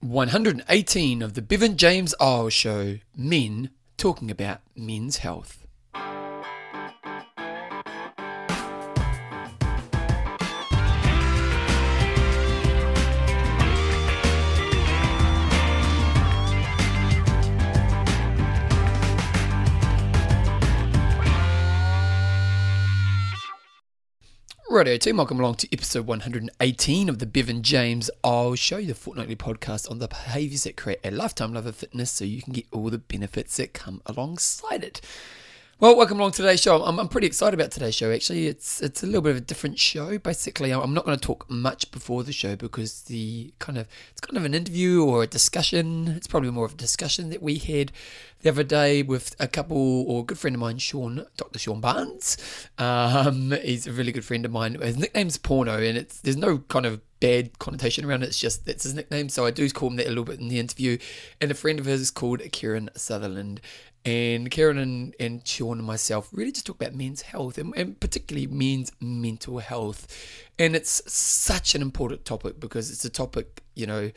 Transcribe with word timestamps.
118 0.00 1.20
of 1.20 1.34
the 1.34 1.42
Bevan 1.42 1.76
James 1.76 2.14
Eyles 2.18 2.54
Show 2.54 2.96
Men 3.14 3.68
talking 3.98 4.30
about 4.30 4.60
men's 4.74 5.18
health. 5.18 5.66
Radio 24.70 24.96
team, 24.98 25.16
welcome 25.16 25.40
along 25.40 25.56
to 25.56 25.68
episode 25.72 26.06
118 26.06 27.08
of 27.08 27.18
the 27.18 27.26
Bevan 27.26 27.60
James 27.60 28.08
Eyles 28.22 28.60
show 28.60 28.76
you 28.76 28.86
the 28.86 28.94
fortnightly 28.94 29.34
podcast 29.34 29.90
on 29.90 29.98
the 29.98 30.06
behaviors 30.06 30.62
that 30.62 30.76
create 30.76 31.00
a 31.02 31.10
lifetime 31.10 31.52
love 31.52 31.66
of 31.66 31.74
fitness 31.74 32.12
so 32.12 32.24
you 32.24 32.40
can 32.40 32.52
get 32.52 32.66
all 32.70 32.88
the 32.88 32.98
benefits 32.98 33.56
that 33.56 33.74
come 33.74 34.00
alongside 34.06 34.84
it. 34.84 35.00
Well, 35.80 35.96
welcome 35.96 36.18
along 36.18 36.32
to 36.32 36.42
today's 36.42 36.60
show. 36.60 36.84
I'm, 36.84 37.00
I'm 37.00 37.08
pretty 37.08 37.26
excited 37.26 37.58
about 37.58 37.70
today's 37.70 37.94
show. 37.94 38.12
Actually, 38.12 38.48
it's 38.48 38.82
it's 38.82 39.02
a 39.02 39.06
little 39.06 39.22
bit 39.22 39.30
of 39.30 39.36
a 39.38 39.40
different 39.40 39.78
show. 39.78 40.18
Basically, 40.18 40.72
I'm 40.72 40.92
not 40.92 41.06
going 41.06 41.18
to 41.18 41.26
talk 41.26 41.48
much 41.48 41.90
before 41.90 42.22
the 42.22 42.34
show 42.34 42.54
because 42.54 43.04
the 43.04 43.54
kind 43.60 43.78
of 43.78 43.88
it's 44.10 44.20
kind 44.20 44.36
of 44.36 44.44
an 44.44 44.52
interview 44.52 45.02
or 45.02 45.22
a 45.22 45.26
discussion. 45.26 46.08
It's 46.08 46.26
probably 46.26 46.50
more 46.50 46.66
of 46.66 46.74
a 46.74 46.76
discussion 46.76 47.30
that 47.30 47.42
we 47.42 47.56
had 47.56 47.92
the 48.42 48.50
other 48.50 48.62
day 48.62 49.02
with 49.02 49.34
a 49.40 49.48
couple 49.48 50.04
or 50.06 50.20
a 50.20 50.24
good 50.24 50.38
friend 50.38 50.54
of 50.54 50.60
mine, 50.60 50.76
Sean, 50.76 51.24
Dr. 51.38 51.58
Sean 51.58 51.80
Barnes. 51.80 52.36
Um, 52.76 53.52
he's 53.62 53.86
a 53.86 53.92
really 53.92 54.12
good 54.12 54.24
friend 54.26 54.44
of 54.44 54.52
mine. 54.52 54.74
His 54.74 54.98
nickname's 54.98 55.38
Porno, 55.38 55.78
and 55.78 55.96
it's 55.96 56.20
there's 56.20 56.36
no 56.36 56.58
kind 56.58 56.84
of 56.84 57.00
bad 57.20 57.58
connotation 57.58 58.04
around 58.04 58.22
it. 58.22 58.28
It's 58.28 58.40
just 58.40 58.66
that's 58.66 58.84
his 58.84 58.94
nickname. 58.94 59.28
So 59.28 59.46
I 59.46 59.50
do 59.50 59.68
call 59.70 59.90
him 59.90 59.96
that 59.96 60.06
a 60.06 60.08
little 60.08 60.24
bit 60.24 60.40
in 60.40 60.48
the 60.48 60.58
interview. 60.58 60.98
And 61.40 61.50
a 61.50 61.54
friend 61.54 61.78
of 61.78 61.86
his 61.86 62.00
is 62.00 62.10
called 62.10 62.40
Kieran 62.52 62.90
Sutherland. 62.96 63.60
And 64.04 64.50
Kieran 64.50 64.78
and, 64.78 65.14
and 65.20 65.46
Sean 65.46 65.78
and 65.78 65.86
myself 65.86 66.30
really 66.32 66.52
just 66.52 66.66
talk 66.66 66.76
about 66.76 66.94
men's 66.94 67.22
health 67.22 67.58
and, 67.58 67.74
and 67.76 68.00
particularly 68.00 68.46
men's 68.46 68.92
mental 69.00 69.58
health. 69.58 70.08
And 70.58 70.74
it's 70.74 71.02
such 71.12 71.74
an 71.74 71.82
important 71.82 72.24
topic 72.24 72.60
because 72.60 72.90
it's 72.90 73.04
a 73.04 73.10
topic, 73.10 73.62
you 73.74 73.86
know, 73.86 74.10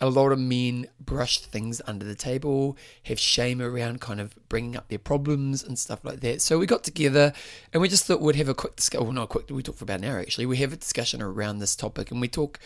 a 0.00 0.08
lot 0.08 0.32
of 0.32 0.38
men 0.38 0.86
brush 0.98 1.38
things 1.40 1.80
under 1.86 2.04
the 2.04 2.14
table, 2.14 2.76
have 3.04 3.18
shame 3.18 3.60
around 3.60 4.00
kind 4.00 4.20
of 4.20 4.34
bringing 4.48 4.76
up 4.76 4.88
their 4.88 4.98
problems 4.98 5.62
and 5.62 5.78
stuff 5.78 6.04
like 6.04 6.20
that. 6.20 6.40
So 6.40 6.58
we 6.58 6.66
got 6.66 6.84
together 6.84 7.32
and 7.72 7.80
we 7.80 7.88
just 7.88 8.06
thought 8.06 8.20
we'd 8.20 8.36
have 8.36 8.48
a 8.48 8.54
quick 8.54 8.76
discussion. 8.76 9.06
Well, 9.06 9.14
not 9.14 9.28
quick, 9.28 9.50
we 9.50 9.62
talked 9.62 9.78
for 9.78 9.84
about 9.84 10.00
an 10.00 10.06
hour 10.06 10.18
actually. 10.18 10.46
We 10.46 10.58
have 10.58 10.72
a 10.72 10.76
discussion 10.76 11.22
around 11.22 11.58
this 11.58 11.76
topic 11.76 12.10
and 12.10 12.20
we 12.20 12.28
talk 12.28 12.58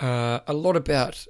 uh, 0.00 0.40
a 0.46 0.52
lot 0.52 0.76
about, 0.76 1.26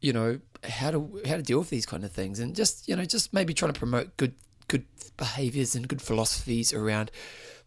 you 0.00 0.12
know, 0.12 0.40
how 0.68 0.90
to 0.90 1.20
how 1.26 1.36
to 1.36 1.42
deal 1.42 1.58
with 1.58 1.70
these 1.70 1.86
kind 1.86 2.04
of 2.04 2.12
things, 2.12 2.38
and 2.40 2.54
just 2.54 2.88
you 2.88 2.96
know 2.96 3.04
just 3.04 3.32
maybe 3.32 3.54
trying 3.54 3.72
to 3.72 3.78
promote 3.78 4.16
good 4.16 4.34
good 4.68 4.84
behaviors 5.16 5.74
and 5.74 5.88
good 5.88 6.00
philosophies 6.00 6.72
around 6.72 7.10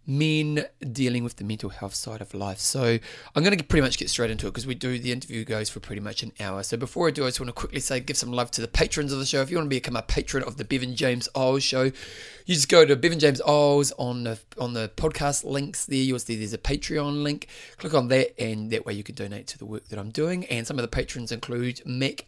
men 0.06 0.66
dealing 0.92 1.24
with 1.24 1.38
the 1.38 1.44
mental 1.44 1.70
health 1.70 1.96
side 1.96 2.22
of 2.22 2.34
life. 2.34 2.60
So 2.60 3.00
I'm 3.36 3.44
going 3.44 3.58
to 3.58 3.64
pretty 3.64 3.82
much 3.82 3.98
get 3.98 4.10
straight 4.10 4.32
into 4.32 4.48
it 4.48 4.52
because 4.52 4.68
we 4.68 4.76
do 4.76 5.00
the 5.00 5.12
interview 5.12 5.46
goes 5.46 5.70
for 5.70 5.80
pretty 5.80 6.02
much 6.02 6.24
an 6.24 6.34
hour. 6.40 6.64
So 6.64 6.78
before 6.78 7.08
I 7.08 7.12
do, 7.12 7.24
I 7.24 7.28
just 7.28 7.40
want 7.40 7.48
to 7.50 7.54
quickly 7.54 7.80
say 7.80 8.00
give 8.00 8.18
some 8.18 8.32
love 8.32 8.52
to 8.52 8.62
the 8.62 8.68
patrons 8.68 9.14
of 9.14 9.20
the 9.20 9.26
show. 9.26 9.42
If 9.42 9.50
you 9.50 9.58
want 9.58 9.68
to 9.68 9.76
become 9.76 9.96
a 9.96 10.02
patron 10.02 10.44
of 10.44 10.58
the 10.58 10.66
Bevan 10.66 10.96
James 10.96 11.30
Eyles 11.36 11.64
show, 11.64 11.84
you 11.84 12.56
just 12.56 12.70
go 12.70 12.86
to 12.86 12.96
Bevan 12.96 13.20
James 13.20 13.42
Eyles 13.42 13.94
on 13.98 14.24
the 14.24 14.40
on 14.60 14.74
the 14.74 14.92
podcast 14.96 15.44
links 15.46 15.86
there. 15.86 15.98
You'll 15.98 16.20
see 16.20 16.36
there's 16.36 16.54
a 16.54 16.58
Patreon 16.58 17.24
link. 17.24 17.48
Click 17.78 17.94
on 17.94 18.10
that, 18.10 18.40
and 18.42 18.72
that 18.72 18.86
way 18.86 18.94
you 18.94 19.04
can 19.04 19.16
donate 19.16 19.48
to 19.48 19.58
the 19.58 19.66
work 19.66 19.88
that 19.88 20.00
I'm 20.00 20.10
doing. 20.10 20.46
And 20.46 20.68
some 20.68 20.78
of 20.78 20.82
the 20.82 20.90
patrons 20.90 21.32
include 21.32 21.78
Mick. 21.88 22.24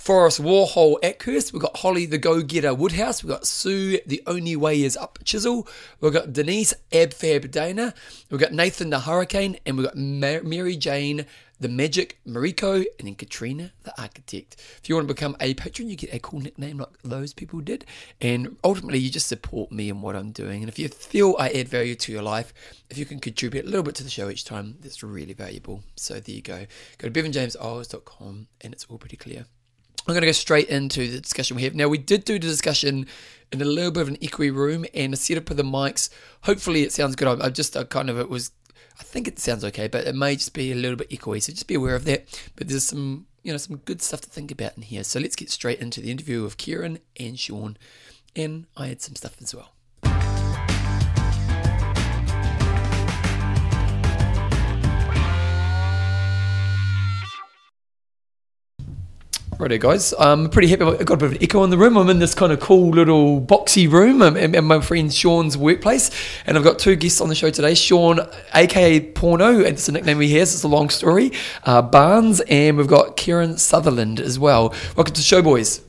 Forrest 0.00 0.40
Warhol 0.40 0.98
Akhurst. 1.02 1.52
We've 1.52 1.60
got 1.60 1.76
Holly 1.76 2.06
the 2.06 2.16
Go 2.16 2.40
Getter 2.40 2.72
Woodhouse. 2.72 3.22
We've 3.22 3.28
got 3.30 3.46
Sue 3.46 3.98
The 4.06 4.22
Only 4.26 4.56
Way 4.56 4.82
Is 4.82 4.96
Up 4.96 5.18
Chisel. 5.24 5.68
We've 6.00 6.10
got 6.10 6.32
Denise 6.32 6.72
Abfab 6.90 7.50
Dana. 7.50 7.92
We've 8.30 8.40
got 8.40 8.54
Nathan 8.54 8.88
the 8.88 9.00
Hurricane. 9.00 9.58
And 9.66 9.76
we've 9.76 9.86
got 9.86 9.96
Mary 9.96 10.78
Jane 10.78 11.26
the 11.60 11.68
Magic 11.68 12.18
Mariko. 12.26 12.82
And 12.98 13.08
then 13.08 13.14
Katrina 13.14 13.72
the 13.82 14.00
Architect. 14.00 14.56
If 14.82 14.88
you 14.88 14.94
want 14.94 15.06
to 15.06 15.12
become 15.12 15.36
a 15.38 15.52
patron, 15.52 15.90
you 15.90 15.96
get 15.96 16.14
a 16.14 16.18
cool 16.18 16.40
nickname 16.40 16.78
like 16.78 16.88
those 17.04 17.34
people 17.34 17.60
did. 17.60 17.84
And 18.22 18.56
ultimately, 18.64 19.00
you 19.00 19.10
just 19.10 19.26
support 19.26 19.70
me 19.70 19.90
and 19.90 20.02
what 20.02 20.16
I'm 20.16 20.32
doing. 20.32 20.62
And 20.62 20.70
if 20.70 20.78
you 20.78 20.88
feel 20.88 21.36
I 21.38 21.50
add 21.50 21.68
value 21.68 21.94
to 21.96 22.10
your 22.10 22.22
life, 22.22 22.54
if 22.88 22.96
you 22.96 23.04
can 23.04 23.20
contribute 23.20 23.66
a 23.66 23.68
little 23.68 23.82
bit 23.82 23.96
to 23.96 24.02
the 24.02 24.08
show 24.08 24.30
each 24.30 24.46
time, 24.46 24.78
that's 24.80 25.02
really 25.02 25.34
valuable. 25.34 25.82
So 25.96 26.14
there 26.14 26.34
you 26.34 26.40
go. 26.40 26.64
Go 26.96 27.10
to 27.10 27.22
bevanjameseyles.com 27.22 28.46
and 28.62 28.72
it's 28.72 28.86
all 28.86 28.96
pretty 28.96 29.18
clear. 29.18 29.44
I'm 30.06 30.14
going 30.14 30.22
to 30.22 30.28
go 30.28 30.32
straight 30.32 30.68
into 30.68 31.08
the 31.08 31.20
discussion 31.20 31.56
we 31.56 31.62
have. 31.64 31.74
Now, 31.74 31.88
we 31.88 31.98
did 31.98 32.24
do 32.24 32.34
the 32.34 32.38
discussion 32.40 33.06
in 33.52 33.60
a 33.60 33.64
little 33.64 33.90
bit 33.90 34.00
of 34.00 34.08
an 34.08 34.16
echoey 34.16 34.52
room 34.54 34.86
and 34.94 35.12
a 35.12 35.16
setup 35.16 35.50
of 35.50 35.56
the 35.56 35.62
mics. 35.62 36.08
Hopefully, 36.42 36.82
it 36.82 36.92
sounds 36.92 37.16
good. 37.16 37.28
I, 37.28 37.46
I 37.46 37.48
just 37.50 37.76
I 37.76 37.84
kind 37.84 38.08
of, 38.08 38.18
it 38.18 38.30
was, 38.30 38.50
I 38.98 39.02
think 39.02 39.28
it 39.28 39.38
sounds 39.38 39.64
okay, 39.64 39.88
but 39.88 40.06
it 40.06 40.14
may 40.14 40.34
just 40.34 40.54
be 40.54 40.72
a 40.72 40.74
little 40.74 40.96
bit 40.96 41.10
echoey. 41.10 41.42
So 41.42 41.52
just 41.52 41.66
be 41.66 41.74
aware 41.74 41.94
of 41.94 42.04
that. 42.06 42.26
But 42.56 42.68
there's 42.68 42.84
some, 42.84 43.26
you 43.42 43.52
know, 43.52 43.58
some 43.58 43.76
good 43.76 44.02
stuff 44.02 44.20
to 44.22 44.30
think 44.30 44.50
about 44.50 44.76
in 44.76 44.82
here. 44.82 45.04
So 45.04 45.20
let's 45.20 45.36
get 45.36 45.50
straight 45.50 45.80
into 45.80 46.00
the 46.00 46.10
interview 46.10 46.44
of 46.44 46.56
Kieran 46.56 46.98
and 47.18 47.38
Sean. 47.38 47.76
And 48.34 48.66
I 48.76 48.86
had 48.86 49.02
some 49.02 49.16
stuff 49.16 49.36
as 49.40 49.54
well. 49.54 49.72
Righto, 59.60 59.76
guys. 59.76 60.14
I'm 60.18 60.48
pretty 60.48 60.68
happy. 60.68 60.84
I've 60.84 61.04
got 61.04 61.14
a 61.14 61.16
bit 61.18 61.26
of 61.26 61.32
an 61.32 61.42
echo 61.42 61.62
in 61.64 61.68
the 61.68 61.76
room. 61.76 61.98
I'm 61.98 62.08
in 62.08 62.18
this 62.18 62.34
kind 62.34 62.50
of 62.50 62.60
cool 62.60 62.92
little 62.92 63.42
boxy 63.42 63.92
room 63.92 64.22
in, 64.22 64.64
my 64.64 64.80
friend 64.80 65.12
Sean's 65.12 65.58
workplace. 65.58 66.10
And 66.46 66.56
I've 66.56 66.64
got 66.64 66.78
two 66.78 66.96
guests 66.96 67.20
on 67.20 67.28
the 67.28 67.34
show 67.34 67.50
today 67.50 67.74
Sean, 67.74 68.20
aka 68.54 69.00
Porno, 69.00 69.58
and 69.58 69.66
it's 69.66 69.86
a 69.86 69.92
nickname 69.92 70.18
he 70.20 70.34
has, 70.36 70.54
it's 70.54 70.62
a 70.62 70.68
long 70.68 70.88
story, 70.88 71.32
uh, 71.64 71.82
Barnes, 71.82 72.40
and 72.48 72.78
we've 72.78 72.86
got 72.86 73.18
Kieran 73.18 73.58
Sutherland 73.58 74.18
as 74.18 74.38
well. 74.38 74.70
Welcome 74.96 75.12
to 75.12 75.20
the 75.20 75.22
show, 75.22 75.42
boys. 75.42 75.82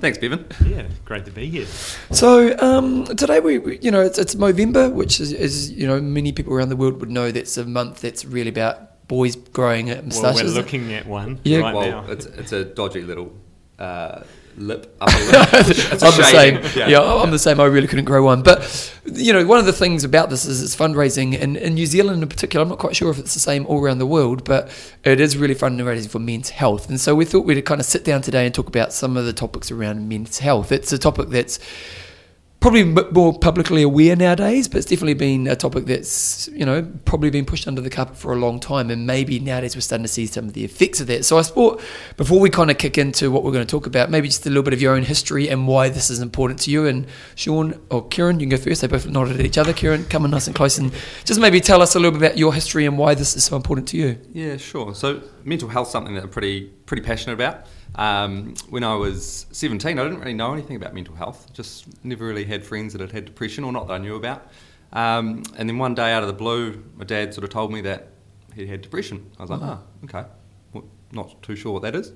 Thanks, 0.00 0.18
Bevan. 0.18 0.44
Yeah, 0.66 0.84
great 1.06 1.24
to 1.24 1.30
be 1.30 1.48
here. 1.48 1.66
So 2.10 2.54
um, 2.58 3.06
today 3.06 3.40
we, 3.40 3.56
we, 3.60 3.78
you 3.78 3.92
know, 3.92 4.02
it's, 4.02 4.18
it's 4.18 4.34
Movember, 4.34 4.92
which 4.92 5.20
is, 5.20 5.32
is, 5.32 5.70
you 5.70 5.86
know, 5.86 6.02
many 6.02 6.32
people 6.32 6.52
around 6.52 6.68
the 6.68 6.76
world 6.76 7.00
would 7.00 7.10
know 7.10 7.30
that's 7.30 7.56
a 7.56 7.64
month 7.64 8.02
that's 8.02 8.26
really 8.26 8.50
about 8.50 8.90
boys 9.08 9.36
growing 9.36 9.86
moustaches. 9.86 10.22
Well, 10.22 10.34
we're 10.34 10.50
looking 10.50 10.92
at 10.92 11.06
one 11.06 11.40
yeah. 11.44 11.58
right 11.58 11.74
well, 11.74 12.02
now. 12.02 12.10
It's, 12.10 12.26
it's 12.26 12.52
a 12.52 12.64
dodgy 12.64 13.02
little 13.02 13.32
uh, 13.78 14.22
lip, 14.56 14.96
upper 15.00 15.16
lip. 15.18 15.34
I'm 15.52 16.16
the 16.16 16.28
same. 16.30 16.54
Yeah. 16.76 16.88
yeah. 16.88 17.00
I'm 17.00 17.30
the 17.30 17.38
same. 17.38 17.60
I 17.60 17.66
really 17.66 17.86
couldn't 17.86 18.04
grow 18.04 18.24
one. 18.24 18.42
But, 18.42 18.92
you 19.04 19.32
know, 19.32 19.44
one 19.46 19.58
of 19.58 19.66
the 19.66 19.72
things 19.72 20.04
about 20.04 20.30
this 20.30 20.44
is 20.44 20.62
it's 20.62 20.76
fundraising. 20.76 21.40
And 21.40 21.56
in 21.56 21.74
New 21.74 21.86
Zealand 21.86 22.22
in 22.22 22.28
particular, 22.28 22.62
I'm 22.62 22.68
not 22.68 22.78
quite 22.78 22.96
sure 22.96 23.10
if 23.10 23.18
it's 23.18 23.34
the 23.34 23.40
same 23.40 23.66
all 23.66 23.82
around 23.82 23.98
the 23.98 24.06
world, 24.06 24.44
but 24.44 24.70
it 25.04 25.20
is 25.20 25.36
really 25.36 25.54
fundraising 25.54 26.08
for 26.08 26.18
men's 26.18 26.50
health. 26.50 26.88
And 26.88 27.00
so 27.00 27.14
we 27.14 27.24
thought 27.24 27.44
we'd 27.44 27.60
kind 27.64 27.80
of 27.80 27.86
sit 27.86 28.04
down 28.04 28.22
today 28.22 28.46
and 28.46 28.54
talk 28.54 28.68
about 28.68 28.92
some 28.92 29.16
of 29.16 29.24
the 29.24 29.32
topics 29.32 29.70
around 29.70 30.08
men's 30.08 30.38
health. 30.38 30.72
It's 30.72 30.92
a 30.92 30.98
topic 30.98 31.28
that's 31.28 31.58
probably 32.64 32.82
more 32.82 33.38
publicly 33.38 33.82
aware 33.82 34.16
nowadays, 34.16 34.68
but 34.68 34.78
it's 34.78 34.86
definitely 34.86 35.12
been 35.12 35.46
a 35.46 35.54
topic 35.54 35.84
that's 35.84 36.48
you 36.48 36.64
know 36.64 36.82
probably 37.04 37.28
been 37.28 37.44
pushed 37.44 37.68
under 37.68 37.82
the 37.82 37.90
carpet 37.90 38.16
for 38.16 38.32
a 38.32 38.36
long 38.36 38.58
time, 38.58 38.90
and 38.90 39.06
maybe 39.06 39.38
nowadays 39.38 39.76
we're 39.76 39.82
starting 39.82 40.02
to 40.02 40.08
see 40.08 40.24
some 40.24 40.46
of 40.46 40.54
the 40.54 40.64
effects 40.64 40.98
of 40.98 41.06
that. 41.08 41.26
So 41.26 41.36
I 41.36 41.42
thought 41.42 41.82
before 42.16 42.40
we 42.40 42.48
kind 42.48 42.70
of 42.70 42.78
kick 42.78 42.96
into 42.96 43.30
what 43.30 43.44
we're 43.44 43.52
going 43.52 43.66
to 43.66 43.70
talk 43.70 43.86
about, 43.86 44.08
maybe 44.08 44.28
just 44.28 44.46
a 44.46 44.48
little 44.48 44.62
bit 44.62 44.72
of 44.72 44.80
your 44.80 44.94
own 44.94 45.02
history 45.02 45.46
and 45.50 45.68
why 45.68 45.90
this 45.90 46.08
is 46.08 46.20
important 46.20 46.58
to 46.60 46.70
you. 46.70 46.86
And 46.86 47.06
Sean 47.34 47.78
or 47.90 48.08
Kieran, 48.08 48.40
you 48.40 48.46
can 48.46 48.56
go 48.56 48.64
first. 48.64 48.80
They 48.80 48.86
both 48.86 49.06
nodded 49.06 49.38
at 49.38 49.44
each 49.44 49.58
other. 49.58 49.74
Kieran, 49.74 50.06
come 50.06 50.24
in 50.24 50.30
nice 50.30 50.46
and 50.46 50.56
close, 50.56 50.78
and 50.78 50.90
just 51.26 51.38
maybe 51.38 51.60
tell 51.60 51.82
us 51.82 51.94
a 51.94 51.98
little 51.98 52.18
bit 52.18 52.26
about 52.26 52.38
your 52.38 52.54
history 52.54 52.86
and 52.86 52.96
why 52.96 53.14
this 53.14 53.36
is 53.36 53.44
so 53.44 53.56
important 53.56 53.88
to 53.88 53.98
you. 53.98 54.18
Yeah, 54.32 54.56
sure. 54.56 54.94
So 54.94 55.20
mental 55.44 55.68
health 55.68 55.88
something 55.88 56.14
that 56.14 56.22
I'm 56.22 56.30
pretty 56.30 56.70
pretty 56.86 57.02
passionate 57.02 57.34
about. 57.34 57.66
Um, 57.96 58.54
when 58.70 58.82
I 58.82 58.94
was 58.94 59.46
17, 59.52 59.98
I 59.98 60.02
didn't 60.02 60.18
really 60.18 60.34
know 60.34 60.52
anything 60.52 60.76
about 60.76 60.94
mental 60.94 61.14
health. 61.14 61.52
Just 61.52 61.86
never 62.04 62.26
really 62.26 62.44
had 62.44 62.64
friends 62.64 62.92
that 62.92 63.00
had 63.00 63.12
had 63.12 63.24
depression, 63.24 63.64
or 63.64 63.72
not 63.72 63.86
that 63.88 63.94
I 63.94 63.98
knew 63.98 64.16
about. 64.16 64.46
Um, 64.92 65.42
and 65.56 65.68
then 65.68 65.78
one 65.78 65.94
day, 65.94 66.12
out 66.12 66.22
of 66.22 66.28
the 66.28 66.34
blue, 66.34 66.84
my 66.96 67.04
dad 67.04 67.34
sort 67.34 67.44
of 67.44 67.50
told 67.50 67.72
me 67.72 67.80
that 67.82 68.08
he 68.54 68.66
had 68.66 68.82
depression. 68.82 69.30
I 69.38 69.42
was 69.42 69.50
like, 69.50 69.60
oh, 69.62 69.80
okay, 70.04 70.24
well, 70.72 70.84
not 71.12 71.42
too 71.42 71.56
sure 71.56 71.72
what 71.72 71.82
that 71.82 71.94
is. 71.94 72.12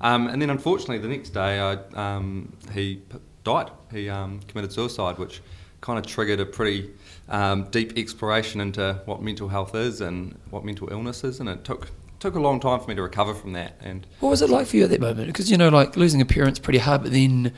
Um, 0.00 0.26
and 0.26 0.40
then, 0.40 0.50
unfortunately, 0.50 0.98
the 0.98 1.08
next 1.08 1.30
day, 1.30 1.60
I, 1.60 1.74
um, 1.94 2.56
he 2.72 2.96
p- 2.96 3.18
died. 3.44 3.70
He 3.92 4.08
um, 4.08 4.40
committed 4.48 4.72
suicide, 4.72 5.18
which 5.18 5.40
kind 5.80 5.98
of 5.98 6.06
triggered 6.06 6.40
a 6.40 6.46
pretty 6.46 6.90
um, 7.28 7.64
deep 7.70 7.98
exploration 7.98 8.60
into 8.60 9.00
what 9.04 9.20
mental 9.22 9.48
health 9.48 9.74
is 9.74 10.00
and 10.00 10.38
what 10.50 10.64
mental 10.64 10.90
illness 10.90 11.24
is, 11.24 11.40
and 11.40 11.48
it 11.48 11.64
took 11.64 11.90
took 12.22 12.36
a 12.36 12.40
long 12.40 12.60
time 12.60 12.78
for 12.78 12.88
me 12.88 12.94
to 12.94 13.02
recover 13.02 13.34
from 13.34 13.52
that. 13.52 13.74
And 13.80 14.06
what 14.20 14.30
was 14.30 14.42
it 14.42 14.48
like 14.48 14.68
for 14.68 14.76
you 14.76 14.84
at 14.84 14.90
that 14.90 15.00
moment? 15.00 15.26
Because 15.26 15.50
you 15.50 15.56
know, 15.56 15.68
like 15.68 15.96
losing 15.96 16.20
a 16.20 16.24
parent's 16.24 16.60
pretty 16.60 16.78
hard, 16.78 17.02
but 17.02 17.10
then 17.10 17.52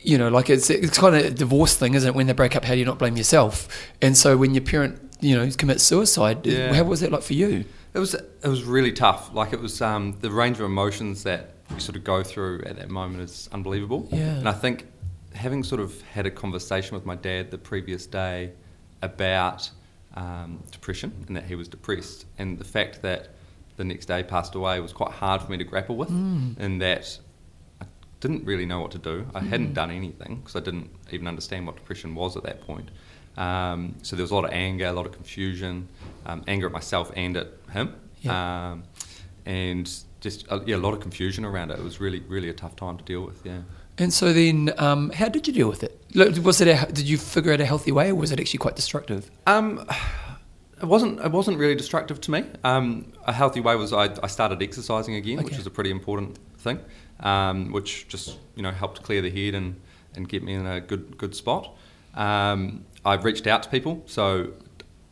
you 0.00 0.18
know, 0.18 0.28
like 0.28 0.50
it's 0.50 0.68
it's 0.68 0.98
kind 0.98 1.16
of 1.16 1.24
a 1.24 1.30
divorce 1.30 1.74
thing, 1.74 1.94
isn't 1.94 2.06
it? 2.06 2.14
When 2.14 2.26
they 2.26 2.34
break 2.34 2.54
up, 2.54 2.64
how 2.64 2.74
do 2.74 2.78
you 2.78 2.84
not 2.84 2.98
blame 2.98 3.16
yourself? 3.16 3.90
And 4.02 4.16
so 4.16 4.36
when 4.36 4.52
your 4.54 4.62
parent, 4.62 5.00
you 5.20 5.34
know, 5.34 5.50
commits 5.50 5.82
suicide, 5.82 6.46
yeah. 6.46 6.74
how 6.74 6.84
was 6.84 7.00
that 7.00 7.10
like 7.10 7.22
for 7.22 7.32
you? 7.32 7.64
It 7.94 7.98
was 7.98 8.12
it 8.14 8.46
was 8.46 8.64
really 8.64 8.92
tough. 8.92 9.32
Like 9.32 9.54
it 9.54 9.60
was 9.60 9.80
um, 9.80 10.16
the 10.20 10.30
range 10.30 10.58
of 10.58 10.66
emotions 10.66 11.22
that 11.22 11.54
you 11.72 11.80
sort 11.80 11.96
of 11.96 12.04
go 12.04 12.22
through 12.22 12.62
at 12.66 12.76
that 12.76 12.90
moment 12.90 13.22
is 13.22 13.48
unbelievable. 13.50 14.08
Yeah. 14.12 14.36
And 14.36 14.48
I 14.48 14.52
think 14.52 14.86
having 15.34 15.64
sort 15.64 15.80
of 15.80 16.00
had 16.02 16.26
a 16.26 16.30
conversation 16.30 16.94
with 16.94 17.06
my 17.06 17.14
dad 17.14 17.50
the 17.50 17.58
previous 17.58 18.06
day 18.06 18.52
about 19.00 19.70
um, 20.14 20.62
depression 20.70 21.12
and 21.28 21.36
that 21.36 21.44
he 21.44 21.54
was 21.54 21.66
depressed, 21.66 22.26
and 22.36 22.58
the 22.58 22.64
fact 22.64 23.00
that 23.02 23.30
the 23.78 23.84
next 23.84 24.06
day 24.06 24.22
passed 24.22 24.54
away 24.54 24.78
was 24.80 24.92
quite 24.92 25.12
hard 25.12 25.40
for 25.40 25.50
me 25.50 25.56
to 25.56 25.64
grapple 25.64 25.96
with, 25.96 26.10
and 26.10 26.82
that 26.82 27.18
I 27.80 27.86
didn't 28.20 28.44
really 28.44 28.66
know 28.66 28.80
what 28.80 28.90
to 28.90 28.98
do. 28.98 29.26
I 29.34 29.40
hadn't 29.40 29.72
done 29.72 29.90
anything 29.90 30.36
because 30.36 30.54
I 30.56 30.60
didn't 30.60 30.90
even 31.10 31.26
understand 31.26 31.66
what 31.66 31.76
depression 31.76 32.14
was 32.14 32.36
at 32.36 32.42
that 32.42 32.60
point. 32.60 32.90
Um, 33.38 33.94
so 34.02 34.16
there 34.16 34.24
was 34.24 34.32
a 34.32 34.34
lot 34.34 34.44
of 34.44 34.50
anger, 34.50 34.86
a 34.86 34.92
lot 34.92 35.06
of 35.06 35.12
confusion, 35.12 35.88
um, 36.26 36.42
anger 36.48 36.66
at 36.66 36.72
myself 36.72 37.10
and 37.16 37.36
at 37.36 37.48
him, 37.72 37.94
Yeah. 38.20 38.70
um, 38.72 38.82
and 39.46 39.88
just 40.20 40.44
uh, 40.50 40.58
yeah, 40.66 40.74
a 40.74 40.78
lot 40.86 40.92
of 40.92 41.00
confusion 41.00 41.44
around 41.44 41.70
it. 41.70 41.78
It 41.78 41.84
was 41.84 42.00
really, 42.00 42.20
really 42.28 42.48
a 42.48 42.52
tough 42.54 42.74
time 42.74 42.98
to 42.98 43.04
deal 43.04 43.22
with. 43.24 43.40
Yeah. 43.46 43.60
And 43.96 44.12
so 44.12 44.32
then, 44.32 44.72
um, 44.78 45.10
how 45.10 45.28
did 45.28 45.46
you 45.46 45.52
deal 45.52 45.68
with 45.68 45.82
it? 45.84 46.00
Was 46.44 46.60
it 46.60 46.68
a, 46.68 46.86
did 46.92 47.08
you 47.08 47.16
figure 47.18 47.52
out 47.52 47.60
a 47.60 47.64
healthy 47.64 47.92
way, 47.92 48.10
or 48.10 48.16
was 48.16 48.32
it 48.32 48.40
actually 48.40 48.58
quite 48.58 48.74
destructive? 48.76 49.30
Um, 49.46 49.86
it 50.80 50.86
wasn't. 50.86 51.20
It 51.20 51.30
wasn't 51.32 51.58
really 51.58 51.74
destructive 51.74 52.20
to 52.22 52.30
me. 52.30 52.44
Um, 52.64 53.12
a 53.26 53.32
healthy 53.32 53.60
way 53.60 53.76
was 53.76 53.92
I, 53.92 54.14
I 54.22 54.26
started 54.26 54.62
exercising 54.62 55.14
again, 55.14 55.42
which 55.42 55.58
is 55.58 55.66
a 55.66 55.70
pretty 55.70 55.90
important 55.90 56.38
thing, 56.58 56.78
um, 57.20 57.72
which 57.72 58.08
just 58.08 58.38
you 58.56 58.62
know 58.62 58.70
helped 58.70 59.02
clear 59.02 59.20
the 59.22 59.30
head 59.30 59.54
and, 59.54 59.80
and 60.14 60.28
get 60.28 60.42
me 60.42 60.54
in 60.54 60.66
a 60.66 60.80
good 60.80 61.18
good 61.18 61.34
spot. 61.34 61.74
Um, 62.14 62.84
I 63.04 63.14
reached 63.14 63.46
out 63.46 63.62
to 63.64 63.68
people, 63.68 64.02
so 64.06 64.52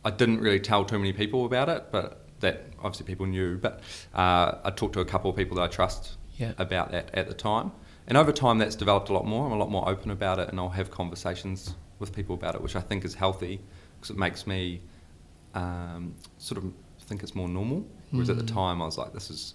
I 0.03 0.09
didn't 0.11 0.39
really 0.41 0.59
tell 0.59 0.85
too 0.85 0.97
many 0.97 1.13
people 1.13 1.45
about 1.45 1.69
it, 1.69 1.85
but 1.91 2.21
that 2.39 2.65
obviously 2.79 3.05
people 3.05 3.25
knew. 3.25 3.57
But 3.57 3.81
uh, 4.13 4.59
I 4.63 4.71
talked 4.71 4.93
to 4.93 4.99
a 4.99 5.05
couple 5.05 5.29
of 5.29 5.35
people 5.35 5.55
that 5.57 5.63
I 5.63 5.67
trust 5.67 6.17
Yeah. 6.37 6.53
about 6.57 6.91
that 6.91 7.09
at 7.13 7.27
the 7.27 7.33
time, 7.33 7.71
and 8.07 8.17
over 8.17 8.31
time 8.31 8.57
that's 8.57 8.75
developed 8.75 9.09
a 9.09 9.13
lot 9.13 9.25
more. 9.25 9.45
I'm 9.45 9.51
a 9.53 9.57
lot 9.57 9.71
more 9.71 9.87
open 9.89 10.11
about 10.11 10.39
it, 10.39 10.49
and 10.49 10.59
I'll 10.59 10.69
have 10.69 10.91
conversations 10.91 11.75
with 11.99 12.13
people 12.13 12.35
about 12.35 12.55
it, 12.55 12.61
which 12.61 12.75
I 12.75 12.81
think 12.81 13.03
is 13.05 13.15
healthy 13.15 13.59
because 13.95 14.11
it 14.11 14.17
makes 14.17 14.45
me 14.45 14.81
um, 15.57 16.15
sort 16.37 16.63
of 16.63 16.71
think 17.07 17.23
it's 17.23 17.35
more 17.35 17.47
normal. 17.47 17.85
Whereas 18.11 18.29
at 18.29 18.37
the 18.37 18.43
time, 18.43 18.81
I 18.81 18.85
was 18.85 18.97
like, 18.97 19.13
this 19.13 19.29
is, 19.29 19.53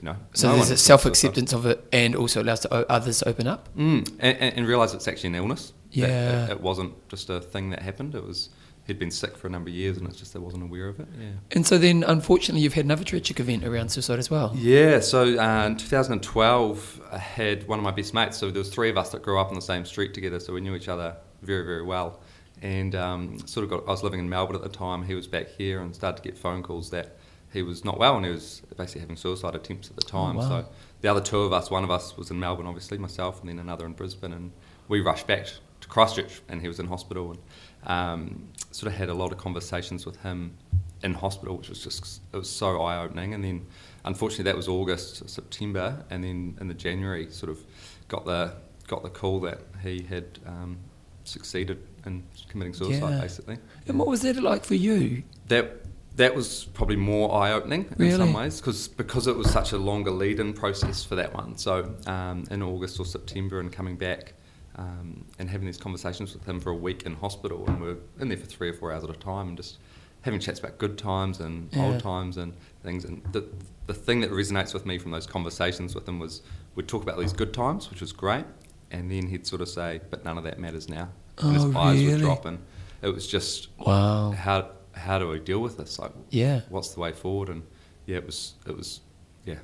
you 0.00 0.06
know. 0.06 0.14
Hmm. 0.14 0.34
So 0.34 0.48
no 0.48 0.56
there's 0.56 0.70
a 0.70 0.76
self 0.76 1.06
acceptance 1.06 1.52
of 1.52 1.66
it, 1.66 1.86
and 1.92 2.16
also 2.16 2.42
allows 2.42 2.60
to, 2.60 2.74
o- 2.74 2.86
others 2.88 3.20
to 3.20 3.28
open 3.28 3.46
up. 3.46 3.68
Mm, 3.76 4.08
and, 4.18 4.38
and, 4.38 4.56
and 4.56 4.66
realise 4.66 4.94
it's 4.94 5.06
actually 5.06 5.28
an 5.28 5.34
illness. 5.36 5.72
Yeah. 5.90 6.46
it, 6.46 6.50
it 6.52 6.60
wasn't 6.60 7.08
just 7.08 7.30
a 7.30 7.40
thing 7.40 7.70
that 7.70 7.80
happened. 7.82 8.16
It 8.16 8.24
was 8.24 8.48
he'd 8.86 8.98
been 8.98 9.12
sick 9.12 9.36
for 9.36 9.46
a 9.46 9.50
number 9.50 9.70
of 9.70 9.74
years, 9.76 9.96
and 9.96 10.08
it's 10.08 10.18
just 10.18 10.34
I 10.34 10.40
wasn't 10.40 10.64
aware 10.64 10.88
of 10.88 10.98
it. 10.98 11.06
Yeah. 11.18 11.28
And 11.52 11.64
so 11.64 11.78
then, 11.78 12.02
unfortunately, 12.02 12.62
you've 12.62 12.74
had 12.74 12.84
another 12.84 13.04
tragic 13.04 13.38
event 13.38 13.64
around 13.64 13.90
suicide 13.90 14.18
as 14.18 14.30
well. 14.30 14.52
Yeah, 14.56 14.98
so 15.00 15.38
uh, 15.38 15.66
in 15.66 15.76
2012, 15.76 17.00
I 17.12 17.18
had 17.18 17.68
one 17.68 17.78
of 17.78 17.84
my 17.84 17.92
best 17.92 18.12
mates. 18.12 18.36
So 18.38 18.50
there 18.50 18.58
was 18.58 18.70
three 18.70 18.90
of 18.90 18.98
us 18.98 19.10
that 19.10 19.22
grew 19.22 19.38
up 19.38 19.48
on 19.48 19.54
the 19.54 19.62
same 19.62 19.84
street 19.84 20.14
together, 20.14 20.40
so 20.40 20.52
we 20.52 20.60
knew 20.60 20.74
each 20.74 20.88
other 20.88 21.16
very, 21.42 21.64
very 21.64 21.82
well. 21.82 22.20
And 22.62 22.94
um, 22.94 23.38
sort 23.46 23.64
of 23.64 23.70
got, 23.70 23.86
I 23.86 23.90
was 23.90 24.02
living 24.02 24.20
in 24.20 24.28
Melbourne 24.28 24.56
at 24.56 24.62
the 24.62 24.68
time. 24.68 25.04
He 25.04 25.14
was 25.14 25.26
back 25.26 25.48
here, 25.48 25.80
and 25.80 25.94
started 25.94 26.22
to 26.22 26.28
get 26.28 26.38
phone 26.38 26.62
calls 26.62 26.90
that 26.90 27.16
he 27.52 27.62
was 27.62 27.84
not 27.84 27.98
well, 27.98 28.16
and 28.16 28.26
he 28.26 28.32
was 28.32 28.62
basically 28.76 29.00
having 29.00 29.16
suicide 29.16 29.54
attempts 29.54 29.88
at 29.88 29.96
the 29.96 30.02
time. 30.02 30.36
Oh, 30.36 30.40
wow. 30.40 30.48
So 30.48 30.68
the 31.00 31.08
other 31.08 31.20
two 31.20 31.40
of 31.40 31.52
us, 31.52 31.70
one 31.70 31.84
of 31.84 31.90
us 31.90 32.16
was 32.16 32.30
in 32.30 32.40
Melbourne, 32.40 32.66
obviously 32.66 32.98
myself, 32.98 33.40
and 33.40 33.48
then 33.48 33.58
another 33.58 33.86
in 33.86 33.92
Brisbane, 33.92 34.32
and 34.32 34.50
we 34.88 35.00
rushed 35.00 35.26
back 35.26 35.46
to 35.80 35.88
Christchurch, 35.88 36.42
and 36.48 36.60
he 36.60 36.68
was 36.68 36.80
in 36.80 36.86
hospital, 36.86 37.30
and 37.30 37.40
um, 37.86 38.48
sort 38.72 38.92
of 38.92 38.98
had 38.98 39.08
a 39.08 39.14
lot 39.14 39.30
of 39.30 39.38
conversations 39.38 40.04
with 40.04 40.16
him 40.22 40.56
in 41.02 41.14
hospital, 41.14 41.56
which 41.56 41.68
was 41.68 41.82
just 41.82 42.22
it 42.32 42.36
was 42.36 42.50
so 42.50 42.82
eye 42.82 43.02
opening. 43.02 43.34
And 43.34 43.44
then, 43.44 43.66
unfortunately, 44.04 44.44
that 44.44 44.56
was 44.56 44.66
August, 44.66 45.28
September, 45.28 46.04
and 46.10 46.24
then 46.24 46.56
in 46.60 46.66
the 46.66 46.74
January, 46.74 47.30
sort 47.30 47.50
of 47.50 47.60
got 48.08 48.24
the 48.24 48.54
got 48.88 49.02
the 49.02 49.10
call 49.10 49.40
that 49.40 49.60
he 49.82 50.02
had 50.02 50.40
um, 50.46 50.78
succeeded 51.24 51.86
in 52.06 52.22
committing 52.48 52.74
suicide, 52.74 53.10
Yeah. 53.14 53.20
basically. 53.20 53.58
And 53.86 53.98
what 53.98 54.08
was 54.08 54.22
that 54.22 54.36
like 54.42 54.64
for 54.64 54.74
you? 54.74 55.22
That 55.48 55.80
that 56.16 56.32
was 56.34 56.66
probably 56.74 56.94
more 56.94 57.34
eye 57.34 57.50
opening 57.52 57.86
in 57.98 58.12
some 58.12 58.32
ways 58.32 58.60
because 58.60 58.86
because 58.88 59.26
it 59.26 59.36
was 59.36 59.50
such 59.50 59.72
a 59.72 59.78
longer 59.78 60.10
lead 60.12 60.38
in 60.40 60.52
process 60.52 61.02
for 61.04 61.16
that 61.16 61.34
one. 61.34 61.56
So 61.56 61.94
um, 62.06 62.44
in 62.50 62.62
August 62.62 63.00
or 63.00 63.06
September 63.06 63.60
and 63.60 63.72
coming 63.72 63.96
back. 63.96 64.34
Um, 64.76 65.24
and 65.38 65.48
having 65.48 65.66
these 65.66 65.76
conversations 65.76 66.34
with 66.34 66.44
him 66.46 66.58
for 66.58 66.70
a 66.70 66.74
week 66.74 67.04
in 67.04 67.14
hospital, 67.14 67.64
and 67.68 67.80
we're 67.80 67.96
in 68.18 68.26
there 68.28 68.36
for 68.36 68.46
three 68.46 68.68
or 68.70 68.72
four 68.72 68.92
hours 68.92 69.04
at 69.04 69.10
a 69.10 69.12
time, 69.12 69.46
and 69.46 69.56
just 69.56 69.78
having 70.22 70.40
chats 70.40 70.58
about 70.58 70.78
good 70.78 70.98
times 70.98 71.38
and 71.38 71.68
Yeah. 71.72 71.84
old 71.84 72.00
times 72.00 72.38
and 72.38 72.54
things. 72.82 73.04
And 73.04 73.22
the 73.30 73.44
the 73.86 73.94
thing 73.94 74.18
that 74.22 74.32
resonates 74.32 74.74
with 74.74 74.84
me 74.84 74.98
from 74.98 75.12
those 75.12 75.28
conversations 75.28 75.94
with 75.94 76.08
him 76.08 76.18
was 76.18 76.42
we'd 76.74 76.88
talk 76.88 77.04
about 77.04 77.20
these 77.20 77.32
good 77.32 77.54
times, 77.54 77.88
which 77.88 78.00
was 78.00 78.10
great, 78.10 78.46
and 78.90 79.08
then 79.12 79.28
he'd 79.28 79.46
sort 79.46 79.60
of 79.62 79.68
say, 79.68 80.00
"But 80.10 80.24
none 80.24 80.38
of 80.38 80.42
that 80.42 80.58
matters 80.58 80.88
now," 80.88 81.10
and 81.38 81.54
his 81.54 81.64
Oh, 81.64 81.76
eyes 81.78 81.98
really? 82.00 82.12
would 82.12 82.20
drop, 82.20 82.44
and 82.44 82.58
it 83.02 83.08
was 83.08 83.26
just 83.26 83.68
Wow. 83.78 84.32
how 84.32 84.70
how 84.92 85.18
do 85.18 85.32
I 85.32 85.38
deal 85.38 85.58
with 85.60 85.76
this? 85.76 85.98
Like, 85.98 86.12
Yeah. 86.30 86.60
what's 86.68 86.90
the 86.94 87.00
way 87.00 87.12
forward? 87.12 87.48
And 87.48 87.62
yeah, 88.06 88.16
it 88.18 88.26
was 88.26 88.54
it 88.66 88.76
was 88.76 89.00
yeah. 89.44 89.56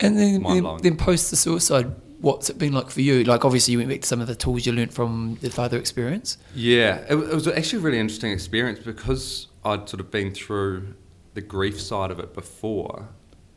And 0.00 0.16
then, 0.18 0.42
then, 0.42 0.76
then 0.82 0.96
post 0.96 1.30
the 1.30 1.36
suicide, 1.36 1.90
what's 2.20 2.48
it 2.50 2.58
been 2.58 2.72
like 2.72 2.88
for 2.90 3.00
you? 3.00 3.24
Like, 3.24 3.44
obviously, 3.44 3.72
you 3.72 3.78
went 3.78 3.90
back 3.90 4.02
to 4.02 4.06
some 4.06 4.20
of 4.20 4.26
the 4.28 4.34
tools 4.36 4.64
you 4.66 4.72
learnt 4.72 4.92
from 4.92 5.38
the 5.40 5.50
father 5.50 5.76
experience. 5.76 6.38
Yeah, 6.54 6.98
it, 7.08 7.14
it 7.16 7.34
was 7.34 7.48
actually 7.48 7.80
a 7.80 7.82
really 7.82 7.98
interesting 7.98 8.30
experience 8.30 8.78
because 8.78 9.48
I'd 9.64 9.88
sort 9.88 9.98
of 10.00 10.10
been 10.12 10.32
through 10.32 10.94
the 11.34 11.40
grief 11.40 11.80
side 11.80 12.10
of 12.12 12.20
it 12.20 12.32
before. 12.34 13.08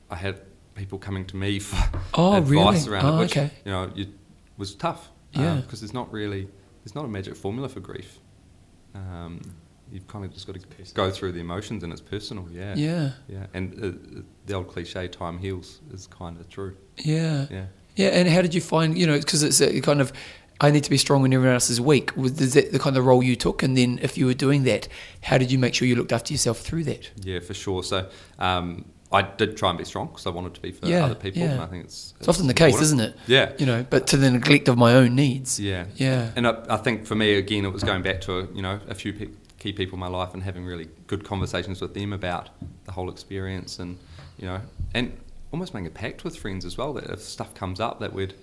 I 0.10 0.16
had 0.16 0.42
people 0.74 0.98
coming 0.98 1.26
to 1.28 1.36
me 1.36 1.60
for 1.60 1.78
Oh, 2.16 2.34
advice 2.38 2.88
really? 2.88 2.98
around 2.98 3.06
Oh, 3.06 3.18
it, 3.18 3.20
which 3.20 3.38
okay. 3.38 3.52
you 3.66 3.72
know 3.72 3.92
you, 3.94 4.08
was 4.58 4.74
tough. 4.74 5.10
Yeah. 5.34 5.54
Uh, 5.54 5.62
because 5.62 5.82
there's 5.82 5.94
not 5.94 6.12
really 6.12 6.48
there's 6.84 6.96
not 6.96 7.06
a 7.06 7.08
magic 7.08 7.36
formula 7.36 7.70
for 7.70 7.80
grief. 7.80 8.20
Um, 8.96 9.42
you've 9.92 10.08
kind 10.08 10.26
of 10.26 10.34
just 10.34 10.48
got 10.48 10.56
to 10.60 10.94
go 10.94 11.12
through 11.12 11.34
the 11.34 11.40
emotions, 11.40 11.84
and 11.84 11.92
it's 11.92 12.02
personal. 12.02 12.48
Yeah, 12.52 12.76
Yeah. 12.76 13.12
yeah. 13.28 13.48
And 13.54 13.84
uh, 13.84 14.22
the 14.46 14.54
old 14.54 14.68
cliche, 14.70 15.08
"Time 15.08 15.38
heals," 15.40 15.80
is 15.94 16.08
kind 16.08 16.40
of 16.40 16.50
true. 16.50 16.76
Yeah. 16.98 17.48
Yeah. 17.50 17.66
Yeah, 17.96 18.08
and 18.10 18.28
how 18.30 18.42
did 18.42 18.54
you 18.54 18.62
find, 18.62 18.98
you 18.98 19.06
know, 19.06 19.20
because 19.20 19.44
it's 19.44 19.60
a 19.60 19.82
kind 19.82 20.00
of, 20.00 20.14
I 20.62 20.72
need 20.72 20.86
to 20.86 20.90
be 20.90 20.98
strong 20.98 21.22
when 21.24 21.34
everyone 21.34 21.56
else 21.56 21.70
is 21.70 21.82
weak. 21.82 22.16
Was 22.16 22.40
is 22.40 22.54
that 22.54 22.72
the 22.72 22.80
kind 22.80 22.96
of 22.96 23.06
role 23.06 23.22
you 23.22 23.36
took? 23.36 23.64
And 23.64 23.76
then 23.78 24.00
if 24.02 24.18
you 24.18 24.26
were 24.28 24.34
doing 24.34 24.64
that, 24.64 24.88
how 25.24 25.38
did 25.38 25.52
you 25.52 25.60
make 25.60 25.74
sure 25.76 25.86
you 25.88 25.96
looked 25.96 26.14
after 26.14 26.34
yourself 26.34 26.60
through 26.60 26.86
that? 26.86 27.12
Yeah, 27.22 27.40
for 27.42 27.54
sure. 27.54 27.84
So 27.84 28.10
um, 28.40 28.86
I 29.14 29.22
did 29.24 29.58
try 29.58 29.70
and 29.70 29.78
be 29.78 29.84
strong 29.86 30.08
because 30.08 30.26
I 30.26 30.30
wanted 30.30 30.54
to 30.54 30.62
be 30.62 30.72
for 30.72 30.86
Yeah, 30.88 31.06
other 31.06 31.16
people, 31.16 31.42
yeah. 31.42 31.52
and 31.52 31.62
I 31.62 31.66
think 31.68 31.84
it's 31.86 32.14
It's 32.20 32.30
often 32.30 32.48
the 32.48 32.54
case, 32.54 32.80
isn't 32.80 33.00
it? 33.02 33.16
Yeah, 33.28 33.52
You 33.60 33.66
know, 33.66 33.86
but 33.90 34.08
to 34.08 34.18
the 34.18 34.32
neglect 34.32 34.68
of 34.70 34.78
my 34.78 34.94
own 34.94 35.16
needs. 35.16 35.60
yeah, 35.60 35.86
Yeah. 35.96 36.32
And 36.36 36.48
I, 36.48 36.64
I 36.70 36.78
think 36.78 37.06
for 37.06 37.16
me 37.16 37.36
again, 37.36 37.66
it 37.66 37.74
was 37.74 37.84
going 37.84 38.04
back 38.04 38.22
to 38.22 38.48
you 38.56 38.62
know 38.62 38.80
a 38.88 38.96
few 38.96 39.12
pe- 39.14 39.30
key 39.60 39.74
people 39.74 39.96
in 39.96 40.00
my 40.00 40.08
life 40.08 40.34
and 40.34 40.42
having 40.44 40.66
really 40.66 40.88
good 41.08 41.24
conversations 41.26 41.82
with 41.82 41.94
them 41.94 42.14
about 42.14 42.50
the 42.86 42.92
whole 42.94 43.10
experience, 43.10 43.80
and 43.80 43.98
you 44.40 44.46
know, 44.48 44.62
and 44.94 45.12
almost 45.52 45.74
making 45.74 45.88
a 45.88 45.92
pact 45.92 46.24
with 46.24 46.38
friends 46.38 46.64
as 46.64 46.78
well 46.78 46.94
that 46.94 47.04
if 47.10 47.20
stuff 47.22 47.54
comes 47.54 47.80
up, 47.82 48.00
that 48.00 48.14
we'd 48.14 48.34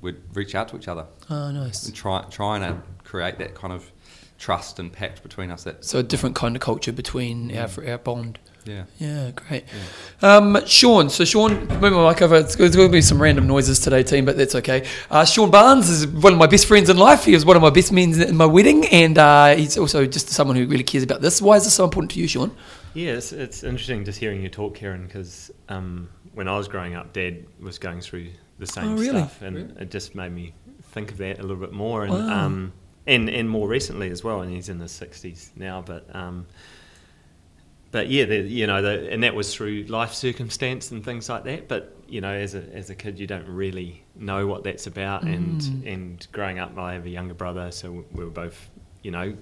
we'd 0.00 0.16
reach 0.34 0.54
out 0.54 0.68
to 0.68 0.76
each 0.76 0.88
other 0.88 1.06
Oh, 1.30 1.50
nice. 1.52 1.86
and 1.86 1.94
try 1.94 2.24
trying 2.30 2.60
to 2.62 2.68
uh, 2.70 2.80
create 3.04 3.38
that 3.38 3.54
kind 3.54 3.72
of 3.72 3.90
trust 4.38 4.78
and 4.78 4.92
pact 4.92 5.22
between 5.22 5.50
us. 5.50 5.64
That 5.64 5.84
So 5.84 5.98
a 6.00 6.02
different 6.02 6.34
kind 6.36 6.54
of 6.56 6.62
culture 6.62 6.92
between 6.92 7.56
our, 7.56 7.68
our 7.86 7.98
bond. 7.98 8.38
Yeah. 8.68 8.84
Yeah, 8.98 9.30
great. 9.34 9.64
Um, 10.20 10.58
Sean, 10.66 11.08
so 11.08 11.24
Sean, 11.24 11.66
move 11.80 11.92
my 11.94 12.10
mic 12.12 12.20
over. 12.20 12.36
It's, 12.36 12.54
there's 12.54 12.76
going 12.76 12.88
to 12.88 12.92
be 12.92 13.00
some 13.00 13.20
random 13.20 13.46
noises 13.46 13.80
today, 13.80 14.02
team, 14.02 14.26
but 14.26 14.36
that's 14.36 14.54
okay. 14.56 14.86
Uh, 15.10 15.24
Sean 15.24 15.50
Barnes 15.50 15.88
is 15.88 16.06
one 16.06 16.34
of 16.34 16.38
my 16.38 16.46
best 16.46 16.66
friends 16.66 16.90
in 16.90 16.98
life. 16.98 17.24
He 17.24 17.32
was 17.32 17.46
one 17.46 17.56
of 17.56 17.62
my 17.62 17.70
best 17.70 17.92
men 17.92 18.20
in 18.20 18.36
my 18.36 18.44
wedding, 18.46 18.86
and 18.88 19.16
uh, 19.16 19.56
he's 19.56 19.78
also 19.78 20.04
just 20.04 20.28
someone 20.28 20.54
who 20.56 20.66
really 20.66 20.84
cares 20.84 21.02
about 21.02 21.22
this. 21.22 21.40
Why 21.40 21.56
is 21.56 21.64
this 21.64 21.72
so 21.74 21.84
important 21.84 22.10
to 22.12 22.20
you, 22.20 22.28
Sean? 22.28 22.54
Yeah, 22.92 23.12
it's, 23.12 23.32
it's 23.32 23.62
interesting 23.62 24.04
just 24.04 24.18
hearing 24.18 24.42
you 24.42 24.50
talk, 24.50 24.74
Kieran, 24.76 25.06
because 25.06 25.50
um, 25.70 26.08
when 26.34 26.46
I 26.46 26.56
was 26.58 26.68
growing 26.68 26.94
up, 26.94 27.14
Dad 27.14 27.46
was 27.60 27.78
going 27.78 28.02
through 28.02 28.28
the 28.58 28.66
same 28.66 28.84
Oh, 28.88 28.92
really? 28.96 29.08
stuff, 29.20 29.40
and 29.40 29.78
it 29.80 29.90
just 29.90 30.14
made 30.14 30.32
me 30.32 30.52
think 30.92 31.10
of 31.10 31.16
that 31.18 31.38
a 31.38 31.42
little 31.42 31.56
bit 31.56 31.72
more, 31.72 32.04
and 32.04 32.12
Wow. 32.12 32.44
um, 32.46 32.72
and 33.06 33.30
and 33.30 33.48
more 33.48 33.66
recently 33.66 34.10
as 34.10 34.22
well. 34.22 34.42
And 34.42 34.52
he's 34.52 34.68
in 34.68 34.78
his 34.80 34.92
sixties 34.92 35.52
now, 35.56 35.80
but 35.80 36.04
um, 36.14 36.46
but 37.90 38.08
yeah, 38.08 38.24
the, 38.24 38.38
you 38.40 38.66
know, 38.66 38.82
the, 38.82 39.10
and 39.10 39.22
that 39.22 39.34
was 39.34 39.54
through 39.54 39.84
life 39.84 40.12
circumstance 40.12 40.90
and 40.90 41.04
things 41.04 41.28
like 41.28 41.44
that. 41.44 41.68
But 41.68 41.94
you 42.08 42.20
know, 42.20 42.32
as 42.32 42.54
a 42.54 42.62
as 42.72 42.90
a 42.90 42.94
kid, 42.94 43.18
you 43.18 43.26
don't 43.26 43.46
really 43.46 44.02
know 44.16 44.46
what 44.46 44.64
that's 44.64 44.86
about. 44.86 45.24
And 45.24 45.60
Mm. 45.60 45.92
and 45.94 46.26
growing 46.32 46.58
up, 46.58 46.76
I 46.78 46.94
have 46.94 47.06
a 47.06 47.10
younger 47.10 47.34
brother, 47.34 47.70
so 47.70 48.04
we 48.12 48.24
were 48.24 48.30
both, 48.30 48.68
you 49.02 49.10
know, 49.10 49.34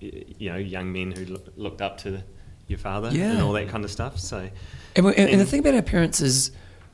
you 0.00 0.50
know, 0.52 0.56
young 0.56 0.92
men 0.92 1.10
who 1.12 1.24
look, 1.24 1.46
looked 1.56 1.82
up 1.82 1.98
to 1.98 2.22
your 2.68 2.78
father 2.78 3.10
and 3.32 3.42
all 3.42 3.52
that 3.52 3.68
kind 3.68 3.84
of 3.84 3.90
stuff. 3.90 4.18
So 4.18 4.48
And, 4.94 5.06
and, 5.06 5.30
and 5.30 5.40
the 5.40 5.44
thing 5.46 5.60
about 5.60 5.74
our 5.74 5.82
parents 5.82 6.20
is, 6.20 6.52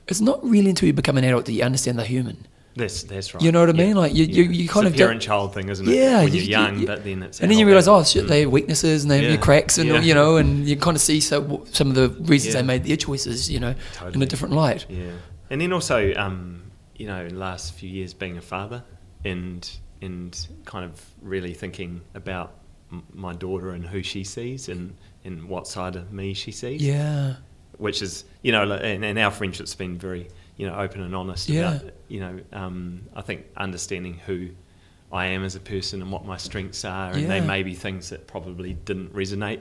it's 0.08 0.20
not 0.20 0.42
really 0.44 0.70
until 0.70 0.86
you 0.86 0.92
become 0.92 1.18
an 1.18 1.24
adult 1.24 1.44
that 1.46 1.52
you 1.52 1.62
understand 1.62 1.98
they're 1.98 2.06
human. 2.06 2.46
That's 2.76 3.04
that's 3.04 3.34
right. 3.34 3.42
You 3.42 3.52
know 3.52 3.60
what 3.60 3.70
I 3.70 3.78
Yeah. 3.78 3.86
mean? 3.86 3.96
Like, 3.96 4.14
you- 4.14 4.24
you- 4.24 4.44
Yeah. 4.44 4.50
you 4.50 4.64
It's 4.64 4.72
kind 4.72 4.86
a 4.86 4.90
of 4.90 4.96
don't- 4.96 5.06
parent-child 5.06 5.54
thing, 5.54 5.68
isn't 5.68 5.88
it? 5.88 5.94
Yeah, 5.94 6.24
when 6.24 6.28
you- 6.28 6.34
you're 6.34 6.42
you- 6.42 6.50
young, 6.50 6.78
you- 6.80 6.86
but 6.86 7.04
then 7.04 7.22
it's 7.22 7.40
and 7.40 7.50
then 7.50 7.58
you 7.58 7.66
realize, 7.66 7.86
oh 7.86 8.02
shit, 8.02 8.24
Mm. 8.24 8.28
they 8.28 8.40
have 8.40 8.50
weaknesses 8.50 9.02
and 9.04 9.10
they 9.12 9.22
have 9.22 9.30
Yeah. 9.30 9.36
cracks, 9.36 9.78
and 9.78 9.88
Yeah. 9.88 10.00
you 10.00 10.12
know, 10.14 10.36
and 10.36 10.66
you 10.68 10.74
kind 10.76 10.96
of 10.96 11.00
see 11.00 11.20
so, 11.20 11.64
some 11.70 11.88
of 11.88 11.94
the 11.94 12.08
reasons 12.24 12.54
Yeah. 12.54 12.60
they 12.62 12.66
made 12.66 12.84
their 12.84 12.96
choices, 12.96 13.48
you 13.50 13.60
know, 13.60 13.74
in 14.12 14.20
a 14.22 14.26
different 14.26 14.54
light. 14.54 14.86
Yeah, 14.88 15.12
and 15.50 15.60
then 15.60 15.72
also, 15.72 16.12
um, 16.16 16.62
you 16.96 17.06
know, 17.06 17.20
in 17.24 17.34
the 17.34 17.40
last 17.40 17.74
few 17.74 17.88
years 17.88 18.12
being 18.12 18.36
a 18.36 18.42
father 18.42 18.82
and 19.24 19.68
and 20.02 20.46
kind 20.66 20.84
of 20.84 21.00
really 21.22 21.54
thinking 21.54 22.00
about 22.14 22.52
m- 22.92 23.04
my 23.14 23.32
daughter 23.32 23.70
and 23.70 23.86
who 23.86 24.02
she 24.02 24.22
sees 24.24 24.68
and 24.68 24.94
and 25.24 25.44
what 25.48 25.66
side 25.66 25.96
of 25.96 26.12
me 26.12 26.34
she 26.34 26.50
sees. 26.52 26.82
Yeah, 26.82 27.34
which 27.78 28.02
is 28.02 28.24
you 28.42 28.52
know, 28.52 28.70
and, 28.72 29.04
and 29.04 29.18
our 29.18 29.30
friendship's 29.30 29.74
been 29.74 29.96
very 29.96 30.26
you 30.56 30.66
know 30.68 30.76
open 30.76 31.02
and 31.02 31.14
honest 31.14 31.48
Yeah. 31.48 31.74
about 31.76 31.90
you 32.08 32.20
know, 32.20 32.40
um, 32.52 33.02
I 33.14 33.22
think 33.22 33.46
understanding 33.56 34.14
who. 34.26 34.50
I 35.12 35.26
am 35.26 35.44
as 35.44 35.54
a 35.54 35.60
person 35.60 36.02
and 36.02 36.10
what 36.10 36.24
my 36.24 36.36
strengths 36.36 36.84
are, 36.84 37.12
and 37.12 37.30
they 37.30 37.40
may 37.40 37.62
be 37.62 37.74
things 37.74 38.10
that 38.10 38.26
probably 38.26 38.72
didn't 38.72 39.14
resonate, 39.14 39.60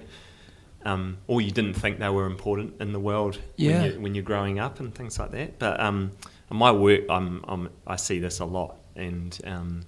um, 0.84 1.18
or 1.28 1.42
you 1.42 1.52
didn't 1.52 1.76
think 1.76 2.00
they 2.00 2.10
were 2.10 2.26
important 2.26 2.82
in 2.82 2.92
the 2.92 3.00
world 3.00 3.40
Yeah. 3.58 3.72
when, 3.72 3.84
you, 3.84 4.00
when 4.02 4.16
you're 4.16 4.24
growing 4.24 4.58
up 4.58 4.80
and 4.80 4.96
things 4.96 5.20
like 5.20 5.30
that. 5.32 5.60
But 5.60 5.80
um, 5.80 6.12
my 6.50 6.72
work, 6.72 7.02
I'm, 7.08 7.44
I'm, 7.48 7.70
I 7.86 7.98
see 7.98 8.18
this 8.18 8.40
a 8.40 8.46
lot, 8.46 8.78
and 8.96 9.38
um, 9.46 9.82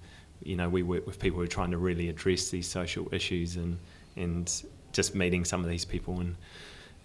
you 0.44 0.56
know, 0.56 0.70
we 0.70 0.84
work 0.84 1.08
with 1.08 1.18
people 1.20 1.38
who 1.40 1.46
are 1.46 1.48
trying 1.48 1.72
to 1.72 1.80
really 1.80 2.10
address 2.10 2.52
these 2.52 2.68
social 2.68 3.08
issues, 3.12 3.56
and 3.56 3.80
and 4.16 4.64
just 4.92 5.16
meeting 5.16 5.44
some 5.46 5.64
of 5.64 5.70
these 5.70 5.86
people, 5.86 6.20
and 6.20 6.36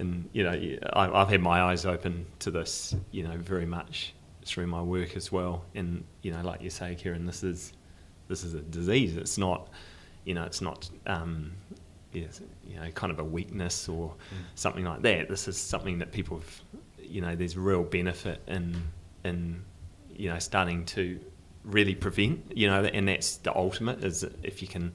and 0.01 0.29
you 0.33 0.43
know, 0.43 0.79
I, 0.93 1.21
I've 1.21 1.29
had 1.29 1.41
my 1.41 1.63
eyes 1.63 1.87
open 1.87 2.27
to 2.41 2.51
this, 2.51 2.97
you 3.11 3.23
know, 3.23 3.37
very 3.37 3.67
much 3.67 4.15
through 4.45 4.67
my 4.67 4.83
work 4.83 5.17
as 5.17 5.31
well. 5.31 5.65
And 5.75 6.05
you 6.23 6.33
know, 6.33 6.43
like 6.43 6.63
you 6.63 6.71
say, 6.71 6.95
Kieran, 6.95 7.27
this 7.27 7.45
is 7.45 7.73
this 8.29 8.43
is 8.43 8.55
a 8.55 8.61
disease. 8.61 9.17
It's 9.17 9.39
not, 9.39 9.69
you 10.25 10.35
know, 10.35 10.45
it's 10.45 10.61
not. 10.61 10.91
Um, 11.07 11.53
yes, 12.13 12.41
you 12.67 12.77
know, 12.77 12.91
kind 12.93 13.13
of 13.13 13.19
a 13.19 13.25
weakness 13.25 13.89
or 13.89 14.15
something 14.55 14.85
like 14.85 15.03
that. 15.03 15.29
This 15.29 15.49
is 15.49 15.57
something 15.57 15.99
that 15.99 16.13
people, 16.13 16.39
have, 16.39 16.63
you 17.03 17.21
know, 17.21 17.37
there's 17.37 17.57
real 17.57 17.83
benefit 17.83 18.41
in, 18.47 18.77
in, 19.25 19.63
you 20.17 20.29
know, 20.29 20.39
starting 20.39 20.85
to 20.87 21.21
really 21.65 21.95
prevent, 21.95 22.57
you 22.57 22.67
know, 22.67 22.85
and 22.85 23.09
that's 23.09 23.37
the 23.37 23.55
ultimate 23.55 24.03
is 24.03 24.25
if 24.43 24.63
you 24.63 24.69
can 24.69 24.93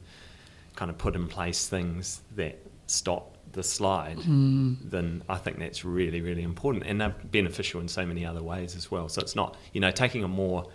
kind 0.75 0.91
of 0.91 0.97
put 0.97 1.15
in 1.15 1.27
place 1.27 1.67
things 1.67 2.21
that 2.35 2.59
stop 2.87 3.34
the 3.55 3.63
slide, 3.63 4.19
hmm. 4.19 4.73
then 4.83 5.23
I 5.27 5.37
think 5.37 5.59
that's 5.59 5.83
really, 5.83 6.21
really 6.21 6.43
important. 6.43 6.85
And 6.85 7.01
they're 7.01 7.15
beneficial 7.31 7.81
in 7.81 7.87
so 7.87 8.05
many 8.05 8.25
other 8.25 8.43
ways 8.43 8.75
as 8.75 8.91
well. 8.91 9.09
So 9.09 9.21
it's 9.21 9.35
not, 9.35 9.57
you 9.73 9.81
know, 9.81 9.91
taking 9.91 10.23
a 10.23 10.27
more, 10.27 10.67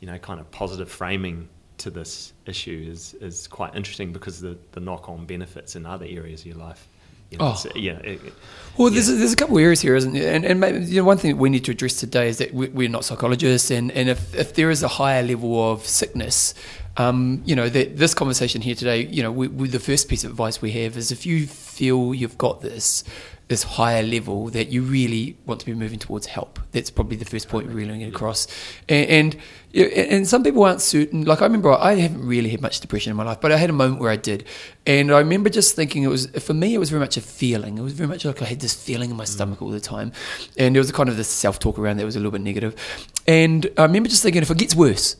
you 0.00 0.06
know, 0.06 0.18
kind 0.18 0.40
of 0.40 0.50
positive 0.50 0.90
framing 0.90 1.48
to 1.78 1.90
this 1.90 2.32
issue 2.44 2.86
is, 2.90 3.14
is 3.14 3.46
quite 3.46 3.74
interesting 3.74 4.12
because 4.12 4.40
the, 4.40 4.58
the 4.72 4.80
knock 4.80 5.08
on 5.08 5.24
benefits 5.24 5.76
in 5.76 5.86
other 5.86 6.06
areas 6.06 6.40
of 6.40 6.46
your 6.46 6.56
life. 6.56 6.88
You 7.30 7.38
know, 7.38 7.54
Oh. 7.56 7.62
yeah. 7.74 7.98
It, 7.98 8.24
it- 8.24 8.34
Well, 8.78 8.90
there's, 8.90 9.06
there's 9.08 9.32
a 9.32 9.36
couple 9.36 9.56
of 9.56 9.62
areas 9.62 9.80
here, 9.80 9.96
isn't 9.96 10.12
there? 10.12 10.32
And, 10.34 10.44
and 10.44 10.60
maybe, 10.60 10.80
you 10.84 11.00
know, 11.00 11.04
one 11.04 11.16
thing 11.18 11.30
that 11.32 11.36
we 11.40 11.48
need 11.48 11.64
to 11.64 11.70
address 11.72 11.94
today 11.98 12.28
is 12.28 12.38
that 12.38 12.52
we, 12.52 12.68
we're 12.68 12.88
not 12.90 13.04
psychologists, 13.06 13.70
and, 13.70 13.90
and 13.92 14.08
if, 14.10 14.34
if 14.34 14.54
there 14.54 14.70
is 14.70 14.82
a 14.82 14.88
higher 14.88 15.22
level 15.22 15.72
of 15.72 15.84
sickness, 15.86 16.52
um, 16.98 17.42
you 17.46 17.56
know, 17.56 17.68
that 17.70 17.96
this 17.96 18.12
conversation 18.14 18.60
here 18.62 18.74
today, 18.74 19.06
you 19.06 19.22
know, 19.22 19.32
we, 19.32 19.48
we, 19.48 19.68
the 19.68 19.80
first 19.80 20.08
piece 20.08 20.24
of 20.24 20.30
advice 20.30 20.60
we 20.62 20.72
have 20.72 20.96
is 20.96 21.10
if 21.10 21.24
you 21.26 21.46
feel 21.46 22.14
you've 22.14 22.36
got 22.38 22.60
this 22.60 23.02
this 23.48 23.62
higher 23.62 24.02
level 24.02 24.48
that 24.48 24.68
you 24.68 24.82
really 24.82 25.36
want 25.46 25.60
to 25.60 25.66
be 25.66 25.72
moving 25.72 26.00
towards 26.00 26.26
help. 26.26 26.58
That's 26.72 26.90
probably 26.90 27.16
the 27.16 27.24
first 27.24 27.48
point 27.48 27.68
we're 27.68 27.74
really 27.74 27.98
get 27.98 28.08
across. 28.08 28.48
And, 28.88 29.08
and 29.08 29.36
and 29.74 30.26
some 30.26 30.42
people 30.42 30.64
aren't 30.64 30.80
certain. 30.80 31.24
Like 31.24 31.42
I 31.42 31.44
remember, 31.44 31.72
I 31.72 31.94
haven't 31.94 32.26
really 32.26 32.48
had 32.48 32.60
much 32.60 32.80
depression 32.80 33.10
in 33.10 33.16
my 33.16 33.24
life, 33.24 33.40
but 33.40 33.52
I 33.52 33.56
had 33.56 33.70
a 33.70 33.74
moment 33.74 34.00
where 34.00 34.10
I 34.10 34.16
did, 34.16 34.46
and 34.86 35.12
I 35.12 35.18
remember 35.18 35.50
just 35.50 35.76
thinking 35.76 36.02
it 36.02 36.08
was 36.08 36.26
for 36.26 36.54
me. 36.54 36.74
It 36.74 36.78
was 36.78 36.90
very 36.90 37.00
much 37.00 37.16
a 37.16 37.20
feeling. 37.20 37.76
It 37.78 37.82
was 37.82 37.92
very 37.92 38.08
much 38.08 38.24
like 38.24 38.40
I 38.40 38.46
had 38.46 38.60
this 38.60 38.74
feeling 38.74 39.10
in 39.10 39.16
my 39.16 39.24
mm. 39.24 39.28
stomach 39.28 39.60
all 39.60 39.68
the 39.68 39.80
time, 39.80 40.12
and 40.56 40.74
there 40.74 40.80
was 40.80 40.90
a 40.90 40.94
kind 40.94 41.08
of 41.08 41.16
this 41.16 41.28
self 41.28 41.58
talk 41.58 41.78
around 41.78 41.98
that 41.98 42.06
was 42.06 42.16
a 42.16 42.18
little 42.18 42.32
bit 42.32 42.40
negative. 42.40 42.74
And 43.28 43.70
I 43.76 43.82
remember 43.82 44.08
just 44.08 44.22
thinking, 44.22 44.42
if 44.42 44.50
it 44.50 44.58
gets 44.58 44.74
worse, 44.74 45.16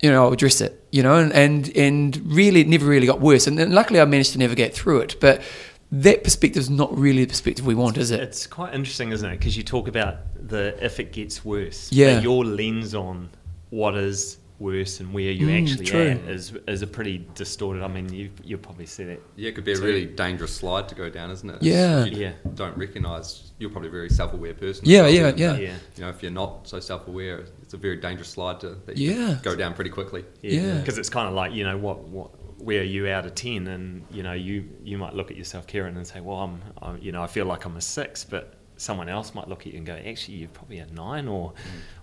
you 0.00 0.10
know, 0.10 0.26
I'll 0.26 0.32
address 0.32 0.60
it, 0.60 0.86
you 0.92 1.02
know, 1.02 1.16
and, 1.16 1.32
and, 1.32 1.76
and 1.76 2.16
really, 2.32 2.60
it 2.60 2.68
never 2.68 2.86
really 2.86 3.06
got 3.06 3.20
worse. 3.20 3.46
And, 3.46 3.58
and 3.58 3.74
luckily 3.74 4.00
I 4.00 4.04
managed 4.04 4.32
to 4.32 4.38
navigate 4.38 4.74
through 4.74 5.00
it. 5.00 5.16
But 5.20 5.42
that 5.90 6.22
perspective 6.24 6.60
is 6.60 6.70
not 6.70 6.96
really 6.96 7.24
the 7.24 7.28
perspective 7.30 7.64
we 7.66 7.74
want, 7.74 7.96
is 7.98 8.10
it? 8.10 8.20
It's 8.20 8.46
quite 8.46 8.74
interesting, 8.74 9.10
isn't 9.12 9.28
it? 9.30 9.38
Because 9.38 9.56
you 9.56 9.62
talk 9.62 9.88
about 9.88 10.16
the 10.48 10.76
if 10.84 11.00
it 11.00 11.12
gets 11.12 11.44
worse. 11.44 11.90
Yeah. 11.92 12.14
But 12.16 12.22
your 12.22 12.44
lens 12.44 12.94
on 12.94 13.30
what 13.70 13.96
is 13.96 14.38
worse 14.58 14.98
and 14.98 15.14
where 15.14 15.30
you 15.30 15.46
Mm, 15.46 15.62
actually 15.62 15.86
true. 15.86 16.00
at 16.00 16.16
is 16.28 16.52
is 16.66 16.82
a 16.82 16.86
pretty 16.86 17.24
distorted. 17.34 17.82
I 17.82 17.86
mean, 17.88 18.12
you 18.12 18.28
you'll 18.42 18.58
probably 18.58 18.86
see 18.86 19.04
that. 19.04 19.20
Yeah, 19.36 19.50
it 19.50 19.54
could 19.54 19.64
be 19.64 19.72
a 19.72 19.80
really 19.80 20.04
dangerous 20.04 20.52
slide 20.52 20.88
to 20.88 20.94
go 20.96 21.08
down, 21.08 21.30
isn't 21.30 21.48
it? 21.48 21.62
Yeah. 21.62 22.04
If 22.04 22.12
you 22.12 22.18
Yeah. 22.22 22.32
don't 22.54 22.76
recognise, 22.76 23.52
you're 23.58 23.70
probably 23.70 23.88
a 23.88 23.92
very 23.92 24.10
self-aware 24.10 24.54
person. 24.54 24.82
Yeah, 24.84 25.02
well, 25.02 25.10
yeah, 25.12 25.28
and, 25.28 25.38
yeah. 25.38 25.56
Yeah. 25.58 25.74
You 25.96 26.02
know, 26.02 26.08
if 26.10 26.22
you're 26.22 26.32
not 26.32 26.66
so 26.68 26.80
self-aware, 26.80 27.44
it's 27.62 27.72
a 27.74 27.76
very 27.76 27.96
dangerous 27.98 28.28
slide 28.30 28.58
to 28.60 28.76
that 28.86 28.96
you 28.96 29.12
Yeah. 29.12 29.38
go 29.42 29.54
down 29.54 29.74
pretty 29.74 29.90
quickly. 29.90 30.24
Yeah. 30.42 30.78
Because 30.78 30.98
it's 30.98 31.08
kind 31.08 31.28
of 31.28 31.34
like 31.34 31.52
you 31.54 31.62
know 31.64 31.78
what 31.78 32.00
what 32.08 32.30
where 32.58 32.80
are 32.80 32.84
you 32.84 33.08
out 33.08 33.24
of 33.26 33.34
ten, 33.34 33.66
and 33.66 34.04
you 34.10 34.22
know 34.22 34.32
you 34.32 34.68
you 34.82 34.98
might 34.98 35.14
look 35.14 35.30
at 35.30 35.36
yourself, 35.36 35.66
Kieran, 35.66 35.96
and 35.96 36.06
say, 36.06 36.20
well, 36.20 36.38
I'm, 36.38 36.62
I'm 36.82 36.98
you 37.00 37.12
know 37.12 37.22
I 37.22 37.26
feel 37.26 37.46
like 37.46 37.64
I'm 37.64 37.76
a 37.76 37.80
six, 37.80 38.24
but 38.24 38.54
someone 38.76 39.08
else 39.08 39.34
might 39.34 39.48
look 39.48 39.66
at 39.66 39.72
you 39.72 39.78
and 39.78 39.86
go, 39.86 39.94
actually, 39.94 40.36
you're 40.36 40.48
probably 40.50 40.78
a 40.78 40.86
nine, 40.86 41.28
or 41.28 41.52
mm. 41.52 41.54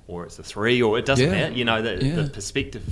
or 0.07 0.25
it's 0.25 0.39
a 0.39 0.43
three, 0.43 0.81
or 0.81 0.97
it 0.97 1.05
doesn't 1.05 1.25
Yeah. 1.25 1.31
matter. 1.31 1.53
You 1.53 1.65
know, 1.65 1.81
the, 1.81 2.05
Yeah. 2.05 2.15
the 2.15 2.29
perspective 2.29 2.83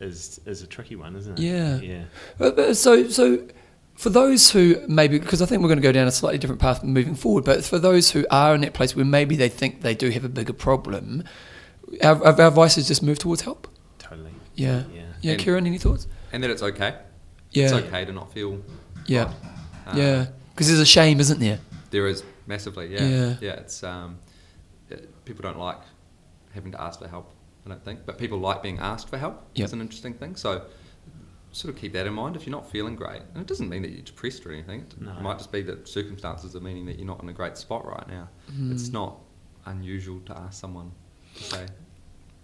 is 0.00 0.40
is 0.46 0.62
a 0.62 0.66
tricky 0.66 0.96
one, 0.96 1.16
isn't 1.16 1.38
it? 1.38 1.42
Yeah. 1.42 1.78
yeah. 1.78 2.02
But, 2.38 2.56
but 2.56 2.76
so, 2.76 3.08
so 3.08 3.46
for 3.94 4.10
those 4.10 4.50
who 4.50 4.76
maybe, 4.88 5.18
because 5.18 5.40
I 5.40 5.46
think 5.46 5.62
we're 5.62 5.68
going 5.68 5.78
to 5.78 5.82
go 5.82 5.92
down 5.92 6.06
a 6.06 6.12
slightly 6.12 6.38
different 6.38 6.60
path 6.60 6.84
moving 6.84 7.14
forward, 7.14 7.44
but 7.44 7.64
for 7.64 7.78
those 7.78 8.10
who 8.10 8.26
are 8.30 8.54
in 8.54 8.60
that 8.60 8.74
place 8.74 8.94
where 8.94 9.04
maybe 9.06 9.36
they 9.36 9.48
think 9.48 9.80
they 9.82 9.94
do 9.94 10.10
have 10.10 10.24
a 10.24 10.28
bigger 10.28 10.52
problem, 10.52 11.24
our, 12.02 12.22
our 12.24 12.40
our 12.40 12.48
advice 12.48 12.76
is 12.76 12.86
just 12.88 13.02
move 13.02 13.18
towards 13.18 13.42
help. 13.42 13.68
Totally. 13.98 14.32
Yeah. 14.54 14.84
Yeah. 14.92 15.02
Yeah, 15.22 15.32
And- 15.32 15.40
Kieran, 15.40 15.66
any 15.66 15.78
thoughts? 15.78 16.06
And 16.32 16.42
that 16.42 16.50
it's 16.50 16.62
okay. 16.62 16.96
Yeah. 17.50 17.64
It's 17.64 17.72
okay 17.72 18.04
to 18.04 18.12
not 18.12 18.32
feel. 18.32 18.62
Yeah. 19.06 19.24
right. 19.24 19.34
Um, 19.86 19.98
yeah. 19.98 20.26
Because 20.54 20.68
there's 20.68 20.80
a 20.80 20.86
shame, 20.86 21.20
isn't 21.20 21.38
there? 21.40 21.58
There 21.90 22.06
is 22.06 22.22
massively, 22.46 22.92
yeah. 22.92 23.06
Yeah. 23.06 23.36
Yeah, 23.40 23.52
it's 23.52 23.82
um, 23.82 24.18
it, 24.90 25.24
people 25.24 25.42
don't 25.42 25.58
like 25.58 25.78
having 26.54 26.72
to 26.72 26.80
ask 26.80 27.00
for 27.00 27.08
help. 27.08 27.32
I 27.64 27.68
don't 27.70 27.84
think, 27.84 28.00
but 28.06 28.16
people 28.18 28.38
like 28.38 28.62
being 28.62 28.78
asked 28.78 29.08
for 29.08 29.18
help. 29.18 29.42
Yep. 29.54 29.64
It's 29.64 29.72
an 29.72 29.80
interesting 29.80 30.14
thing. 30.14 30.36
So, 30.36 30.66
sort 31.52 31.74
of 31.74 31.80
keep 31.80 31.92
that 31.94 32.06
in 32.06 32.14
mind. 32.14 32.36
If 32.36 32.46
you're 32.46 32.52
not 32.56 32.70
feeling 32.70 32.94
great, 32.96 33.22
and 33.34 33.40
it 33.42 33.46
doesn't 33.46 33.68
mean 33.68 33.82
that 33.82 33.90
you're 33.90 34.02
depressed 34.04 34.46
or 34.46 34.52
anything. 34.52 34.80
It 34.80 35.00
No. 35.00 35.12
might 35.20 35.38
just 35.38 35.50
be 35.52 35.62
that 35.62 35.88
circumstances 35.88 36.54
are 36.54 36.60
meaning 36.60 36.86
that 36.86 36.96
you're 36.98 37.06
not 37.06 37.22
in 37.22 37.28
a 37.28 37.32
great 37.32 37.56
spot 37.56 37.84
right 37.86 38.06
now. 38.08 38.28
Hmm. 38.50 38.72
It's 38.72 38.90
not 38.92 39.18
unusual 39.66 40.20
to 40.26 40.38
ask 40.38 40.60
someone 40.60 40.92
to 41.36 41.42
say, 41.42 41.66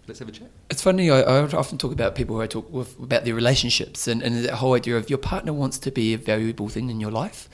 "Let's 0.07 0.19
have 0.19 0.29
a 0.29 0.31
chat." 0.31 0.49
It's 0.69 0.81
funny. 0.81 1.09
I, 1.09 1.21
I 1.21 1.41
often 1.53 1.77
talk 1.77 1.91
about 1.91 2.15
people 2.15 2.35
who 2.35 2.41
I 2.41 2.47
talk 2.47 2.71
with 2.71 2.97
about 2.99 3.23
their 3.25 3.35
relationships 3.35 4.07
and, 4.07 4.21
and 4.21 4.43
that 4.45 4.53
whole 4.55 4.73
idea 4.73 4.97
of 4.97 5.09
your 5.09 5.19
partner 5.19 5.53
wants 5.53 5.77
to 5.79 5.91
be 5.91 6.13
a 6.13 6.17
valuable 6.17 6.69
thing 6.69 6.89
in 6.89 6.99
your 6.99 7.11
life, 7.11 7.49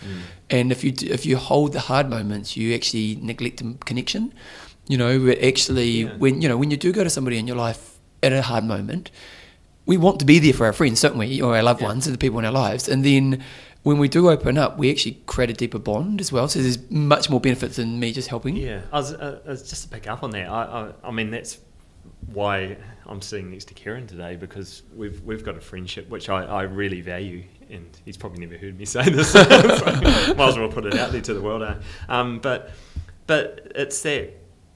and 0.50 0.72
if 0.72 0.84
you 0.84 0.91
d- 0.91 1.10
if 1.12 1.25
you 1.25 1.38
hold 1.38 1.74
the 1.74 1.79
hard 1.82 2.10
moments, 2.10 2.56
you 2.58 2.74
actually 2.75 3.18
neglect 3.22 3.58
the 3.58 3.75
connection. 3.86 4.34
You 4.88 4.98
know, 4.98 5.20
but 5.20 5.38
actually, 5.44 5.91
Yeah. 6.03 6.18
when 6.18 6.41
you 6.41 6.50
know 6.50 6.58
when 6.58 6.72
you 6.72 6.77
do 6.77 6.91
go 6.91 7.03
to 7.03 7.10
somebody 7.10 7.38
in 7.38 7.48
your 7.48 7.58
life 7.58 7.98
at 8.24 8.34
a 8.34 8.41
hard 8.41 8.63
moment, 8.65 9.12
we 9.86 9.98
want 9.98 10.20
to 10.20 10.25
be 10.25 10.39
there 10.39 10.53
for 10.53 10.65
our 10.65 10.74
friends, 10.74 11.01
don't 11.01 11.18
we, 11.18 11.41
or 11.41 11.56
our 11.56 11.63
loved 11.63 11.82
Yeah. 11.82 11.88
ones, 11.88 12.08
and 12.08 12.13
the 12.13 12.18
people 12.18 12.39
in 12.39 12.46
our 12.46 12.51
lives, 12.51 12.89
and 12.89 13.03
then. 13.06 13.44
When 13.82 13.98
we 13.98 14.10
do 14.10 14.29
open 14.29 14.58
up, 14.58 14.77
we 14.77 14.91
actually 14.91 15.20
create 15.25 15.50
a 15.50 15.53
deeper 15.53 15.79
bond 15.79 16.20
as 16.20 16.34
well. 16.34 16.50
So 16.50 16.60
there's 16.62 16.77
much 16.91 17.29
more 17.29 17.39
benefits 17.39 17.77
than 17.77 17.98
me 17.98 18.12
just 18.12 18.27
helping. 18.27 18.58
Yeah, 18.58 18.82
I 18.91 18.98
was, 18.98 19.13
uh, 19.13 19.39
I 19.48 19.50
was 19.51 19.63
just 19.70 19.84
to 19.84 19.88
pick 19.89 20.06
up 20.06 20.22
on 20.22 20.32
that. 20.32 20.50
I, 20.50 20.63
I, 20.63 21.08
I 21.08 21.12
mean, 21.12 21.32
that's 21.32 21.58
why 22.33 22.77
I'm 23.05 23.21
sitting 23.21 23.51
next 23.51 23.65
to 23.65 23.74
Kieran 23.74 24.07
today 24.07 24.36
because 24.36 24.83
we've 24.95 25.21
we've 25.24 25.43
got 25.43 25.57
a 25.57 25.62
friendship 25.62 26.09
which 26.09 26.29
I, 26.29 26.43
I 26.43 26.63
really 26.63 27.01
value, 27.01 27.43
and 27.69 27.88
he's 28.05 28.17
probably 28.17 28.45
never 28.45 28.57
heard 28.57 28.77
me 28.77 28.86
say 28.86 29.09
this. 29.09 29.31
so 29.31 29.43
might 30.38 30.39
as 30.39 30.57
well 30.57 30.69
put 30.69 30.86
it 30.86 30.95
out 30.98 31.12
there 31.12 31.21
to 31.21 31.33
the 31.33 31.41
world. 31.41 31.63
eh? 31.63 31.75
Um, 32.07 32.39
but 32.39 32.71
but 33.27 33.71
it's 33.75 34.01
that 34.03 34.33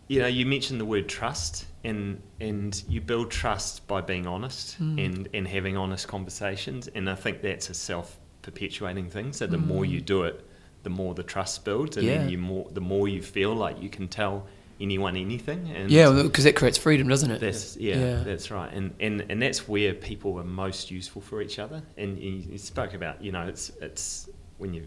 you 0.08 0.20
know 0.20 0.28
you 0.28 0.46
mentioned 0.46 0.80
the 0.82 0.86
word 0.86 1.08
trust, 1.08 1.66
and 1.84 2.22
and 2.40 2.84
you 2.88 3.02
build 3.02 3.32
trust 3.32 3.88
by 3.88 4.02
being 4.02 4.28
honest 4.28 4.80
and 4.80 5.28
and 5.34 5.48
having 5.48 5.78
honest 5.78 6.08
conversations, 6.08 6.88
and 6.96 7.10
I 7.10 7.16
think 7.16 7.42
that's 7.42 7.70
a 7.70 7.74
self 7.74 8.20
perpetuating 8.42 9.10
thing. 9.10 9.32
So 9.34 9.48
the 9.48 9.58
more 9.58 9.86
you 9.86 10.02
do 10.02 10.24
it, 10.24 10.46
the 10.84 10.90
more 10.90 11.14
the 11.14 11.24
trust 11.24 11.64
builds, 11.66 11.98
and 11.98 12.06
Yeah. 12.06 12.18
then 12.18 12.30
you 12.30 12.38
more 12.38 12.68
the 12.72 12.82
more 12.82 13.08
you 13.08 13.22
feel 13.22 13.54
like 13.56 13.82
you 13.82 13.90
can 13.90 14.08
tell 14.08 14.48
anyone 14.84 15.16
anything. 15.18 15.70
And 15.76 15.90
Yeah, 15.90 16.12
because 16.24 16.44
that 16.44 16.56
creates 16.56 16.78
freedom, 16.78 17.08
doesn't 17.08 17.32
it? 17.32 17.40
that's 17.40 17.76
yeah, 17.78 17.96
Yeah. 17.98 18.24
that's 18.24 18.52
right, 18.52 18.72
and, 18.72 18.94
and 19.00 19.26
and 19.30 19.42
that's 19.42 19.68
where 19.68 19.94
people 19.94 20.38
are 20.40 20.44
most 20.44 20.92
useful 20.92 21.22
for 21.22 21.42
each 21.42 21.58
other. 21.58 21.82
And 21.98 22.20
you, 22.20 22.32
you 22.52 22.58
spoke 22.58 22.94
about, 22.94 23.24
you 23.24 23.32
know, 23.32 23.48
it's 23.48 23.72
it's 23.82 24.30
when 24.60 24.74
you 24.76 24.84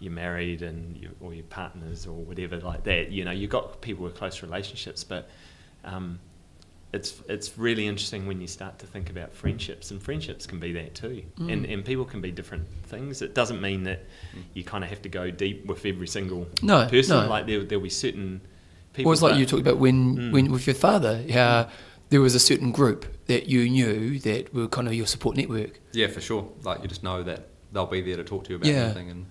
you're 0.00 0.12
married 0.12 0.62
and 0.62 0.96
you 0.96 1.10
or 1.20 1.32
your 1.34 1.44
partners 1.44 2.06
or 2.06 2.14
whatever 2.28 2.56
like 2.58 2.82
that. 2.84 3.10
You 3.12 3.24
know, 3.24 3.30
you've 3.30 3.50
got 3.58 3.80
people 3.80 4.02
with 4.04 4.14
close 4.16 4.42
relationships, 4.42 5.04
but 5.04 5.28
um, 5.84 6.18
it's 6.92 7.20
it's 7.28 7.58
really 7.58 7.86
interesting 7.86 8.26
when 8.26 8.40
you 8.40 8.46
start 8.46 8.78
to 8.80 8.86
think 8.86 9.10
about 9.10 9.32
friendships, 9.34 9.90
and 9.90 10.02
friendships 10.02 10.46
can 10.46 10.58
be 10.60 10.72
that 10.72 10.94
too, 10.94 11.22
Mm. 11.38 11.52
and 11.52 11.64
and 11.66 11.84
people 11.84 12.04
can 12.04 12.20
be 12.20 12.30
different 12.30 12.66
things. 12.86 13.20
It 13.22 13.34
doesn't 13.34 13.60
mean 13.60 13.84
that 13.84 14.00
Mm. 14.34 14.42
you 14.54 14.64
kind 14.64 14.84
of 14.84 14.90
have 14.90 15.02
to 15.02 15.08
go 15.08 15.30
deep 15.30 15.66
with 15.66 15.84
every 15.86 16.06
single 16.06 16.46
No, 16.62 16.86
person. 16.86 17.16
no. 17.22 17.28
Like 17.28 17.46
there 17.46 17.62
there'll 17.64 17.82
be 17.82 17.90
certain 17.90 18.40
people. 18.94 19.08
Well, 19.10 19.12
it's 19.12 19.22
like 19.22 19.36
you 19.38 19.44
talked 19.46 19.60
about 19.60 19.78
when, 19.78 20.16
Mm. 20.16 20.32
when 20.32 20.50
with 20.52 20.66
your 20.66 20.74
father, 20.74 21.22
how 21.30 21.68
there 22.10 22.20
was 22.22 22.34
a 22.34 22.40
certain 22.40 22.70
group 22.72 23.04
that 23.26 23.48
you 23.48 23.68
knew 23.68 24.18
that 24.20 24.54
were 24.54 24.68
kind 24.68 24.86
of 24.88 24.94
your 24.94 25.06
support 25.06 25.36
network. 25.36 25.80
Yeah, 25.92 26.06
for 26.08 26.20
sure. 26.20 26.48
Like 26.62 26.80
you 26.82 26.88
just 26.88 27.02
know 27.02 27.22
that 27.22 27.48
they'll 27.72 27.86
be 27.86 28.00
there 28.00 28.16
to 28.16 28.24
talk 28.24 28.44
to 28.44 28.50
you 28.50 28.56
about 28.56 28.68
Yeah. 28.68 28.84
anything, 28.84 29.10
and 29.10 29.26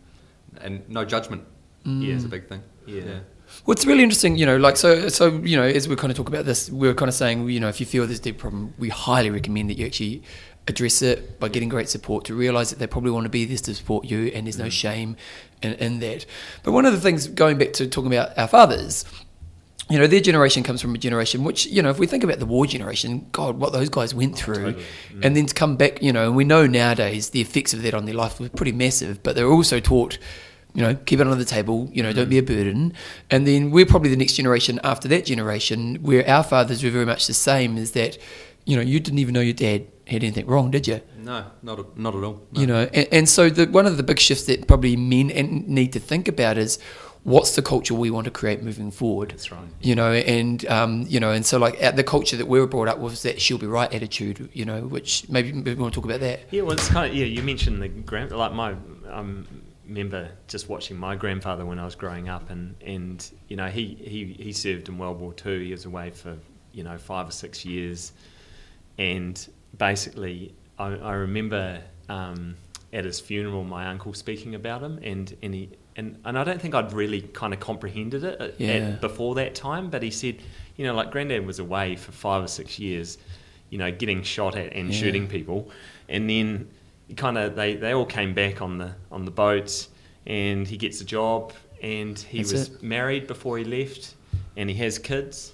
and 0.62 0.88
no 0.88 1.04
judgment 1.04 1.44
Yeah. 1.86 2.14
is 2.16 2.24
a 2.24 2.28
big 2.28 2.48
thing. 2.48 2.62
Yeah. 2.86 3.20
Well, 3.66 3.74
it's 3.74 3.86
really 3.86 4.04
interesting, 4.04 4.38
you 4.38 4.46
know, 4.46 4.58
like, 4.58 4.78
so, 4.78 5.10
so, 5.10 5.38
you 5.44 5.58
know, 5.58 5.64
as 5.64 5.88
we 5.88 5.96
kind 5.96 6.10
of 6.12 6.18
talk 6.18 6.28
about 6.28 6.46
this, 6.46 6.70
we're 6.72 6.94
kind 6.94 7.10
of 7.10 7.14
saying, 7.16 7.50
you 7.50 7.60
know, 7.60 7.68
if 7.70 7.80
you 7.80 7.86
feel 7.86 8.06
there's 8.08 8.20
a 8.20 8.22
deep 8.22 8.38
problem, 8.38 8.74
we 8.80 8.90
highly 8.90 9.30
recommend 9.30 9.70
that 9.70 9.78
you 9.78 9.86
actually 9.86 10.24
address 10.68 11.02
it 11.02 11.40
by 11.40 11.50
getting 11.50 11.70
great 11.70 11.90
support 11.90 12.24
to 12.26 12.34
realize 12.36 12.70
that 12.70 12.80
they 12.80 12.88
probably 12.88 13.12
want 13.12 13.26
to 13.26 13.30
be 13.30 13.46
there 13.46 13.58
to 13.58 13.76
support 13.76 14.06
you 14.06 14.28
and 14.34 14.48
there's 14.48 14.58
no 14.58 14.70
shame 14.70 15.16
in, 15.62 15.74
in 15.74 16.00
that. 16.00 16.26
But 16.64 16.72
one 16.72 16.86
of 16.86 16.94
the 16.94 17.00
things, 17.02 17.28
going 17.28 17.58
back 17.58 17.74
to 17.74 17.88
talking 17.88 18.12
about 18.14 18.38
our 18.38 18.48
fathers, 18.48 19.06
you 19.90 20.00
know, 20.00 20.08
their 20.08 20.22
generation 20.22 20.64
comes 20.64 20.82
from 20.82 20.96
a 20.96 20.98
generation 20.98 21.44
which, 21.44 21.66
you 21.66 21.82
know, 21.82 21.90
if 21.90 22.00
we 22.00 22.08
think 22.08 22.24
about 22.24 22.40
the 22.40 22.46
war 22.46 22.66
generation, 22.66 23.28
God, 23.32 23.60
what 23.60 23.74
those 23.74 23.90
guys 23.90 24.16
went 24.16 24.38
through, 24.38 24.74
totally. 24.74 24.86
and 25.22 25.36
then 25.36 25.46
to 25.46 25.54
come 25.54 25.76
back, 25.76 26.02
you 26.02 26.14
know, 26.14 26.28
and 26.28 26.36
we 26.36 26.46
know 26.46 26.66
nowadays 26.66 27.32
the 27.32 27.42
effects 27.42 27.74
of 27.74 27.82
that 27.84 27.94
on 27.94 28.06
their 28.06 28.16
life 28.16 28.40
were 28.40 28.50
pretty 28.50 28.72
massive, 28.72 29.22
but 29.24 29.36
they're 29.36 29.52
also 29.52 29.80
taught, 29.80 30.18
you 30.74 30.82
know, 30.82 30.96
keep 30.96 31.20
it 31.20 31.28
under 31.28 31.36
the 31.36 31.46
table, 31.46 31.90
you 31.92 32.02
know, 32.02 32.14
don't 32.14 32.30
be 32.30 32.38
a 32.38 32.42
mm. 32.42 32.48
burden. 32.48 32.94
And 33.30 33.46
then 33.46 33.72
we're 33.72 33.86
probably 33.86 34.10
the 34.10 34.16
next 34.16 34.34
generation 34.34 34.80
after 34.84 35.08
that 35.10 35.26
generation 35.26 35.96
where 36.02 36.28
our 36.30 36.44
fathers 36.44 36.84
were 36.84 36.90
very 36.90 37.06
much 37.06 37.28
the 37.28 37.34
same, 37.34 37.78
is 37.78 37.92
that, 37.92 38.18
you 38.66 38.78
know, 38.78 38.82
you 38.82 39.00
didn't 39.00 39.20
even 39.20 39.34
know 39.34 39.42
your 39.42 39.54
dad 39.54 39.86
had 40.08 40.24
anything 40.24 40.46
wrong, 40.48 40.72
did 40.72 40.88
you? 40.88 41.02
No, 41.18 41.46
not 41.62 41.80
a, 41.80 41.86
not 41.96 42.16
at 42.16 42.24
all. 42.24 42.42
No. 42.52 42.62
You 42.62 42.68
know, 42.68 42.90
and, 42.94 43.08
and 43.12 43.30
so 43.30 43.50
the, 43.50 43.66
one 43.66 43.86
of 43.86 43.98
the 43.98 44.04
big 44.04 44.20
shifts 44.20 44.46
that 44.46 44.68
probably 44.68 44.96
men 44.96 45.30
and 45.32 45.68
need 45.68 45.94
to 45.94 46.00
think 46.00 46.28
about 46.28 46.58
is 46.58 46.80
what's 47.24 47.56
the 47.56 47.62
culture 47.62 47.94
we 47.94 48.12
want 48.12 48.26
to 48.26 48.32
create 48.32 48.62
moving 48.62 48.92
forward. 48.92 49.32
That's 49.32 49.52
right. 49.52 49.62
You 49.82 49.96
know, 49.96 50.12
and 50.12 50.66
um, 50.68 51.06
you 51.08 51.20
know, 51.20 51.32
and 51.32 51.46
so 51.46 51.58
like 51.58 51.96
the 51.96 52.04
culture 52.04 52.38
that 52.38 52.48
we 52.48 52.60
were 52.60 52.68
brought 52.68 52.88
up 52.88 53.00
was 53.00 53.24
that 53.24 53.42
she'll 53.42 53.58
be 53.58 53.68
right 53.68 53.92
attitude. 53.94 54.50
You 54.54 54.66
know, 54.66 54.82
which 54.82 55.28
maybe, 55.30 55.52
maybe 55.52 55.76
we 55.76 55.82
want 55.82 55.94
to 55.94 56.00
talk 56.00 56.06
about 56.06 56.20
that. 56.20 56.42
Yeah, 56.52 56.64
well, 56.64 56.74
it's 56.74 56.90
kind 56.90 57.10
of 57.10 57.16
yeah. 57.16 57.26
You 57.26 57.42
mentioned 57.44 57.82
the 57.82 57.88
grand 57.90 58.32
like 58.32 58.54
my 58.54 58.76
um, 59.10 59.48
remember 59.88 60.30
just 60.48 60.70
watching 60.70 60.98
my 60.98 61.16
grandfather 61.16 61.66
when 61.66 61.80
I 61.80 61.86
was 61.86 61.96
growing 61.96 62.30
up, 62.30 62.50
and 62.50 62.76
and 62.86 63.30
you 63.48 63.56
know 63.56 63.68
he 63.68 63.96
he 63.96 64.36
he 64.42 64.54
served 64.54 64.90
in 64.90 64.98
World 64.98 65.20
War 65.20 65.34
Two. 65.34 65.60
He 65.60 65.72
was 65.72 65.86
away 65.86 66.12
for 66.12 66.38
you 66.72 66.84
know 66.84 66.98
five 66.98 67.28
or 67.28 67.32
six 67.32 67.64
years, 67.64 68.12
and 68.98 69.48
basically 69.78 70.54
I, 70.78 70.88
I 70.88 71.14
remember 71.14 71.82
um, 72.10 72.56
at 72.92 73.06
his 73.06 73.20
funeral 73.20 73.64
my 73.64 73.88
uncle 73.88 74.14
speaking 74.14 74.56
about 74.56 74.82
him, 74.82 75.00
and 75.02 75.36
and 75.42 75.54
he. 75.54 75.70
And, 75.96 76.20
and 76.26 76.38
I 76.40 76.44
don't 76.44 76.60
think 76.62 76.74
I'd 76.74 76.92
really 76.94 77.22
kind 77.22 77.54
of 77.54 77.60
comprehended 77.60 78.24
it 78.24 78.42
uh, 78.42 78.46
at, 78.46 78.60
Yeah. 78.60 78.72
at, 78.74 79.02
before 79.02 79.36
that 79.36 79.54
time, 79.56 79.90
but 79.90 80.02
he 80.02 80.10
said, 80.12 80.38
you 80.76 80.86
know, 80.86 80.94
like 80.94 81.12
Granddad 81.12 81.46
was 81.46 81.60
away 81.60 81.96
for 81.96 82.12
five 82.12 82.44
or 82.44 82.48
six 82.48 82.80
years, 82.80 83.18
you 83.70 83.78
know, 83.78 83.92
getting 83.92 84.24
shot 84.24 84.56
at 84.56 84.74
and 84.74 84.90
Yeah. 84.90 85.00
shooting 85.00 85.28
people, 85.28 85.70
and 86.10 86.30
then 86.30 86.68
kind 87.16 87.38
of 87.38 87.56
they, 87.56 87.76
they 87.76 87.92
all 87.94 88.06
came 88.06 88.34
back 88.34 88.62
on 88.62 88.78
the 88.80 88.94
on 89.12 89.26
the 89.26 89.32
boats, 89.32 89.90
and 90.26 90.68
he 90.68 90.78
gets 90.78 91.00
a 91.02 91.06
job, 91.06 91.54
and 91.82 92.18
he 92.18 92.40
That's 92.40 92.52
was 92.54 92.70
it. 92.70 92.84
married 92.84 93.28
before 93.28 93.58
he 93.60 93.64
left, 93.64 94.16
and 94.58 94.70
he 94.70 94.76
has 94.78 94.98
kids, 94.98 95.53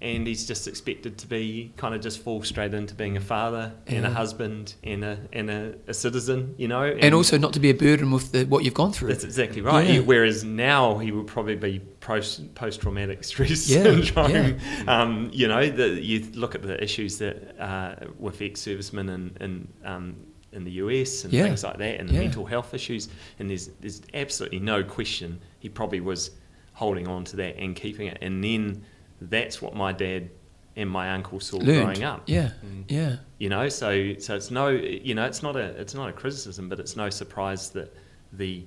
and 0.00 0.26
he's 0.28 0.46
just 0.46 0.68
expected 0.68 1.18
to 1.18 1.26
be 1.26 1.72
kind 1.76 1.92
of 1.94 2.00
just 2.00 2.20
fall 2.22 2.42
straight 2.44 2.72
into 2.72 2.94
being 2.94 3.16
a 3.16 3.20
father 3.20 3.72
and 3.88 4.06
a 4.06 4.10
husband 4.10 4.74
and 4.84 5.04
a 5.04 5.18
and 5.32 5.50
a, 5.50 5.74
a 5.88 5.94
citizen, 5.94 6.54
you 6.56 6.68
know, 6.68 6.84
and 6.84 7.14
also 7.14 7.36
not 7.36 7.52
to 7.54 7.60
be 7.60 7.70
a 7.70 7.74
burden 7.74 8.10
with 8.12 8.30
the, 8.32 8.44
what 8.44 8.64
you've 8.64 8.74
gone 8.74 8.92
through. 8.92 9.08
that's 9.08 9.24
exactly 9.24 9.60
right. 9.60 9.86
Yeah. 9.86 9.92
He- 9.94 10.00
whereas 10.00 10.44
now 10.44 10.98
he 10.98 11.10
would 11.10 11.26
probably 11.26 11.56
be 11.56 11.80
post 12.00 12.54
post 12.54 12.80
traumatic 12.80 13.24
stress 13.24 13.68
Yeah, 13.68 13.82
syndrome. 13.82 14.58
Um, 14.86 15.30
you 15.32 15.48
know, 15.48 15.68
the, 15.68 15.88
you 16.00 16.26
look 16.34 16.54
at 16.54 16.62
the 16.62 16.82
issues 16.82 17.18
that 17.18 17.60
uh, 17.60 17.94
with 18.18 18.40
ex 18.40 18.60
servicemen 18.60 19.08
in 19.08 19.36
in, 19.40 19.68
um, 19.84 20.16
in 20.52 20.64
the 20.64 20.70
US 20.84 21.24
and 21.24 21.32
Yeah. 21.32 21.42
things 21.42 21.64
like 21.64 21.78
that, 21.78 21.98
and 22.00 22.08
Yeah. 22.08 22.20
mental 22.20 22.46
health 22.46 22.72
issues. 22.72 23.08
And 23.40 23.50
there's 23.50 23.68
there's 23.80 24.00
absolutely 24.14 24.60
no 24.60 24.84
question 24.84 25.40
he 25.58 25.68
probably 25.68 26.00
was 26.00 26.30
holding 26.72 27.08
on 27.08 27.24
to 27.24 27.36
that 27.36 27.56
and 27.56 27.74
keeping 27.74 28.06
it. 28.06 28.18
And 28.22 28.44
then 28.44 28.84
that's 29.20 29.60
what 29.62 29.74
my 29.74 29.92
dad 29.92 30.30
and 30.76 30.88
my 30.88 31.10
uncle 31.10 31.40
saw 31.40 31.56
Learned. 31.56 31.84
growing 31.84 32.04
up 32.04 32.22
Yeah, 32.26 32.50
Mm. 32.64 32.84
yeah, 32.88 33.16
you 33.38 33.48
know 33.48 33.68
so 33.68 34.14
so 34.18 34.36
it's 34.36 34.50
no 34.50 34.68
you 34.68 35.14
know 35.14 35.24
it's 35.24 35.42
not 35.42 35.56
a 35.56 35.64
it's 35.80 35.94
not 35.94 36.08
a 36.08 36.12
criticism 36.12 36.68
but 36.68 36.78
it's 36.78 36.96
no 36.96 37.10
surprise 37.10 37.70
that 37.70 37.94
the 38.32 38.62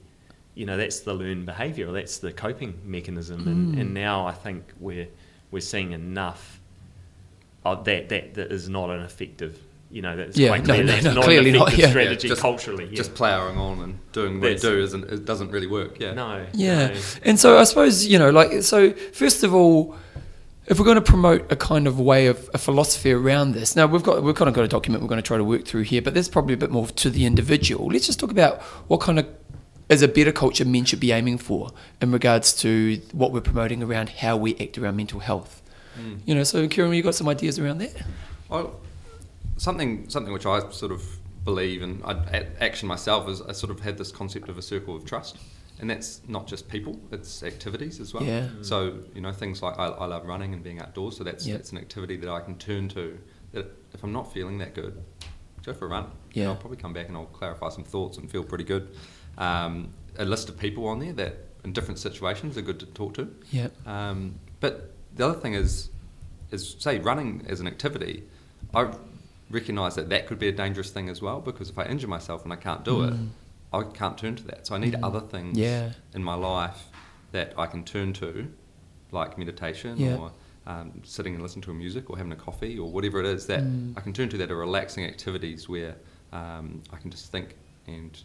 you 0.55 0.65
know 0.65 0.75
that's 0.75 0.99
the 1.01 1.13
learned 1.13 1.45
behavior 1.45 1.89
that's 1.93 2.17
the 2.17 2.31
coping 2.33 2.77
mechanism 2.83 3.47
and, 3.47 3.75
Mm. 3.75 3.81
and 3.81 3.93
now 3.93 4.25
i 4.27 4.33
think 4.33 4.73
we're 4.79 5.07
we're 5.51 5.61
seeing 5.61 5.93
enough 5.93 6.59
of 7.63 7.85
that 7.85 8.09
that 8.09 8.33
that 8.33 8.51
is 8.51 8.67
not 8.67 8.89
an 8.89 9.01
effective 9.01 9.57
you 9.89 10.01
know 10.01 10.15
that's 10.17 10.37
Yeah, 10.37 10.49
quite 10.49 10.63
clear 10.65 10.83
no, 10.83 10.91
that's 10.91 11.05
no, 11.05 11.13
not 11.13 11.23
clearly 11.25 11.49
an 11.51 11.57
not, 11.57 11.77
yeah. 11.77 11.89
strategy 11.89 12.27
Yeah, 12.27 12.31
just- 12.33 12.41
culturally 12.41 12.85
yeah. 12.87 12.95
Just 12.95 13.13
powering 13.15 13.57
on 13.57 13.81
and 13.81 13.99
doing 14.13 14.35
what 14.35 14.43
That's- 14.47 14.63
you 14.63 14.69
do 14.71 14.81
isn't 14.83 15.03
it 15.11 15.25
doesn't 15.25 15.51
really 15.51 15.67
work. 15.67 15.99
Yeah. 15.99 16.13
no 16.13 16.45
yeah. 16.53 16.87
no. 16.87 16.99
And 17.23 17.39
so 17.39 17.57
I 17.57 17.63
suppose 17.65 18.05
you 18.05 18.17
know, 18.19 18.29
like, 18.29 18.63
so 18.63 18.91
first 19.13 19.43
of 19.43 19.53
all, 19.53 19.95
if 20.71 20.79
we're 20.79 20.85
going 20.85 20.95
to 20.95 21.01
promote 21.01 21.51
a 21.51 21.55
kind 21.57 21.85
of 21.85 21.99
way 21.99 22.27
of 22.27 22.49
a 22.53 22.57
philosophy 22.57 23.11
around 23.11 23.51
this, 23.51 23.75
now 23.75 23.85
we've 23.85 24.03
got 24.03 24.23
we've 24.23 24.35
kind 24.35 24.47
of 24.47 24.55
got 24.55 24.63
a 24.63 24.69
document 24.69 25.03
we're 25.03 25.09
going 25.09 25.21
to 25.21 25.27
try 25.27 25.35
to 25.35 25.43
work 25.43 25.65
through 25.65 25.81
here, 25.81 26.01
but 26.01 26.13
there's 26.13 26.29
probably 26.29 26.53
a 26.53 26.57
bit 26.57 26.71
more 26.71 26.87
to 26.87 27.09
the 27.09 27.25
individual. 27.25 27.87
Let's 27.87 28.05
just 28.05 28.21
talk 28.21 28.31
about 28.31 28.61
what 28.87 29.01
kind 29.01 29.19
of 29.19 29.27
is 29.89 30.01
a 30.01 30.07
better 30.07 30.31
culture 30.31 30.63
men 30.63 30.85
should 30.85 31.01
be 31.01 31.11
aiming 31.11 31.39
for 31.39 31.71
in 32.01 32.13
regards 32.13 32.53
to 32.61 33.01
what 33.11 33.33
we're 33.33 33.41
promoting 33.41 33.83
around 33.83 34.07
how 34.07 34.37
we 34.37 34.55
act 34.61 34.77
around 34.77 34.95
mental 34.95 35.19
health. 35.19 35.61
Mm. 35.99 36.19
You 36.25 36.35
know, 36.35 36.45
so 36.45 36.65
Kieran, 36.69 36.93
you 36.93 37.03
got 37.03 37.15
some 37.15 37.27
ideas 37.27 37.59
around 37.59 37.79
that? 37.79 37.93
Well, 38.47 38.79
something 39.57 40.09
something 40.09 40.31
which 40.31 40.45
I 40.45 40.69
sort 40.69 40.93
of 40.93 41.03
believe 41.43 41.81
and 41.81 42.01
I 42.05 42.45
action 42.61 42.87
myself 42.87 43.27
is 43.27 43.41
I 43.41 43.51
sort 43.51 43.71
of 43.71 43.81
had 43.81 43.97
this 43.97 44.13
concept 44.13 44.47
of 44.47 44.57
a 44.57 44.61
circle 44.61 44.95
of 44.95 45.03
trust, 45.03 45.35
and 45.81 45.89
that's 45.89 46.21
not 46.27 46.47
just 46.47 46.69
people; 46.69 46.99
it's 47.11 47.43
activities 47.43 47.99
as 47.99 48.13
well. 48.13 48.23
Yeah. 48.23 48.47
So 48.61 48.99
you 49.13 49.21
know 49.21 49.33
things 49.33 49.61
like 49.61 49.77
I, 49.77 49.87
I 49.87 50.05
love 50.05 50.25
running 50.25 50.53
and 50.53 50.63
being 50.63 50.79
outdoors, 50.79 51.17
so 51.17 51.23
that's 51.23 51.45
Yep. 51.45 51.57
that's 51.57 51.71
an 51.71 51.77
activity 51.79 52.15
that 52.17 52.29
I 52.29 52.39
can 52.39 52.57
turn 52.57 52.87
to. 52.89 53.17
That 53.51 53.65
if 53.93 54.03
I'm 54.03 54.13
not 54.13 54.31
feeling 54.31 54.59
that 54.59 54.73
good, 54.73 55.03
go 55.65 55.73
for 55.73 55.85
a 55.85 55.89
run. 55.89 56.05
Yeah. 56.33 56.43
And 56.43 56.51
I'll 56.51 56.57
probably 56.57 56.77
come 56.77 56.93
back 56.93 57.07
and 57.09 57.17
I'll 57.17 57.25
clarify 57.25 57.69
some 57.69 57.83
thoughts 57.83 58.17
and 58.17 58.29
feel 58.31 58.43
pretty 58.43 58.63
good. 58.63 58.95
Um, 59.37 59.93
a 60.17 60.23
list 60.25 60.47
of 60.49 60.57
people 60.57 60.87
on 60.87 60.99
there 60.99 61.13
that 61.13 61.35
in 61.65 61.73
different 61.73 61.99
situations 61.99 62.57
are 62.57 62.61
good 62.61 62.79
to 62.79 62.85
talk 62.85 63.13
to. 63.15 63.27
Yeah. 63.51 63.67
Um, 63.85 64.35
but 64.59 64.93
the 65.15 65.25
other 65.27 65.39
thing 65.39 65.53
is, 65.55 65.89
is 66.51 66.75
say 66.79 66.99
running 66.99 67.43
as 67.47 67.59
an 67.59 67.67
activity, 67.67 68.23
I 68.73 68.91
recognise 69.49 69.95
that 69.95 70.09
that 70.09 70.27
could 70.27 70.39
be 70.39 70.47
a 70.47 70.51
dangerous 70.51 70.91
thing 70.91 71.09
as 71.09 71.21
well 71.21 71.41
because 71.41 71.69
if 71.69 71.77
I 71.77 71.85
injure 71.85 72.07
myself 72.07 72.43
and 72.45 72.53
I 72.53 72.55
can't 72.55 72.83
do 72.85 73.03
it, 73.03 73.13
Mm. 73.13 73.29
I 73.73 73.83
can't 73.83 74.17
turn 74.17 74.35
to 74.35 74.43
that. 74.47 74.67
So 74.67 74.75
I 74.75 74.77
need 74.77 74.93
Mm. 74.93 75.03
other 75.03 75.21
things 75.21 75.57
Yeah. 75.57 75.93
in 76.13 76.23
my 76.23 76.33
life 76.35 76.87
that 77.31 77.53
I 77.57 77.65
can 77.67 77.83
turn 77.83 78.11
to, 78.13 78.47
like 79.11 79.37
meditation 79.37 79.97
Yeah. 79.97 80.17
or 80.17 80.31
um, 80.67 81.01
sitting 81.03 81.33
and 81.33 81.41
listening 81.41 81.63
to 81.63 81.71
a 81.71 81.73
music 81.73 82.09
or 82.11 82.17
having 82.17 82.31
a 82.31 82.35
coffee 82.35 82.77
or 82.77 82.89
whatever 82.91 83.19
it 83.19 83.25
is 83.25 83.47
that 83.47 83.61
Mm. 83.63 83.97
I 83.97 84.01
can 84.01 84.13
turn 84.13 84.29
to 84.29 84.37
that 84.37 84.51
are 84.51 84.55
relaxing 84.57 85.05
activities 85.05 85.67
where 85.67 85.95
um, 86.31 86.81
I 86.93 86.97
can 86.97 87.09
just 87.11 87.31
think 87.31 87.55
and 87.87 88.17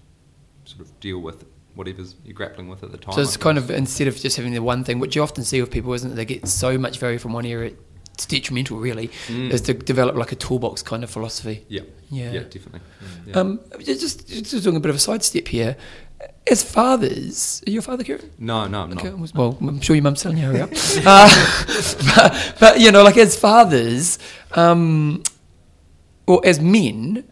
sort 0.65 0.83
of 0.83 1.01
deal 1.01 1.19
with 1.21 1.45
whatever's 1.75 2.15
you're 2.25 2.35
grappling 2.35 2.69
with 2.69 2.83
at 2.85 2.93
the 2.93 2.99
time. 2.99 3.15
So 3.15 3.21
it's 3.23 3.37
kind 3.39 3.57
of 3.59 3.71
instead 3.71 4.07
of 4.07 4.17
just 4.17 4.37
having 4.37 4.53
the 4.53 4.63
one 4.63 4.85
thing, 4.85 4.99
which 4.99 5.17
you 5.17 5.23
often 5.23 5.45
see 5.45 5.61
with 5.61 5.71
people, 5.71 5.93
isn't 5.95 6.13
it? 6.13 6.15
They 6.15 6.25
get 6.27 6.47
so 6.47 6.77
much 6.79 6.99
value 6.99 7.19
from 7.19 7.33
one 7.33 7.47
area, 7.47 7.73
it's 8.17 8.25
detrimental, 8.27 8.79
really, 8.79 9.09
Mm. 9.29 9.51
is 9.53 9.61
to 9.63 9.75
develop 9.75 10.17
like 10.17 10.33
a 10.33 10.37
toolbox 10.37 10.83
kind 10.83 11.05
of 11.05 11.11
philosophy. 11.11 11.65
yeah, 11.69 11.83
Yeah. 12.11 12.33
yeah, 12.33 12.41
definitely. 12.55 12.81
Yeah. 13.27 13.39
Um, 13.39 13.61
just, 13.79 14.27
just 14.27 14.65
doing 14.65 14.77
a 14.77 14.81
bit 14.81 14.89
of 14.89 14.97
a 14.97 14.99
sidestep 14.99 15.49
here. 15.49 15.77
As 16.51 16.63
fathers, 16.63 17.63
are 17.67 17.71
you 17.71 17.81
a 17.81 17.83
father, 17.83 18.05
Kieran? 18.05 18.31
no, 18.39 18.67
no, 18.69 18.83
I'm 18.85 18.93
Okay, 18.93 19.11
not. 19.11 19.35
well, 19.35 19.59
I'm 19.61 19.81
sure 19.83 19.95
your 19.97 20.03
mum's 20.03 20.23
telling 20.23 20.39
you 20.39 20.47
hurry 20.47 20.63
up. 20.63 20.71
uh, 21.05 21.29
but, 22.17 22.55
but, 22.59 22.81
you 22.81 22.91
know, 22.91 23.03
like 23.03 23.19
as 23.19 23.37
fathers, 23.37 24.19
um, 24.53 25.23
or 26.27 26.41
as 26.45 26.59
men, 26.59 27.23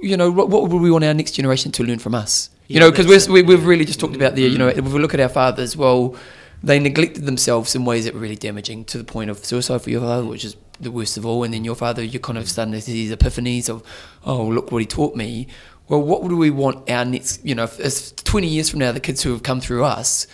you 0.00 0.16
know, 0.16 0.30
what, 0.32 0.48
what 0.48 0.68
would 0.68 0.82
we 0.82 0.90
want 0.90 1.04
our 1.04 1.14
next 1.14 1.32
generation 1.32 1.70
to 1.72 1.84
learn 1.84 2.00
from 2.00 2.14
us? 2.16 2.50
You 2.66 2.74
Yeah, 2.74 2.80
know, 2.80 2.90
because 2.90 3.28
we, 3.28 3.42
we've 3.42 3.64
really 3.64 3.84
just 3.84 4.00
talked 4.00 4.16
about 4.16 4.34
the, 4.34 4.42
you 4.42 4.58
know, 4.58 4.70
Mm. 4.70 4.78
if 4.78 4.84
we 4.92 4.98
look 4.98 5.14
at 5.14 5.20
our 5.20 5.28
fathers, 5.28 5.76
well, 5.76 6.16
they 6.62 6.78
neglected 6.78 7.24
themselves 7.24 7.74
in 7.74 7.84
ways 7.84 8.04
that 8.04 8.14
were 8.14 8.20
really 8.20 8.36
damaging 8.36 8.84
to 8.86 8.98
the 8.98 9.04
point 9.04 9.30
of 9.30 9.44
suicide 9.44 9.82
for 9.82 9.90
your 9.90 10.00
father, 10.00 10.24
which 10.24 10.44
is 10.44 10.56
the 10.80 10.90
worst 10.90 11.16
of 11.16 11.26
all. 11.26 11.42
And 11.44 11.52
then 11.52 11.64
your 11.64 11.74
father, 11.74 12.02
you're 12.02 12.20
kind 12.20 12.38
of 12.38 12.48
starting 12.48 12.72
to 12.72 12.80
see 12.80 12.92
these 12.92 13.12
epiphanies 13.12 13.68
of, 13.68 13.82
oh, 14.24 14.44
look 14.44 14.70
what 14.70 14.78
he 14.78 14.86
taught 14.86 15.16
me. 15.16 15.48
Well, 15.88 16.02
what 16.02 16.22
would 16.22 16.32
we 16.32 16.50
want 16.50 16.88
our 16.88 17.04
next, 17.04 17.44
you 17.44 17.54
know, 17.54 17.64
if, 17.64 17.80
if 17.80 18.16
20 18.16 18.46
years 18.46 18.68
from 18.68 18.78
now, 18.78 18.92
the 18.92 19.00
kids 19.00 19.22
who 19.22 19.30
have 19.32 19.42
come 19.42 19.60
through 19.60 19.84
us, 19.84 20.26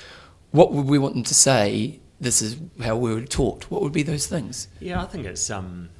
what 0.50 0.72
would 0.72 0.86
we 0.86 0.98
want 0.98 1.14
them 1.14 1.24
to 1.24 1.34
say 1.34 2.00
this 2.20 2.42
is 2.42 2.56
how 2.82 2.96
we 2.96 3.14
were 3.14 3.22
taught, 3.22 3.70
what 3.70 3.82
would 3.82 3.92
be 3.92 4.02
those 4.02 4.26
things? 4.26 4.68
Yeah, 4.80 5.02
I 5.02 5.06
think 5.06 5.26
it's 5.26 5.50
um. 5.50 5.90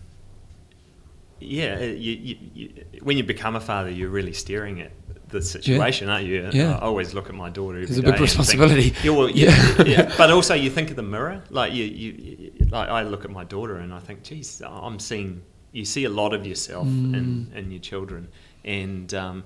Yeah, 1.41 1.79
you, 1.79 2.13
you, 2.15 2.39
you, 2.53 2.85
when 3.03 3.17
you 3.17 3.23
become 3.23 3.55
a 3.55 3.61
father, 3.61 3.91
you're 3.91 4.09
really 4.09 4.33
staring 4.33 4.81
at 4.81 4.91
the 5.29 5.43
situation, 5.43 6.09
aren't 6.09 6.27
you? 6.27 6.49
Yeah. 6.53 6.77
I 6.77 6.81
always 6.81 7.15
look 7.15 7.29
at 7.29 7.35
my 7.35 7.51
daughter. 7.51 7.79
It's 7.79 7.93
a 7.93 7.95
big 7.97 8.05
and 8.05 8.13
think, 8.15 8.21
responsibility. 8.23 8.95
yeah, 9.03 9.11
well, 9.11 9.31
Yeah. 9.45 9.51
yeah, 9.79 9.85
yeah. 9.85 10.15
But 10.17 10.31
also, 10.31 10.55
you 10.55 10.71
think 10.71 10.91
of 10.91 10.97
the 10.97 11.03
mirror. 11.03 11.43
Like 11.51 11.73
you, 11.73 11.85
you, 11.85 12.53
like 12.71 12.89
I 12.89 13.03
look 13.03 13.25
at 13.25 13.31
my 13.31 13.45
daughter 13.45 13.77
and 13.77 13.93
I 13.93 14.01
think, 14.01 14.23
geez, 14.23 14.63
I'm 14.65 14.99
seeing. 14.99 15.43
You 15.73 15.85
see 15.85 16.05
a 16.05 16.09
lot 16.11 16.33
of 16.33 16.47
yourself 16.47 16.87
Mm. 16.87 17.15
in, 17.15 17.53
in 17.55 17.71
your 17.71 17.81
children, 17.81 18.29
and 18.65 19.13
um, 19.15 19.45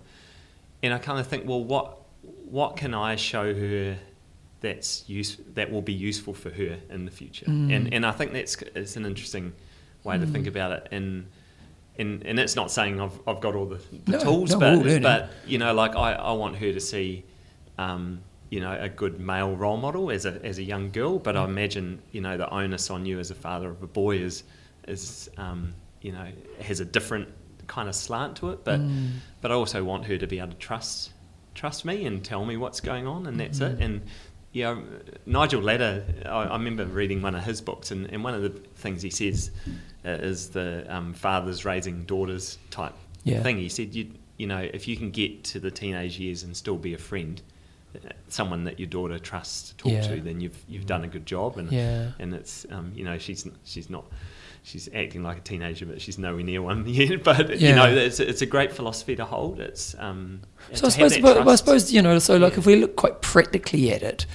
and 0.83 0.95
I 0.95 0.99
kind 0.99 1.19
of 1.19 1.27
think, 1.27 1.49
well, 1.49 1.65
what 1.65 1.99
what 2.49 2.77
can 2.77 2.95
I 2.95 3.17
show 3.17 3.53
her 3.53 3.97
that's 4.61 5.05
use 5.09 5.39
that 5.55 5.73
will 5.73 5.83
be 5.83 5.93
useful 5.93 6.33
for 6.35 6.51
her 6.51 6.79
in 6.91 7.05
the 7.05 7.11
future? 7.11 7.47
Mm. 7.47 7.75
And 7.77 7.95
and 7.95 8.07
I 8.07 8.13
think 8.13 8.33
that's 8.33 8.55
it's 8.77 8.97
an 8.97 9.05
interesting 9.05 9.53
way 10.05 10.17
to 10.19 10.27
think 10.27 10.47
about 10.47 10.71
it. 10.73 10.89
And 10.93 11.27
and 11.99 12.25
and 12.27 12.39
it's 12.39 12.57
not 12.57 12.71
saying 12.71 13.01
I've 13.01 13.19
I've 13.27 13.41
got 13.41 13.55
all 13.55 13.67
the, 13.67 13.81
the 14.07 14.13
No, 14.13 14.19
tools, 14.21 14.51
no, 14.53 14.59
but 14.61 15.03
but 15.03 15.31
you 15.47 15.59
know, 15.59 15.73
like 15.75 15.95
I, 15.97 16.13
I 16.13 16.33
want 16.33 16.57
her 16.57 16.73
to 16.73 16.81
see. 16.81 17.25
Um, 17.79 18.21
you 18.51 18.61
know, 18.61 18.77
a 18.79 18.91
good 18.91 19.19
male 19.19 19.57
role 19.57 19.79
model 19.79 20.11
as 20.11 20.27
a 20.27 20.39
as 20.45 20.59
a 20.59 20.63
young 20.63 20.91
girl, 20.91 21.19
but 21.19 21.39
I 21.39 21.45
imagine 21.45 22.03
you 22.13 22.21
know 22.21 22.37
the 22.37 22.51
onus 22.51 22.91
on 22.91 23.07
you 23.07 23.19
as 23.19 23.31
a 23.31 23.35
father 23.35 23.71
of 23.71 23.83
a 23.83 23.87
boy 23.87 24.19
is 24.19 24.43
is 24.87 25.31
um, 25.39 25.73
you 26.03 26.13
know 26.13 26.27
has 26.61 26.79
a 26.81 26.85
different 26.85 27.29
kind 27.67 27.89
of 27.89 27.95
slant 27.95 28.37
to 28.37 28.51
it. 28.51 28.63
But 28.63 28.81
Mm. 28.81 29.13
but 29.41 29.51
I 29.51 29.55
also 29.55 29.83
want 29.83 30.05
her 30.05 30.19
to 30.19 30.27
be 30.27 30.39
able 30.39 30.51
to 30.51 30.59
trust 30.59 31.13
trust 31.55 31.87
me 31.87 32.05
and 32.05 32.23
tell 32.23 32.45
me 32.45 32.59
what's 32.59 32.81
going 32.83 33.07
on, 33.07 33.27
and 33.27 33.41
that's 33.41 33.61
it. 33.61 33.81
And 33.81 34.03
yeah, 34.53 34.79
Nigel 35.25 35.63
Latta, 35.63 36.05
I, 36.27 36.43
I 36.45 36.53
remember 36.59 36.85
reading 36.85 37.23
one 37.23 37.35
of 37.35 37.45
his 37.45 37.63
books, 37.63 37.91
and, 37.91 38.05
and 38.13 38.23
one 38.23 38.35
of 38.35 38.43
the 38.43 38.51
things 38.51 39.01
he 39.01 39.09
says 39.09 39.51
is 40.05 40.49
the 40.51 40.85
um, 40.89 41.15
fathers 41.15 41.65
raising 41.65 42.05
daughters 42.05 42.59
type 42.71 42.95
Yeah. 43.25 43.43
thing. 43.43 43.59
He 43.59 43.69
said, 43.69 43.95
you 43.95 44.11
you 44.39 44.47
know, 44.49 44.59
if 44.75 44.89
you 44.89 44.97
can 44.97 45.11
get 45.11 45.45
to 45.45 45.61
the 45.61 45.71
teenage 45.71 46.19
years 46.19 46.43
and 46.43 46.57
still 46.57 46.77
be 46.77 46.95
a 46.95 46.99
friend, 46.99 47.41
uh, 47.95 48.09
someone 48.29 48.65
that 48.65 48.81
your 48.81 48.89
daughter 48.89 49.19
trusts 49.19 49.69
to 49.71 49.77
talk 49.77 49.93
Yeah. 49.93 50.01
to, 50.17 50.21
then 50.21 50.41
you've 50.41 50.59
you've 50.69 50.87
done 50.87 51.05
a 51.05 51.09
good 51.09 51.27
job. 51.27 51.59
And 51.59 51.71
Yeah. 51.71 52.13
and 52.19 52.35
it's 52.35 52.67
um, 52.71 52.93
you 52.95 53.05
know 53.05 53.19
she's 53.19 53.47
she's 53.65 53.89
not 53.91 54.05
she's 54.65 54.89
acting 54.95 55.23
like 55.23 55.39
a 55.39 55.41
teenager, 55.43 55.87
but 55.87 56.01
she's 56.01 56.19
nowhere 56.19 56.43
near 56.43 56.63
one 56.63 56.87
yet. 56.89 57.23
But 57.23 57.61
Yeah. 57.61 57.69
you 57.69 57.75
know, 57.77 57.87
it's 57.95 58.19
it's 58.19 58.43
a 58.43 58.47
great 58.47 58.73
philosophy 58.73 59.15
to 59.17 59.25
hold. 59.25 59.61
It's 59.61 59.95
um, 59.99 60.41
So 60.73 60.87
I 60.87 60.91
suppose, 60.91 61.19
but, 61.19 61.47
I 61.47 61.55
suppose 61.55 61.93
you 61.93 62.03
know. 62.03 62.19
So 62.19 62.37
like, 62.39 62.59
if 62.59 62.67
we 62.67 62.77
look 62.77 62.97
quite 62.97 63.21
practically 63.23 63.93
at 63.93 64.03
it, 64.03 64.27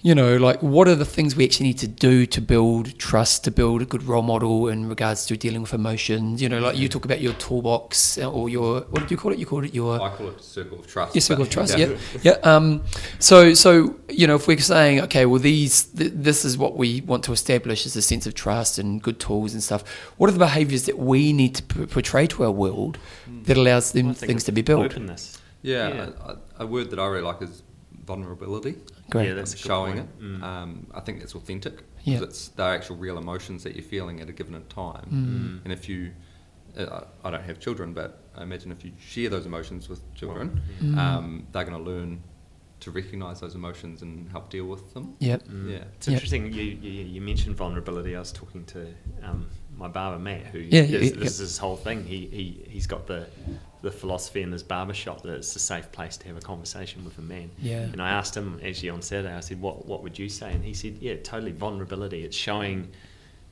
you 0.00 0.14
know, 0.14 0.36
like 0.36 0.62
what 0.62 0.86
are 0.86 0.94
the 0.94 1.04
things 1.04 1.34
we 1.34 1.44
actually 1.44 1.66
need 1.66 1.78
to 1.78 1.88
do 1.88 2.24
to 2.26 2.40
build 2.40 2.96
trust, 2.98 3.42
to 3.44 3.50
build 3.50 3.82
a 3.82 3.84
good 3.84 4.04
role 4.04 4.22
model 4.22 4.68
in 4.68 4.88
regards 4.88 5.26
to 5.26 5.36
dealing 5.36 5.60
with 5.62 5.74
emotions? 5.74 6.40
You 6.40 6.48
know, 6.48 6.60
like 6.60 6.76
you 6.76 6.88
talk 6.88 7.04
about 7.04 7.20
your 7.20 7.32
toolbox 7.34 8.16
uh, 8.18 8.30
or 8.30 8.48
your 8.48 8.82
what 8.90 9.00
did 9.00 9.10
you 9.10 9.16
call 9.16 9.32
it? 9.32 9.38
You 9.38 9.46
called 9.46 9.64
it 9.64 9.74
your 9.74 10.00
I 10.00 10.10
call 10.10 10.28
it 10.28 10.40
circle 10.40 10.78
of 10.78 10.86
trust. 10.86 11.14
Yes, 11.16 11.24
circle 11.24 11.42
of 11.42 11.50
trust. 11.50 11.76
Yeah, 11.76 11.96
yeah. 12.22 12.32
Um, 12.44 12.84
so, 13.18 13.54
so 13.54 13.96
you 14.08 14.26
know, 14.28 14.36
if 14.36 14.46
we're 14.46 14.58
saying, 14.58 15.00
okay, 15.02 15.26
well, 15.26 15.40
these, 15.40 15.84
th- 15.86 16.12
this 16.14 16.44
is 16.44 16.56
what 16.56 16.76
we 16.76 17.00
want 17.00 17.24
to 17.24 17.32
establish 17.32 17.84
is 17.84 17.96
a 17.96 18.02
sense 18.02 18.26
of 18.26 18.34
trust 18.34 18.78
and 18.78 19.02
good 19.02 19.18
tools 19.18 19.52
and 19.52 19.62
stuff. 19.62 19.82
What 20.16 20.28
are 20.28 20.32
the 20.32 20.38
behaviours 20.38 20.86
that 20.86 20.98
we 20.98 21.32
need 21.32 21.56
to 21.56 21.62
p- 21.64 21.86
portray 21.86 22.26
to 22.28 22.44
our 22.44 22.50
world 22.52 22.98
that 23.44 23.56
allows 23.56 23.92
them 23.92 24.10
I 24.10 24.12
things 24.12 24.44
to 24.44 24.52
be 24.52 24.62
built? 24.62 24.86
Openness. 24.86 25.38
Yeah, 25.62 25.88
Yeah. 25.88 26.10
A, 26.24 26.62
a 26.62 26.66
word 26.66 26.90
that 26.90 27.00
I 27.00 27.06
really 27.06 27.22
like 27.24 27.42
is 27.42 27.62
vulnerability. 28.04 28.76
Great. 29.10 29.28
Yeah, 29.28 29.34
that's 29.34 29.54
a 29.54 29.56
good 29.56 29.62
showing 29.62 29.94
point. 29.94 30.08
it. 30.20 30.22
Mm. 30.22 30.42
Um, 30.42 30.86
I 30.94 31.00
think 31.00 31.22
it's 31.22 31.34
authentic. 31.34 31.76
'cause 31.78 31.84
Yeah. 32.04 32.22
It's 32.22 32.48
they're 32.48 32.74
actual 32.74 32.96
real 32.96 33.18
emotions 33.18 33.62
that 33.64 33.74
you're 33.74 33.84
feeling 33.84 34.20
at 34.20 34.28
a 34.28 34.32
given 34.32 34.60
time. 34.68 35.06
Mm. 35.10 35.64
And 35.64 35.72
if 35.72 35.88
you, 35.88 36.12
uh, 36.76 37.04
I 37.24 37.30
don't 37.30 37.42
have 37.42 37.58
children, 37.60 37.92
but 37.94 38.22
I 38.36 38.42
imagine 38.42 38.70
if 38.72 38.84
you 38.84 38.92
share 39.00 39.28
those 39.30 39.46
emotions 39.46 39.88
with 39.88 40.00
children, 40.14 40.60
Mm. 40.80 40.96
um, 40.98 41.46
they're 41.52 41.64
going 41.64 41.82
to 41.82 41.90
learn 41.90 42.22
to 42.80 42.90
recognise 42.92 43.40
those 43.40 43.56
emotions 43.56 44.02
and 44.02 44.30
help 44.30 44.50
deal 44.50 44.66
with 44.66 44.94
them. 44.94 45.14
Yep. 45.18 45.48
Mm. 45.48 45.70
Yeah. 45.70 45.84
It's 45.96 46.06
Yeah. 46.06 46.14
interesting 46.14 46.52
you, 46.52 46.62
you, 46.62 46.90
you 47.04 47.20
mentioned 47.20 47.56
vulnerability. 47.56 48.14
I 48.14 48.20
was 48.20 48.30
talking 48.30 48.64
to 48.66 48.86
um, 49.24 49.48
my 49.76 49.88
barber 49.88 50.18
Matt, 50.18 50.46
who 50.46 50.58
Yeah, 50.60 50.82
is, 50.82 50.90
yeah, 50.90 50.98
this 51.00 51.14
yeah. 51.16 51.24
is 51.24 51.38
his 51.38 51.58
whole 51.58 51.76
thing. 51.76 52.04
He, 52.04 52.26
he 52.26 52.64
he's 52.68 52.86
got 52.86 53.06
the 53.08 53.26
the 53.82 53.90
philosophy 53.90 54.42
in 54.42 54.50
this 54.50 54.62
barber 54.62 54.94
shop 54.94 55.22
that 55.22 55.34
it's 55.34 55.54
a 55.54 55.58
safe 55.60 55.90
place 55.92 56.16
to 56.16 56.26
have 56.26 56.36
a 56.36 56.40
conversation 56.40 57.04
with 57.04 57.16
a 57.18 57.22
man. 57.22 57.50
Yeah. 57.60 57.80
And 57.82 58.02
I 58.02 58.10
asked 58.10 58.36
him 58.36 58.60
actually 58.64 58.90
on 58.90 59.02
Saturday. 59.02 59.32
I 59.34 59.40
said, 59.40 59.60
"What 59.60 59.86
what 59.86 60.02
would 60.02 60.18
you 60.18 60.28
say?" 60.28 60.50
And 60.52 60.64
he 60.64 60.74
said, 60.74 60.98
"Yeah, 61.00 61.16
totally 61.16 61.52
vulnerability. 61.52 62.24
It's 62.24 62.36
showing 62.36 62.90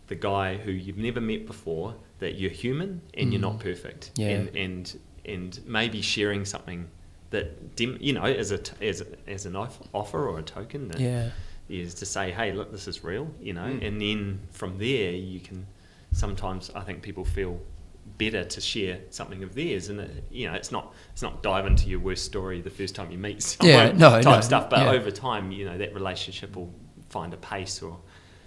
the 0.08 0.14
guy 0.16 0.56
who 0.56 0.70
you've 0.72 0.98
never 0.98 1.20
met 1.20 1.46
before 1.46 1.94
that 2.18 2.34
you're 2.36 2.50
human 2.50 3.02
and 3.14 3.32
you're 3.32 3.42
not 3.42 3.60
perfect. 3.60 4.12
Mm. 4.14 4.18
Yeah. 4.20 4.28
And 4.30 4.56
and 4.56 4.98
and 5.24 5.60
maybe 5.66 6.02
sharing 6.02 6.44
something." 6.44 6.88
That 7.30 7.74
dim, 7.74 7.98
you 8.00 8.12
know, 8.12 8.22
as 8.22 8.52
a 8.52 8.58
t- 8.58 8.86
as 8.86 9.00
a, 9.00 9.06
as 9.28 9.46
an 9.46 9.56
offer 9.56 10.28
or 10.28 10.38
a 10.38 10.42
token 10.44 10.86
that 10.88 11.00
Yeah. 11.00 11.30
is 11.68 11.92
to 11.94 12.06
say, 12.06 12.30
hey, 12.30 12.52
look, 12.52 12.70
this 12.70 12.86
is 12.86 13.02
real, 13.02 13.28
you 13.42 13.52
know, 13.52 13.66
Mm. 13.66 13.84
and 13.86 14.00
then 14.00 14.38
from 14.52 14.78
there 14.78 15.10
you 15.10 15.40
can. 15.40 15.66
Sometimes 16.12 16.70
I 16.74 16.82
think 16.82 17.02
people 17.02 17.24
feel 17.24 17.60
better 18.18 18.44
to 18.44 18.60
share 18.60 18.98
something 19.10 19.42
of 19.42 19.54
theirs, 19.54 19.88
and 19.88 20.00
it, 20.00 20.24
you 20.30 20.46
know, 20.46 20.54
it's 20.54 20.70
not 20.72 20.94
it's 21.12 21.22
not 21.22 21.42
dive 21.42 21.66
into 21.66 21.88
your 21.88 22.00
worst 22.00 22.24
story 22.24 22.60
the 22.60 22.70
first 22.70 22.94
time 22.94 23.10
you 23.10 23.18
meet 23.18 23.42
someone, 23.42 23.74
Yeah, 23.76 23.92
no, 23.92 24.10
type 24.22 24.24
no, 24.24 24.40
stuff. 24.40 24.70
But 24.70 24.80
yeah. 24.80 24.90
over 24.90 25.10
time, 25.10 25.52
you 25.52 25.64
know, 25.64 25.78
that 25.78 25.94
relationship 25.94 26.56
will 26.56 26.72
find 27.08 27.32
a 27.34 27.36
pace 27.36 27.82
or 27.82 27.98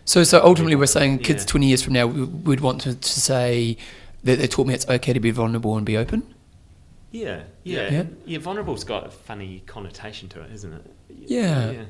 So, 0.05 0.23
so 0.23 0.41
ultimately, 0.43 0.75
we're 0.75 0.85
saying 0.87 1.19
kids 1.19 1.43
Yeah. 1.43 1.47
20 1.47 1.67
years 1.67 1.81
from 1.83 1.93
now 1.93 2.05
we'd 2.07 2.61
want 2.61 2.81
to, 2.81 2.95
to 2.95 3.19
say 3.19 3.77
that 4.23 4.37
they 4.39 4.47
taught 4.47 4.67
me 4.67 4.73
it's 4.73 4.87
okay 4.89 5.13
to 5.13 5.19
be 5.19 5.31
vulnerable 5.31 5.77
and 5.77 5.85
be 5.85 5.95
open. 5.97 6.23
yeah, 7.11 7.43
yeah, 7.63 7.89
Yeah. 7.89 8.03
yeah. 8.25 8.39
Vulnerable's 8.39 8.83
got 8.83 9.07
a 9.07 9.09
funny 9.09 9.63
connotation 9.65 10.27
to 10.29 10.41
it, 10.41 10.51
isn't 10.53 10.73
it? 10.73 10.85
Yeah. 11.09 11.71
Yeah, 11.71 11.83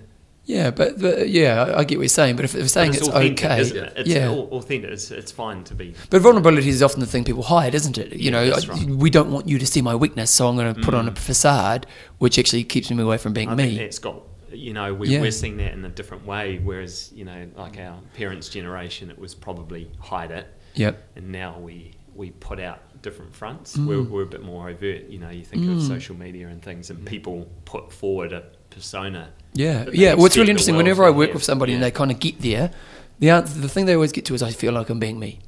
but, 0.71 0.99
but 0.99 1.29
yeah, 1.29 1.73
I, 1.77 1.83
get 1.83 1.97
what 1.97 2.03
you're 2.03 2.07
saying. 2.09 2.35
But 2.35 2.45
if 2.45 2.53
they're 2.53 2.67
saying 2.67 2.95
it's, 2.95 3.07
authentic, 3.07 3.43
okay, 3.45 3.61
it? 3.61 3.93
It's 3.97 4.09
yeah. 4.09 4.29
au- 4.29 4.47
authentic. 4.51 4.89
It's, 4.91 5.11
it's 5.11 5.31
fine 5.31 5.63
to 5.65 5.75
be. 5.75 5.93
But 6.09 6.21
vulnerability 6.21 6.69
is 6.69 6.81
often 6.81 6.99
the 7.01 7.05
thing 7.05 7.23
people 7.23 7.43
hide, 7.43 7.75
isn't 7.75 7.97
it? 7.97 8.13
You 8.13 8.25
Yeah, 8.25 8.31
know, 8.31 8.43
I- 8.55 8.67
right. 8.67 8.85
we 8.85 9.09
don't 9.09 9.31
want 9.31 9.47
you 9.47 9.59
to 9.59 9.65
see 9.67 9.81
my 9.81 9.95
weakness, 9.95 10.31
so 10.31 10.47
I'm 10.47 10.55
going 10.55 10.73
to 10.73 10.81
put 10.81 10.93
on 10.93 11.07
a 11.07 11.11
Mm. 11.11 11.17
facade, 11.17 11.85
which 12.17 12.39
actually 12.39 12.63
keeps 12.63 12.89
me 12.89 13.01
away 13.03 13.17
from 13.17 13.33
being 13.33 13.49
I 13.49 13.55
think 13.55 13.73
me. 13.73 13.77
that's 13.77 13.99
got 13.99 14.23
you 14.51 14.73
know 14.73 14.91
we, 14.95 15.09
Yeah. 15.09 15.21
we're 15.21 15.29
seeing 15.29 15.57
that 15.57 15.73
in 15.73 15.85
a 15.85 15.89
different 15.89 16.25
way. 16.25 16.59
Whereas 16.63 17.11
you 17.13 17.23
know, 17.25 17.47
like 17.55 17.77
our 17.77 17.99
parents' 18.15 18.49
generation, 18.49 19.11
it 19.11 19.19
was 19.19 19.35
probably 19.35 19.91
hide 19.99 20.31
it, 20.31 20.47
Yep. 20.73 21.03
and 21.17 21.29
now 21.31 21.59
we 21.59 21.91
we 22.15 22.31
put 22.31 22.59
out 22.59 22.79
different 23.03 23.33
fronts. 23.33 23.77
Mm. 23.77 23.85
We're, 23.85 24.01
we're 24.01 24.23
a 24.23 24.25
bit 24.25 24.43
more 24.43 24.67
overt. 24.67 25.07
You 25.09 25.19
know, 25.19 25.29
you 25.29 25.45
think 25.45 25.63
of 25.63 25.77
Mm. 25.77 25.87
social 25.87 26.15
media 26.17 26.47
and 26.47 26.61
things, 26.61 26.89
and 26.89 27.05
people 27.05 27.47
put 27.65 27.93
forward 27.93 28.33
a 28.33 28.43
persona. 28.71 29.29
Yeah, 29.53 29.85
yeah. 29.91 30.13
What's 30.13 30.37
really 30.37 30.49
interesting. 30.51 30.75
Whenever 30.77 31.03
I 31.03 31.09
work 31.09 31.33
with 31.33 31.43
somebody 31.43 31.73
and 31.73 31.81
they 31.83 31.91
kind 31.91 32.11
of 32.11 32.19
get 32.19 32.39
there, 32.41 32.71
the 33.19 33.29
answer, 33.31 33.59
the 33.59 33.69
thing 33.69 33.85
they 33.85 33.95
always 33.95 34.11
get 34.11 34.25
to 34.25 34.33
is 34.33 34.41
I 34.43 34.51
feel 34.51 34.73
like 34.73 34.89
I'm 34.89 34.99
being 34.99 35.19
me. 35.19 35.39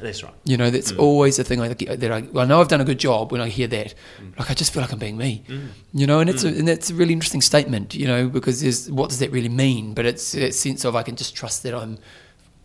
That's 0.00 0.24
right. 0.24 0.34
You 0.44 0.56
know, 0.56 0.70
that's 0.70 0.90
Mm. 0.92 0.98
always 0.98 1.36
the 1.36 1.44
thing 1.44 1.60
I 1.60 1.72
get, 1.72 2.00
that 2.00 2.10
I, 2.10 2.26
I 2.36 2.44
know 2.46 2.60
I've 2.60 2.68
done 2.68 2.80
a 2.80 2.84
good 2.84 2.98
job 2.98 3.30
when 3.30 3.40
I 3.40 3.48
hear 3.48 3.68
that. 3.68 3.94
Mm. 4.20 4.36
Like 4.38 4.50
I 4.50 4.54
just 4.54 4.72
feel 4.72 4.82
like 4.82 4.92
I'm 4.92 4.98
being 4.98 5.16
me. 5.16 5.44
Mm. 5.48 5.68
You 5.92 6.06
know, 6.08 6.18
and 6.18 6.28
it's 6.28 6.42
a, 6.42 6.50
Mm. 6.50 6.58
and 6.58 6.68
that's 6.68 6.90
a 6.90 6.94
really 6.94 7.12
interesting 7.12 7.40
statement. 7.40 7.94
You 7.94 8.08
know, 8.08 8.28
because 8.28 8.60
there's 8.60 8.90
what 8.90 9.08
does 9.10 9.20
that 9.20 9.30
really 9.30 9.48
mean? 9.48 9.94
But 9.94 10.04
it's 10.04 10.32
that 10.32 10.52
sense 10.54 10.84
of 10.84 10.96
I 10.96 11.02
can 11.04 11.14
just 11.14 11.36
trust 11.36 11.62
that 11.62 11.74
I'm 11.74 11.98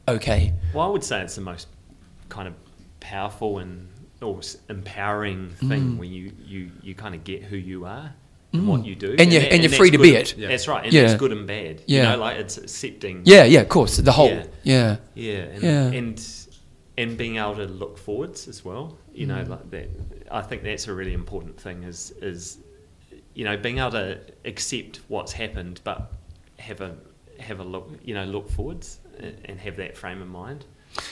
okay. 0.08 0.54
Well, 0.74 0.88
I 0.88 0.90
would 0.90 1.04
say 1.04 1.22
it's 1.22 1.36
the 1.36 1.42
most 1.42 1.68
kind 2.30 2.48
of 2.48 2.56
powerful 3.00 3.60
and 3.60 3.88
or 4.22 4.42
empowering 4.68 5.50
thing 5.52 5.94
Mm. 5.94 5.98
when 5.98 6.12
you, 6.12 6.34
you, 6.44 6.72
you 6.82 6.94
kind 6.94 7.16
of 7.16 7.24
get 7.24 7.42
who 7.44 7.56
you 7.56 7.86
are 7.86 8.14
Mm. 8.54 8.60
and 8.60 8.68
what 8.68 8.86
you 8.86 8.96
do, 8.96 9.16
And 9.20 9.32
you're- 9.32 9.44
that- 9.46 9.54
and 9.54 9.64
you're 9.64 9.72
free 9.72 9.92
to 9.92 9.98
be 10.00 10.16
and- 10.16 10.24
it. 10.28 10.38
Yeah. 10.38 10.48
That's 10.48 10.68
right, 10.68 10.84
and 10.86 10.94
Yeah. 10.94 11.04
it's 11.04 11.14
good 11.16 11.32
and 11.32 11.46
bad. 11.46 11.82
Yeah. 11.86 11.98
You 12.04 12.10
know, 12.10 12.18
like 12.18 12.38
it's 12.38 12.58
accepting. 12.58 13.22
Yeah, 13.26 13.44
yeah, 13.46 13.62
of 13.62 13.70
course. 13.70 13.98
The 13.98 14.12
whole. 14.12 14.30
Yeah. 14.30 14.46
Yeah. 14.64 14.98
Yeah, 15.16 15.30
and, 15.54 15.94
and 15.96 16.30
and 16.98 17.18
being 17.18 17.38
able 17.38 17.56
to 17.56 17.66
look 17.66 17.98
forwards 17.98 18.48
as 18.48 18.66
well. 18.66 18.98
You 19.14 19.28
know, 19.28 19.36
Mm. 19.44 19.50
like 19.50 19.70
that. 19.72 19.88
I 20.32 20.42
think 20.42 20.64
that's 20.64 20.88
a 20.88 20.94
really 20.94 21.14
important 21.14 21.60
thing. 21.60 21.84
Is 21.84 22.12
is 22.22 22.58
you 23.36 23.46
know 23.46 23.56
being 23.56 23.78
able 23.78 23.92
to 23.92 24.18
accept 24.46 25.00
what's 25.10 25.32
happened, 25.34 25.82
but 25.84 26.12
have 26.58 26.82
a 26.82 26.96
have 27.40 27.60
a 27.60 27.64
look. 27.64 27.90
You 28.04 28.16
know, 28.16 28.26
look 28.26 28.50
forwards 28.50 29.00
and- 29.20 29.36
and 29.46 29.60
have 29.60 29.78
that 29.78 29.96
frame 29.96 30.22
of 30.22 30.28
mind. 30.28 30.66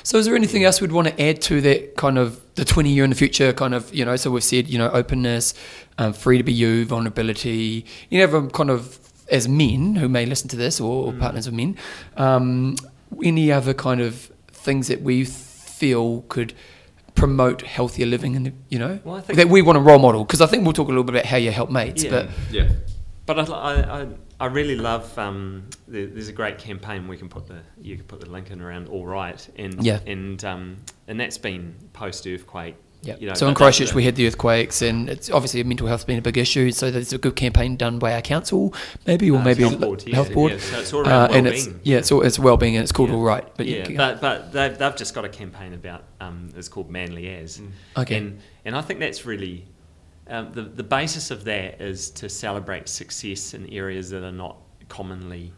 So, 0.04 0.18
is 0.18 0.26
there 0.26 0.36
anything 0.36 0.64
else 0.64 0.82
we'd 0.82 0.92
want 0.92 1.08
to 1.08 1.22
add 1.22 1.42
to 1.44 1.62
that 1.62 1.96
kind 1.98 2.18
of 2.18 2.40
the 2.56 2.66
20 2.66 2.90
year 2.90 3.04
in 3.04 3.10
the 3.10 3.16
future 3.16 3.54
kind 3.54 3.74
of, 3.74 3.94
you 3.94 4.04
know, 4.06 4.16
so 4.16 4.32
we've 4.32 4.44
said, 4.44 4.68
you 4.68 4.78
know, 4.78 4.90
openness, 4.92 5.54
um, 5.98 6.14
free 6.14 6.38
to 6.38 6.44
be 6.44 6.54
you, 6.54 6.86
vulnerability, 6.86 7.86
you 8.10 8.26
know, 8.26 8.48
kind 8.48 8.70
of, 8.70 9.00
as 9.32 9.48
men 9.48 9.96
who 9.96 10.08
may 10.10 10.26
listen 10.26 10.48
to 10.50 10.56
this 10.56 10.80
or, 10.80 11.08
or 11.08 11.14
Mm. 11.14 11.20
partners 11.20 11.48
of 11.48 11.54
men, 11.54 11.76
um, 12.16 12.76
any 13.24 13.52
other 13.52 13.74
kind 13.74 14.02
of 14.02 14.32
things 14.52 14.88
that 14.88 15.02
we 15.02 15.24
feel 15.26 16.24
could 16.30 16.54
promote 17.16 17.62
healthier 17.64 18.06
living 18.06 18.36
and, 18.36 18.54
you 18.70 18.78
know, 18.80 19.00
Well, 19.04 19.16
I 19.16 19.22
think 19.22 19.38
that 19.38 19.50
we 19.50 19.62
want 19.62 19.76
to 19.76 19.82
role 19.82 20.00
model? 20.00 20.24
Because 20.24 20.42
I 20.42 20.46
think 20.46 20.64
we'll 20.64 20.74
talk 20.74 20.88
a 20.88 20.92
little 20.92 21.04
bit 21.04 21.16
about 21.16 21.26
how 21.26 21.38
you 21.38 21.52
help 21.52 21.70
mates, 21.70 22.04
Yeah. 22.04 22.10
but 22.12 22.30
Yeah. 22.52 22.70
But 23.26 23.40
I, 23.40 23.44
I, 23.54 24.02
I, 24.02 24.08
I 24.40 24.46
really 24.46 24.76
love. 24.76 25.18
Um, 25.18 25.70
there, 25.88 26.06
there's 26.08 26.28
a 26.28 26.34
great 26.34 26.58
campaign 26.60 27.08
we 27.08 27.18
can 27.18 27.28
put 27.30 27.48
the 27.48 27.60
you 27.82 27.96
can 27.96 28.06
put 28.06 28.20
the 28.22 28.30
link 28.30 28.52
in 28.52 28.62
around 28.62 28.88
All 28.88 29.06
Right, 29.06 29.48
and 29.58 29.84
Yeah. 29.84 30.00
and 30.06 30.44
um, 30.46 30.78
and 31.08 31.20
that's 31.20 31.38
been 31.38 31.76
post 31.94 32.28
earthquake. 32.28 32.76
Yeah. 33.04 33.16
You 33.20 33.28
know, 33.28 33.36
so 33.36 33.48
in 33.48 33.54
Christchurch, 33.54 33.94
we 33.94 34.04
had 34.04 34.16
the 34.16 34.26
earthquakes, 34.28 34.82
and 34.82 35.08
it's 35.08 35.30
obviously 35.30 35.64
mental 35.64 35.88
health's 35.88 36.04
been 36.04 36.18
a 36.18 36.22
big 36.22 36.38
issue. 36.38 36.72
So 36.72 36.90
there's 36.90 37.14
a 37.14 37.20
good 37.20 37.36
campaign 37.36 37.78
done 37.78 38.00
by 38.00 38.14
our 38.14 38.22
council, 38.24 38.74
maybe, 39.06 39.30
or 39.30 39.38
Uh, 39.40 39.44
maybe 39.44 39.64
health 39.64 39.80
board, 39.80 40.04
yeah, 40.06 40.16
health 40.16 40.34
board. 40.34 40.52
yeah, 40.54 40.58
so 40.58 40.80
it's 40.80 40.94
all 40.94 41.08
Uh, 41.08 41.10
around 41.10 41.36
and 41.36 41.48
it's 41.48 41.66
well-being. 41.68 41.82
yeah, 41.84 41.98
it's 42.00 42.12
all, 42.12 42.22
it's 42.24 42.40
well-being, 42.40 42.76
and 42.76 42.82
it's 42.84 42.92
called 42.92 43.10
Yeah. 43.10 43.16
All 43.16 43.22
Right. 43.22 43.48
But 43.56 43.68
yeah, 43.68 43.88
you, 43.88 43.98
but 43.98 44.20
but 44.20 44.52
they've, 44.52 44.76
they've 44.78 44.96
just 44.96 45.14
got 45.14 45.26
a 45.26 45.30
campaign 45.30 45.74
about 45.74 46.04
um, 46.20 46.50
it's 46.58 46.68
called 46.70 46.90
Manly 46.90 47.30
As, 47.30 47.62
Okay. 47.98 48.18
and 48.18 48.40
and 48.66 48.76
I 48.76 48.82
think 48.82 49.00
that's 49.00 49.26
really 49.28 49.66
um, 50.30 50.52
the 50.54 50.62
the 50.64 50.84
basis 50.84 51.32
of 51.32 51.44
that 51.46 51.82
is 51.82 52.10
to 52.12 52.30
celebrate 52.30 52.88
success 52.90 53.54
in 53.54 53.68
areas 53.70 54.10
that 54.12 54.24
are 54.24 54.32
not 54.32 54.58
commonly 54.90 55.52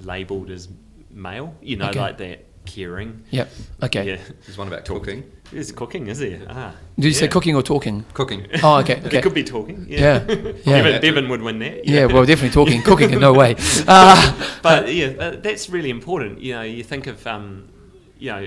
labelled 0.00 0.50
as 0.50 0.68
male. 1.10 1.54
You 1.62 1.76
know, 1.76 1.88
Okay. 1.88 2.00
like 2.00 2.18
that 2.18 2.44
caring. 2.66 3.22
Yep. 3.30 3.50
Okay. 3.84 4.06
Yeah, 4.06 4.18
There's 4.44 4.58
one 4.58 4.68
about 4.68 4.84
cooking. 4.84 5.24
there's 5.50 5.72
cooking, 5.72 6.08
is 6.08 6.18
there? 6.18 6.40
Ah, 6.50 6.74
Did 6.98 7.06
you 7.06 7.12
say 7.14 7.26
cooking 7.28 7.56
or 7.56 7.62
talking? 7.62 8.04
Cooking. 8.12 8.46
Oh, 8.62 8.76
okay. 8.80 9.00
Okay. 9.06 9.18
It 9.18 9.22
could 9.22 9.32
be 9.32 9.42
talking. 9.44 9.86
Yeah, 9.88 9.98
Yeah, 10.28 10.34
yeah. 10.64 10.82
Bevan, 10.82 11.00
Bevan 11.00 11.28
would 11.30 11.40
win 11.40 11.58
that. 11.60 11.86
yeah, 11.86 12.04
well, 12.04 12.26
definitely 12.26 12.50
talking. 12.50 12.82
cooking 12.90 13.10
in 13.10 13.20
no 13.20 13.32
way. 13.32 13.56
Uh, 13.86 14.60
but 14.62 14.92
yeah, 14.92 15.06
uh, 15.18 15.36
that's 15.40 15.70
really 15.70 15.88
important. 15.88 16.40
You 16.42 16.54
know, 16.56 16.62
you 16.62 16.84
think 16.84 17.06
of 17.06 17.26
um, 17.26 17.70
you 18.18 18.30
know 18.32 18.46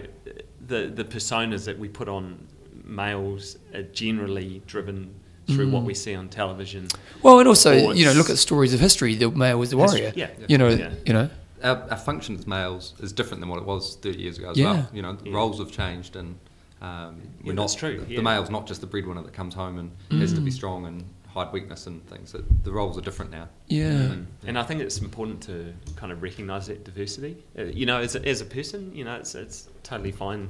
the 0.68 0.92
the 0.94 1.04
personas 1.04 1.66
that 1.66 1.80
we 1.80 1.90
put 1.90 2.08
on 2.08 2.48
males 2.84 3.58
are 3.74 3.84
generally 3.84 4.62
driven 4.68 5.16
through 5.48 5.68
Mm. 5.68 5.72
what 5.72 5.84
we 5.84 5.94
see 5.94 6.16
on 6.16 6.30
television. 6.30 6.88
well, 7.22 7.40
and 7.40 7.48
also, 7.48 7.72
Or 7.88 7.94
you 7.94 8.06
know, 8.06 8.14
look 8.14 8.30
at 8.30 8.38
stories 8.38 8.74
of 8.74 8.80
history. 8.80 9.16
The 9.16 9.30
male 9.32 9.58
was 9.60 9.70
the 9.72 9.78
History, 9.78 10.02
warrior. 10.02 10.14
yeah. 10.16 10.30
You 10.48 10.58
know, 10.58 10.70
Yeah. 10.70 10.94
you 11.06 11.14
know. 11.14 11.30
Our, 11.64 11.78
our 11.92 11.98
function 11.98 12.36
as 12.38 12.48
males 12.48 12.94
is 13.00 13.12
different 13.12 13.42
than 13.42 13.50
what 13.50 13.60
it 13.60 13.66
was 13.66 13.96
30 14.02 14.20
years 14.20 14.38
ago 14.38 14.52
as 14.52 14.58
Yeah. 14.58 14.72
well. 14.74 14.90
You 14.94 15.02
know, 15.02 15.14
the 15.14 15.30
Yeah. 15.30 15.36
roles 15.36 15.60
have 15.60 15.72
changed 15.72 16.16
and 16.16 16.36
um, 16.82 17.22
we're 17.44 17.50
Yeah, 17.52 17.54
not, 17.54 17.62
that's 17.64 17.76
true, 17.76 18.04
The, 18.08 18.16
the 18.16 18.22
male's 18.24 18.50
not 18.50 18.68
just 18.68 18.82
the 18.82 18.88
breadwinner 18.88 19.22
that 19.22 19.34
comes 19.34 19.54
home 19.54 19.78
and 19.78 20.20
has 20.20 20.32
Mm. 20.34 20.36
to 20.38 20.42
be 20.42 20.50
strong 20.52 20.88
and 20.88 21.04
hide 21.28 21.54
weakness 21.54 21.86
and 21.86 22.04
things. 22.10 22.34
It, 22.34 22.64
the 22.64 22.72
roles 22.72 22.98
are 22.98 23.02
different 23.02 23.30
now. 23.32 23.50
Yeah. 23.68 23.92
And, 23.92 24.28
and 24.48 24.58
I 24.58 24.64
think 24.64 24.82
it's 24.82 24.98
important 24.98 25.42
to 25.44 25.74
kind 25.96 26.12
of 26.12 26.24
recognise 26.24 26.66
that 26.68 26.84
diversity. 26.84 27.38
Uh, 27.58 27.64
you 27.66 27.86
know, 27.86 28.00
as 28.00 28.16
a, 28.16 28.28
as 28.28 28.42
a 28.42 28.46
person, 28.46 28.92
you 28.96 29.04
know, 29.04 29.16
it's 29.16 29.36
it's 29.36 29.68
totally 29.84 30.12
fine 30.12 30.50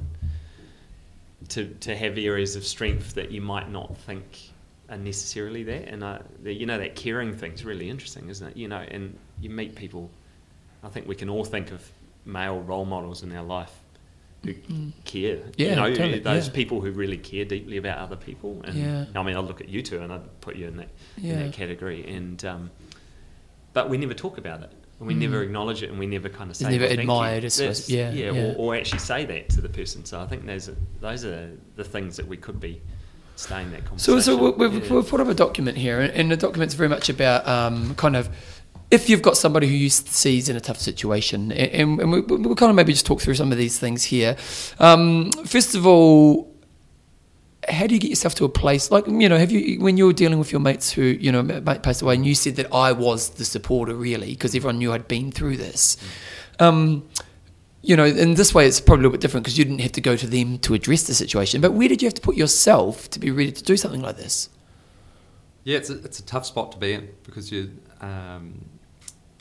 to 1.49 1.65
to 1.81 1.95
have 1.95 2.17
areas 2.17 2.55
of 2.55 2.63
strength 2.65 3.13
that 3.15 3.31
you 3.31 3.41
might 3.41 3.69
not 3.69 3.97
think 3.97 4.50
are 4.91 4.97
necessarily 4.97 5.63
there. 5.63 5.85
And 5.87 6.03
I, 6.03 6.21
the, 6.43 6.53
you 6.53 6.65
know, 6.65 6.77
that 6.77 6.95
caring 6.95 7.33
thing's 7.33 7.63
really 7.65 7.89
interesting, 7.89 8.29
isn't 8.29 8.45
it? 8.49 8.57
You 8.57 8.67
know, 8.67 8.77
and 8.79 9.17
you 9.39 9.49
meet 9.49 9.75
people. 9.75 10.11
I 10.83 10.89
think 10.89 11.07
we 11.07 11.15
can 11.15 11.29
all 11.29 11.45
think 11.45 11.71
of 11.71 11.89
male 12.25 12.59
role 12.59 12.85
models 12.85 13.23
in 13.23 13.35
our 13.35 13.43
life 13.43 13.73
who 14.43 14.53
care. 15.05 15.37
Mm. 15.37 15.53
Yeah, 15.57 15.69
you 15.69 15.75
know, 15.75 15.93
totally, 15.93 16.19
those 16.19 16.47
yeah. 16.47 16.53
people 16.53 16.81
who 16.81 16.91
really 16.91 17.17
care 17.17 17.45
deeply 17.45 17.77
about 17.77 17.99
other 17.99 18.15
people. 18.15 18.61
And 18.65 18.75
Yeah. 18.75 19.05
I 19.15 19.23
mean, 19.23 19.37
I 19.37 19.39
look 19.39 19.61
at 19.61 19.69
you 19.69 19.81
two, 19.81 19.99
and 19.99 20.11
I'd 20.11 20.41
put 20.41 20.55
you 20.55 20.67
in 20.67 20.77
that 20.77 20.89
in 21.17 21.39
that 21.39 21.53
category. 21.53 22.05
And 22.07 22.43
um, 22.45 22.71
but 23.73 23.89
we 23.89 23.97
never 23.97 24.13
talk 24.15 24.37
about 24.37 24.63
it, 24.63 24.71
and 24.99 25.07
we 25.07 25.13
Mm. 25.13 25.19
never 25.19 25.43
acknowledge 25.43 25.83
it, 25.83 25.89
and 25.91 25.99
we 25.99 26.07
never 26.07 26.27
kind 26.27 26.49
of 26.49 26.51
It's 26.51 26.59
say 26.59 26.71
never 26.71 26.85
well, 26.85 26.99
admired, 26.99 27.45
I 27.45 27.49
Yeah, 27.87 28.11
yeah, 28.11 28.31
yeah. 28.31 28.53
Or, 28.57 28.73
or 28.73 28.75
actually 28.75 28.99
say 28.99 29.25
that 29.25 29.49
to 29.49 29.61
the 29.61 29.69
person. 29.69 30.03
So 30.05 30.19
I 30.19 30.25
think 30.25 30.45
those 30.45 30.67
are, 30.69 30.75
those 30.99 31.23
are 31.23 31.51
the 31.75 31.83
things 31.83 32.17
that 32.17 32.27
we 32.27 32.35
could 32.35 32.59
be 32.59 32.81
staying 33.35 33.71
that 33.71 33.81
So, 33.97 34.13
conversation. 34.13 34.21
so 34.21 34.51
we- 34.51 34.67
we've, 34.67 34.83
Yeah. 34.85 34.93
we've 34.95 35.07
put 35.07 35.19
up 35.19 35.27
a 35.27 35.33
document 35.33 35.77
here, 35.77 35.99
and- 35.99 36.31
the 36.31 36.37
document's 36.37 36.73
very 36.75 36.89
much 36.89 37.09
about 37.09 37.47
um, 37.47 37.95
kind 37.95 38.15
of 38.15 38.29
if 38.91 39.09
you've 39.09 39.21
got 39.21 39.37
somebody 39.37 39.67
who 39.67 39.73
you 39.73 39.89
sees 39.89 40.49
in 40.49 40.57
a 40.57 40.59
tough 40.59 40.77
situation, 40.77 41.51
and, 41.53 41.99
and, 42.01 42.11
we, 42.11 42.19
we'll 42.19 42.55
kind 42.55 42.69
of 42.69 42.75
maybe 42.75 42.91
just 42.91 43.05
talk 43.05 43.21
through 43.21 43.35
some 43.35 43.49
of 43.51 43.57
these 43.57 43.79
things 43.79 44.03
here. 44.03 44.35
Um, 44.79 45.31
first 45.45 45.75
of 45.75 45.87
all, 45.87 46.53
how 47.69 47.87
do 47.87 47.93
you 47.93 48.01
get 48.01 48.09
yourself 48.09 48.35
to 48.35 48.43
a 48.43 48.49
place 48.49 48.91
like 48.91 49.07
you 49.07 49.29
know? 49.29 49.37
Have 49.37 49.51
you 49.51 49.79
when 49.79 49.95
you 49.95 50.07
were 50.07 50.13
dealing 50.13 50.39
with 50.39 50.51
your 50.51 50.59
mates 50.59 50.91
who 50.91 51.03
you 51.03 51.31
know 51.31 51.41
mate 51.41 51.83
passed 51.83 52.01
away, 52.01 52.15
and 52.15 52.25
you 52.25 52.35
said 52.35 52.55
that 52.57 52.73
I 52.73 52.91
was 52.91 53.29
the 53.29 53.45
supporter 53.45 53.93
really 53.93 54.31
because 54.31 54.53
everyone 54.55 54.79
knew 54.79 54.91
I'd 54.91 55.07
been 55.07 55.31
through 55.31 55.57
this. 55.57 55.95
Um, 56.59 57.03
you 57.83 57.95
know, 57.95 58.05
in 58.05 58.35
this 58.35 58.53
way, 58.53 58.67
it's 58.67 58.79
probably 58.79 59.01
a 59.01 59.03
little 59.03 59.11
bit 59.13 59.21
different 59.21 59.43
because 59.43 59.57
you 59.57 59.65
didn't 59.65 59.79
have 59.79 59.91
to 59.93 60.01
go 60.01 60.15
to 60.15 60.27
them 60.27 60.59
to 60.59 60.73
address 60.73 61.03
the 61.03 61.13
situation. 61.13 61.61
But 61.61 61.71
where 61.73 61.87
did 61.87 62.01
you 62.01 62.07
have 62.07 62.13
to 62.15 62.21
put 62.21 62.35
yourself 62.35 63.09
to 63.11 63.19
be 63.19 63.31
ready 63.31 63.51
to 63.51 63.63
do 63.63 63.75
something 63.77 64.01
like 64.01 64.17
this? 64.17 64.49
Yeah, 65.63 65.77
it's 65.77 65.89
a, 65.89 65.97
it's 66.03 66.19
a 66.19 66.23
tough 66.25 66.45
spot 66.45 66.71
to 66.73 66.77
be 66.77 66.93
in 66.93 67.09
because 67.23 67.51
you. 67.51 67.71
Um, 68.01 68.65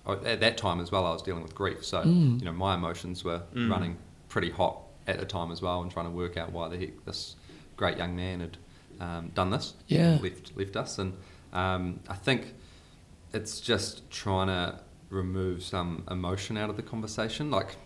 oh, 0.07 0.15
at 0.25 0.41
that 0.41 0.59
time 0.59 0.81
as 0.81 0.91
well, 0.93 1.07
I 1.07 1.13
was 1.13 1.23
dealing 1.23 1.43
with 1.43 1.55
grief, 1.55 1.85
so 1.85 2.03
Mm. 2.03 2.39
you 2.41 2.45
know 2.45 2.53
my 2.53 2.75
emotions 2.75 3.25
were 3.25 3.43
Mm. 3.55 3.71
running 3.71 3.97
pretty 4.29 4.51
hot 4.51 4.79
at 5.07 5.19
the 5.19 5.25
time 5.27 5.51
as 5.51 5.63
well, 5.63 5.81
and 5.83 5.91
trying 5.91 6.07
to 6.07 6.11
work 6.11 6.37
out 6.37 6.53
why 6.53 6.69
the 6.69 6.77
heck 6.79 7.05
this 7.07 7.37
great 7.77 7.97
young 7.99 8.15
man 8.17 8.41
had 8.41 8.57
um, 9.01 9.31
done 9.35 9.49
this, 9.51 9.73
Yeah. 9.89 10.19
left 10.23 10.53
left 10.57 10.77
us, 10.77 10.99
and 10.99 11.15
um, 11.55 12.01
I 12.09 12.15
think 12.15 12.53
it's 13.33 13.59
just 13.61 14.09
trying 14.11 14.49
to 14.49 14.79
remove 15.09 15.63
some 15.63 16.05
emotion 16.11 16.59
out 16.59 16.69
of 16.69 16.77
the 16.77 16.83
conversation, 16.83 17.51
like 17.51 17.77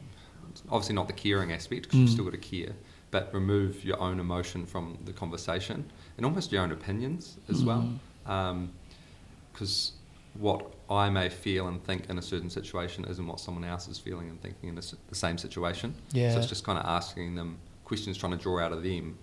obviously 0.70 0.94
not 0.94 1.06
the 1.06 1.12
caring 1.12 1.52
aspect 1.52 1.82
because 1.82 1.96
Mm. 1.98 2.02
you've 2.02 2.10
still 2.10 2.24
got 2.24 2.32
to 2.32 2.38
care, 2.38 2.72
but 3.10 3.32
remove 3.34 3.84
your 3.84 4.00
own 4.00 4.18
emotion 4.20 4.66
from 4.66 4.98
the 5.04 5.12
conversation 5.12 5.84
and 6.16 6.24
almost 6.26 6.52
your 6.52 6.62
own 6.62 6.72
opinions 6.72 7.36
as 7.48 7.62
well. 7.64 7.88
Because 9.52 9.92
what 10.34 10.72
I 10.90 11.08
may 11.10 11.28
feel 11.28 11.68
and 11.68 11.82
think 11.84 12.10
in 12.10 12.18
a 12.18 12.22
certain 12.22 12.50
situation 12.50 13.04
isn't 13.04 13.26
what 13.26 13.38
someone 13.40 13.64
else 13.64 13.86
is 13.88 13.98
feeling 13.98 14.28
and 14.28 14.40
thinking 14.42 14.68
in 14.70 14.74
the 14.74 14.94
the 15.08 15.14
same 15.14 15.38
situation. 15.38 15.94
Yeah. 16.12 16.32
So 16.32 16.38
it's 16.38 16.48
just 16.48 16.64
kind 16.64 16.78
of 16.78 16.84
asking 16.86 17.34
them 17.36 17.58
questions, 17.84 18.16
trying 18.16 18.32
to 18.36 18.38
draw 18.42 18.58
out 18.60 18.72
of 18.72 18.82
them 18.82 19.16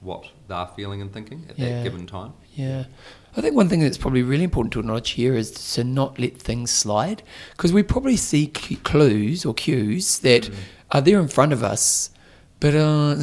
what 0.00 0.28
they're 0.46 0.66
feeling 0.76 1.00
and 1.00 1.12
thinking 1.12 1.44
at 1.48 1.58
Yeah. 1.58 1.68
that 1.78 1.82
given 1.84 2.06
time. 2.06 2.32
Yeah. 2.54 2.84
I 3.36 3.42
think 3.42 3.54
one 3.54 3.68
thing 3.68 3.80
that's 3.80 3.98
probably 3.98 4.22
really 4.22 4.44
important 4.44 4.72
to 4.72 4.80
acknowledge 4.80 5.10
here 5.10 5.34
is 5.34 5.50
to 5.74 5.84
not 5.84 6.18
let 6.18 6.38
things 6.38 6.70
slide 6.70 7.22
because 7.52 7.72
we 7.72 7.82
probably 7.82 8.16
see 8.16 8.46
clues 8.46 9.44
or 9.44 9.52
cues 9.52 10.20
that 10.20 10.48
are 10.92 11.02
there 11.02 11.20
in 11.20 11.28
front 11.28 11.52
of 11.52 11.62
us. 11.62 12.10
But 12.58 12.74
uh, 12.74 13.16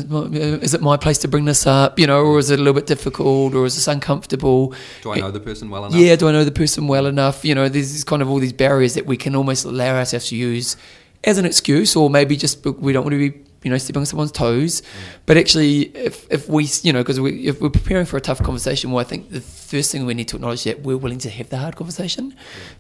is 0.62 0.76
it 0.76 0.82
my 0.82 0.96
place 0.96 1.18
to 1.20 1.28
bring 1.28 1.46
this 1.46 1.66
up, 1.66 1.98
you 1.98 2.06
know, 2.06 2.22
or 2.24 2.38
is 2.38 2.52
it 2.52 2.60
a 2.60 2.62
little 2.62 2.76
bit 2.76 2.86
difficult, 2.86 3.56
or 3.56 3.66
is 3.66 3.74
this 3.74 3.88
uncomfortable? 3.88 4.76
Do 5.02 5.12
I 5.12 5.20
know 5.20 5.32
the 5.32 5.40
person 5.40 5.72
well 5.72 5.86
enough? 5.86 6.00
Yeah, 6.00 6.16
do 6.16 6.28
I 6.28 6.32
know 6.32 6.44
the 6.44 6.52
person 6.52 6.88
well 6.88 7.08
enough? 7.08 7.44
You 7.44 7.56
know, 7.56 7.68
there's 7.68 8.04
kind 8.04 8.22
of 8.22 8.30
all 8.30 8.38
these 8.38 8.54
barriers 8.54 8.94
that 8.94 9.08
we 9.08 9.18
can 9.18 9.36
almost 9.36 9.66
allow 9.66 9.96
ourselves 9.96 10.28
to 10.30 10.36
use 10.36 10.78
as 11.24 11.40
an 11.40 11.46
excuse, 11.46 11.96
or 11.96 12.12
maybe 12.12 12.38
just 12.38 12.64
we 12.64 12.94
don't 12.94 13.04
want 13.04 13.14
to 13.14 13.32
be, 13.32 13.42
you 13.64 13.70
know, 13.72 13.78
stepping 13.78 14.02
on 14.02 14.06
someone's 14.06 14.32
toes. 14.32 14.82
But 15.26 15.38
actually, 15.38 15.84
if, 15.96 16.32
if 16.32 16.50
we, 16.50 16.68
you 16.84 16.94
know, 16.94 17.02
because 17.02 17.20
we, 17.20 17.48
if 17.48 17.62
we're 17.62 17.70
preparing 17.70 18.06
for 18.06 18.18
a 18.18 18.22
tough 18.22 18.42
conversation, 18.44 18.92
well, 18.92 19.00
I 19.00 19.08
think 19.08 19.30
the 19.30 19.42
first 19.42 19.92
thing 19.92 20.06
we 20.06 20.14
need 20.14 20.28
to 20.30 20.36
acknowledge 20.36 20.64
that 20.66 20.82
we're 20.82 20.98
willing 20.98 21.20
to 21.20 21.30
have 21.30 21.50
the 21.50 21.58
hard 21.58 21.76
conversation, 21.76 22.36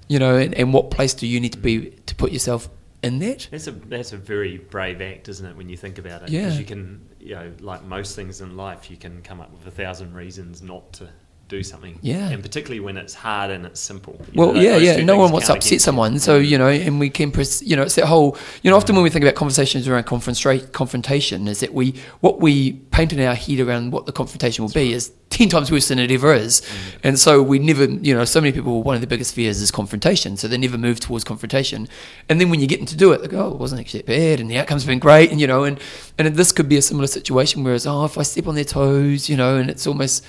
you 0.08 0.20
know, 0.20 0.36
and, 0.38 0.54
and 0.56 0.74
what 0.74 0.92
place 0.92 1.14
do 1.14 1.26
you 1.28 1.40
need 1.40 1.54
to 1.54 1.60
be 1.60 1.90
to 2.06 2.16
put 2.16 2.32
yourself 2.32 2.70
in 3.02 3.20
that? 3.20 3.48
That's 3.52 3.68
a 3.68 3.72
that's 3.72 4.14
a 4.14 4.18
very 4.18 4.58
brave 4.58 5.02
act, 5.02 5.28
isn't 5.30 5.46
it? 5.46 5.56
When 5.58 5.70
you 5.70 5.78
think 5.78 5.98
about 5.98 6.24
it, 6.24 6.30
Yeah. 6.30 6.44
because 6.44 6.60
you 6.60 6.66
can, 6.66 7.02
you 7.20 7.36
know, 7.36 7.52
like 7.60 7.84
most 7.84 8.16
things 8.16 8.42
in 8.42 8.56
life, 8.56 8.90
you 8.92 8.98
can 8.98 9.22
come 9.22 9.42
up 9.42 9.52
with 9.52 9.66
a 9.68 9.72
thousand 9.72 10.14
reasons 10.14 10.62
not 10.62 10.94
to 10.94 11.10
do 11.54 11.64
something. 11.64 11.98
Yeah. 12.02 12.30
and 12.30 12.42
particularly 12.42 12.80
when 12.80 12.98
it's 12.98 13.14
hard 13.14 13.52
and 13.52 13.66
it's 13.66 13.80
simple. 13.80 14.20
Well, 14.34 14.54
know, 14.54 14.62
yeah, 14.62 14.78
yeah. 14.78 15.04
No 15.04 15.18
one 15.18 15.32
wants 15.32 15.48
to 15.48 15.54
upset 15.54 15.82
someone, 15.82 16.20
so 16.20 16.38
you 16.38 16.58
know, 16.58 16.68
and 16.68 17.00
we 17.00 17.10
can, 17.10 17.32
pres- 17.32 17.62
you 17.62 17.76
know, 17.76 17.84
it's 17.84 17.96
that 17.96 18.06
whole. 18.06 18.38
You 18.62 18.72
know, 18.72 18.78
often 18.78 18.96
when 18.96 19.04
we 19.04 19.10
think 19.10 19.24
about 19.24 19.36
conversations 19.36 19.88
around 19.88 20.06
confrontra- 20.06 20.72
confrontation, 20.72 21.48
is 21.48 21.60
that 21.60 21.74
we 21.74 21.96
what 22.22 22.40
we 22.40 22.74
paint 22.92 23.14
in 23.14 23.20
our 23.20 23.36
head 23.36 23.60
around 23.60 23.92
what 23.92 24.06
the 24.06 24.12
confrontation 24.12 24.66
will 24.66 24.72
be 24.72 24.94
is 24.94 25.12
ten 25.34 25.50
times 25.50 25.72
worse 25.72 25.88
than 25.88 26.00
it 26.00 26.12
ever 26.12 26.34
is, 26.34 26.62
and 27.04 27.20
so 27.20 27.42
we 27.42 27.60
never, 27.60 27.86
you 27.86 28.14
know, 28.14 28.26
so 28.26 28.40
many 28.40 28.52
people. 28.52 28.84
One 28.84 28.96
of 28.96 29.02
the 29.02 29.08
biggest 29.08 29.34
fears 29.34 29.62
is 29.62 29.72
confrontation, 29.72 30.38
so 30.38 30.48
they 30.48 30.58
never 30.58 30.78
move 30.78 31.00
towards 31.00 31.24
confrontation, 31.24 31.88
and 32.30 32.40
then 32.40 32.50
when 32.50 32.60
you 32.60 32.68
get 32.68 32.78
them 32.78 32.86
to 32.88 32.98
do 32.98 33.12
it, 33.12 33.22
they 33.22 33.28
go, 33.28 33.46
"Oh, 33.46 33.52
it 33.52 33.58
wasn't 33.58 33.82
actually 33.82 34.02
that 34.02 34.08
bad," 34.08 34.40
and 34.40 34.50
the 34.50 34.58
outcome's 34.58 34.86
been 34.86 35.00
great, 35.00 35.32
and 35.32 35.42
you 35.42 35.48
know, 35.48 35.64
and 35.64 35.80
and 36.18 36.36
this 36.36 36.52
could 36.52 36.70
be 36.70 36.78
a 36.78 36.82
similar 36.82 37.08
situation, 37.08 37.64
whereas 37.64 37.86
oh, 37.88 38.06
if 38.06 38.18
I 38.18 38.24
step 38.24 38.48
on 38.48 38.56
their 38.56 38.64
toes, 38.64 39.30
you 39.30 39.36
know, 39.36 39.58
and 39.58 39.70
it's 39.70 39.88
almost 39.88 40.24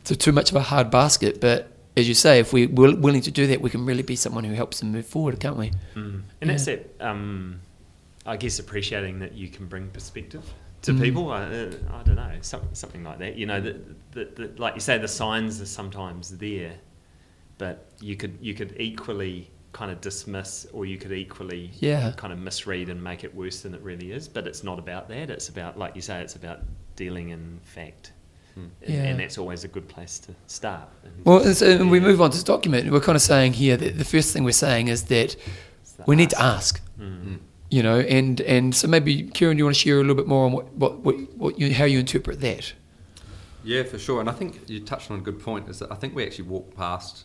it's 0.00 0.16
too 0.16 0.32
much 0.32 0.50
of 0.50 0.56
a 0.56 0.62
hard 0.62 0.90
basket, 0.90 1.40
but 1.40 1.70
as 1.96 2.06
you 2.06 2.14
say, 2.14 2.40
if 2.40 2.52
we're 2.52 2.68
willing 2.68 3.22
to 3.22 3.30
do 3.30 3.46
that, 3.46 3.60
we 3.60 3.70
can 3.70 3.86
really 3.86 4.02
be 4.02 4.16
someone 4.16 4.44
who 4.44 4.52
helps 4.54 4.80
them 4.80 4.92
move 4.92 5.06
forward, 5.06 5.40
can't 5.40 5.56
we? 5.56 5.72
Mm. 5.94 6.22
And 6.42 6.50
that's 6.50 6.66
it. 6.66 6.94
Um, 7.00 7.60
I 8.26 8.36
guess 8.36 8.58
appreciating 8.58 9.20
that 9.20 9.34
you 9.34 9.48
can 9.48 9.66
bring 9.66 9.88
perspective 9.88 10.44
to 10.86 10.92
Mm. 10.92 11.00
people. 11.02 11.30
I, 11.30 11.42
uh, 11.42 11.72
I 11.98 12.02
don't 12.04 12.16
know, 12.16 12.32
some, 12.40 12.62
something 12.72 13.04
like 13.04 13.18
that. 13.18 13.36
You 13.36 13.46
know, 13.46 13.60
that, 13.60 14.12
that, 14.12 14.36
that, 14.36 14.58
like 14.58 14.74
you 14.74 14.80
say, 14.80 14.98
the 14.98 15.08
signs 15.08 15.60
are 15.60 15.66
sometimes 15.66 16.36
there, 16.38 16.74
but 17.58 17.86
you 18.00 18.16
could 18.16 18.38
you 18.40 18.54
could 18.54 18.74
equally 18.78 19.50
kind 19.72 19.90
of 19.90 20.00
dismiss, 20.00 20.66
or 20.72 20.86
you 20.86 20.96
could 20.96 21.12
equally 21.12 21.70
Yeah. 21.80 22.12
kind 22.16 22.32
of 22.32 22.38
misread 22.38 22.88
and 22.88 23.02
make 23.02 23.24
it 23.24 23.34
worse 23.34 23.60
than 23.60 23.74
it 23.74 23.82
really 23.82 24.10
is. 24.12 24.26
But 24.26 24.46
it's 24.46 24.64
not 24.64 24.78
about 24.78 25.08
that. 25.10 25.28
It's 25.28 25.48
about, 25.50 25.78
like 25.78 25.94
you 25.94 26.00
say, 26.02 26.20
it's 26.22 26.34
about 26.34 26.60
dealing 26.96 27.28
in 27.30 27.60
fact. 27.62 28.12
and, 28.56 28.70
Yeah. 28.88 29.02
and 29.08 29.20
that's 29.20 29.36
always 29.36 29.64
a 29.64 29.68
good 29.68 29.86
place 29.86 30.18
to 30.20 30.34
start. 30.46 30.88
And 31.04 31.12
Well, 31.26 31.42
and 31.44 31.54
so 31.54 31.76
when 31.76 31.90
we 31.90 32.00
move 32.00 32.22
on 32.22 32.30
to 32.30 32.36
this 32.38 32.42
document, 32.42 32.90
we're 32.90 33.00
kind 33.00 33.16
of 33.16 33.20
saying 33.20 33.52
here 33.52 33.76
that 33.76 33.98
the 33.98 34.04
first 34.04 34.32
thing 34.32 34.44
we're 34.44 34.52
saying 34.68 34.88
is 34.88 35.02
that 35.04 35.36
it's 35.82 35.92
the 35.98 36.04
we 36.06 36.16
need 36.16 36.30
to 36.30 36.40
ask. 36.40 36.76
ask. 36.76 36.82
Mm. 36.98 37.38
You 37.70 37.82
know, 37.82 37.98
and 37.98 38.40
and 38.42 38.74
so 38.74 38.86
maybe 38.86 39.24
Kieran, 39.24 39.56
do 39.56 39.60
you 39.60 39.64
want 39.64 39.74
to 39.76 39.80
share 39.80 39.96
a 39.96 40.00
little 40.00 40.14
bit 40.14 40.26
more 40.28 40.44
on 40.46 40.52
what 40.52 40.72
what, 40.74 40.98
what, 41.00 41.16
what 41.36 41.58
you, 41.58 41.74
how 41.74 41.84
you 41.84 41.98
interpret 41.98 42.40
that? 42.40 42.72
Yeah, 43.64 43.82
for 43.82 43.98
sure. 43.98 44.20
And 44.20 44.28
I 44.30 44.32
think 44.32 44.60
you 44.68 44.78
touched 44.80 45.10
on 45.10 45.18
a 45.18 45.22
good 45.22 45.40
point. 45.40 45.68
Is 45.68 45.80
that 45.80 45.90
I 45.90 45.96
think 45.96 46.14
we 46.14 46.24
actually 46.24 46.48
walk 46.48 46.76
past 46.76 47.24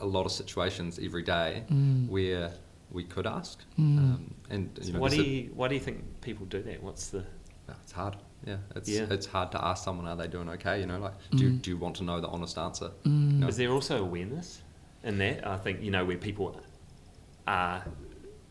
a 0.00 0.06
lot 0.06 0.24
of 0.24 0.32
situations 0.32 1.00
every 1.02 1.22
day 1.22 1.64
Mm. 1.70 2.08
where 2.08 2.52
we 2.92 3.02
could 3.02 3.26
ask, 3.26 3.58
Mm. 3.78 3.98
um, 3.98 4.34
and 4.50 4.70
you 4.78 4.84
So 4.84 4.92
know, 4.92 5.00
why 5.00 5.08
do 5.08 5.16
there's 5.16 5.26
a- 5.26 5.30
you 5.30 5.50
why 5.56 5.66
do 5.68 5.74
you 5.74 5.80
think 5.80 6.04
people 6.20 6.46
do 6.46 6.62
that? 6.62 6.82
What's 6.82 7.08
the 7.08 7.24
No, 7.68 7.74
it's 7.82 7.90
hard. 7.92 8.16
Yeah, 8.46 8.58
it's 8.76 8.88
Yeah. 8.88 9.06
it's 9.10 9.26
hard 9.26 9.50
to 9.52 9.64
ask 9.64 9.82
someone, 9.82 10.06
are 10.06 10.14
they 10.16 10.28
doing 10.28 10.48
okay? 10.50 10.78
You 10.80 10.86
know, 10.86 11.00
like, 11.00 11.14
do 11.32 11.42
you, 11.44 11.50
Mm. 11.50 11.62
do 11.62 11.70
you 11.72 11.76
want 11.76 11.96
to 11.96 12.04
know 12.04 12.20
the 12.20 12.28
honest 12.28 12.56
answer? 12.58 12.90
Mm. 13.04 13.40
No. 13.40 13.48
Is 13.48 13.56
there 13.56 13.72
also 13.72 13.96
awareness 14.04 14.62
in 15.02 15.18
that? 15.18 15.44
I 15.44 15.56
think 15.58 15.82
you 15.82 15.90
know 15.90 16.04
where 16.04 16.16
people 16.18 16.60
are 17.48 17.82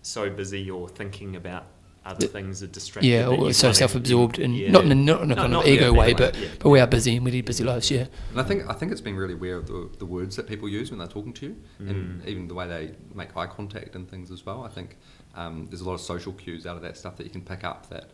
so 0.06 0.30
busy 0.30 0.70
or 0.70 0.88
thinking 0.90 1.36
about 1.36 1.66
other 2.06 2.26
Yeah. 2.28 2.32
things 2.34 2.62
are 2.62 2.68
distracted. 2.68 3.08
Yeah, 3.10 3.24
that 3.24 3.30
or 3.40 3.52
so 3.52 3.72
self-absorbed 3.72 4.38
and 4.38 4.56
yeah. 4.56 4.70
not 4.70 4.86
in 4.86 4.92
a, 4.92 4.96
not 4.96 5.22
in 5.24 5.32
a 5.32 5.36
No, 5.36 5.42
kind 5.42 5.54
not 5.54 5.66
of 5.66 5.72
ego 5.72 5.92
way, 5.92 5.98
way, 6.10 6.14
but 6.14 6.38
yeah. 6.38 6.50
but 6.60 6.70
we 6.70 6.80
are 6.80 6.86
busy 6.86 7.16
and 7.16 7.26
we 7.26 7.32
lead 7.32 7.46
busy 7.46 7.64
lives. 7.64 7.90
Yeah. 7.90 8.06
And 8.30 8.40
I 8.40 8.44
think 8.44 8.70
I 8.70 8.74
think 8.74 8.92
it's 8.92 9.02
being 9.02 9.16
really 9.18 9.34
aware 9.34 9.58
of 9.58 9.66
the, 9.66 9.90
the 9.98 10.06
words 10.06 10.36
that 10.36 10.46
people 10.48 10.70
use 10.70 10.92
when 10.92 11.00
they're 11.00 11.08
talking 11.08 11.34
to 11.34 11.46
you, 11.48 11.56
and 11.80 12.22
Mm. 12.22 12.28
even 12.28 12.48
the 12.48 12.54
way 12.54 12.68
they 12.68 12.92
make 13.16 13.36
eye 13.36 13.48
contact 13.48 13.96
and 13.96 14.08
things 14.08 14.30
as 14.30 14.46
well. 14.46 14.64
I 14.64 14.70
think 14.70 14.98
um, 15.36 15.66
there's 15.70 15.82
a 15.82 15.86
lot 15.86 15.96
of 15.96 16.02
social 16.02 16.34
cues 16.34 16.66
out 16.68 16.76
of 16.76 16.84
that 16.84 16.96
stuff 16.96 17.16
that 17.18 17.24
you 17.24 17.32
can 17.32 17.42
pick 17.42 17.64
up 17.64 17.90
that 17.90 18.12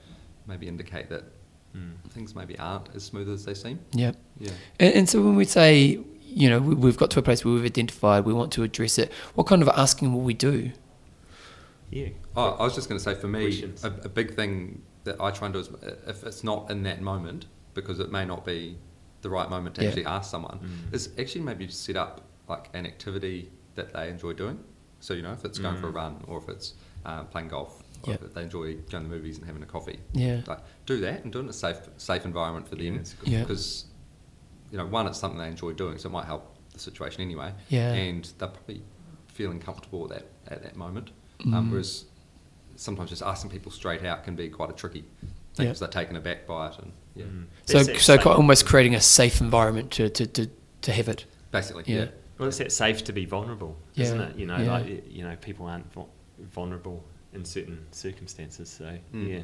maybe 0.48 0.68
indicate 0.68 1.10
that 1.10 1.24
Mm. 1.76 1.94
things 2.12 2.34
maybe 2.36 2.58
aren't 2.60 2.90
as 2.96 3.04
smooth 3.04 3.30
as 3.30 3.46
they 3.46 3.54
seem. 3.54 3.80
Yeah. 3.94 4.12
Yeah. 4.40 4.52
And, 4.80 4.94
and 4.96 5.10
so 5.10 5.22
when 5.22 5.36
we 5.38 5.46
say, 5.46 6.00
you 6.22 6.50
know, 6.50 6.60
we- 6.60 6.76
we've 6.76 6.98
got 6.98 7.12
to 7.12 7.20
a 7.20 7.22
place 7.22 7.44
where 7.46 7.54
we've 7.54 7.64
identified, 7.66 8.26
we 8.26 8.34
want 8.34 8.52
to 8.54 8.64
address 8.64 8.98
it, 8.98 9.10
what 9.36 9.48
kind 9.48 9.62
of 9.62 9.70
asking 9.70 10.12
will 10.14 10.20
we 10.22 10.34
do? 10.34 10.72
Yeah. 11.92 12.10
Oh, 12.36 12.52
I 12.52 12.64
was 12.64 12.74
just 12.76 12.88
going 12.90 12.98
to 13.00 13.04
say 13.04 13.14
for 13.16 13.28
me, 13.28 13.64
a, 13.84 13.88
a 14.06 14.10
big 14.10 14.34
thing 14.36 14.82
that 15.04 15.20
I 15.22 15.32
try 15.32 15.48
and 15.48 15.54
do 15.54 15.60
is 15.60 15.70
if 16.08 16.24
it's 16.24 16.44
not 16.44 16.72
in 16.72 16.84
that 16.84 17.02
moment, 17.02 17.46
because 17.74 18.00
it 18.00 18.12
may 18.12 18.26
not 18.26 18.46
be 18.46 18.78
the 19.22 19.30
right 19.30 19.50
moment 19.50 19.76
to 19.76 19.82
Yeah. 19.84 19.90
actually 19.90 20.06
ask 20.06 20.32
someone, 20.32 20.60
Mm. 20.64 20.94
is 20.94 21.10
actually 21.20 21.42
maybe 21.42 21.68
set 21.68 21.96
up 21.96 22.22
like 22.48 22.70
an 22.74 22.86
activity 22.86 23.52
that 23.76 23.94
they 23.94 24.10
enjoy 24.10 24.34
doing. 24.34 24.64
So, 25.00 25.14
you 25.14 25.22
know, 25.22 25.32
if 25.34 25.46
it's 25.46 25.58
going 25.60 25.78
for 25.78 25.88
a 25.90 25.92
Mm. 25.92 25.96
run 25.96 26.24
or 26.28 26.38
if 26.40 26.50
it's 26.50 26.74
uh, 27.04 27.24
playing 27.26 27.48
golf 27.48 27.82
or 28.04 28.12
Yeah. 28.12 28.18
if 28.22 28.34
they 28.36 28.44
enjoy 28.44 28.76
going 28.76 29.04
to 29.04 29.10
the 29.10 29.16
movies 29.16 29.38
and 29.38 29.46
having 29.48 29.64
a 29.64 29.66
coffee, 29.66 30.00
Yeah. 30.14 30.42
like 30.48 30.60
do 30.86 31.00
that 31.02 31.24
and 31.24 31.34
do 31.34 31.40
it 31.40 31.44
in 31.44 31.50
a 31.50 31.54
safe, 31.54 31.80
safe 31.98 32.26
environment 32.26 32.68
for 32.68 32.76
them. 32.76 32.96
that's 32.98 33.14
good. 33.14 33.28
Yeah. 33.30 33.42
Because, 33.42 33.86
you 34.72 34.78
know, 34.78 34.86
one, 34.86 35.08
it's 35.08 35.18
something 35.20 35.40
they 35.40 35.48
enjoy 35.48 35.74
doing, 35.74 35.98
so 35.98 36.10
it 36.10 36.12
might 36.12 36.26
help 36.26 36.56
the 36.74 36.80
situation 36.80 37.22
anyway. 37.22 37.54
Yeah. 37.70 37.92
And 37.92 38.24
they're 38.38 38.50
probably 38.50 38.84
feeling 39.28 39.60
comfortable 39.60 40.04
at 40.14 40.20
that, 40.46 40.54
at 40.54 40.64
that 40.64 40.76
moment. 40.76 41.10
Mm. 41.46 41.54
Um, 41.56 41.72
whereas 41.72 42.06
sometimes 42.76 43.10
just 43.10 43.22
asking 43.22 43.52
people 43.52 43.72
straight 43.72 44.04
out 44.06 44.24
can 44.24 44.36
be 44.36 44.50
quite 44.50 44.70
a 44.70 44.74
tricky 44.74 45.02
thing 45.02 45.30
Yeah. 45.58 45.66
because 45.66 45.80
they're 45.80 45.90
taken 45.90 46.16
aback 46.16 46.48
by 46.48 46.68
it. 46.70 46.78
And 46.80 46.92
yeah, 47.16 47.26
Mm. 47.26 47.46
So 47.66 47.84
That's 47.84 48.04
so 48.04 48.18
quite 48.18 48.36
almost 48.38 48.66
creating 48.66 48.96
a 48.96 49.02
safe 49.02 49.42
environment 49.42 49.92
to, 49.92 50.10
to, 50.10 50.26
to, 50.28 50.50
to 50.82 50.92
have 50.92 51.08
it. 51.10 51.26
basically, 51.52 51.84
Yeah. 51.88 52.00
yeah. 52.00 52.08
Well, 52.38 52.48
it's 52.48 52.58
that 52.58 52.72
safe 52.72 53.04
to 53.04 53.14
be 53.14 53.26
vulnerable, 53.26 53.78
Yeah, 53.94 54.06
isn't 54.06 54.22
it? 54.22 54.36
You 54.36 54.48
know, 54.48 54.58
yeah. 54.58 54.72
like 54.72 55.04
you 55.10 55.24
know, 55.24 55.36
people 55.42 55.68
aren't 55.68 55.86
vulnerable 56.52 57.04
in 57.34 57.46
certain 57.46 57.86
circumstances. 57.92 58.70
So 58.70 58.98
Mm. 59.14 59.28
yeah. 59.30 59.42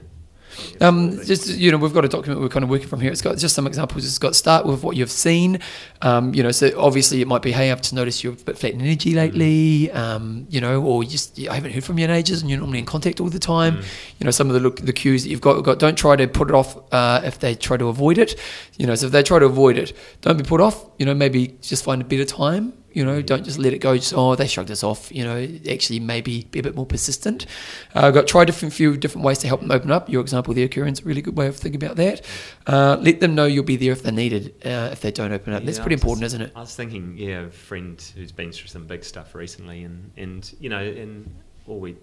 Um, 0.82 1.20
just 1.24 1.48
you 1.48 1.72
know, 1.72 1.78
we've 1.78 1.94
got 1.94 2.06
a 2.06 2.08
document 2.08 2.42
we're 2.42 2.50
kind 2.50 2.64
of 2.64 2.70
working 2.70 2.88
from 2.88 3.02
here. 3.02 3.12
It's 3.12 3.22
got 3.22 3.38
just 3.38 3.56
some 3.56 3.68
examples. 3.68 4.06
It's 4.06 4.18
got 4.18 4.36
start 4.36 4.66
with 4.66 4.84
what 4.84 4.96
you've 4.96 5.12
seen. 5.12 5.60
Um, 6.02 6.34
you 6.34 6.44
know, 6.44 6.52
so 6.52 6.72
obviously 6.80 7.22
it 7.22 7.28
might 7.28 7.42
be, 7.42 7.52
hey, 7.52 7.72
I've 7.72 7.82
just 7.82 7.94
noticed 7.94 8.24
you're 8.24 8.34
a 8.34 8.36
bit 8.36 8.58
flat 8.58 8.74
in 8.74 8.82
energy 8.82 9.14
lately. 9.14 9.92
Um, 9.92 10.48
you 10.50 10.62
know, 10.62 10.84
or 10.84 11.04
you 11.04 11.10
just 11.10 11.40
I 11.40 11.56
haven't 11.56 11.72
heard 11.72 11.84
from 11.84 12.00
you 12.00 12.06
in 12.06 12.12
ages, 12.12 12.42
and 12.42 12.50
you're 12.50 12.60
normally 12.60 12.80
in 12.80 12.86
contact 12.86 13.20
all 13.20 13.30
the 13.30 13.40
time. 13.40 13.78
Mm. 13.78 13.86
You 14.20 14.26
know, 14.26 14.32
some 14.32 14.48
of 14.48 14.54
the 14.54 14.60
look 14.60 14.78
the 14.78 14.94
cues 14.94 15.24
that 15.24 15.30
you've 15.30 15.42
got. 15.42 15.62
got 15.64 15.80
don't 15.80 15.98
try 15.98 16.16
to 16.16 16.28
put 16.28 16.50
it 16.50 16.56
off 16.56 16.78
uh, 16.94 17.22
if 17.24 17.40
they 17.40 17.56
try 17.56 17.78
to 17.78 17.88
avoid 17.88 18.18
it. 18.18 18.40
You 18.78 18.88
know, 18.88 18.96
so 18.96 19.08
if 19.08 19.12
they 19.12 19.24
try 19.24 19.40
to 19.40 19.46
avoid 19.46 19.78
it, 19.78 19.96
don't 20.22 20.38
be 20.38 20.44
put 20.44 20.62
off. 20.62 20.86
You 20.98 21.06
know, 21.06 21.14
maybe 21.14 21.58
just 21.62 21.84
find 21.84 22.02
a 22.02 22.06
better 22.06 22.26
time. 22.26 22.74
You 22.94 23.06
know, 23.06 23.22
don't 23.22 23.44
just 23.44 23.60
let 23.60 23.74
it 23.74 23.80
go. 23.80 23.96
Just 23.96 24.14
oh, 24.16 24.36
they 24.36 24.48
shrugged 24.48 24.72
us 24.72 24.84
off. 24.84 25.12
You 25.12 25.24
know, 25.24 25.48
actually 25.70 26.00
maybe 26.00 26.46
be 26.50 26.60
a 26.60 26.64
bit 26.64 26.76
more 26.76 26.86
persistent. 26.86 27.46
Uh, 27.94 28.10
got 28.12 28.28
try 28.28 28.44
different 28.46 28.74
few 28.74 28.98
different 28.98 29.24
ways 29.26 29.38
to 29.40 29.48
help 29.48 29.62
them 29.62 29.70
open 29.72 29.92
up. 29.92 30.10
Your 30.10 30.22
example 30.22 30.54
there, 30.54 30.68
Kieran's 30.68 31.02
a 31.02 31.04
really 31.04 31.22
good 31.22 31.38
way 31.38 31.48
of 31.48 31.56
thinking 31.58 31.84
about 31.84 31.96
that. 31.98 32.22
Uh, 32.66 32.98
let 33.00 33.20
them 33.20 33.36
know 33.36 33.46
you'll 33.46 33.64
be 33.66 33.76
there 33.76 33.92
if 33.92 34.02
they 34.04 34.12
need 34.12 34.34
it. 34.34 34.66
Uh, 34.66 34.90
if 34.92 35.02
they 35.02 35.12
don't 35.12 35.32
open 35.32 35.54
up, 35.54 35.64
that's 35.64 35.78
pretty 35.80 35.94
important, 35.96 36.22
just- 36.24 36.36
isn't 36.36 36.48
it? 36.48 36.54
I 36.56 36.62
was 36.62 36.76
thinking, 36.76 37.16
yeah, 37.18 37.42
a 37.42 37.50
friend 37.52 38.02
who's 38.16 38.32
been 38.32 38.52
through 38.52 38.68
some 38.68 38.88
big 38.88 39.04
stuff 39.04 39.36
recently, 39.36 39.84
and 39.84 40.12
and 40.18 40.52
you 40.60 40.70
know, 40.70 40.80
and 40.80 41.30
all 41.68 41.80
we, 41.80 41.98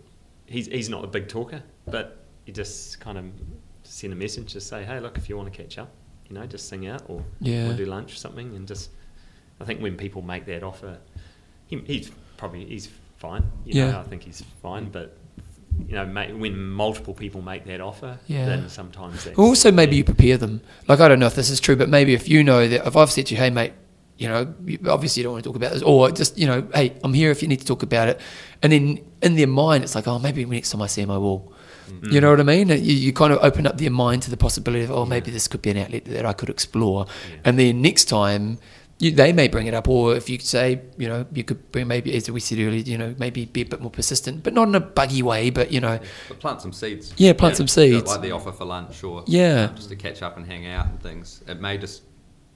he's 0.47 0.67
he's 0.69 0.89
not 0.91 1.03
a 1.03 1.09
big 1.09 1.27
talker, 1.29 1.63
but 1.87 2.25
you 2.47 2.53
just 2.53 3.01
kind 3.01 3.19
of 3.19 3.25
send 3.83 4.13
a 4.13 4.17
message, 4.17 4.53
to 4.53 4.61
say, 4.61 4.85
hey, 4.85 5.01
look, 5.01 5.19
if 5.19 5.29
you 5.29 5.37
want 5.37 5.53
to 5.53 5.63
catch 5.63 5.77
up, 5.79 5.91
you 6.29 6.35
know, 6.35 6.47
just 6.47 6.69
sing 6.69 6.87
out 6.87 7.03
or 7.09 7.25
Yeah. 7.41 7.69
we'll 7.69 7.77
do 7.77 7.87
lunch 7.87 8.13
or 8.13 8.17
something, 8.17 8.55
and 8.55 8.67
just, 8.69 8.91
I 9.61 9.65
think 9.65 9.81
when 9.81 9.97
people 9.97 10.23
make 10.23 10.47
that 10.47 10.63
offer, 10.63 10.99
he, 11.67 11.79
he's 11.87 12.11
probably 12.37 12.65
he's 12.65 12.89
fine, 13.19 13.45
you 13.65 13.75
Yeah. 13.81 13.91
know, 13.93 14.01
I 14.01 14.03
think 14.05 14.23
he's 14.23 14.43
fine, 14.63 14.91
but. 14.91 15.17
You 15.89 15.97
know, 15.97 16.07
ma- 16.07 16.27
when 16.29 16.57
multiple 16.71 17.15
people 17.15 17.43
make 17.43 17.65
that 17.65 17.81
offer, 17.81 18.17
Yeah. 18.29 18.47
then 18.47 18.69
sometimes 18.69 19.25
that's, 19.25 19.37
Also, 19.37 19.73
maybe 19.73 19.97
you 19.97 20.05
prepare 20.05 20.37
them. 20.37 20.61
Like 20.87 21.01
I 21.01 21.09
don't 21.09 21.19
know 21.19 21.27
if 21.27 21.35
this 21.35 21.51
is 21.51 21.59
true, 21.59 21.75
but 21.75 21.89
maybe 21.89 22.15
if 22.15 22.29
you 22.29 22.45
know 22.45 22.69
that 22.69 22.87
if 22.87 22.97
I've 22.97 23.11
said 23.11 23.27
to 23.27 23.35
you, 23.35 23.41
"Hey, 23.41 23.51
mate," 23.51 23.73
you 24.17 24.29
know, 24.29 24.55
obviously 24.89 25.21
you 25.21 25.25
don't 25.25 25.33
want 25.33 25.43
to 25.43 25.49
talk 25.51 25.57
about 25.57 25.73
this, 25.73 25.83
or 25.83 26.13
just 26.13 26.39
you 26.39 26.47
know, 26.47 26.65
"Hey, 26.73 26.93
I'm 27.03 27.13
here 27.13 27.33
if 27.33 27.43
you 27.43 27.49
need 27.49 27.59
to 27.59 27.67
talk 27.67 27.83
about 27.83 28.07
it," 28.09 28.21
and 28.63 28.71
then 28.73 29.01
in 29.21 29.35
their 29.35 29.49
mind, 29.49 29.83
it's 29.83 29.97
like, 29.97 30.07
"Oh, 30.07 30.21
maybe 30.21 30.45
next 30.45 30.71
time 30.71 30.81
I 30.81 30.87
see 30.87 31.03
him, 31.03 31.11
I 31.11 31.19
will." 31.19 31.53
Mm. 31.91 32.13
You 32.13 32.21
know 32.21 32.31
what 32.31 32.39
I 32.39 32.45
mean? 32.45 32.69
You, 32.69 32.77
you 32.77 33.13
kind 33.13 33.33
of 33.33 33.41
open 33.43 33.67
up 33.67 33.77
their 33.79 33.91
mind 33.91 34.23
to 34.23 34.31
the 34.31 34.37
possibility 34.37 34.85
of, 34.85 34.93
"Oh, 34.93 35.05
maybe 35.07 35.33
this 35.33 35.49
could 35.49 35.61
be 35.63 35.71
an 35.71 35.79
outlet 35.79 36.05
that 36.05 36.25
I 36.25 36.35
could 36.35 36.51
explore," 36.51 37.07
Yeah. 37.09 37.41
and 37.47 37.59
then 37.59 37.83
next 37.83 38.05
time. 38.05 38.59
You, 39.01 39.11
they 39.11 39.33
may 39.33 39.49
bring 39.49 39.67
it 39.67 39.75
up, 39.75 39.89
or 39.89 40.15
if 40.15 40.31
you 40.31 40.39
say, 40.39 40.81
you 40.97 41.09
know, 41.09 41.27
you 41.33 41.43
could 41.43 41.73
bring 41.73 41.89
maybe, 41.89 42.15
as 42.15 42.31
we 42.31 42.39
said 42.39 42.59
earlier, 42.59 42.81
you 42.81 42.97
know, 42.97 43.15
maybe 43.19 43.45
be 43.45 43.63
a 43.63 43.65
bit 43.65 43.81
more 43.81 43.91
persistent, 43.91 44.45
but 44.45 44.55
not 44.55 44.69
in 44.69 44.75
a 44.77 44.81
buggy 44.81 45.21
way, 45.21 45.51
but 45.51 45.73
you 45.73 45.81
know, 45.81 45.99
But 46.29 46.39
plant 46.39 46.63
some 46.63 46.73
seeds. 46.73 47.13
Yeah, 47.17 47.33
plant 47.33 47.57
some 47.57 47.67
seeds. 47.67 48.09
Like 48.09 48.21
the 48.21 48.31
offer 48.31 48.53
for 48.53 48.65
lunch 48.65 49.03
or 49.03 49.25
Yeah. 49.27 49.73
just 49.75 49.89
to 49.89 49.97
catch 49.97 50.23
up 50.23 50.37
and 50.37 50.47
hang 50.47 50.67
out 50.67 50.87
and 50.87 51.03
things. 51.03 51.43
It 51.49 51.61
may 51.61 51.77
just 51.77 52.03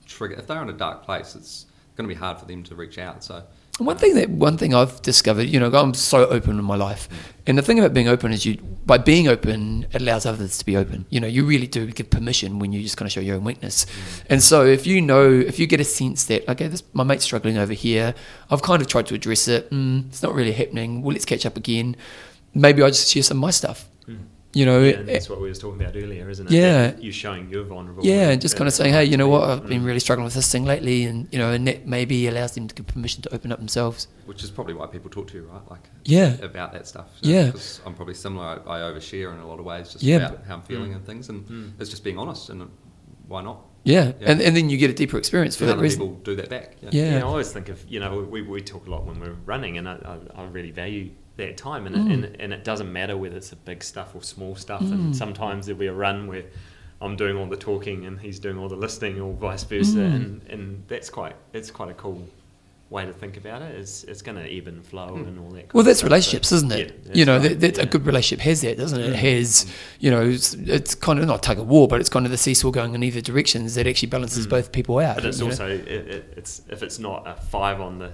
trigger. 0.05 0.35
If 0.35 0.47
they're 0.47 0.61
in 0.61 0.69
a 0.69 0.73
dark 0.73 1.03
place, 1.03 1.35
it's 1.35 1.65
going 1.97 2.07
to 2.07 2.13
be 2.13 2.17
hard 2.17 2.39
for 2.39 2.45
them 2.45 2.63
to 2.63 2.75
reach 2.75 2.97
out. 2.97 3.21
So 3.23 3.43
One 3.79 3.97
thing 3.97 4.15
that 4.15 4.29
one 4.29 4.57
thing 4.57 4.73
I've 4.73 5.01
discovered, 5.01 5.43
you 5.43 5.57
know, 5.57 5.71
I'm 5.71 5.93
so 5.93 6.27
open 6.27 6.59
in 6.59 6.65
my 6.65 6.75
life, 6.75 7.07
and 7.47 7.57
the 7.57 7.61
thing 7.61 7.79
about 7.79 7.93
being 7.93 8.09
open 8.09 8.33
is 8.33 8.45
you 8.45 8.57
by 8.85 8.97
being 8.97 9.29
open 9.29 9.87
it 9.93 10.01
allows 10.01 10.25
others 10.25 10.57
to 10.57 10.65
be 10.65 10.75
open. 10.75 11.05
You 11.09 11.21
know, 11.21 11.27
you 11.27 11.45
really 11.45 11.67
do 11.67 11.87
give 11.87 12.09
permission 12.09 12.59
when 12.59 12.73
you 12.73 12.81
just 12.81 12.97
kind 12.97 13.07
of 13.07 13.13
show 13.13 13.21
your 13.21 13.37
own 13.37 13.45
weakness. 13.45 13.85
And 14.29 14.43
so 14.43 14.65
if 14.65 14.85
you 14.85 15.01
know, 15.01 15.31
if 15.31 15.59
you 15.59 15.65
get 15.65 15.79
a 15.79 15.85
sense 15.85 16.25
that 16.25 16.47
okay, 16.49 16.67
this 16.67 16.83
my 16.91 17.05
mate's 17.05 17.23
struggling 17.23 17.57
over 17.57 17.71
here, 17.71 18.15
I've 18.51 18.61
kind 18.61 18.81
of 18.81 18.89
tried 18.89 19.07
to 19.07 19.15
address 19.15 19.47
it. 19.47 19.69
Mm, 19.71 20.09
it's 20.09 20.21
not 20.21 20.33
really 20.33 20.51
happening. 20.51 21.01
Well, 21.01 21.13
let's 21.13 21.25
catch 21.25 21.45
up 21.45 21.55
again. 21.55 21.95
Maybe 22.53 22.83
I 22.83 22.89
just 22.89 23.09
share 23.09 23.23
some 23.23 23.37
of 23.37 23.41
my 23.41 23.51
stuff. 23.51 23.87
You 24.51 24.65
know, 24.65 24.81
Yeah, 24.83 25.03
that's 25.03 25.29
what 25.29 25.39
we 25.39 25.47
was 25.47 25.59
talking 25.59 25.79
about 25.79 25.95
earlier, 25.95 26.27
isn't 26.27 26.47
it? 26.47 26.51
Yeah. 26.51 26.87
That 26.87 27.03
you're 27.03 27.13
showing 27.13 27.49
you're 27.51 27.63
vulnerable. 27.63 28.03
Yeah, 28.03 28.29
and 28.31 28.41
just 28.41 28.55
kind 28.57 28.67
of 28.67 28.73
saying, 28.73 28.93
hey, 28.93 29.05
you 29.05 29.15
know 29.15 29.27
what, 29.27 29.43
I've 29.47 29.67
been 29.67 29.83
Mm. 29.83 29.85
really 29.85 29.99
struggling 29.99 30.23
with 30.25 30.33
this 30.33 30.51
thing 30.51 30.65
lately, 30.65 31.03
and 31.05 31.27
you 31.31 31.37
know, 31.37 31.51
and 31.51 31.67
that 31.67 31.85
maybe 31.85 32.27
allows 32.27 32.53
them 32.53 32.67
to 32.67 32.73
give 32.73 32.87
permission 32.87 33.21
to 33.23 33.33
open 33.33 33.51
up 33.51 33.59
themselves. 33.59 34.07
which 34.25 34.43
is 34.43 34.49
probably 34.51 34.73
why 34.75 34.85
people 34.87 35.09
talk 35.09 35.27
to 35.27 35.37
you, 35.37 35.43
right? 35.51 35.61
Like 35.69 35.89
Yeah. 36.05 36.35
about 36.43 36.71
that 36.73 36.87
stuff. 36.87 37.07
Yeah. 37.21 37.45
because 37.47 37.79
I'm 37.85 37.93
probably 37.93 38.13
similar. 38.15 38.45
I, 38.67 38.77
I 38.77 38.79
overshare 38.91 39.31
in 39.33 39.39
a 39.39 39.47
lot 39.47 39.59
of 39.59 39.65
ways, 39.65 39.91
just 39.93 40.03
Yeah. 40.03 40.17
about 40.17 40.39
how 40.47 40.55
I'm 40.55 40.61
feeling 40.63 40.91
Mm. 40.91 40.95
and 40.97 41.05
things, 41.05 41.29
and 41.29 41.45
Mm. 41.47 41.71
it's 41.79 41.89
just 41.91 42.03
being 42.03 42.17
honest. 42.17 42.49
And 42.49 42.69
why 43.27 43.43
not? 43.43 43.65
Yeah, 43.83 44.13
Yeah. 44.19 44.31
And, 44.31 44.41
and 44.41 44.55
then 44.57 44.69
you 44.69 44.77
get 44.77 44.89
a 44.89 44.93
deeper 44.93 45.17
experience 45.17 45.55
for 45.55 45.63
Yeah, 45.63 45.67
that 45.69 45.73
other 45.73 45.83
reason. 45.83 45.99
people 46.01 46.15
do 46.23 46.35
that 46.37 46.49
back. 46.49 46.75
Yeah. 46.81 46.89
Yeah. 46.91 47.11
Yeah, 47.13 47.17
I 47.19 47.21
always 47.21 47.51
think 47.51 47.69
of 47.69 47.83
you 47.87 47.99
know 47.99 48.19
we, 48.29 48.41
we 48.41 48.61
talk 48.61 48.87
a 48.87 48.89
lot 48.89 49.05
when 49.05 49.19
we're 49.19 49.35
running, 49.45 49.77
and 49.77 49.87
I, 49.87 49.93
I, 50.35 50.41
I 50.41 50.45
really 50.47 50.71
value 50.71 51.11
that 51.39 51.57
time, 51.57 51.85
and, 51.87 51.95
Mm. 51.95 52.05
it, 52.09 52.11
and 52.13 52.41
and 52.41 52.53
it 52.53 52.63
doesn't 52.63 52.91
matter 52.93 53.17
whether 53.17 53.35
it's 53.37 53.51
a 53.51 53.55
big 53.57 53.83
stuff 53.83 54.15
or 54.15 54.21
small 54.21 54.55
stuff. 54.55 54.81
Mm. 54.83 54.91
And 54.93 55.15
sometimes 55.15 55.65
there'll 55.65 55.79
be 55.79 55.87
a 55.87 55.93
run 55.93 56.27
where 56.27 56.43
I'm 57.01 57.15
doing 57.15 57.35
all 57.37 57.47
the 57.47 57.57
talking 57.57 58.05
and 58.05 58.19
he's 58.19 58.39
doing 58.39 58.57
all 58.57 58.69
the 58.69 58.75
listening, 58.75 59.19
or 59.19 59.33
vice 59.33 59.63
versa, 59.63 59.97
Mm. 59.97 60.15
and 60.15 60.41
and 60.49 60.83
that's 60.87 61.09
quite 61.09 61.35
it's 61.53 61.71
quite 61.71 61.89
a 61.89 61.93
cool 61.95 62.27
way 62.91 63.05
to 63.05 63.13
think 63.13 63.37
about 63.37 63.61
it. 63.61 63.75
It's 63.75 64.03
it's 64.05 64.23
going 64.23 64.37
to 64.37 64.47
ebb 64.57 64.67
and 64.67 64.83
flow 64.83 65.09
Mm. 65.09 65.27
and 65.27 65.39
all 65.39 65.49
that. 65.51 65.59
Kind 65.69 65.73
Well, 65.75 65.83
that's 65.83 65.99
stuff, 65.99 66.09
relationships, 66.09 66.51
isn't 66.51 66.71
it? 66.71 66.99
Yeah, 67.05 67.11
you 67.13 67.23
know, 67.25 67.37
that's 67.37 67.43
that, 67.43 67.49
right, 67.51 67.59
that's 67.75 67.79
a 67.79 67.85
good 67.85 68.05
relationship 68.05 68.43
has 68.43 68.61
that, 68.61 68.77
doesn't 68.77 68.99
it? 68.99 69.09
It 69.11 69.13
Mm. 69.13 69.37
has, 69.37 69.67
you 69.99 70.09
know, 70.09 70.23
it's, 70.27 70.55
it's 70.55 70.95
kind 70.95 71.19
of 71.19 71.27
not 71.27 71.43
tug 71.43 71.59
of 71.59 71.67
war, 71.67 71.87
but 71.87 71.99
it's 72.01 72.09
kind 72.09 72.25
of 72.25 72.31
the 72.31 72.37
seesaw 72.37 72.71
going 72.71 72.95
in 72.95 73.03
either 73.03 73.21
directions 73.21 73.75
that 73.75 73.85
actually 73.85 74.09
balances 74.09 74.47
Mm. 74.47 74.49
both 74.49 74.71
people 74.71 74.97
out. 74.97 75.17
But 75.17 75.25
it's 75.25 75.39
know? 75.39 75.45
also 75.45 75.67
it, 75.69 75.87
it, 75.87 76.33
it's 76.35 76.63
if 76.69 76.81
it's 76.81 76.97
not 76.97 77.27
a 77.27 77.35
five 77.39 77.79
on 77.79 77.99
the 77.99 78.09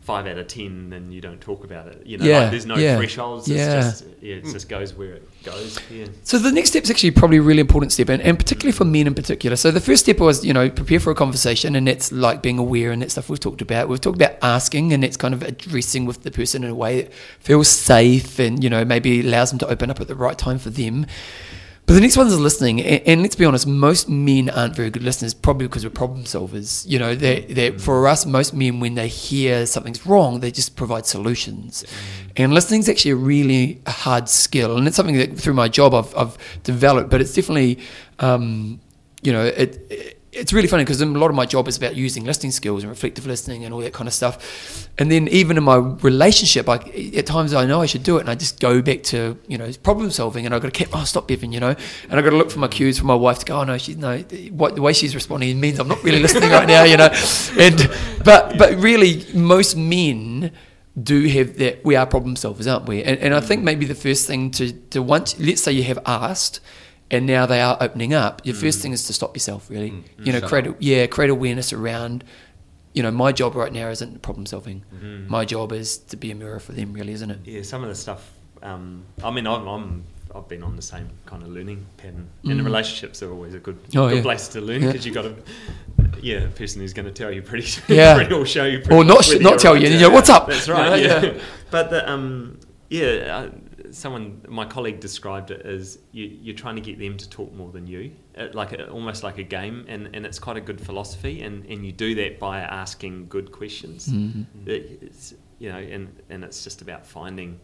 five 0.00 0.26
out 0.26 0.38
of 0.38 0.46
ten, 0.48 0.90
then 0.90 1.12
you 1.12 1.20
don't 1.20 1.40
talk 1.40 1.62
about 1.62 1.86
it. 1.86 2.06
You 2.06 2.18
know, 2.18 2.24
Yeah, 2.24 2.40
like 2.40 2.50
there's 2.50 2.66
no 2.66 2.76
yeah, 2.76 2.96
thresholds. 2.96 3.46
yeah. 3.48 3.80
Just 3.80 4.04
yeah, 4.20 4.36
it 4.36 4.44
hmm. 4.44 4.52
just 4.52 4.68
goes 4.68 4.94
where 4.94 5.14
it 5.14 5.42
goes. 5.44 5.78
Yeah. 5.90 6.06
So 6.24 6.38
the 6.38 6.50
next 6.50 6.70
step 6.70 6.84
is 6.84 6.90
actually 6.90 7.10
probably 7.12 7.36
a 7.36 7.42
really 7.42 7.60
important 7.60 7.92
step, 7.92 8.08
and, 8.08 8.22
and 8.22 8.38
particularly 8.38 8.72
for 8.72 8.84
men 8.84 9.06
in 9.06 9.14
particular. 9.14 9.56
So 9.56 9.70
the 9.70 9.80
first 9.80 10.04
step 10.04 10.18
was, 10.18 10.44
you 10.44 10.52
know, 10.52 10.70
prepare 10.70 11.00
for 11.00 11.10
a 11.10 11.14
conversation, 11.14 11.76
and 11.76 11.86
that's 11.86 12.10
like 12.12 12.42
being 12.42 12.58
aware 12.58 12.92
and 12.92 13.02
that 13.02 13.10
stuff 13.10 13.28
we've 13.28 13.40
talked 13.40 13.60
about. 13.60 13.88
We've 13.88 14.00
talked 14.00 14.16
about 14.20 14.36
asking, 14.42 14.92
and 14.92 15.02
that's 15.02 15.16
kind 15.16 15.34
of 15.34 15.42
addressing 15.42 16.06
with 16.06 16.22
the 16.22 16.30
person 16.30 16.64
in 16.64 16.70
a 16.70 16.74
way 16.74 17.02
that 17.02 17.12
feels 17.40 17.68
safe, 17.68 18.38
and 18.38 18.64
you 18.64 18.70
know, 18.70 18.84
maybe 18.84 19.20
allows 19.20 19.50
them 19.50 19.58
to 19.60 19.68
open 19.68 19.90
up 19.90 20.00
at 20.00 20.08
the 20.08 20.14
right 20.14 20.36
time 20.38 20.58
for 20.58 20.70
them. 20.70 21.06
But 21.90 21.94
the 21.94 22.02
next 22.02 22.16
one 22.16 22.28
is 22.28 22.38
listening, 22.38 22.80
and, 22.82 23.02
and 23.04 23.22
let's 23.22 23.34
be 23.34 23.44
honest, 23.44 23.66
most 23.66 24.08
men 24.08 24.48
aren't 24.48 24.76
very 24.76 24.90
good 24.90 25.02
listeners, 25.02 25.34
probably 25.34 25.66
because 25.66 25.82
we're 25.82 25.90
problem 25.90 26.22
solvers. 26.22 26.88
You 26.88 27.00
know, 27.00 27.16
that 27.16 27.56
that 27.56 27.80
for 27.80 28.06
us, 28.06 28.24
most 28.24 28.54
men, 28.54 28.78
when 28.78 28.94
they 28.94 29.08
hear 29.08 29.66
something's 29.66 30.06
wrong, 30.06 30.38
they 30.38 30.52
just 30.52 30.76
provide 30.76 31.04
solutions. 31.04 31.84
And 32.36 32.54
listening 32.54 32.78
is 32.78 32.88
actually 32.88 33.10
a 33.10 33.16
really 33.16 33.82
hard 33.88 34.28
skill, 34.28 34.76
and 34.76 34.86
it's 34.86 34.94
something 34.94 35.16
that 35.16 35.36
through 35.36 35.54
my 35.54 35.66
job 35.66 35.92
I've, 35.92 36.16
I've 36.16 36.38
developed. 36.62 37.10
But 37.10 37.22
it's 37.22 37.34
definitely, 37.34 37.80
um, 38.20 38.80
you 39.22 39.32
know, 39.32 39.46
it, 39.46 39.84
it 39.90 40.19
it's 40.32 40.52
really 40.52 40.68
funny 40.68 40.84
because 40.84 41.00
a 41.00 41.06
lot 41.06 41.28
of 41.28 41.34
my 41.34 41.44
job 41.44 41.66
is 41.66 41.76
about 41.76 41.96
using 41.96 42.24
listening 42.24 42.52
skills 42.52 42.84
and 42.84 42.90
reflective 42.90 43.26
listening 43.26 43.64
and 43.64 43.74
all 43.74 43.80
that 43.80 43.92
kind 43.92 44.06
of 44.06 44.14
stuff. 44.14 44.88
And 44.96 45.10
then 45.10 45.26
even 45.28 45.56
in 45.56 45.64
my 45.64 45.76
relationship, 45.76 46.68
I, 46.68 46.76
at 47.16 47.26
times 47.26 47.52
I 47.52 47.66
know 47.66 47.80
I 47.80 47.86
should 47.86 48.04
do 48.04 48.18
it, 48.18 48.20
and 48.20 48.30
I 48.30 48.36
just 48.36 48.60
go 48.60 48.80
back 48.80 49.02
to 49.04 49.36
you 49.48 49.58
know 49.58 49.70
problem 49.82 50.10
solving, 50.10 50.46
and 50.46 50.54
I've 50.54 50.62
got 50.62 50.72
to 50.72 50.78
keep 50.78 50.96
oh 50.96 51.04
stop 51.04 51.26
Bevan, 51.26 51.52
you 51.52 51.58
know, 51.58 51.74
and 52.08 52.12
I've 52.12 52.24
got 52.24 52.30
to 52.30 52.36
look 52.36 52.50
for 52.50 52.60
my 52.60 52.68
cues 52.68 52.98
for 52.98 53.06
my 53.06 53.14
wife 53.14 53.40
to 53.40 53.46
go 53.46 53.60
oh 53.60 53.64
no 53.64 53.76
she's 53.78 53.96
no 53.96 54.18
what 54.52 54.76
the 54.76 54.82
way 54.82 54.92
she's 54.92 55.14
responding 55.14 55.58
means 55.58 55.78
I'm 55.80 55.88
not 55.88 56.02
really 56.04 56.20
listening 56.20 56.50
right 56.50 56.68
now, 56.68 56.84
you 56.84 56.96
know, 56.96 57.08
and 57.58 57.90
but 58.24 58.56
but 58.56 58.76
really 58.76 59.24
most 59.34 59.76
men 59.76 60.52
do 61.00 61.26
have 61.28 61.56
that 61.58 61.84
we 61.84 61.96
are 61.96 62.06
problem 62.06 62.36
solvers, 62.36 62.72
aren't 62.72 62.86
we? 62.86 63.02
And, 63.02 63.18
and 63.18 63.34
I 63.34 63.40
think 63.40 63.62
maybe 63.64 63.84
the 63.84 63.94
first 63.94 64.26
thing 64.28 64.50
to 64.52 64.72
to 64.90 65.02
once 65.02 65.38
let's 65.40 65.62
say 65.62 65.72
you 65.72 65.82
have 65.84 65.98
asked 66.06 66.60
and 67.10 67.26
now 67.26 67.46
they 67.46 67.60
are 67.60 67.76
opening 67.80 68.14
up. 68.14 68.42
Your 68.44 68.54
first 68.54 68.80
thing 68.80 68.92
is 68.92 69.06
to 69.06 69.12
stop 69.12 69.34
yourself, 69.36 69.68
really. 69.70 69.90
Mm. 69.90 70.04
You 70.26 70.32
know, 70.32 70.40
Shut 70.40 70.48
create 70.48 70.66
up. 70.68 70.76
yeah, 70.80 71.06
create 71.06 71.30
awareness 71.30 71.72
around. 71.72 72.24
You 72.92 73.02
know, 73.04 73.10
my 73.10 73.30
job 73.32 73.54
right 73.54 73.72
now 73.72 73.88
isn't 73.88 74.20
problem 74.22 74.46
solving. 74.46 74.82
Mm-hmm. 74.94 75.28
My 75.30 75.44
job 75.44 75.72
is 75.72 75.98
to 75.98 76.16
be 76.16 76.30
a 76.32 76.34
mirror 76.34 76.58
for 76.58 76.72
them, 76.72 76.92
really, 76.92 77.12
isn't 77.12 77.30
it? 77.30 77.38
Yeah, 77.44 77.62
some 77.62 77.82
of 77.82 77.88
the 77.88 77.94
stuff. 77.94 78.30
Um, 78.62 79.04
I 79.24 79.30
mean, 79.30 79.46
I'm, 79.46 79.66
I'm 79.66 80.04
I've 80.34 80.48
been 80.48 80.62
on 80.62 80.76
the 80.76 80.82
same 80.82 81.08
kind 81.26 81.42
of 81.42 81.48
learning 81.48 81.86
pattern, 81.96 82.28
Mm. 82.44 82.50
and 82.52 82.64
relationships 82.64 83.22
are 83.22 83.30
always 83.32 83.54
a 83.54 83.58
good 83.58 83.78
Oh, 83.96 84.08
good 84.08 84.16
yeah. 84.16 84.22
place 84.22 84.48
to 84.48 84.60
learn 84.60 84.82
Yeah. 84.82 84.88
because 84.88 85.06
you 85.06 85.12
got 85.12 85.22
to. 85.22 85.34
Yeah, 86.22 86.40
a 86.44 86.48
person 86.48 86.80
who's 86.82 86.92
going 86.92 87.06
to 87.06 87.12
tell 87.12 87.32
you 87.32 87.40
pretty, 87.42 87.66
Yeah. 87.94 88.14
pretty 88.14 88.34
or 88.34 88.44
show 88.44 88.64
you, 88.64 88.78
pretty 88.80 88.94
Or 88.94 89.04
not 89.04 89.24
sh- 89.24 89.38
not 89.40 89.58
tell 89.58 89.76
you, 89.76 89.88
you 89.88 89.98
go, 90.00 90.10
"What's 90.10 90.28
up?" 90.28 90.48
That's 90.48 90.68
right. 90.68 91.00
Yeah, 91.02 91.22
yeah. 91.22 91.40
but 91.70 91.90
the, 91.90 92.08
um, 92.10 92.58
yeah, 92.90 93.46
uh, 93.46 93.50
someone, 93.90 94.42
my 94.48 94.64
colleague 94.64 95.00
described 95.00 95.50
it 95.50 95.62
as 95.66 95.98
you, 96.12 96.26
you're 96.42 96.54
trying 96.56 96.76
to 96.76 96.80
get 96.82 96.98
them 96.98 97.16
to 97.16 97.28
talk 97.28 97.52
more 97.54 97.70
than 97.72 97.86
you, 97.86 98.12
uh, 98.38 98.48
like 98.52 98.72
a, 98.72 98.88
almost 98.90 99.22
like 99.22 99.38
a 99.38 99.42
game, 99.42 99.84
and, 99.88 100.10
and 100.14 100.24
it's 100.26 100.38
quite 100.38 100.56
a 100.56 100.60
good 100.60 100.80
philosophy, 100.80 101.42
and, 101.42 101.64
and 101.66 101.84
you 101.84 101.92
do 101.92 102.14
that 102.16 102.38
by 102.38 102.60
asking 102.60 103.26
good 103.28 103.50
questions. 103.52 104.08
Mhm. 104.08 104.46
It- 104.66 104.98
It's, 105.02 105.34
you 105.58 105.70
know, 105.70 105.78
and, 105.78 106.08
and 106.30 106.42
it's 106.44 106.64
just 106.64 106.80
about 106.82 107.04
finding, 107.06 107.60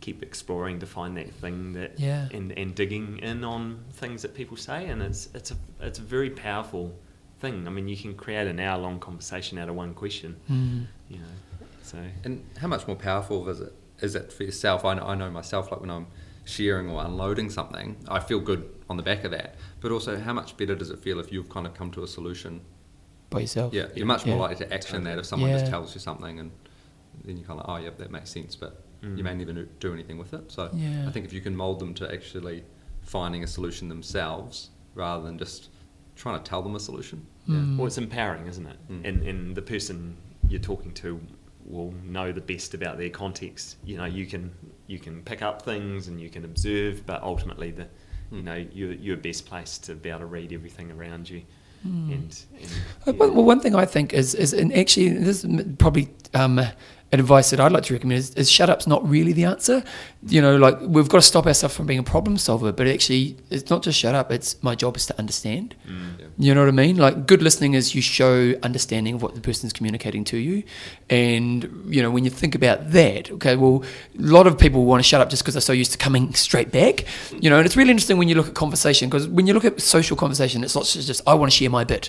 keep 0.00 0.22
exploring 0.22 0.78
to 0.80 0.86
find 0.86 1.16
that 1.16 1.30
thing 1.34 1.72
that, 1.74 1.98
Yeah. 1.98 2.28
and, 2.32 2.52
and 2.52 2.74
digging 2.74 3.18
in 3.18 3.44
on 3.44 3.84
things 3.92 4.22
that 4.22 4.34
people 4.34 4.56
say, 4.56 4.86
and 4.86 5.02
it's 5.02 5.28
it's 5.34 5.50
a 5.52 5.56
it's 5.80 5.98
a 5.98 6.02
very 6.02 6.30
powerful 6.30 6.94
thing. 7.40 7.66
I 7.66 7.70
mean, 7.70 7.88
you 7.88 7.96
can 7.96 8.14
create 8.14 8.46
an 8.48 8.58
hour 8.60 8.78
long 8.80 8.98
conversation 9.00 9.58
out 9.58 9.68
of 9.68 9.74
one 9.76 9.94
question, 9.94 10.36
Mm. 10.50 10.86
you 11.08 11.18
know. 11.18 11.34
So 11.82 11.98
And 12.24 12.44
how 12.58 12.68
much 12.68 12.86
more 12.86 12.96
powerful 12.96 13.48
is 13.48 13.60
it? 13.60 13.72
Is 14.02 14.14
it 14.14 14.32
for 14.32 14.42
yourself? 14.44 14.84
I 14.84 14.94
know, 14.94 15.06
I 15.06 15.14
know 15.14 15.30
myself. 15.30 15.70
Like 15.70 15.80
when 15.80 15.90
I'm 15.90 16.06
sharing 16.44 16.90
or 16.90 17.04
unloading 17.04 17.50
something, 17.50 17.96
I 18.08 18.18
feel 18.20 18.40
good 18.40 18.68
on 18.90 18.96
the 18.96 19.02
back 19.02 19.24
of 19.24 19.30
that. 19.30 19.54
But 19.80 19.92
also, 19.92 20.18
how 20.18 20.32
much 20.32 20.56
better 20.56 20.74
does 20.74 20.90
it 20.90 20.98
feel 20.98 21.18
if 21.20 21.32
you've 21.32 21.48
kind 21.48 21.66
of 21.66 21.74
come 21.74 21.90
to 21.92 22.02
a 22.02 22.08
solution? 22.08 22.60
By 23.30 23.40
yourself. 23.40 23.72
Yeah, 23.72 23.86
you're 23.94 24.06
much 24.06 24.26
more 24.26 24.36
Yeah. 24.36 24.42
likely 24.42 24.66
to 24.66 24.74
action 24.74 25.04
that 25.04 25.18
if 25.18 25.24
someone 25.26 25.50
just 25.50 25.66
tells 25.66 25.94
you 25.94 26.00
something 26.00 26.38
and 26.40 26.50
then 27.24 27.36
you 27.38 27.44
kind 27.44 27.60
of, 27.60 27.66
oh 27.68 27.76
yeah, 27.76 27.90
that 27.96 28.10
makes 28.10 28.30
sense, 28.30 28.56
but 28.56 28.82
you 29.02 29.08
Mm. 29.08 29.22
may 29.24 29.34
never 29.34 29.52
do 29.80 29.92
anything 29.94 30.18
with 30.18 30.34
it. 30.34 30.50
So 30.52 30.68
Yeah. 30.74 31.06
I 31.08 31.10
think 31.12 31.24
if 31.26 31.32
you 31.32 31.40
can 31.40 31.56
mold 31.56 31.78
them 31.80 31.94
to 31.94 32.12
actually 32.12 32.64
finding 33.00 33.42
a 33.42 33.46
solution 33.46 33.88
themselves 33.88 34.70
rather 34.94 35.24
than 35.24 35.38
just 35.38 35.70
trying 36.14 36.38
to 36.38 36.44
tell 36.44 36.62
them 36.62 36.74
a 36.74 36.80
solution. 36.80 37.26
Mm. 37.48 37.76
Well, 37.78 37.86
it's 37.86 37.98
empowering, 37.98 38.46
isn't 38.46 38.66
it? 38.66 38.76
Mm. 38.90 39.04
And 39.08 39.22
and 39.22 39.56
the 39.56 39.62
person 39.62 40.16
you're 40.48 40.60
talking 40.60 40.92
to 40.92 41.20
will 41.66 41.92
know 42.04 42.32
the 42.32 42.40
best 42.40 42.74
about 42.74 42.98
their 42.98 43.10
context. 43.10 43.76
You 43.84 43.96
know, 43.98 44.04
you 44.04 44.26
can 44.26 44.52
you 44.86 44.98
can 44.98 45.22
pick 45.22 45.42
up 45.42 45.62
things 45.62 46.08
and 46.08 46.20
you 46.20 46.28
can 46.28 46.44
observe, 46.44 47.06
but 47.06 47.22
ultimately, 47.22 47.70
the 47.70 47.86
you 48.30 48.38
Mm. 48.40 48.44
know 48.44 48.66
you're 48.72 48.92
you're 48.94 49.16
best 49.18 49.46
placed 49.46 49.84
to 49.84 49.94
be 49.94 50.08
able 50.08 50.20
to 50.20 50.26
read 50.26 50.52
everything 50.52 50.90
around 50.90 51.28
you. 51.28 51.42
Mm. 51.86 52.12
And, 52.12 52.12
and 52.14 52.70
Uh, 53.06 53.12
Well, 53.18 53.30
well, 53.32 53.44
one 53.44 53.60
thing 53.60 53.74
I 53.74 53.84
think 53.86 54.12
is, 54.14 54.34
is 54.34 54.52
and 54.52 54.72
actually, 54.72 55.10
this 55.10 55.44
is 55.44 55.64
probably 55.78 56.08
um, 56.32 56.60
advice 57.12 57.50
that 57.50 57.60
I'd 57.60 57.72
like 57.72 57.84
to 57.84 57.92
recommend 57.92 58.18
is, 58.18 58.34
is 58.34 58.50
shut 58.50 58.70
up's 58.70 58.86
not 58.86 59.06
really 59.08 59.32
the 59.32 59.44
answer. 59.44 59.84
You 60.26 60.40
know, 60.40 60.56
like 60.56 60.80
we've 60.80 61.08
got 61.08 61.18
to 61.18 61.22
stop 61.22 61.46
ourselves 61.46 61.76
from 61.76 61.86
being 61.86 61.98
a 61.98 62.02
problem 62.04 62.38
solver, 62.38 62.72
but 62.72 62.86
actually, 62.86 63.36
it's 63.50 63.68
not 63.70 63.82
just 63.82 63.98
shut 63.98 64.14
up. 64.14 64.30
It's 64.30 64.62
my 64.62 64.74
job 64.74 64.96
is 64.96 65.06
to 65.06 65.18
understand. 65.18 65.74
mm, 65.86 66.18
Yeah. 66.18 66.26
You 66.38 66.54
know 66.54 66.60
what 66.62 66.68
I 66.68 66.72
mean? 66.72 66.96
Like 66.96 67.26
good 67.26 67.42
listening 67.42 67.74
is 67.74 67.94
you 67.94 68.00
show 68.02 68.54
understanding 68.62 69.14
of 69.16 69.22
what 69.22 69.34
the 69.34 69.40
person's 69.40 69.72
communicating 69.72 70.24
to 70.24 70.36
you, 70.38 70.62
and 71.10 71.84
you 71.86 72.02
know 72.02 72.10
when 72.10 72.24
you 72.24 72.30
think 72.30 72.54
about 72.54 72.90
that, 72.92 73.30
okay, 73.32 73.56
well, 73.56 73.84
a 74.18 74.22
lot 74.22 74.46
of 74.46 74.58
people 74.58 74.84
want 74.84 75.00
to 75.00 75.04
shut 75.08 75.20
up 75.20 75.28
just 75.28 75.42
because 75.42 75.54
they're 75.54 75.60
so 75.60 75.72
used 75.72 75.92
to 75.92 75.98
coming 75.98 76.32
straight 76.34 76.70
back. 76.72 77.04
You 77.40 77.50
know, 77.50 77.56
and 77.58 77.66
it's 77.66 77.76
really 77.76 77.90
interesting 77.90 78.16
when 78.18 78.28
you 78.28 78.34
look 78.34 78.48
at 78.48 78.54
conversation 78.54 79.08
because 79.10 79.28
when 79.28 79.46
you 79.46 79.54
look 79.54 79.64
at 79.64 79.80
social 79.80 80.16
conversation, 80.16 80.64
it's 80.64 80.74
not 80.74 80.84
just, 80.84 81.20
I 81.26 81.34
want 81.34 81.50
to 81.52 81.56
share 81.56 81.70
my 81.70 81.84
bit. 81.84 82.08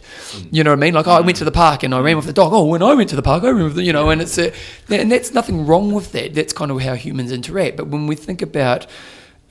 You 0.52 0.64
know 0.64 0.72
what 0.72 0.78
I 0.80 0.82
mean? 0.82 0.94
Like 0.94 1.08
oh, 1.08 1.12
I 1.12 1.22
went 1.22 1.38
to 1.38 1.46
the 1.46 1.52
park 1.52 1.84
and 1.84 1.94
I 1.94 2.00
ran 2.00 2.16
with 2.16 2.26
the 2.28 2.34
dog. 2.34 2.54
Oh, 2.54 2.66
when 2.66 2.82
I 2.84 2.94
went 2.94 3.10
to 3.10 3.16
the 3.16 3.22
park, 3.24 3.44
I 3.44 3.50
remember, 3.50 3.74
the, 3.74 3.84
you 3.84 3.92
know, 3.94 4.10
and 4.10 4.22
it's 4.22 4.38
a, 4.38 4.54
and 5.02 5.12
that's 5.12 5.34
nothing 5.34 5.66
wrong 5.66 5.94
with 5.94 6.12
that. 6.12 6.34
That's 6.34 6.54
kind 6.54 6.72
of 6.72 6.82
how 6.82 6.96
humans 6.96 7.32
interact. 7.32 7.78
But 7.78 7.88
when 7.88 8.08
we 8.08 8.16
think 8.16 8.42
about 8.42 8.88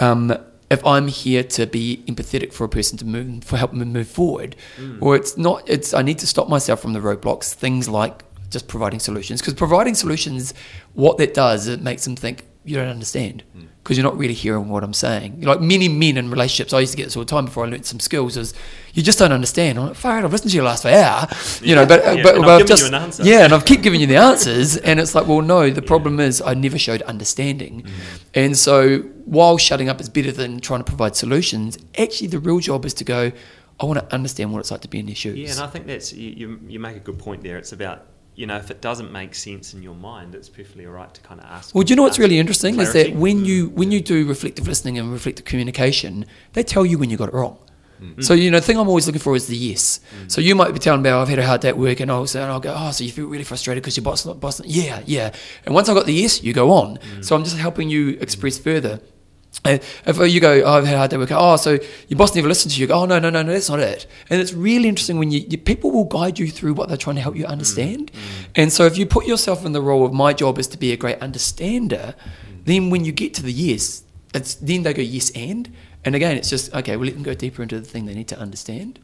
um, 0.01 0.37
if 0.71 0.85
I'm 0.87 1.09
here 1.09 1.45
to 1.45 1.67
be 1.67 2.03
empathetic 2.07 2.53
for 2.53 2.65
a 2.65 2.69
person 2.69 2.97
to 2.99 3.05
move 3.05 3.45
for 3.45 3.57
help 3.57 3.73
them 3.73 3.93
move 3.93 4.09
forward, 4.09 4.57
or 5.01 5.17
it's 5.17 5.37
not, 5.37 5.69
it's 5.69 5.93
I 5.93 6.03
need 6.03 6.19
to 6.21 6.27
stop 6.27 6.49
myself 6.49 6.81
from 6.81 6.95
the 6.95 7.01
roadblocks. 7.01 7.53
Things 7.53 7.89
like 7.89 8.25
just 8.51 8.69
providing 8.69 8.99
solutions, 8.99 9.41
because 9.41 9.55
providing 9.55 9.95
solutions, 9.95 10.55
what 10.95 11.19
that 11.19 11.35
does, 11.35 11.69
it 11.69 11.83
makes 11.83 12.05
them 12.05 12.17
think 12.17 12.47
you 12.65 12.77
don't 12.77 12.89
understand 12.89 13.43
because 13.83 13.97
you're 13.99 14.05
not 14.05 14.17
really 14.17 14.35
hearing 14.35 14.69
what 14.69 14.85
I'm 14.85 14.95
saying. 14.95 15.43
Like 15.43 15.61
many 15.61 15.89
men 15.89 16.17
in 16.17 16.31
relationships, 16.31 16.73
I 16.73 16.81
used 16.81 16.93
to 16.93 16.97
get 16.97 17.05
this 17.05 17.17
all 17.17 17.25
the 17.25 17.31
time 17.31 17.47
before 17.47 17.65
I 17.65 17.69
learned 17.69 17.87
some 17.87 18.01
skills. 18.01 18.37
Is 18.37 18.55
you 18.93 19.03
just 19.03 19.19
don't 19.19 19.33
understand. 19.33 19.79
I'm 19.79 19.89
like, 19.89 19.97
far 19.97 20.19
out, 20.19 20.25
I've 20.25 20.33
listened 20.33 20.51
to 20.51 20.57
you 20.57 20.63
last 20.63 20.85
hour, 20.85 21.29
you 21.63 21.75
know, 21.75 21.87
but 21.87 22.05
Yeah, 22.05 22.23
but, 22.23 22.35
and 22.35 22.45
but 22.45 22.61
I've 22.61 22.67
just 22.67 22.83
you 22.83 22.89
an 22.89 22.95
answer. 22.95 23.23
yeah, 23.25 23.45
and 23.45 23.53
I've 23.53 23.65
keep 23.65 23.83
giving 23.83 24.01
you 24.01 24.07
the 24.07 24.17
answers, 24.17 24.77
and 24.77 25.01
it's 25.01 25.15
like, 25.15 25.27
well, 25.27 25.41
no, 25.41 25.71
the 25.71 25.83
problem 25.83 26.21
is 26.21 26.43
I 26.43 26.55
never 26.55 26.79
showed 26.79 27.03
understanding, 27.03 27.83
mm-hmm. 27.83 28.17
and 28.35 28.57
so 28.57 29.01
while 29.25 29.57
shutting 29.59 29.89
up 29.89 30.01
is 30.01 30.09
better 30.09 30.33
than 30.33 30.61
trying 30.61 30.81
to 30.81 30.85
provide 30.85 31.17
solutions, 31.17 31.79
actually 31.99 32.29
the 32.29 32.39
real 32.39 32.59
job 32.59 32.85
is 32.85 32.95
to 32.95 33.05
go. 33.05 33.33
I 33.81 33.85
want 33.85 33.99
to 33.99 34.15
understand 34.15 34.53
what 34.53 34.61
it's 34.61 34.71
like 34.71 34.83
to 34.83 34.89
be 34.89 35.01
in 35.01 35.07
their 35.07 35.15
shoes. 35.15 35.37
Yeah, 35.37 35.51
and 35.51 35.61
I 35.61 35.67
think 35.67 35.87
that's 35.87 36.13
you, 36.13 36.31
you. 36.31 36.61
You 36.69 36.79
make 36.79 36.97
a 36.97 37.01
good 37.01 37.19
point 37.19 37.43
there. 37.43 37.57
It's 37.57 37.73
about 37.73 38.07
you 38.35 38.47
know 38.47 38.57
if 38.57 38.71
it 38.71 38.81
doesn't 38.81 39.11
make 39.11 39.35
sense 39.35 39.75
in 39.75 39.83
your 39.83 39.95
mind, 39.95 40.35
it's 40.35 40.49
perfectly 40.49 40.87
alright 40.87 41.13
to 41.15 41.21
kind 41.23 41.41
of 41.41 41.47
ask. 41.47 41.75
Well, 41.75 41.83
do 41.83 41.91
you 41.91 41.97
know 41.97 42.03
what's 42.03 42.19
really 42.19 42.39
interesting 42.39 42.79
is 42.79 42.93
that 42.93 43.15
when 43.15 43.45
you 43.45 43.71
when 43.71 43.91
you 43.91 44.01
do 44.01 44.27
reflective 44.27 44.69
listening 44.69 44.99
and 44.99 45.11
reflective 45.13 45.47
communication, 45.47 46.27
they 46.53 46.63
tell 46.63 46.87
you 46.87 46.99
when 46.99 47.11
you 47.11 47.17
got 47.17 47.29
it 47.29 47.35
wrong. 47.35 47.59
Mm. 48.03 48.25
So 48.25 48.35
you 48.35 48.51
know, 48.51 48.59
the 48.59 48.67
thing 48.67 48.79
I'm 48.79 48.89
always 48.89 49.07
looking 49.07 49.21
for 49.21 49.37
is 49.37 49.47
the 49.47 49.57
yes. 49.57 50.01
Mm. 50.17 50.31
So 50.31 50.41
you 50.41 50.55
might 50.55 50.73
be 50.73 50.79
telling 50.79 51.03
me, 51.03 51.11
oh, 51.11 51.21
I've 51.21 51.29
had 51.29 51.39
a 51.39 51.47
hard 51.47 51.61
day 51.61 51.69
at 51.69 51.79
work, 51.79 52.01
and 52.01 52.11
I'll 52.11 52.27
say, 52.27 52.43
and 52.43 52.51
I'll 52.51 52.61
go, 52.61 52.75
oh, 52.77 52.91
so 52.91 53.05
you 53.05 53.13
feel 53.13 53.27
really 53.27 53.45
frustrated 53.45 53.83
because 53.83 53.97
your 53.97 54.05
boss, 54.05 54.27
not 54.27 54.41
boss, 54.41 54.61
yeah, 54.65 55.03
yeah. 55.07 55.33
And 55.65 55.75
once 55.75 55.89
I 55.89 55.95
got 55.95 56.07
the 56.07 56.13
yes, 56.13 56.43
you 56.43 56.53
go 56.53 56.73
on. 56.73 56.99
Mm. 56.99 57.25
So 57.25 57.37
I'm 57.37 57.45
just 57.45 57.57
helping 57.57 57.89
you 57.89 58.19
express 58.21 58.59
further. 58.59 59.01
Uh, 59.65 59.79
if 60.07 60.19
uh, 60.19 60.25
you 60.25 60.41
go, 60.41 60.63
oh, 60.65 60.73
I've 60.79 60.87
had 60.87 60.95
a 60.95 60.99
hard 60.99 61.11
day 61.11 61.17
at 61.17 61.21
work. 61.21 61.31
Oh, 61.33 61.57
so 61.57 61.79
your 62.09 62.19
boss 62.19 62.35
never 62.35 62.49
listened 62.49 62.73
to 62.73 62.79
you. 62.79 62.85
You 62.85 62.89
go, 62.89 63.03
oh, 63.03 63.05
no, 63.05 63.19
no, 63.19 63.31
no, 63.31 63.43
no, 63.43 63.53
that's 63.53 63.69
not 63.69 63.81
it. 63.81 64.07
And 64.31 64.41
it's 64.41 64.53
really 64.53 64.89
interesting 64.89 65.19
when 65.19 65.31
you, 65.31 65.41
you 65.41 65.59
people 65.59 65.91
will 65.91 66.07
guide 66.07 66.39
you 66.39 66.49
through 66.51 66.75
what 66.75 66.89
they're 66.89 66.97
trying 66.97 67.17
to 67.17 67.23
help 67.23 67.37
you 67.37 67.45
understand. 67.45 68.11
And 68.57 68.73
so 68.73 68.87
if 68.87 68.97
you 68.97 69.07
put 69.07 69.27
yourself 69.27 69.65
in 69.65 69.73
the 69.73 69.83
role 69.83 70.05
of 70.05 70.13
my 70.13 70.33
job 70.33 70.59
is 70.59 70.67
to 70.69 70.79
be 70.79 70.91
a 70.93 70.97
great 70.97 71.23
understander, 71.23 72.15
then 72.65 72.91
when 72.91 73.05
you 73.05 73.13
get 73.13 73.35
to 73.35 73.43
the 73.43 73.53
yes, 73.53 74.03
it's 74.35 74.55
then 74.55 74.83
they 74.83 74.95
go 74.95 75.03
yes 75.03 75.31
and. 75.33 75.71
And 76.05 76.15
again, 76.15 76.37
it's 76.37 76.51
just 76.51 76.75
okay. 76.75 76.97
We'll 76.97 77.07
let 77.07 77.15
them 77.15 77.23
go 77.23 77.35
deeper 77.35 77.63
into 77.63 77.79
the 77.81 77.87
thing 77.87 78.07
they 78.07 78.15
need 78.15 78.29
to 78.29 78.39
understand. 78.39 78.99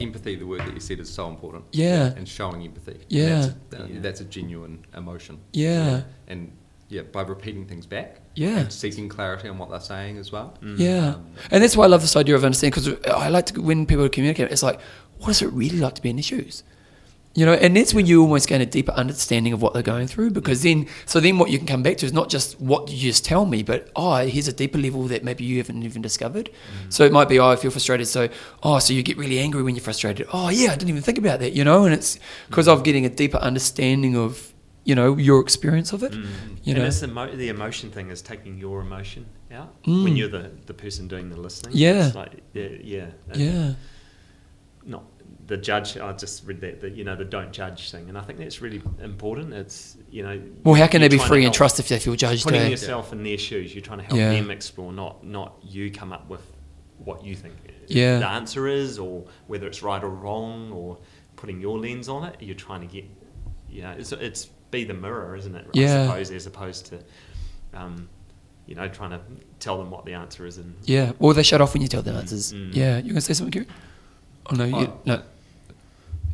Empathy, 0.00 0.34
the 0.36 0.46
word 0.46 0.60
that 0.60 0.74
you 0.74 0.80
said, 0.80 0.98
is 1.00 1.08
so 1.12 1.28
important. 1.28 1.64
Yeah. 1.72 2.12
And 2.16 2.28
showing 2.28 2.62
empathy. 2.62 2.98
Yeah. 3.08 3.50
That's, 3.70 3.82
uh, 3.82 3.86
Yeah. 3.92 4.00
that's 4.00 4.20
a 4.20 4.24
genuine 4.24 4.84
emotion. 4.96 5.38
Yeah. 5.52 6.02
And 6.26 6.52
yeah, 6.88 7.02
by 7.02 7.22
repeating 7.22 7.66
things 7.66 7.86
back. 7.86 8.20
Yeah. 8.34 8.58
And 8.58 8.72
seeking 8.72 9.08
clarity 9.08 9.48
on 9.48 9.58
what 9.58 9.70
they're 9.70 9.80
saying 9.80 10.18
as 10.18 10.30
well. 10.32 10.58
Yeah, 10.76 11.14
Um, 11.14 11.26
and 11.50 11.62
that's 11.62 11.76
why 11.76 11.84
I 11.84 11.88
love 11.88 12.02
this 12.02 12.16
idea 12.16 12.34
of 12.34 12.44
understanding 12.44 12.80
because 12.82 13.06
I 13.08 13.28
like 13.28 13.46
to 13.46 13.60
when 13.62 13.86
people 13.86 14.08
communicate. 14.08 14.50
It's 14.52 14.62
like, 14.62 14.80
what 15.18 15.30
is 15.30 15.42
it 15.42 15.52
really 15.52 15.78
like 15.78 15.94
to 15.94 16.02
be 16.02 16.10
in 16.10 16.16
their 16.16 16.22
shoes? 16.24 16.62
You 17.36 17.44
know, 17.44 17.52
and 17.54 17.76
that's 17.76 17.92
when 17.92 18.06
you 18.06 18.22
almost 18.22 18.46
gain 18.48 18.60
a 18.60 18.66
deeper 18.66 18.92
understanding 18.92 19.52
of 19.52 19.60
what 19.60 19.74
they're 19.74 19.82
going 19.82 20.06
through 20.06 20.30
because 20.30 20.62
then, 20.62 20.86
so 21.04 21.18
then 21.18 21.36
what 21.36 21.50
you 21.50 21.58
can 21.58 21.66
come 21.66 21.82
back 21.82 21.96
to 21.96 22.06
is 22.06 22.12
not 22.12 22.28
just 22.30 22.60
what 22.60 22.88
you 22.88 22.96
just 22.96 23.24
tell 23.24 23.44
me, 23.44 23.64
but 23.64 23.90
oh, 23.96 24.24
here's 24.24 24.46
a 24.46 24.52
deeper 24.52 24.78
level 24.78 25.02
that 25.08 25.24
maybe 25.24 25.42
you 25.42 25.56
haven't 25.56 25.82
even 25.82 26.00
discovered. 26.00 26.48
So 26.90 27.04
it 27.04 27.10
might 27.10 27.28
be, 27.28 27.40
oh, 27.40 27.48
I 27.50 27.56
feel 27.56 27.72
frustrated. 27.72 28.06
So, 28.06 28.28
oh, 28.62 28.78
so 28.78 28.92
you 28.92 29.02
get 29.02 29.16
really 29.16 29.40
angry 29.40 29.64
when 29.64 29.74
you're 29.74 29.82
frustrated. 29.82 30.28
Oh, 30.32 30.48
yeah, 30.48 30.68
I 30.70 30.76
didn't 30.76 30.90
even 30.90 31.02
think 31.02 31.18
about 31.18 31.40
that, 31.40 31.54
you 31.54 31.64
know, 31.64 31.84
and 31.86 31.92
it's 31.92 32.20
because 32.48 32.68
of 32.68 32.84
getting 32.84 33.04
a 33.04 33.10
deeper 33.10 33.38
understanding 33.38 34.16
of, 34.16 34.54
you 34.84 34.94
know, 34.94 35.16
your 35.16 35.40
experience 35.40 35.92
of 35.92 36.04
it. 36.04 36.12
You 36.12 36.20
Mm. 36.74 36.86
and 36.86 37.02
know, 37.02 37.22
emo- 37.24 37.34
the 37.36 37.48
emotion 37.48 37.90
thing 37.90 38.10
is 38.10 38.22
taking 38.22 38.58
your 38.58 38.80
emotion 38.80 39.26
out 39.52 39.82
Mm. 39.82 40.04
when 40.04 40.14
you're 40.14 40.28
the, 40.28 40.52
the 40.66 40.74
person 40.74 41.08
doing 41.08 41.30
the 41.30 41.36
listening. 41.40 41.72
Yeah. 41.76 42.12
Like, 42.14 42.42
yeah, 42.52 42.68
yeah. 42.80 43.06
yeah. 43.34 43.72
Not 44.86 45.04
the 45.46 45.56
judge. 45.56 45.96
I 45.98 46.12
just 46.12 46.46
read 46.46 46.60
that, 46.62 46.80
the, 46.80 46.90
you 46.90 47.04
know, 47.04 47.16
the 47.16 47.24
don't 47.24 47.52
judge 47.52 47.90
thing. 47.90 48.08
And 48.08 48.16
I 48.16 48.22
think 48.22 48.38
that's 48.38 48.60
really 48.60 48.82
important. 49.02 49.52
It's, 49.52 49.96
you 50.10 50.22
know. 50.22 50.40
Well, 50.62 50.74
how 50.74 50.86
can 50.86 51.00
they 51.00 51.08
be 51.08 51.18
free 51.18 51.44
and 51.44 51.52
trust 51.52 51.78
if 51.80 51.88
they 51.88 51.98
feel 51.98 52.16
judged? 52.16 52.44
Putting 52.44 52.62
eh? 52.62 52.68
yourself 52.68 53.12
in 53.12 53.22
their 53.22 53.38
shoes, 53.38 53.74
you're 53.74 53.82
trying 53.82 53.98
to 53.98 54.04
help 54.04 54.18
Yeah. 54.18 54.30
them 54.30 54.50
explore, 54.50 54.92
not 54.92 55.24
not 55.24 55.58
you 55.62 55.90
come 55.90 56.12
up 56.12 56.28
with 56.28 56.42
what 56.98 57.24
you 57.24 57.34
think 57.34 57.54
Yeah. 57.88 58.18
the 58.18 58.28
answer 58.28 58.66
is, 58.68 58.98
or 58.98 59.24
whether 59.46 59.66
it's 59.66 59.82
right 59.82 60.02
or 60.02 60.08
wrong, 60.08 60.72
or 60.72 60.98
putting 61.36 61.60
your 61.60 61.78
lens 61.78 62.08
on 62.08 62.24
it. 62.24 62.36
You're 62.40 62.54
trying 62.54 62.80
to 62.80 62.86
get, 62.86 63.04
you 63.68 63.82
know, 63.82 63.90
it's, 63.98 64.12
it's 64.12 64.46
be 64.70 64.84
the 64.84 64.94
mirror, 64.94 65.36
isn't 65.36 65.54
it? 65.54 65.66
Yeah. 65.74 66.02
I 66.02 66.06
suppose, 66.06 66.30
as 66.30 66.46
opposed 66.46 66.86
to, 66.86 66.98
um, 67.74 68.08
you 68.66 68.74
know, 68.74 68.88
trying 68.88 69.10
to 69.10 69.20
tell 69.58 69.76
them 69.76 69.90
what 69.90 70.06
the 70.06 70.14
answer 70.14 70.46
is. 70.46 70.56
And 70.56 70.74
Yeah, 70.84 71.12
or 71.18 71.34
they 71.34 71.42
shut 71.42 71.60
off 71.60 71.74
when 71.74 71.82
you 71.82 71.88
tell 71.88 72.02
them 72.02 72.16
answers. 72.16 72.52
Mm. 72.52 72.74
Yeah, 72.74 72.98
you 72.98 73.08
gonna 73.10 73.20
say 73.20 73.34
something, 73.34 73.52
Kieran? 73.52 73.68
Oh 74.50 74.56
no, 74.56 74.64
you, 74.64 74.74
Oh. 74.76 75.00
no. 75.04 75.22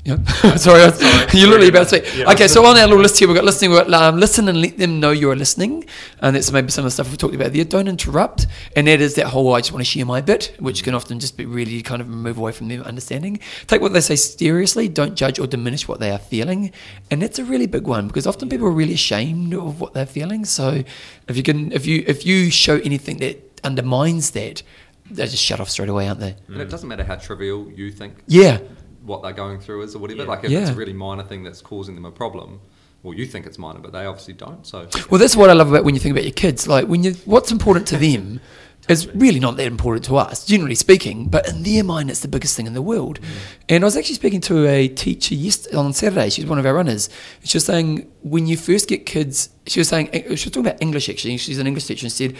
Yep. 0.05 0.28
Sorry, 0.57 0.82
I 0.82 0.86
was, 0.86 1.34
you're 1.34 1.48
literally 1.48 1.68
about 1.68 1.88
to 1.88 2.01
say. 2.01 2.18
Yeah. 2.18 2.30
okay, 2.32 2.48
so 2.48 2.64
on 2.64 2.76
our 2.76 2.86
little 2.86 3.03
list 3.03 3.18
here, 3.18 3.28
we've 3.28 3.34
got 3.34 3.44
listening. 3.44 3.70
We've 3.72 3.86
got 3.86 3.92
um, 3.92 4.18
listen 4.18 4.48
and 4.48 4.61
let 4.61 4.78
them 4.78 4.98
know 4.98 5.11
you're 5.11 5.36
listening, 5.36 5.84
and 6.20 6.34
that's 6.34 6.51
maybe 6.51 6.70
some 6.70 6.82
of 6.82 6.86
the 6.86 6.90
stuff 6.92 7.09
we've 7.09 7.18
talked 7.18 7.34
about 7.34 7.53
there. 7.53 7.64
Don't 7.64 7.86
interrupt, 7.86 8.46
and 8.74 8.86
that 8.86 9.01
is 9.01 9.14
that 9.16 9.26
whole 9.26 9.55
I 9.55 9.61
just 9.61 9.72
want 9.72 9.84
to 9.84 9.90
share 9.90 10.07
my 10.07 10.22
bit, 10.22 10.57
which 10.59 10.84
can 10.84 10.94
often 10.94 11.20
just 11.20 11.36
be 11.36 11.44
really 11.44 11.82
kind 11.82 12.01
of 12.01 12.09
move 12.09 12.38
away 12.38 12.53
from 12.53 12.68
them 12.68 12.82
understanding. 12.82 13.40
Take 13.66 13.82
what 13.82 13.92
they 13.92 14.01
say 14.01 14.16
seriously. 14.16 14.88
Don't 14.88 15.16
judge 15.16 15.38
or 15.38 15.46
diminish 15.46 15.86
what 15.86 16.01
they 16.01 16.11
are 16.11 16.18
feeling, 16.18 16.72
and 17.11 17.20
that's 17.20 17.38
a 17.38 17.44
really 17.44 17.66
big 17.66 17.86
one 17.86 18.07
because 18.07 18.26
often 18.26 18.48
people 18.48 18.66
are 18.66 18.72
really 18.72 18.94
ashamed 18.94 19.53
of 19.55 19.80
what 19.80 19.92
they're 19.92 20.07
feeling. 20.07 20.46
So 20.46 20.82
if 21.28 21.36
you 21.36 21.42
can, 21.42 21.72
if 21.72 21.86
you 21.86 22.05
if 22.07 22.24
you 22.24 22.51
show 22.51 22.76
anything 22.76 23.18
that 23.18 23.61
undermines 23.64 24.30
that, 24.30 24.62
they 25.11 25.26
just 25.26 25.42
shut 25.42 25.61
off 25.61 25.68
straight 25.68 25.88
away, 25.88 26.09
aren't 26.09 26.20
they? 26.20 26.36
And 26.48 26.61
it 26.61 26.70
doesn't 26.70 26.88
matter 26.88 27.05
how 27.05 27.16
trivial 27.16 27.70
you 27.70 27.90
think 27.90 28.14
Yeah, 28.26 28.59
what 29.03 29.22
they're 29.22 29.32
going 29.32 29.61
through 29.61 29.82
is 29.82 29.94
or 29.94 29.98
whatever. 29.98 30.22
Yeah. 30.22 30.28
Like 30.28 30.44
if 30.44 30.51
it's 30.51 30.70
a 30.70 30.74
really 30.74 30.92
minor 30.92 31.22
thing 31.22 31.42
that's 31.42 31.61
causing 31.61 31.94
them 31.94 32.05
a 32.05 32.11
problem, 32.11 32.61
well, 33.03 33.14
you 33.14 33.26
think 33.26 33.46
it's 33.46 33.59
minor, 33.59 33.80
but 33.80 33.92
they 33.92 34.05
obviously 34.05 34.34
don't. 34.34 34.66
So 34.66 34.88
Well, 35.11 35.18
that's 35.18 35.36
what 35.36 35.51
I 35.51 35.55
love 35.55 35.70
about 35.70 35.84
when 35.84 35.94
you 35.94 36.01
think 36.01 36.12
about 36.12 36.24
your 36.24 36.32
kids. 36.32 36.68
Like 36.68 36.86
when 36.86 37.03
you, 37.03 37.12
what's 37.24 37.51
important 37.51 37.86
to 37.88 37.96
them 37.96 38.40
is 38.91 39.09
really 39.14 39.41
not 39.41 39.57
that 39.57 39.66
important 39.66 40.05
to 40.07 40.16
us, 40.16 40.45
generally 40.45 40.74
speaking. 40.74 41.28
But 41.28 41.49
in 41.49 41.62
their 41.62 41.84
mind, 41.84 42.11
it's 42.11 42.20
the 42.20 42.28
biggest 42.28 42.57
thing 42.57 42.66
in 42.66 42.74
the 42.74 42.82
world. 42.82 43.20
Mm. 43.20 43.26
And 43.68 43.84
I 43.84 43.86
was 43.86 43.97
actually 43.97 44.16
speaking 44.16 44.41
to 44.43 44.66
a 44.66 44.88
teacher 44.88 45.34
yesterday 45.34 45.76
on 45.76 45.93
Saturday. 45.93 46.30
She's 46.30 46.47
one 46.47 46.59
of 46.59 46.66
our 46.66 46.74
runners. 46.74 47.09
She 47.45 47.57
was 47.57 47.64
saying 47.64 48.11
when 48.22 48.47
you 48.47 48.57
first 48.57 48.88
get 48.88 49.07
kids, 49.07 49.51
she 49.66 49.80
was 49.80 49.88
saying 49.88 50.11
she 50.12 50.28
was 50.28 50.45
talking 50.45 50.66
about 50.66 50.82
English. 50.82 51.09
Actually, 51.09 51.36
she's 51.36 51.59
an 51.59 51.66
English 51.66 51.86
teacher 51.86 52.07
and 52.07 52.12
said 52.12 52.36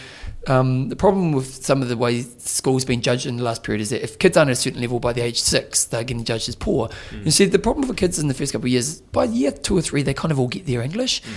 um, 0.47 0.89
the 0.89 0.95
problem 0.95 1.31
with 1.31 1.63
some 1.63 1.81
of 1.81 1.89
the 1.89 1.97
way 1.97 2.21
schools 2.21 2.85
been 2.85 3.01
judged 3.01 3.25
in 3.25 3.37
the 3.37 3.43
last 3.43 3.63
period 3.63 3.81
is 3.81 3.89
that 3.89 4.03
if 4.03 4.19
kids 4.19 4.37
aren't 4.37 4.49
at 4.49 4.53
a 4.53 4.55
certain 4.55 4.81
level 4.81 4.99
by 4.99 5.13
the 5.13 5.21
age 5.21 5.41
six, 5.41 5.85
they're 5.85 6.03
getting 6.03 6.23
judged 6.23 6.49
as 6.49 6.55
poor. 6.55 6.87
Mm. 6.87 7.13
And 7.13 7.25
she 7.25 7.31
said 7.31 7.51
the 7.51 7.59
problem 7.59 7.87
for 7.87 7.93
kids 7.93 8.19
in 8.19 8.27
the 8.27 8.33
first 8.33 8.51
couple 8.51 8.65
of 8.65 8.71
years, 8.71 9.01
by 9.01 9.25
year 9.25 9.51
two 9.51 9.77
or 9.77 9.81
three, 9.81 10.03
they 10.03 10.13
kind 10.13 10.31
of 10.31 10.39
all 10.39 10.47
get 10.47 10.65
their 10.65 10.81
English. 10.81 11.21
Mm. 11.21 11.27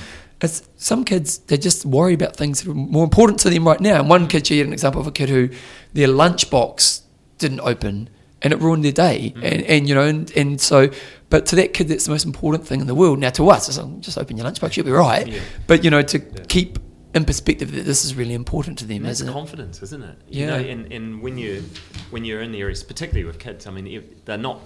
It's 0.41 0.69
some 0.77 1.05
kids 1.05 1.39
they 1.39 1.57
just 1.57 1.87
worry 1.87 2.13
about 2.15 2.37
things 2.37 2.63
that 2.63 2.71
are 2.71 2.75
more 2.75 3.05
important 3.05 3.41
to 3.41 3.51
them 3.51 3.67
right 3.67 3.81
now. 3.81 4.01
And 4.01 4.09
one 4.09 4.27
kid, 4.29 4.47
she 4.47 4.59
had 4.59 4.67
an 4.67 4.73
example 4.73 5.01
of 5.01 5.07
a 5.07 5.13
kid 5.13 5.29
who 5.29 5.49
their 5.93 6.09
lunchbox 6.09 7.03
didn't 7.39 7.61
open 7.61 8.11
and 8.43 8.53
it 8.53 8.61
ruined 8.61 8.85
their 8.85 8.93
day. 8.93 9.33
Mm. 9.37 9.43
And, 9.45 9.63
and 9.63 9.89
you 9.89 9.95
know, 9.95 10.03
and, 10.03 10.31
and 10.37 10.61
so, 10.61 10.91
but 11.31 11.47
to 11.47 11.57
that 11.57 11.73
kid, 11.73 11.89
that's 11.89 12.05
the 12.05 12.11
most 12.11 12.27
important 12.27 12.67
thing 12.67 12.81
in 12.81 12.87
the 12.87 12.95
world. 12.95 13.19
Now, 13.19 13.31
to 13.31 13.49
us, 13.51 13.69
it's 13.69 13.79
like, 13.79 14.01
just 14.01 14.19
open 14.19 14.37
your 14.37 14.47
lunchbox, 14.47 14.77
you'll 14.77 14.87
be 14.87 14.93
right. 14.93 15.27
Yeah. 15.27 15.41
But 15.67 15.83
you 15.83 15.91
know, 15.91 16.03
to 16.03 16.19
keep 16.19 16.79
in 17.15 17.25
perspective 17.25 17.73
that 17.73 17.85
this 17.85 18.05
is 18.05 18.15
really 18.17 18.35
important 18.35 18.79
to 18.81 18.87
them, 18.87 19.07
isn't 19.07 19.29
it? 19.29 19.33
confidence, 19.33 19.83
isn't 19.83 20.03
it? 20.03 20.19
You 20.29 20.47
Yeah. 20.47 20.51
know, 20.51 20.69
and, 20.69 20.93
and 20.93 21.23
when 21.23 21.39
you 21.39 21.63
when 22.11 22.25
you're 22.25 22.43
in 22.43 22.53
the 22.53 22.61
areas, 22.61 22.83
particularly 22.83 23.25
with 23.25 23.39
kids, 23.39 23.67
I 23.67 23.71
mean, 23.71 23.87
if 23.87 24.25
they're 24.25 24.37
not 24.37 24.61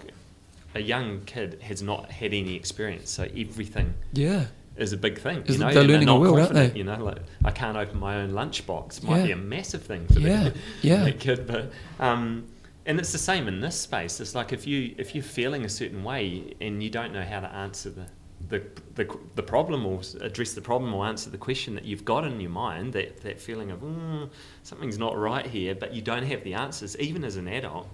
a 0.74 0.80
young 0.80 1.20
kid 1.26 1.58
has 1.62 1.82
not 1.82 2.10
had 2.10 2.32
any 2.34 2.54
experience, 2.56 3.10
so 3.10 3.24
everything 3.36 3.94
Yeah. 4.12 4.46
Is 4.78 4.92
a 4.92 4.96
big 4.96 5.18
thing. 5.18 5.42
You 5.46 5.58
know, 5.58 5.70
they're 5.72 5.80
and 5.82 5.88
learning 5.90 6.06
not 6.06 6.16
a 6.16 6.20
world, 6.20 6.38
aren't 6.38 6.54
they? 6.54 6.72
You 6.72 6.84
know, 6.84 7.02
like 7.02 7.18
I 7.44 7.50
can't 7.50 7.76
open 7.76 7.98
my 7.98 8.16
own 8.16 8.30
lunchbox. 8.32 9.02
Might 9.02 9.18
Yeah. 9.18 9.24
be 9.26 9.32
a 9.32 9.36
massive 9.36 9.82
thing 9.82 10.06
for 10.06 10.20
Yeah, 10.20 10.44
the, 10.50 10.54
yeah. 10.82 11.04
that 11.04 11.18
kid, 11.20 11.46
but 11.46 11.72
um, 12.00 12.46
and 12.86 12.98
it's 12.98 13.12
the 13.12 13.18
same 13.18 13.48
in 13.48 13.60
this 13.60 13.76
space. 13.78 14.20
It's 14.20 14.34
like 14.34 14.52
if 14.52 14.66
you 14.66 14.94
if 14.98 15.14
you're 15.14 15.24
feeling 15.24 15.64
a 15.64 15.68
certain 15.68 16.02
way 16.04 16.54
and 16.60 16.82
you 16.82 16.90
don't 16.90 17.12
know 17.12 17.22
how 17.24 17.40
to 17.40 17.52
answer 17.52 17.90
the 17.90 18.06
the, 18.48 18.62
the, 18.94 19.18
the 19.34 19.42
problem 19.42 19.84
or 19.84 20.00
address 20.20 20.54
the 20.54 20.60
problem 20.62 20.94
or 20.94 21.04
answer 21.04 21.28
the 21.28 21.36
question 21.36 21.74
that 21.74 21.84
you've 21.84 22.04
got 22.04 22.24
in 22.24 22.40
your 22.40 22.50
mind, 22.50 22.92
that, 22.94 23.20
that 23.22 23.38
feeling 23.40 23.72
of 23.72 23.80
mm, 23.80 24.30
something's 24.62 24.96
not 24.96 25.18
right 25.18 25.44
here, 25.44 25.74
but 25.74 25.92
you 25.92 26.00
don't 26.00 26.22
have 26.22 26.42
the 26.44 26.54
answers, 26.54 26.96
even 26.98 27.24
as 27.24 27.34
an 27.36 27.48
adult, 27.48 27.88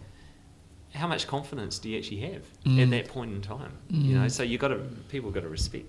how 0.92 1.08
much 1.08 1.26
confidence 1.26 1.78
do 1.78 1.88
you 1.88 1.98
actually 1.98 2.20
have 2.20 2.42
Mm. 2.66 2.82
at 2.82 2.90
that 2.90 3.08
point 3.08 3.32
in 3.32 3.40
time? 3.40 3.72
You 3.88 4.14
know, 4.16 4.26
Mm. 4.26 4.30
so 4.30 4.42
you 4.42 4.58
got 4.58 4.68
to 4.68 4.76
people 5.08 5.30
got 5.30 5.40
to 5.44 5.48
respect. 5.48 5.86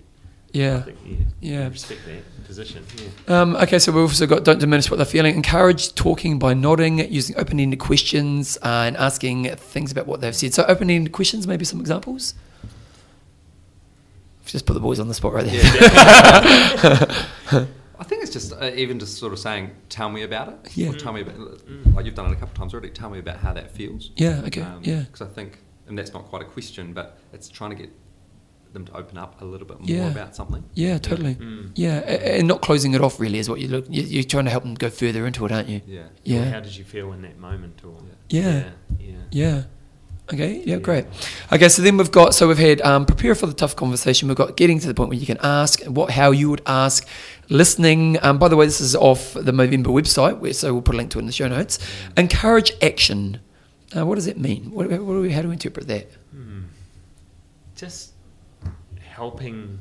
I 0.56 0.64
Yeah. 0.64 0.82
think, 0.82 0.98
yeah, 1.06 1.16
Yeah. 1.52 1.68
respect 1.68 2.00
that 2.06 2.46
position. 2.46 2.84
Yeah. 3.28 3.40
Um, 3.42 3.56
okay, 3.56 3.78
so 3.78 3.92
we've 3.92 4.02
also 4.02 4.26
got 4.26 4.44
don't 4.44 4.58
diminish 4.60 4.90
what 4.90 4.96
they're 4.98 5.04
feeling. 5.06 5.34
Encourage 5.34 5.94
talking 5.94 6.38
by 6.38 6.54
nodding, 6.54 6.98
using 7.12 7.36
open 7.36 7.58
ended 7.60 7.78
questions, 7.80 8.56
uh, 8.62 8.84
and 8.86 8.96
asking 8.96 9.44
things 9.56 9.90
about 9.92 10.06
what 10.06 10.20
they've 10.20 10.34
said. 10.36 10.54
So, 10.54 10.64
open 10.68 10.90
ended 10.90 11.12
questions, 11.12 11.46
maybe 11.46 11.64
some 11.64 11.80
examples? 11.80 12.34
Just 14.46 14.64
put 14.64 14.74
the 14.74 14.80
boys 14.80 15.00
on 15.00 15.08
the 15.08 15.14
spot 15.14 15.32
right 15.32 15.44
there. 15.44 15.54
Yeah, 15.56 17.26
I 17.98 18.04
think 18.04 18.22
it's 18.22 18.32
just 18.32 18.52
uh, 18.52 18.70
even 18.76 19.00
just 19.00 19.18
sort 19.18 19.32
of 19.32 19.40
saying, 19.40 19.72
"Tell 19.88 20.08
me 20.08 20.22
about 20.22 20.48
it." 20.48 20.76
Yeah. 20.76 20.90
Or 20.90 20.92
tell 20.92 21.12
me 21.12 21.22
about 21.22 21.36
like 21.94 22.06
you've 22.06 22.14
done 22.14 22.26
it 22.26 22.32
a 22.32 22.36
couple 22.36 22.50
of 22.52 22.54
times 22.54 22.72
already. 22.72 22.90
Tell 22.90 23.10
me 23.10 23.18
about 23.18 23.38
how 23.38 23.52
that 23.54 23.72
feels. 23.72 24.10
Yeah, 24.16 24.42
okay, 24.46 24.64
yeah. 24.82 25.00
Because 25.00 25.22
I 25.22 25.26
think, 25.26 25.58
and 25.88 25.98
that's 25.98 26.12
not 26.12 26.26
quite 26.26 26.42
a 26.42 26.44
question, 26.44 26.92
but 26.92 27.18
it's 27.32 27.48
trying 27.48 27.70
to 27.70 27.76
get 27.76 27.90
them 28.76 28.84
to 28.86 28.96
open 28.96 29.16
up 29.18 29.40
a 29.40 29.44
little 29.44 29.66
bit 29.66 29.80
more 29.80 29.88
Yeah. 29.88 30.10
about 30.10 30.36
something. 30.36 30.62
Yeah, 30.74 30.98
totally. 30.98 31.34
Mm. 31.36 31.70
Yeah, 31.74 32.00
a- 32.06 32.38
and 32.38 32.46
not 32.48 32.60
closing 32.62 32.94
it 32.94 33.00
off 33.00 33.18
really 33.18 33.38
is 33.38 33.48
what 33.48 33.60
you 33.60 33.68
look. 33.68 33.86
you- 33.88 34.02
You're 34.02 34.24
trying 34.24 34.44
to 34.44 34.50
help 34.50 34.62
them 34.64 34.74
go 34.74 34.90
further 34.90 35.26
into 35.26 35.44
it, 35.46 35.52
aren't 35.52 35.68
you? 35.68 35.80
Yeah. 35.86 36.00
Or 36.00 36.06
Yeah. 36.24 36.50
how 36.50 36.60
did 36.60 36.76
you 36.76 36.84
feel 36.84 37.12
in 37.12 37.22
that 37.22 37.38
moment? 37.38 37.80
Or 37.84 37.96
Yeah. 38.28 38.42
yeah, 38.42 38.64
yeah. 39.00 39.14
Yeah. 39.30 39.62
Okay. 40.32 40.56
Yeah. 40.58 40.62
Yeah. 40.74 40.76
Great. 40.78 41.04
Okay. 41.52 41.68
So 41.68 41.82
then 41.82 41.96
we've 41.96 42.10
got. 42.10 42.34
So 42.34 42.48
we've 42.48 42.58
had 42.58 42.80
um, 42.82 43.06
prepare 43.06 43.34
for 43.36 43.46
the 43.46 43.52
tough 43.54 43.76
conversation. 43.76 44.26
We've 44.28 44.36
got 44.36 44.56
getting 44.56 44.80
to 44.80 44.86
the 44.88 44.94
point 44.94 45.08
where 45.10 45.18
you 45.18 45.26
can 45.26 45.38
ask 45.40 45.84
what, 45.84 46.10
how 46.10 46.32
you 46.32 46.50
would 46.50 46.62
ask, 46.66 47.06
listening. 47.48 48.18
Um, 48.22 48.36
by 48.38 48.48
the 48.48 48.56
way, 48.56 48.66
this 48.66 48.80
is 48.80 48.96
off 48.96 49.34
the 49.34 49.52
Movember 49.52 49.86
website, 49.86 50.38
where, 50.40 50.52
so 50.52 50.72
we'll 50.72 50.82
put 50.82 50.96
a 50.96 50.98
link 50.98 51.10
to 51.12 51.18
it 51.18 51.22
in 51.22 51.26
the 51.26 51.32
show 51.32 51.46
notes. 51.48 51.78
Encourage 52.16 52.72
action. 52.82 53.38
Uh, 53.96 54.04
what 54.04 54.16
does 54.16 54.24
that 54.26 54.36
mean? 54.36 54.72
What, 54.72 54.90
what 54.90 54.98
do 55.14 55.20
we, 55.20 55.30
how 55.30 55.42
do 55.42 55.48
we 55.48 55.52
interpret 55.54 55.86
that? 55.86 56.10
Hmm. 56.32 56.62
Just 57.76 58.12
helping, 59.16 59.78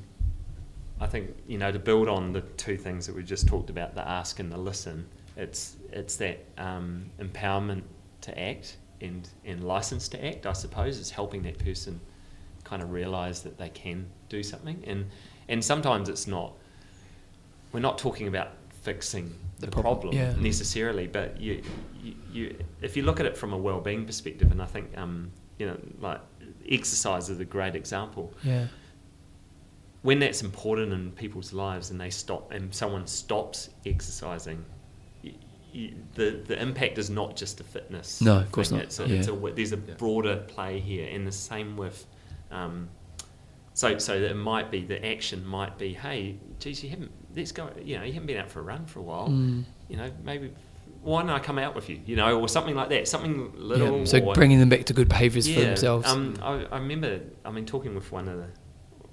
I 1.01 1.07
think, 1.07 1.25
you 1.45 1.57
know, 1.57 1.71
to 1.71 1.79
build 1.79 2.07
on 2.07 2.31
the 2.31 2.41
two 2.41 2.77
things 2.77 3.05
that 3.07 3.15
we 3.15 3.23
just 3.23 3.47
talked 3.47 3.69
about, 3.69 3.93
the 3.93 4.07
ask 4.07 4.39
and 4.39 4.49
the 4.51 4.57
listen. 4.57 4.97
It's 5.37 5.75
it's 5.91 6.15
that 6.17 6.37
um, 6.57 6.89
empowerment 7.19 7.83
to 8.21 8.31
act 8.39 8.77
and 9.01 9.27
and 9.43 9.57
license 9.63 10.07
to 10.09 10.25
act. 10.25 10.45
I 10.45 10.53
suppose 10.53 10.97
is 10.97 11.11
helping 11.11 11.43
that 11.43 11.57
person 11.59 11.99
kind 12.63 12.81
of 12.81 12.91
realize 12.91 13.43
that 13.43 13.57
they 13.57 13.69
can 13.69 14.05
do 14.29 14.41
something, 14.43 14.81
and 14.87 15.05
and 15.49 15.63
sometimes 15.63 16.07
it's 16.09 16.27
not. 16.27 16.53
We're 17.73 17.81
not 17.89 17.97
talking 17.97 18.27
about 18.29 18.49
fixing 18.83 19.27
The 19.59 19.65
the, 19.65 19.71
problem, 19.71 19.99
problem, 19.99 20.13
yeah. 20.15 20.33
necessarily, 20.39 21.07
but 21.07 21.41
you, 21.41 21.61
you, 22.01 22.13
you, 22.31 22.43
if 22.81 22.95
you 22.95 23.03
look 23.03 23.19
at 23.19 23.25
it 23.25 23.35
from 23.35 23.51
a 23.51 23.57
well-being 23.57 24.05
perspective, 24.05 24.49
and 24.51 24.61
I 24.61 24.65
think, 24.65 24.97
um, 24.97 25.31
you 25.59 25.65
know, 25.67 25.77
like 25.99 26.21
exercise 26.69 27.29
is 27.29 27.39
a 27.41 27.45
great 27.45 27.75
example. 27.75 28.33
Yeah. 28.43 28.67
When 30.05 30.19
that's 30.19 30.41
important 30.43 30.93
in 30.93 31.11
people's 31.11 31.51
lives, 31.51 31.89
and 31.91 31.99
they 31.99 32.11
stop, 32.11 32.51
and 32.51 32.73
someone 32.73 33.07
stops 33.07 33.69
exercising, 33.85 34.63
y 35.23 35.33
y 35.73 35.93
the 36.13 36.27
the 36.49 36.61
impact 36.61 36.97
is 36.97 37.09
not 37.09 37.35
just 37.35 37.59
a 37.59 37.63
fitness. 37.63 38.21
No, 38.21 38.37
of 38.37 38.51
course 38.51 38.69
thing. 38.69 38.77
not. 38.77 38.85
It's 38.85 38.99
a, 38.99 39.05
it's 39.05 39.27
a, 39.27 39.33
there's 39.55 39.73
a 39.73 39.77
Yeah. 39.87 39.95
broader 39.97 40.35
play 40.47 40.79
here, 40.79 41.07
and 41.13 41.25
the 41.25 41.31
same 41.31 41.75
with. 41.75 42.05
Um, 42.51 42.89
so, 43.73 43.97
so 43.97 44.13
it 44.13 44.37
might 44.37 44.71
be 44.71 44.85
the 44.85 45.05
action 45.05 45.45
might 45.45 45.77
be, 45.77 45.93
hey, 45.93 46.37
geez, 46.59 46.81
you 46.83 46.89
haven't. 46.91 47.11
Let's 47.35 47.51
go. 47.51 47.69
You 47.83 47.97
know, 47.97 48.05
you 48.05 48.13
haven't 48.13 48.27
been 48.27 48.37
out 48.37 48.49
for 48.49 48.61
a 48.61 48.63
run 48.63 48.85
for 48.85 48.99
a 48.99 49.03
while. 49.03 49.27
Mm. 49.27 49.65
You 49.89 49.97
know, 49.97 50.09
maybe 50.23 50.53
why 51.01 51.21
don't 51.21 51.29
I 51.29 51.39
come 51.39 51.59
out 51.59 51.75
with 51.75 51.89
you? 51.89 51.99
You 52.05 52.15
know, 52.15 52.39
or 52.39 52.47
something 52.47 52.75
like 52.75 52.89
that. 52.89 53.07
Something 53.07 53.51
little. 53.55 53.99
yeah. 53.99 54.05
So 54.05 54.19
or, 54.19 54.33
bringing 54.33 54.59
them 54.59 54.69
back 54.69 54.85
to 54.85 54.93
good 54.93 55.09
behaviours 55.09 55.47
for 55.53 55.59
themselves. 55.59 56.07
Um, 56.07 56.35
I, 56.41 56.65
I 56.71 56.77
remember. 56.77 57.19
I 57.43 57.51
mean, 57.51 57.65
talking 57.65 57.93
with 57.95 58.11
one 58.11 58.29
of 58.29 58.37
the 58.37 58.47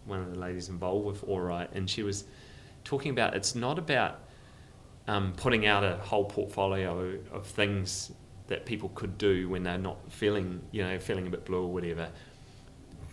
one 0.07 0.21
of 0.21 0.31
the 0.33 0.39
ladies 0.39 0.69
involved 0.69 1.07
with 1.07 1.25
All 1.25 1.41
Right, 1.41 1.69
and 1.73 1.89
she 1.89 2.03
was 2.03 2.25
talking 2.85 3.11
about 3.11 3.35
it's 3.35 3.55
not 3.55 3.79
about 3.79 4.21
um, 5.09 5.33
putting 5.37 5.67
out 5.67 5.85
a 5.85 5.97
whole 5.99 6.25
portfolio 6.25 7.19
of 7.33 7.47
things 7.47 8.13
that 8.49 8.67
people 8.67 8.91
could 8.95 9.17
do 9.19 9.49
when 9.49 9.63
they're 9.63 9.79
not 9.79 9.97
feeling, 10.13 10.61
you 10.73 10.83
know, 10.83 10.99
feeling 10.99 11.27
a 11.27 11.31
bit 11.31 11.45
blue 11.45 11.63
or 11.63 11.73
whatever. 11.73 12.09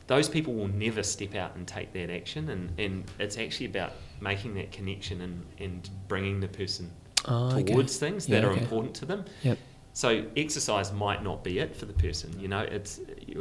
Those 0.07 0.27
people 0.27 0.55
will 0.55 0.67
never 0.67 1.03
step 1.03 1.35
out 1.35 1.55
and 1.55 1.67
take 1.67 1.93
that 1.93 2.09
action, 2.09 2.49
and, 2.49 2.79
and 2.79 3.03
it's 3.19 3.37
actually 3.37 3.67
about 3.67 3.93
making 4.19 4.55
that 4.55 4.71
connection 4.71 5.21
and, 5.21 5.45
and 5.59 5.89
bringing 6.07 6.39
the 6.39 6.47
person 6.47 6.91
Oh, 7.25 7.47
okay. 7.51 7.63
towards 7.63 7.97
things 7.97 8.27
Yeah, 8.27 8.39
that 8.39 8.47
are 8.47 8.51
okay. 8.51 8.61
important 8.61 8.95
to 8.95 9.05
them. 9.05 9.25
Yep. 9.43 9.57
So 9.93 10.23
exercise 10.37 10.93
might 10.93 11.23
not 11.23 11.43
be 11.43 11.59
it 11.59 11.75
for 11.75 11.85
the 11.85 11.93
person. 11.93 12.39
You 12.39 12.47
know, 12.47 12.59
it's 12.59 12.99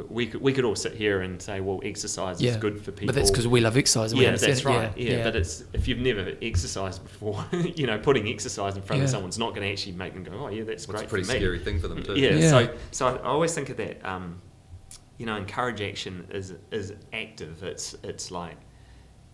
we 0.08 0.26
could 0.26 0.40
we 0.40 0.52
could 0.52 0.64
all 0.64 0.74
sit 0.74 0.94
here 0.94 1.20
and 1.20 1.40
say, 1.40 1.60
well, 1.60 1.80
exercise 1.84 2.40
Yeah. 2.40 2.52
is 2.52 2.56
good 2.56 2.80
for 2.82 2.90
people. 2.90 3.06
But 3.06 3.14
that's 3.14 3.30
because 3.30 3.46
we 3.46 3.60
love 3.60 3.76
exercise. 3.76 4.12
Yeah, 4.12 4.30
that's 4.32 4.44
it. 4.60 4.64
right. 4.64 4.96
Yeah, 4.96 5.18
yeah. 5.18 5.24
but 5.24 5.36
it's 5.36 5.62
if 5.72 5.86
you've 5.86 5.98
never 5.98 6.32
exercised 6.42 7.02
before, 7.04 7.44
you 7.52 7.86
know, 7.86 7.98
putting 7.98 8.26
exercise 8.28 8.76
in 8.76 8.82
front 8.82 9.02
of 9.02 9.10
someone's 9.10 9.38
not 9.38 9.50
going 9.54 9.62
to 9.66 9.70
actually 9.72 9.92
make 9.92 10.14
them 10.14 10.24
go, 10.24 10.32
oh 10.32 10.48
yeah, 10.48 10.64
that's 10.64 10.86
great. 10.86 11.02
It's 11.02 11.06
a 11.06 11.08
pretty 11.10 11.24
for 11.26 11.32
me. 11.32 11.38
scary 11.38 11.58
thing 11.58 11.78
for 11.80 11.88
them 11.88 12.02
too. 12.02 12.14
Yeah, 12.14 12.30
Yeah. 12.34 12.50
So 12.50 12.74
so 12.90 13.06
I 13.18 13.22
always 13.28 13.54
think 13.54 13.68
of 13.68 13.76
that. 13.76 14.04
Um, 14.04 14.40
you 15.18 15.26
know, 15.26 15.36
encourage 15.36 15.80
action 15.82 16.26
is 16.30 16.54
is 16.72 16.94
active. 17.12 17.62
It's 17.62 17.94
it's 18.02 18.30
like 18.30 18.56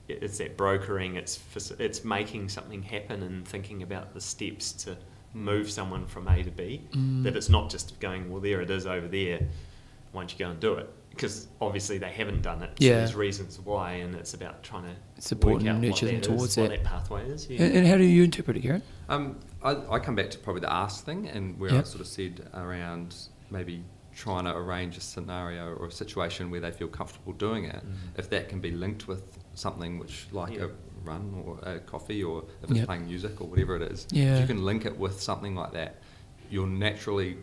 it's 0.08 0.38
that 0.38 0.56
brokering. 0.56 1.14
It's 1.16 1.38
it's 1.78 2.04
making 2.04 2.48
something 2.48 2.82
happen 2.82 3.22
and 3.22 3.46
thinking 3.46 3.82
about 3.82 4.12
the 4.12 4.20
steps 4.20 4.72
to 4.84 4.96
move 5.35 5.70
someone 5.70 6.07
from 6.07 6.28
A 6.28 6.43
to 6.43 6.51
B. 6.51 6.82
Mm. 6.93 7.24
That 7.24 7.37
it's 7.37 7.49
not 7.49 7.70
just 7.70 7.99
going 8.01 8.30
well 8.30 8.41
there 8.41 8.61
it 8.61 8.70
is 8.70 8.87
over 8.87 9.09
there. 9.09 9.41
Why 10.12 10.22
don't 10.22 10.32
you 10.32 10.39
go 10.39 10.51
and 10.51 10.61
do 10.61 10.74
it? 10.74 10.89
Because 11.11 11.49
obviously 11.61 11.99
they 11.99 12.11
haven't 12.11 12.43
done 12.43 12.62
it. 12.62 12.70
So 12.80 12.85
Yeah. 12.87 12.99
there's 12.99 13.14
reasons 13.14 13.59
why, 13.61 13.93
and 13.95 14.14
it's 14.14 14.35
about 14.35 14.62
trying 14.62 14.85
to 14.85 15.22
Support 15.22 15.55
work 15.55 15.61
and 15.62 15.68
out 15.70 15.80
nurture 15.80 16.07
what 16.07 16.12
them 16.12 16.20
that 16.20 16.20
is, 16.20 16.26
towards 16.26 16.57
what 16.57 16.66
it. 16.72 16.82
that 16.82 16.85
pathway 16.85 17.28
is. 17.28 17.49
Yeah. 17.49 17.62
And, 17.62 17.76
and 17.78 17.87
how 17.87 17.97
do 17.97 18.05
you 18.05 18.22
interpret 18.24 18.57
it, 18.57 18.61
Kieran? 18.61 18.82
Um, 19.09 19.39
I, 19.62 19.76
I 19.91 19.99
come 19.99 20.14
back 20.14 20.30
to 20.30 20.39
probably 20.39 20.61
the 20.61 20.72
ask 20.72 21.05
thing 21.05 21.28
and 21.28 21.59
where 21.59 21.72
I 21.72 21.82
sort 21.82 22.01
of 22.01 22.07
said 22.07 22.49
around 22.55 23.14
maybe 23.51 23.82
trying 24.14 24.45
to 24.45 24.55
arrange 24.57 24.97
a 24.97 25.01
scenario 25.01 25.72
or 25.74 25.87
a 25.87 25.93
situation 25.93 26.51
where 26.51 26.61
they 26.61 26.70
feel 26.70 26.89
comfortable 26.89 27.32
doing 27.32 27.64
it. 27.64 27.76
Mhm. 27.76 28.18
If 28.18 28.30
that 28.30 28.49
can 28.49 28.61
be 28.61 28.70
linked 28.70 29.09
with 29.09 29.22
something 29.55 29.99
which, 29.99 30.26
like 30.32 30.55
Yeah. 30.55 30.66
a 30.66 30.68
run 31.05 31.42
or 31.46 31.59
a 31.62 31.78
coffee, 31.80 32.22
or 32.24 32.44
if 32.62 32.70
it's 32.70 32.78
Yep. 32.78 32.86
playing 32.86 33.07
music 33.07 33.40
or 33.40 33.46
whatever 33.48 33.76
it 33.76 33.82
is, 33.82 34.07
Yeah. 34.11 34.34
if 34.36 34.40
you 34.42 34.46
can 34.46 34.64
link 34.64 34.84
it 34.86 34.98
with 34.98 35.20
something 35.20 35.55
like 35.55 35.72
that, 35.72 36.00
you're 36.50 36.66
naturally 36.66 37.36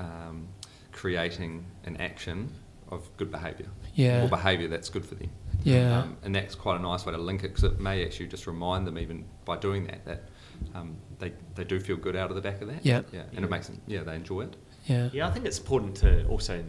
um, 0.00 0.48
creating 0.92 1.64
an 1.84 1.96
action 1.98 2.50
of 2.90 3.08
good 3.16 3.30
behaviour 3.30 3.68
Yeah. 3.94 4.24
or 4.24 4.28
behaviour 4.28 4.66
that's 4.68 4.88
good 4.88 5.04
for 5.06 5.14
them. 5.14 5.30
Yeah. 5.62 6.00
Um, 6.00 6.16
and 6.24 6.34
that's 6.34 6.54
quite 6.56 6.76
a 6.78 6.82
nice 6.82 7.06
way 7.06 7.12
to 7.12 7.18
link 7.18 7.44
it 7.44 7.48
because 7.48 7.64
it 7.64 7.78
may 7.80 8.04
actually 8.04 8.26
just 8.26 8.46
remind 8.48 8.86
them, 8.88 8.98
even 8.98 9.24
by 9.44 9.56
doing 9.56 9.86
that, 9.86 10.04
that 10.04 10.28
um, 10.74 10.96
they, 11.20 11.32
they 11.54 11.62
do 11.64 11.78
feel 11.80 11.96
good 11.96 12.16
out 12.16 12.30
of 12.30 12.36
the 12.36 12.42
back 12.42 12.60
of 12.60 12.68
that. 12.68 12.84
Yeah. 12.84 13.02
Yeah. 13.12 13.20
And 13.22 13.32
Yeah. 13.38 13.44
it 13.44 13.50
makes 13.50 13.68
them, 13.68 13.80
yeah, 13.86 14.02
they 14.02 14.16
enjoy 14.16 14.42
it. 14.42 14.56
Yeah. 14.86 15.08
Yeah, 15.12 15.28
I 15.28 15.30
think 15.30 15.46
it's 15.46 15.58
important 15.58 15.94
to 15.98 16.26
also 16.26 16.62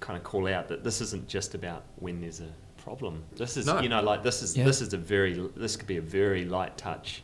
kind 0.00 0.16
of 0.18 0.22
call 0.22 0.46
out 0.46 0.68
that 0.68 0.84
this 0.84 1.00
isn't 1.00 1.28
just 1.28 1.54
about 1.54 1.84
when 1.96 2.20
there's 2.20 2.40
a 2.40 2.50
problem. 2.84 3.24
This 3.36 3.56
is, 3.56 3.66
No. 3.66 3.80
you 3.80 3.88
know, 3.88 4.02
like 4.02 4.22
this 4.22 4.42
is 4.42 4.56
Yeah. 4.56 4.64
this 4.64 4.80
is 4.80 4.92
a 4.92 4.98
very 4.98 5.32
this 5.56 5.74
could 5.76 5.86
be 5.88 5.96
a 5.96 6.02
very 6.02 6.44
light 6.44 6.76
touch, 6.76 7.22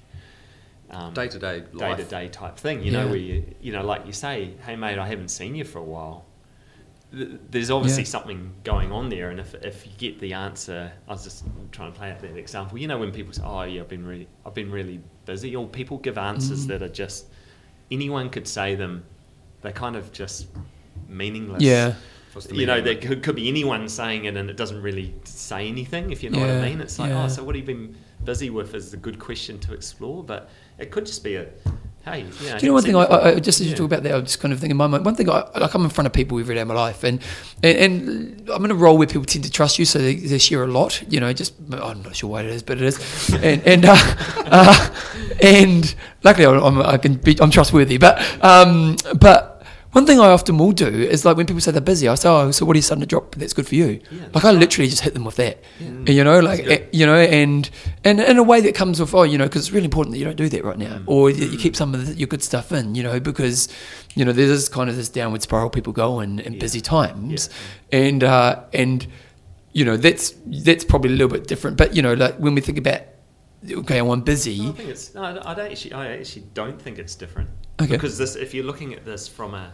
um, 0.90 1.12
Day 1.14 1.28
to 1.28 1.38
day 1.38 1.62
day 1.78 1.94
to 1.96 2.04
day 2.04 2.28
type 2.28 2.56
thing. 2.56 2.82
You 2.82 2.90
know, 2.92 3.04
Yeah. 3.04 3.11
where 3.11 3.16
you 3.30 3.54
you 3.61 3.72
know, 3.72 3.84
like 3.84 4.06
you 4.06 4.12
say, 4.12 4.54
hey 4.66 4.76
mate, 4.76 4.98
I 4.98 5.06
haven't 5.06 5.28
seen 5.28 5.54
you 5.54 5.64
for 5.64 5.78
a 5.78 5.84
while. 5.84 6.24
There's 7.12 7.70
obviously 7.72 8.04
Yeah. 8.04 8.08
something 8.16 8.52
going 8.62 8.92
on 8.92 9.08
there, 9.08 9.30
and 9.30 9.40
if, 9.40 9.54
if 9.56 9.84
you 9.84 9.92
get 9.98 10.20
the 10.20 10.32
answer, 10.32 10.92
I 11.08 11.12
was 11.12 11.24
just 11.24 11.44
trying 11.72 11.92
to 11.92 11.98
play 11.98 12.11
out 12.12 12.20
that 12.20 12.36
example. 12.36 12.78
You 12.78 12.86
know, 12.86 12.98
when 12.98 13.11
people 13.11 13.32
say, 13.32 13.42
"Oh, 13.44 13.62
yeah, 13.62 13.80
I've 13.80 13.88
been 13.88 14.06
really, 14.06 14.28
I've 14.46 14.54
been 14.54 14.70
really 14.70 15.00
busy," 15.26 15.56
or 15.56 15.66
people 15.66 15.98
give 15.98 16.16
answers 16.18 16.64
Mm. 16.64 16.68
that 16.68 16.82
are 16.82 16.88
just 16.88 17.26
anyone 17.90 18.30
could 18.30 18.46
say 18.46 18.76
them. 18.76 19.02
They're 19.62 19.72
kind 19.72 19.96
of 19.96 20.12
just 20.12 20.46
meaningless 21.08 21.62
Yeah. 21.62 21.94
What's 22.32 22.46
the 22.46 22.54
you 22.56 22.66
know, 22.66 22.80
there 22.80 22.94
could, 22.96 23.22
could 23.22 23.34
be 23.36 23.48
anyone 23.48 23.88
saying 23.88 24.24
it 24.26 24.36
and 24.36 24.48
it 24.50 24.56
doesn't 24.56 24.80
really 24.82 25.14
say 25.24 25.66
anything, 25.68 26.10
if 26.12 26.22
you 26.22 26.30
know 26.30 26.38
what 26.40 26.50
I 26.50 26.60
mean. 26.60 26.80
It's 26.80 26.98
like, 26.98 27.10
yeah. 27.10 27.24
oh, 27.24 27.28
so 27.28 27.42
what 27.42 27.54
have 27.56 27.68
you 27.68 27.74
been 27.76 27.96
busy 28.24 28.50
with 28.50 28.74
is 28.74 28.92
a 28.94 28.96
good 28.96 29.18
question 29.18 29.58
to 29.60 29.72
explore, 29.74 30.22
but 30.22 30.48
it 30.78 30.90
could 30.92 31.06
just 31.06 31.24
be 31.24 31.34
a, 31.36 31.46
hey, 32.04 32.20
you 32.20 32.50
know, 32.50 32.58
Do 32.58 32.66
you 32.66 32.70
know 32.70 32.74
one 32.74 32.82
thing? 32.84 32.94
I, 32.94 33.00
you 33.00 33.06
for 33.06 33.12
a 33.12 33.16
I 33.16 33.24
while. 33.24 33.36
I- 33.36 33.40
just 33.40 33.60
as 33.60 33.66
you 33.66 33.72
Yeah. 33.72 33.76
talk 33.78 33.86
about 33.86 34.02
that, 34.04 34.14
I 34.14 34.20
just 34.20 34.40
kind 34.40 34.52
of 34.54 34.60
thinking 34.60 34.70
in 34.72 34.76
my 34.76 34.86
mind. 34.86 35.04
One 35.04 35.16
thing 35.16 35.28
I, 35.28 35.32
like 35.38 35.62
I 35.62 35.68
come 35.68 35.82
in 35.84 35.90
front 35.90 36.06
of 36.06 36.12
people 36.12 36.38
every 36.38 36.54
day 36.54 36.60
of 36.60 36.68
my 36.68 36.74
life, 36.74 37.02
and 37.02 37.20
and, 37.64 37.76
and 37.78 38.50
I'm 38.50 38.64
in 38.64 38.70
a 38.70 38.74
role 38.74 38.96
where 38.96 39.06
people 39.08 39.24
tend 39.24 39.44
to 39.44 39.50
trust 39.50 39.78
you, 39.80 39.84
so 39.84 39.98
they, 39.98 40.14
they 40.14 40.38
share 40.38 40.62
a 40.62 40.68
lot. 40.68 41.02
You 41.12 41.18
know, 41.20 41.32
just 41.32 41.54
I'm 41.72 42.02
not 42.02 42.14
sure 42.14 42.30
why 42.30 42.42
it 42.42 42.46
is, 42.46 42.62
but 42.62 42.78
it 42.78 42.84
is, 42.84 43.34
and 43.42 43.60
and 43.66 43.84
uh, 43.86 43.96
uh, 44.38 44.90
and 45.42 45.94
luckily 46.22 46.46
I'm, 46.46 46.80
I 46.80 46.96
can 46.98 47.14
be 47.14 47.36
I'm 47.40 47.50
trustworthy. 47.50 47.98
But 47.98 48.20
um, 48.44 48.96
but 49.18 49.49
one 49.93 50.07
thing 50.07 50.20
I 50.20 50.28
often 50.30 50.57
will 50.57 50.72
do 50.72 50.86
is 50.86 51.24
like 51.24 51.36
when 51.36 51.47
people 51.47 51.61
say 51.61 51.72
they're 51.72 51.80
busy, 51.80 52.07
I 52.09 52.14
say, 52.14 52.28
oh, 52.28 52.51
so 52.53 52.64
what 52.64 52.74
are 52.74 52.78
you 52.78 52.82
starting 52.82 53.01
to 53.01 53.07
drop? 53.07 53.34
That's 53.34 53.53
good 53.53 53.66
for 53.66 53.74
you. 53.74 54.01
Yeah, 54.11 54.26
like 54.32 54.45
I 54.45 54.53
literally 54.53 54.88
just 54.88 55.03
hit 55.03 55.14
them 55.14 55.24
with 55.24 55.36
that. 55.36 55.59
Yeah. 55.80 56.12
You 56.14 56.22
know, 56.24 56.38
like 56.41 56.64
good. 56.64 56.80
eh, 56.82 56.86
you 56.93 57.07
know, 57.07 57.16
and 57.16 57.68
and 58.05 58.20
in 58.20 58.38
a 58.38 58.43
way 58.43 58.61
that 58.61 58.74
comes 58.74 59.01
with 59.01 59.12
oh, 59.14 59.24
you 59.24 59.36
know, 59.36 59.47
because 59.47 59.62
it's 59.62 59.72
really 59.72 59.86
important 59.86 60.12
that 60.12 60.18
you 60.18 60.24
don't 60.24 60.36
do 60.36 60.49
that 60.49 60.64
right 60.64 60.78
now, 60.78 60.99
Mm. 60.99 61.05
or 61.07 61.32
that 61.32 61.47
you 61.53 61.59
keep 61.59 61.74
some 61.74 61.95
of 61.95 62.07
the, 62.07 62.14
your 62.14 62.28
good 62.28 62.43
stuff 62.43 62.70
in, 62.72 62.95
you 62.95 63.03
know, 63.03 63.18
because 63.18 63.68
you 64.14 64.24
know 64.24 64.32
there's 64.32 64.68
kind 64.68 64.88
of 64.88 64.97
this 64.97 65.09
downward 65.09 65.43
spiral 65.43 65.70
people 65.70 65.93
go 65.93 66.20
in 66.20 66.38
in 66.38 66.53
Yeah. 66.55 66.61
busy 66.61 66.80
times, 66.80 67.51
and 67.91 68.22
uh, 68.22 68.62
and 68.72 69.07
you 69.72 69.84
know 69.84 69.97
that's 69.97 70.34
that's 70.47 70.84
probably 70.84 71.11
a 71.11 71.16
little 71.16 71.28
bit 71.36 71.47
different, 71.49 71.76
but 71.76 71.97
you 71.97 72.03
know, 72.03 72.14
like 72.14 72.36
when 72.38 72.55
we 72.55 72.61
think 72.61 72.78
about 72.78 73.01
okay, 73.70 73.99
I'm 73.99 74.20
busy, 74.22 74.61
I 74.68 74.72
think 74.72 74.88
it's. 74.88 75.14
No, 75.14 75.22
I 75.22 75.32
don't 75.55 75.70
actually. 75.70 75.93
I 75.95 76.12
actually 76.18 76.45
don't 76.55 76.80
think 76.80 76.99
it's 76.99 77.14
different. 77.16 77.51
Okay. 77.80 77.92
Because 77.92 78.18
this, 78.18 78.36
if 78.36 78.52
you're 78.54 78.64
looking 78.64 78.94
at 78.94 79.04
this 79.04 79.26
from 79.28 79.54
a, 79.54 79.72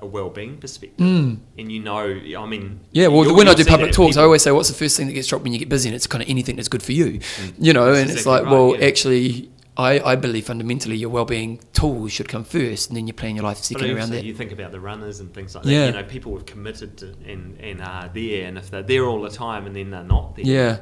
a 0.00 0.06
well-being 0.06 0.58
perspective, 0.58 0.98
Mm. 1.06 1.38
and 1.58 1.72
you 1.72 1.80
know, 1.80 1.98
I 2.38 2.46
mean, 2.46 2.80
Yeah, 2.92 3.08
well, 3.08 3.34
when 3.34 3.48
I 3.48 3.54
do 3.54 3.64
public 3.64 3.92
talks, 3.92 4.16
I 4.16 4.22
always 4.22 4.42
say, 4.42 4.50
"What's 4.52 4.68
the 4.68 4.74
first 4.74 4.96
thing 4.96 5.06
that 5.06 5.12
gets 5.12 5.28
dropped 5.28 5.44
when 5.44 5.52
you 5.52 5.58
get 5.58 5.68
busy?" 5.68 5.88
And 5.88 5.96
it's 5.96 6.06
kind 6.06 6.22
of 6.22 6.28
anything 6.28 6.56
that's 6.56 6.68
good 6.68 6.82
for 6.82 6.92
you, 6.92 7.20
you 7.58 7.72
know. 7.72 7.86
That's 7.92 8.00
and 8.00 8.10
it's 8.10 8.26
like, 8.26 8.44
right, 8.44 8.50
well, 8.52 8.76
yeah. 8.76 8.86
actually, 8.86 9.50
I, 9.76 10.00
I 10.00 10.16
believe 10.16 10.46
fundamentally 10.46 10.96
your 10.96 11.10
well-being 11.10 11.60
tools 11.72 12.10
should 12.12 12.28
come 12.28 12.42
first, 12.44 12.90
and 12.90 12.96
then 12.96 13.06
you 13.06 13.12
plan 13.12 13.36
your 13.36 13.44
life 13.44 13.58
second 13.58 13.90
around 13.90 14.10
that. 14.10 14.24
you 14.24 14.34
think 14.34 14.50
about 14.50 14.72
the 14.72 14.80
runners 14.80 15.20
and 15.20 15.32
things 15.32 15.54
like 15.54 15.64
Yeah. 15.64 15.80
that. 15.82 15.86
You 15.94 16.02
know, 16.02 16.08
people 16.08 16.34
have 16.36 16.46
committed 16.46 16.96
to, 16.98 17.14
and 17.26 17.56
and 17.60 17.80
are 17.82 18.10
there, 18.12 18.46
and 18.48 18.58
if 18.58 18.70
they're 18.70 18.82
there 18.82 19.04
all 19.06 19.20
the 19.22 19.30
time 19.30 19.66
and 19.66 19.76
then 19.76 19.90
they're 19.90 20.02
not 20.02 20.34
there, 20.36 20.44
Yeah, 20.46 20.78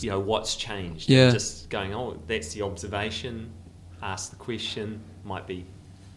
you 0.00 0.10
know, 0.10 0.18
what's 0.18 0.56
changed? 0.56 1.08
Yeah. 1.08 1.30
Just 1.30 1.70
going, 1.70 1.94
oh, 1.94 2.18
that's 2.26 2.52
the 2.54 2.62
observation. 2.62 3.50
Ask 4.02 4.30
the 4.30 4.36
question. 4.36 5.00
Might 5.24 5.46
be 5.46 5.64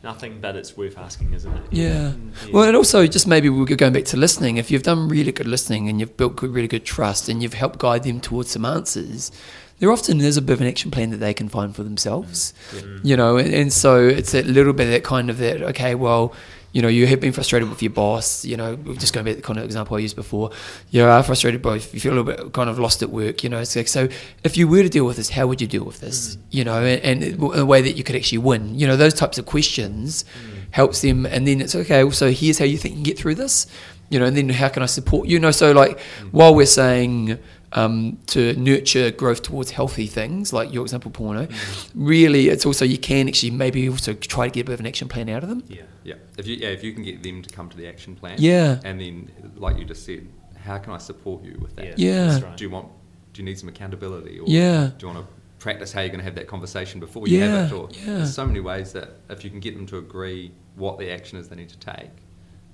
nothing, 0.03 0.39
but 0.41 0.55
it's 0.55 0.75
worth 0.75 0.97
asking, 0.97 1.33
isn't 1.33 1.51
it? 1.51 1.63
yeah. 1.71 2.11
Yeah. 2.45 2.51
Well, 2.51 2.63
and 2.63 2.75
also 2.75 3.07
just 3.07 3.27
maybe 3.27 3.49
we're 3.49 3.65
going 3.65 3.93
back 3.93 4.05
to 4.05 4.17
listening. 4.17 4.57
If 4.57 4.69
you've 4.69 4.83
done 4.83 5.07
really 5.07 5.31
good 5.31 5.47
listening 5.47 5.89
and 5.89 5.99
you've 5.99 6.17
built 6.17 6.35
good, 6.35 6.51
really 6.51 6.67
good 6.67 6.85
trust, 6.85 7.29
and 7.29 7.41
you've 7.41 7.53
helped 7.53 7.79
guide 7.79 8.03
them 8.03 8.19
towards 8.19 8.51
some 8.51 8.65
answers, 8.65 9.31
there 9.79 9.91
often 9.91 10.21
is 10.21 10.37
a 10.37 10.41
bit 10.41 10.53
of 10.53 10.61
an 10.61 10.67
action 10.67 10.91
plan 10.91 11.09
that 11.09 11.17
they 11.17 11.33
can 11.33 11.49
find 11.49 11.75
for 11.75 11.83
themselves. 11.83 12.53
Mm. 12.71 13.01
you 13.03 13.17
know 13.17 13.37
and, 13.37 13.53
and 13.53 13.73
so 13.73 14.07
it's 14.07 14.33
a 14.33 14.41
little 14.43 14.73
bit 14.73 14.85
of 14.85 14.91
that 14.93 15.03
kind 15.03 15.29
of 15.29 15.37
that 15.39 15.61
okay 15.61 15.95
well 15.95 16.33
you 16.73 16.81
know 16.81 16.87
you 16.87 17.07
have 17.07 17.21
been 17.21 17.31
frustrated 17.31 17.69
with 17.69 17.81
your 17.81 17.91
boss 17.91 18.43
you 18.43 18.57
know 18.57 18.75
just 18.97 19.13
going 19.13 19.25
back 19.25 19.35
to 19.35 19.41
the 19.41 19.47
kind 19.47 19.59
of 19.59 19.65
example 19.65 19.95
i 19.95 19.99
used 19.99 20.15
before. 20.15 20.51
You 20.89 21.05
are 21.05 21.23
frustrated 21.23 21.61
but 21.61 21.93
you 21.93 21.99
feel 21.99 22.13
a 22.13 22.15
little 22.15 22.45
bit 22.45 22.53
kind 22.53 22.69
of 22.69 22.77
lost 22.77 23.01
at 23.01 23.09
work 23.09 23.43
you 23.43 23.49
know 23.49 23.59
it's 23.59 23.75
like, 23.75 23.87
so 23.87 24.09
if 24.43 24.57
you 24.57 24.67
were 24.67 24.83
to 24.83 24.89
deal 24.89 25.05
with 25.05 25.17
this 25.17 25.29
how 25.29 25.47
would 25.47 25.61
you 25.61 25.67
deal 25.67 25.85
with 25.85 26.01
this? 26.01 26.35
Mm. 26.35 26.39
You 26.51 26.63
know 26.65 26.83
and, 26.83 27.23
and 27.23 27.55
a 27.55 27.65
way 27.65 27.81
that 27.81 27.93
you 27.93 28.03
could 28.03 28.15
actually 28.15 28.39
win. 28.39 28.77
You 28.77 28.87
know 28.87 28.97
those 28.97 29.13
types 29.13 29.37
of 29.37 29.45
questions 29.45 30.23
mm. 30.23 30.65
helps 30.71 31.01
them 31.01 31.25
and 31.25 31.47
then 31.47 31.61
it's 31.61 31.75
okay 31.75 32.09
so 32.09 32.31
here's 32.31 32.59
how 32.59 32.65
you 32.65 32.77
think 32.77 32.93
you 32.93 32.97
can 32.97 33.03
get 33.03 33.17
through 33.17 33.35
this 33.35 33.67
you 34.09 34.19
know 34.19 34.25
and 34.25 34.35
then 34.35 34.49
how 34.49 34.69
can 34.69 34.83
i 34.83 34.87
support 34.87 35.27
you? 35.27 35.33
You 35.33 35.39
know 35.39 35.51
so 35.51 35.71
like 35.71 35.99
mm. 35.99 36.29
while 36.31 36.53
we're 36.55 36.65
saying 36.65 37.37
um, 37.73 38.17
to 38.27 38.53
nurture 38.55 39.11
growth 39.11 39.41
towards 39.41 39.71
healthy 39.71 40.07
things, 40.07 40.53
like 40.53 40.71
your 40.73 40.83
example, 40.83 41.11
porno. 41.11 41.47
Really, 41.95 42.49
it's 42.49 42.65
also 42.65 42.85
you 42.85 42.97
can 42.97 43.27
actually 43.27 43.51
maybe 43.51 43.89
also 43.89 44.13
try 44.13 44.47
to 44.47 44.53
get 44.53 44.61
a 44.61 44.65
bit 44.65 44.73
of 44.73 44.79
an 44.79 44.87
action 44.87 45.07
plan 45.07 45.29
out 45.29 45.43
of 45.43 45.49
them. 45.49 45.63
Yeah. 45.67 45.81
Yeah. 46.03 46.15
If 46.37 46.47
you 46.47 46.55
yeah, 46.57 46.69
if 46.69 46.83
you 46.83 46.93
can 46.93 47.03
get 47.03 47.23
them 47.23 47.41
to 47.41 47.49
come 47.53 47.69
to 47.69 47.77
the 47.77 47.87
action 47.87 48.15
plan. 48.15 48.35
Yeah. 48.39 48.79
And 48.83 48.99
then, 48.99 49.31
like 49.55 49.77
you 49.77 49.85
just 49.85 50.05
said, 50.05 50.27
how 50.57 50.77
can 50.77 50.93
I 50.93 50.97
support 50.97 51.43
you 51.43 51.57
with 51.61 51.75
that? 51.77 51.97
Yeah. 51.97 52.27
That's 52.27 52.43
right. 52.43 52.57
Do 52.57 52.63
you 52.63 52.69
want? 52.69 52.89
Do 53.33 53.41
you 53.41 53.45
need 53.45 53.57
some 53.59 53.69
accountability? 53.69 54.39
Or 54.39 54.45
Yeah. 54.47 54.91
Do 54.97 55.07
you 55.07 55.13
want 55.13 55.25
to 55.27 55.33
practice 55.59 55.91
how 55.93 56.01
you're 56.01 56.09
going 56.09 56.19
to 56.19 56.25
have 56.25 56.35
that 56.35 56.47
conversation 56.47 56.99
before 56.99 57.27
you 57.27 57.39
Yeah, 57.39 57.61
have 57.63 57.71
it? 57.71 57.75
Or 57.75 57.89
yeah. 57.91 58.17
there's 58.17 58.35
so 58.35 58.45
many 58.45 58.59
ways 58.59 58.91
that 58.93 59.09
if 59.29 59.43
you 59.43 59.49
can 59.49 59.59
get 59.61 59.75
them 59.75 59.85
to 59.87 59.97
agree 59.97 60.51
what 60.75 60.99
the 60.99 61.09
action 61.09 61.37
is 61.39 61.47
they 61.47 61.55
need 61.55 61.69
to 61.69 61.79
take, 61.79 62.09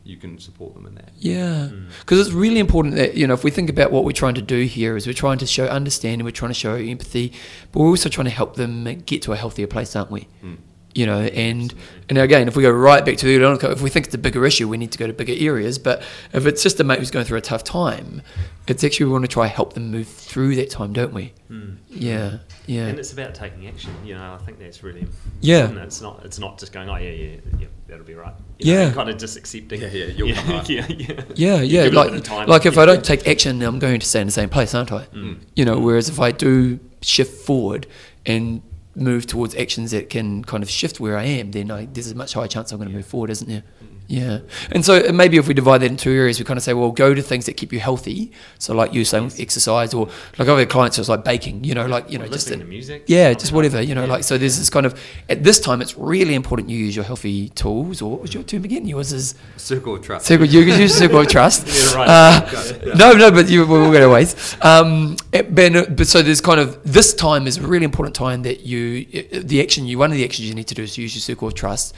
you 0.09 0.17
can 0.17 0.39
support 0.39 0.73
them 0.73 0.85
in 0.85 0.95
that. 0.95 1.09
Yeah, 1.17 1.69
Mm. 1.71 1.85
because 1.99 2.19
it's 2.19 2.31
really 2.45 2.59
important 2.59 2.95
that 2.95 3.15
you 3.15 3.25
know 3.27 3.33
if 3.33 3.43
we 3.43 3.51
think 3.51 3.69
about 3.69 3.91
what 3.91 4.03
we're 4.05 4.11
trying 4.23 4.35
to 4.35 4.41
do 4.41 4.63
here 4.63 4.97
is 4.97 5.05
we're 5.07 5.13
trying 5.25 5.37
to 5.39 5.45
show 5.47 5.65
understanding, 5.67 6.25
we're 6.25 6.31
trying 6.41 6.49
to 6.51 6.61
show 6.65 6.73
empathy, 6.75 7.31
but 7.71 7.79
we're 7.81 7.87
also 7.95 8.09
trying 8.09 8.25
to 8.25 8.31
help 8.41 8.55
them 8.55 8.73
get 9.05 9.21
to 9.23 9.33
a 9.33 9.35
healthier 9.35 9.67
place, 9.67 9.95
aren't 9.95 10.11
we? 10.11 10.27
Mm. 10.43 10.57
you 10.95 11.05
know, 11.05 11.19
and 11.19 11.73
and 12.09 12.17
again, 12.17 12.47
if 12.47 12.55
we 12.57 12.63
go 12.63 12.71
right 12.71 13.05
back 13.05 13.15
to 13.17 13.25
the 13.27 13.71
if 13.71 13.81
we 13.81 13.89
think 13.91 14.07
it's 14.07 14.15
a 14.15 14.23
bigger 14.27 14.43
issue, 14.45 14.67
we 14.67 14.75
need 14.77 14.91
to 14.91 14.97
go 14.97 15.05
to 15.05 15.13
bigger 15.13 15.35
areas. 15.37 15.77
But 15.77 16.01
if 16.33 16.47
it's 16.47 16.63
just 16.63 16.79
a 16.79 16.83
mate 16.83 16.97
who's 16.99 17.11
going 17.11 17.25
through 17.25 17.37
a 17.37 17.41
tough 17.53 17.63
time, 17.63 18.23
it's 18.67 18.83
actually 18.83 19.05
we 19.05 19.11
want 19.11 19.23
to 19.23 19.27
try 19.37 19.45
help 19.47 19.73
them 19.73 19.91
move 19.91 20.07
through 20.07 20.55
that 20.55 20.69
time, 20.71 20.91
don't 20.93 21.13
we? 21.13 21.33
Mm. 21.51 21.77
Yeah, 21.89 22.39
yeah, 22.65 22.87
And 22.87 22.97
it's 22.99 23.13
about 23.13 23.35
taking 23.35 23.67
action. 23.67 23.91
You 24.03 24.15
know, 24.15 24.33
I 24.39 24.43
think 24.43 24.57
that's 24.59 24.81
really 24.83 25.05
Yeah. 25.41 25.69
It's 25.83 26.01
not. 26.01 26.25
It's 26.25 26.39
not 26.39 26.57
just 26.59 26.71
going. 26.73 26.89
Oh 26.89 26.97
yeah, 26.97 27.11
yeah, 27.11 27.35
yeah. 27.59 27.67
That'll 27.89 28.05
be 28.05 28.13
right. 28.13 28.33
You 28.59 28.73
know, 28.75 28.79
Yeah. 28.79 28.85
and 28.87 28.95
kind 28.95 29.09
of 29.09 29.17
just 29.17 29.35
accepting. 29.35 29.81
Yeah, 29.81 29.87
yeah, 29.87 30.05
you'll 30.05 30.29
yeah, 30.29 30.35
come 30.35 30.49
right. 30.51 30.69
yeah, 30.69 30.85
yeah. 30.87 31.21
yeah, 31.35 31.55
yeah. 31.61 31.83
give 31.83 31.85
it 31.85 31.93
a 31.93 31.99
Like, 31.99 32.09
bit 32.11 32.17
of 32.19 32.23
time. 32.23 32.47
like 32.47 32.65
if 32.65 32.77
I 32.77 32.85
don't 32.85 33.03
take 33.03 33.27
action, 33.27 33.61
I'm 33.63 33.79
going 33.79 33.99
to 33.99 34.05
stay 34.05 34.21
in 34.21 34.27
the 34.27 34.31
same 34.31 34.49
place, 34.49 34.75
aren't 34.75 34.91
I? 34.91 35.05
Mm. 35.07 35.39
You 35.55 35.65
know, 35.65 35.79
whereas 35.79 36.07
if 36.07 36.19
I 36.19 36.31
do 36.31 36.79
shift 37.01 37.45
forward 37.45 37.87
and 38.25 38.61
move 38.95 39.25
towards 39.27 39.55
actions 39.55 39.91
that 39.91 40.09
can 40.09 40.43
kind 40.43 40.61
of 40.63 40.69
shift 40.69 40.99
where 40.99 41.17
I 41.17 41.23
am, 41.23 41.51
then 41.51 41.71
I, 41.71 41.85
there's 41.85 42.11
a 42.11 42.15
much 42.15 42.33
higher 42.33 42.47
chance 42.47 42.71
I'm 42.71 42.77
going 42.79 42.89
to 42.89 42.95
move 42.95 43.05
forward, 43.05 43.29
isn't 43.31 43.47
there? 43.49 43.63
Yeah. 44.11 44.39
And 44.71 44.83
so 44.83 45.07
uh, 45.07 45.13
maybe 45.13 45.37
if 45.37 45.47
we 45.47 45.53
divide 45.53 45.77
that 45.81 45.91
into 45.91 46.05
two 46.05 46.11
areas, 46.11 46.39
we 46.39 46.43
kind 46.45 46.57
of 46.57 46.63
say, 46.63 46.73
well, 46.73 46.91
go 46.91 47.13
to 47.13 47.21
things 47.21 47.45
that 47.45 47.53
keep 47.57 47.71
you 47.71 47.79
healthy. 47.79 48.31
So 48.57 48.73
like 48.73 48.91
you 48.91 49.05
saying 49.05 49.31
exercise 49.37 49.93
or 49.93 50.07
like 50.39 50.47
I've 50.49 50.57
had 50.57 50.67
clients 50.67 50.97
who's 50.97 51.09
like 51.09 51.23
baking, 51.23 51.63
you 51.63 51.75
know, 51.75 51.85
like, 51.85 52.09
you 52.09 52.17
know, 52.17 52.23
just 52.25 52.47
listening 52.47 52.61
in- 52.61 52.65
to 52.65 52.69
music. 52.71 53.03
yeah, 53.05 53.33
just 53.35 53.51
whatever, 53.53 53.79
you 53.79 53.93
know, 53.93 54.05
Yeah. 54.05 54.11
like 54.13 54.23
so 54.23 54.39
there's 54.39 54.57
this 54.57 54.67
kind 54.71 54.87
of 54.87 54.99
at 55.29 55.43
this 55.43 55.59
time 55.59 55.79
it's 55.79 55.95
really 55.95 56.33
important 56.33 56.71
you 56.71 56.77
use 56.79 56.95
your 56.95 57.05
healthy 57.05 57.49
tools 57.49 58.01
or 58.01 58.09
what 58.09 58.21
was 58.21 58.33
your 58.33 58.41
term 58.41 58.65
again? 58.65 58.87
Yours 58.87 59.13
is 59.13 59.35
Circle 59.57 59.95
of 59.97 60.01
trust. 60.01 60.25
Circle, 60.25 60.47
you 60.47 60.65
can 60.65 60.81
use 60.81 60.95
Circle 61.03 61.19
of 61.19 61.27
Trust. 61.27 61.67
To 61.67 61.95
write 61.95 62.09
Uh, 62.09 62.73
down. 62.79 62.97
no, 62.97 63.13
no, 63.13 63.29
but 63.31 63.47
you, 63.47 63.67
we'll 63.67 63.91
go 63.91 64.11
ways. 64.11 64.55
Um, 64.63 65.17
but, 65.31 65.53
but 65.95 66.07
so 66.07 66.23
there's 66.23 66.41
kind 66.41 66.59
of 66.59 66.79
this 66.83 67.13
time 67.13 67.45
is 67.45 67.57
a 67.57 67.61
really 67.67 67.85
important 67.85 68.15
time 68.15 68.41
that 68.41 68.61
you 68.61 69.05
the 69.31 69.61
action 69.61 69.85
you 69.85 69.99
one 69.99 70.09
of 70.11 70.17
the 70.17 70.25
actions 70.25 70.49
you 70.49 70.55
need 70.55 70.67
to 70.67 70.73
do 70.75 70.81
is 70.81 70.97
use 70.97 71.13
your 71.13 71.21
Circle 71.21 71.49
of 71.49 71.53
Trust, 71.53 71.93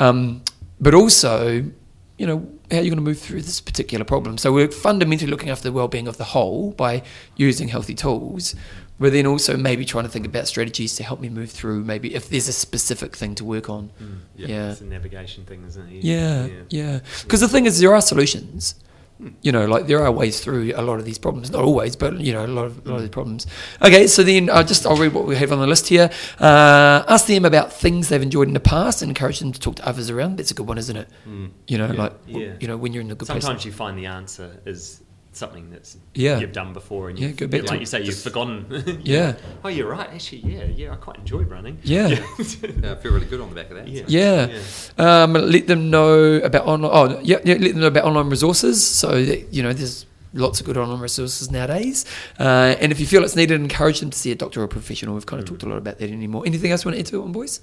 um, 0.00 0.42
but 0.82 0.92
also 0.92 1.64
you 2.18 2.26
know 2.26 2.46
how 2.70 2.78
are 2.78 2.80
you're 2.82 2.90
going 2.90 2.96
to 2.96 3.02
move 3.02 3.18
through 3.18 3.42
this 3.42 3.60
particular 3.60 4.04
problem. 4.04 4.38
So 4.38 4.52
we're 4.52 4.70
fundamentally 4.70 5.30
looking 5.30 5.50
after 5.50 5.64
the 5.64 5.72
well-being 5.72 6.08
of 6.08 6.18
the 6.18 6.24
whole 6.24 6.72
by 6.72 7.02
using 7.36 7.68
healthy 7.68 7.94
tools. 7.94 8.54
But 9.00 9.12
then 9.12 9.26
also 9.26 9.56
maybe 9.56 9.84
trying 9.84 10.04
to 10.04 10.10
think 10.10 10.26
about 10.26 10.46
strategies 10.46 10.94
to 10.96 11.02
help 11.02 11.20
me 11.20 11.28
move 11.28 11.50
through. 11.50 11.82
Maybe 11.82 12.14
if 12.14 12.28
there's 12.28 12.46
a 12.46 12.52
specific 12.52 13.16
thing 13.16 13.34
to 13.36 13.44
work 13.44 13.68
on. 13.68 13.90
Mm. 14.00 14.18
Yeah. 14.36 14.46
yeah. 14.46 14.70
It's 14.70 14.80
a 14.80 14.84
navigation 14.84 15.44
thing, 15.44 15.64
isn't 15.64 15.88
it? 15.88 16.04
Yeah, 16.04 16.48
yeah. 16.68 17.00
Because 17.22 17.40
the 17.40 17.48
thing 17.48 17.66
is, 17.66 17.80
there 17.80 17.92
are 17.92 18.00
solutions. 18.00 18.76
You 19.40 19.52
know, 19.52 19.66
like 19.66 19.86
there 19.86 20.02
are 20.04 20.10
ways 20.10 20.40
through 20.40 20.72
a 20.74 20.82
lot 20.82 20.98
of 20.98 21.04
these 21.04 21.18
problems. 21.18 21.50
Not 21.50 21.62
always, 21.62 21.94
but 21.94 22.18
you 22.20 22.32
know, 22.32 22.44
a 22.44 22.48
lot 22.48 22.64
of 22.66 22.84
a 22.84 22.88
lot 22.88 22.96
of 22.96 23.02
these 23.02 23.10
problems. 23.10 23.46
Okay, 23.80 24.06
so 24.08 24.22
then 24.24 24.50
I 24.50 24.62
just 24.64 24.84
I'll 24.86 24.96
read 24.96 25.12
what 25.14 25.26
we 25.26 25.36
have 25.36 25.52
on 25.52 25.60
the 25.60 25.66
list 25.66 25.86
here. 25.88 26.10
Uh, 26.40 27.04
ask 27.08 27.26
them 27.26 27.44
about 27.44 27.72
things 27.72 28.08
they've 28.08 28.22
enjoyed 28.22 28.48
in 28.48 28.54
the 28.54 28.60
past 28.60 29.00
and 29.02 29.10
encourage 29.10 29.38
them 29.38 29.52
to 29.52 29.60
talk 29.60 29.76
to 29.76 29.86
others 29.86 30.10
around. 30.10 30.38
That's 30.38 30.50
a 30.50 30.54
good 30.54 30.66
one, 30.66 30.78
isn't 30.78 30.96
it? 30.96 31.08
Mm. 31.28 31.50
You 31.68 31.78
know, 31.78 31.86
Yeah. 31.92 32.02
like 32.02 32.12
Yeah. 32.26 32.52
you 32.60 32.66
know 32.66 32.76
when 32.76 32.92
you're 32.92 33.02
in 33.02 33.10
a 33.10 33.14
good 33.14 33.26
place. 33.26 33.42
Sometimes 33.44 33.62
place. 33.62 33.66
you 33.66 33.72
find 33.72 33.96
the 33.98 34.06
answer 34.06 34.60
is 34.66 35.01
something 35.34 35.70
that's 35.70 35.96
Yeah. 36.14 36.38
you've 36.38 36.52
done 36.52 36.72
before, 36.72 37.08
and 37.08 37.18
Yeah, 37.18 37.28
you've, 37.28 37.36
go 37.36 37.46
back 37.46 37.68
like 37.70 37.80
you 37.80 37.86
say, 37.86 37.98
you've 37.98 38.08
Just- 38.08 38.24
forgotten. 38.24 39.00
Yeah. 39.04 39.36
Oh, 39.64 39.68
you're 39.68 39.88
right. 39.88 40.08
Actually, 40.10 40.40
yeah, 40.40 40.64
yeah. 40.64 40.92
I 40.92 40.96
quite 40.96 41.18
enjoyed 41.18 41.50
running. 41.50 41.78
Yeah. 41.82 42.08
Yeah, 42.08 42.92
I 42.92 42.94
feel 42.96 43.12
really 43.12 43.26
good 43.26 43.40
on 43.40 43.48
the 43.48 43.54
back 43.54 43.70
of 43.70 43.76
that. 43.76 43.88
Yeah. 43.88 44.04
Yeah. 44.08 45.22
Um, 45.22 45.32
let 45.34 45.66
them 45.66 45.90
know 45.90 46.34
about 46.34 46.66
online. 46.66 46.90
Oh, 46.92 47.20
yeah, 47.22 47.38
yeah. 47.44 47.54
Let 47.54 47.72
them 47.72 47.80
know 47.80 47.86
about 47.86 48.04
online 48.04 48.28
resources. 48.30 48.86
So 48.86 49.24
that, 49.24 49.52
you 49.54 49.62
know, 49.62 49.72
there's 49.72 50.06
lots 50.34 50.60
of 50.60 50.66
good 50.66 50.76
online 50.76 51.00
resources 51.00 51.50
nowadays. 51.50 52.04
Uh, 52.38 52.74
and 52.80 52.90
if 52.92 52.98
you 53.00 53.06
feel 53.06 53.22
it's 53.24 53.36
needed, 53.36 53.60
encourage 53.60 54.00
them 54.00 54.10
to 54.10 54.18
see 54.18 54.30
a 54.32 54.34
doctor 54.34 54.60
or 54.60 54.64
a 54.64 54.68
professional. 54.68 55.14
We've 55.14 55.26
kind 55.26 55.40
of 55.40 55.46
Mm. 55.46 55.50
talked 55.50 55.62
a 55.62 55.66
lot 55.68 55.76
about 55.78 55.98
that 55.98 56.10
anymore. 56.10 56.42
Anything 56.46 56.70
else 56.72 56.84
you 56.84 56.88
want 56.90 56.96
to 56.96 57.00
add 57.00 57.06
to 57.06 57.20
it, 57.20 57.24
on 57.24 57.32
boys? 57.32 57.60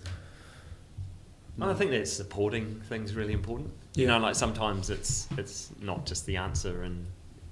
I 1.61 1.73
think 1.73 1.91
that 1.91 2.07
supporting 2.07 2.81
things 2.87 3.13
really 3.15 3.33
important. 3.33 3.71
You 3.95 4.07
know, 4.07 4.17
like 4.19 4.35
sometimes 4.35 4.89
it's 4.89 5.27
it's 5.37 5.71
not 5.81 6.05
just 6.05 6.25
the 6.25 6.37
answer 6.37 6.83
and 6.83 7.05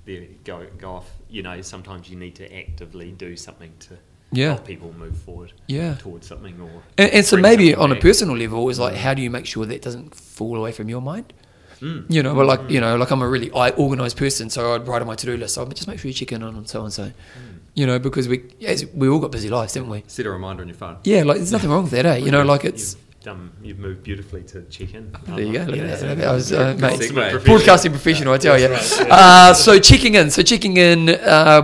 there 0.07 0.23
go 0.43 0.65
go 0.79 0.89
off. 0.95 1.09
You 1.29 1.43
know, 1.43 1.61
sometimes 1.61 2.09
you 2.09 2.17
need 2.17 2.35
to 2.35 2.45
actively 2.61 3.11
do 3.11 3.35
something 3.35 3.71
to 3.81 3.97
Yeah. 4.31 4.47
help 4.53 4.65
people 4.65 4.93
move 4.97 5.15
forward 5.17 5.51
Yeah. 5.67 5.95
towards 5.95 6.27
something 6.27 6.59
or 6.59 6.81
And, 6.97 7.11
and 7.11 7.25
so 7.25 7.37
maybe 7.37 7.75
on 7.75 7.91
a 7.91 7.95
personal 7.95 8.35
level, 8.35 8.67
is 8.69 8.79
like, 8.79 8.95
how 8.95 9.13
do 9.13 9.21
you 9.21 9.29
make 9.29 9.45
sure 9.45 9.65
that 9.65 9.81
doesn't 9.81 10.15
fall 10.15 10.55
away 10.57 10.71
from 10.71 10.89
your 10.89 11.01
mind? 11.01 11.31
Mm. 11.81 12.05
You 12.09 12.23
know, 12.23 12.33
well, 12.33 12.47
like 12.47 12.61
you 12.69 12.81
know, 12.81 12.95
like 12.97 13.11
I'm 13.11 13.21
a 13.21 13.27
really 13.29 13.51
I 13.51 13.69
organized 13.71 14.17
person, 14.17 14.49
so 14.49 14.73
I'd 14.73 14.87
write 14.87 15.01
on 15.01 15.07
my 15.07 15.15
to 15.15 15.25
do 15.27 15.37
list. 15.37 15.53
So 15.55 15.61
I'd 15.61 15.75
just 15.75 15.87
make 15.87 15.99
sure 15.99 16.07
you 16.09 16.13
check 16.13 16.31
in 16.31 16.41
on 16.41 16.65
so 16.65 16.83
and 16.83 16.91
so. 16.91 17.11
You 17.75 17.85
know, 17.85 17.99
because 17.99 18.27
we 18.27 18.41
as 18.65 18.85
we 18.95 19.07
all 19.07 19.19
got 19.19 19.31
busy 19.31 19.49
lives, 19.49 19.73
didn't 19.73 19.89
we? 19.89 20.03
Set 20.07 20.25
a 20.25 20.31
reminder 20.31 20.63
on 20.63 20.67
your 20.69 20.75
phone. 20.77 20.97
Yeah, 21.03 21.21
like 21.21 21.37
there's 21.37 21.51
nothing 21.51 21.69
wrong 21.69 21.83
with 21.83 21.91
that, 21.91 22.07
eh? 22.07 22.15
You 22.17 22.31
know, 22.31 22.43
like 22.43 22.65
it's 22.65 22.93
you've 22.93 23.06
done 23.27 23.51
you've 23.61 23.77
moved 23.77 24.03
beautifully 24.03 24.41
to 24.43 24.63
check 24.75 24.93
in. 24.93 25.11
there 25.27 25.41
you 25.41 25.53
go. 25.53 25.63
Look 25.65 25.75
Yeah. 25.75 25.83
at 25.83 25.99
that. 26.17 26.27
I 26.27 26.33
was 26.33 26.51
uh, 26.53 26.75
mate, 26.79 26.99
segue. 26.99 27.43
broadcasting 27.45 27.91
professional, 27.91 28.33
I 28.33 28.37
tell 28.37 28.57
you. 28.59 28.69
Right, 28.69 28.97
yeah. 28.99 29.07
Uh, 29.09 29.53
so 29.53 29.77
checking 29.79 30.15
in, 30.15 30.31
so 30.31 30.41
checking 30.43 30.77
in. 30.77 31.09
Uh, 31.09 31.61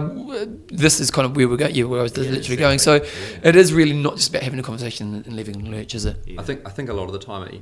this 0.67 0.99
is 0.99 1.09
kind 1.09 1.25
of 1.25 1.35
where 1.37 1.47
we're 1.47 1.55
going. 1.57 1.73
Yeah, 1.73 1.85
where 1.85 1.99
I 2.01 2.03
was 2.03 2.17
Yeah, 2.17 2.29
literally 2.31 2.57
going. 2.57 2.79
So. 2.79 2.95
Yeah. 2.95 3.49
it 3.49 3.55
is 3.55 3.71
really 3.73 3.93
not 3.93 4.15
just 4.17 4.29
about 4.29 4.43
having 4.43 4.59
a 4.59 4.63
conversation 4.63 5.23
and 5.25 5.33
leaving 5.35 5.65
a 5.65 5.69
lurch, 5.69 5.95
is 5.95 6.05
it? 6.05 6.17
Yeah. 6.27 6.41
I 6.41 6.43
think 6.43 6.67
I 6.67 6.69
think 6.69 6.89
a 6.89 6.93
lot 6.93 7.05
of 7.05 7.13
the 7.13 7.19
time 7.19 7.47
eh, 7.53 7.59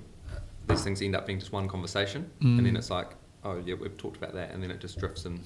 these 0.68 0.84
things 0.84 1.02
end 1.02 1.16
up 1.16 1.28
being 1.28 1.40
just 1.40 1.52
one 1.54 1.68
conversation, 1.68 2.22
Mm. 2.42 2.58
and 2.58 2.66
then 2.66 2.76
it's 2.76 2.90
like, 2.90 3.10
oh 3.44 3.62
yeah, 3.66 3.76
we've 3.80 3.98
talked 3.98 4.18
about 4.18 4.34
that, 4.34 4.52
and 4.52 4.64
then 4.64 4.72
it 4.72 4.80
just 4.82 4.98
drifts. 5.00 5.26
And 5.26 5.42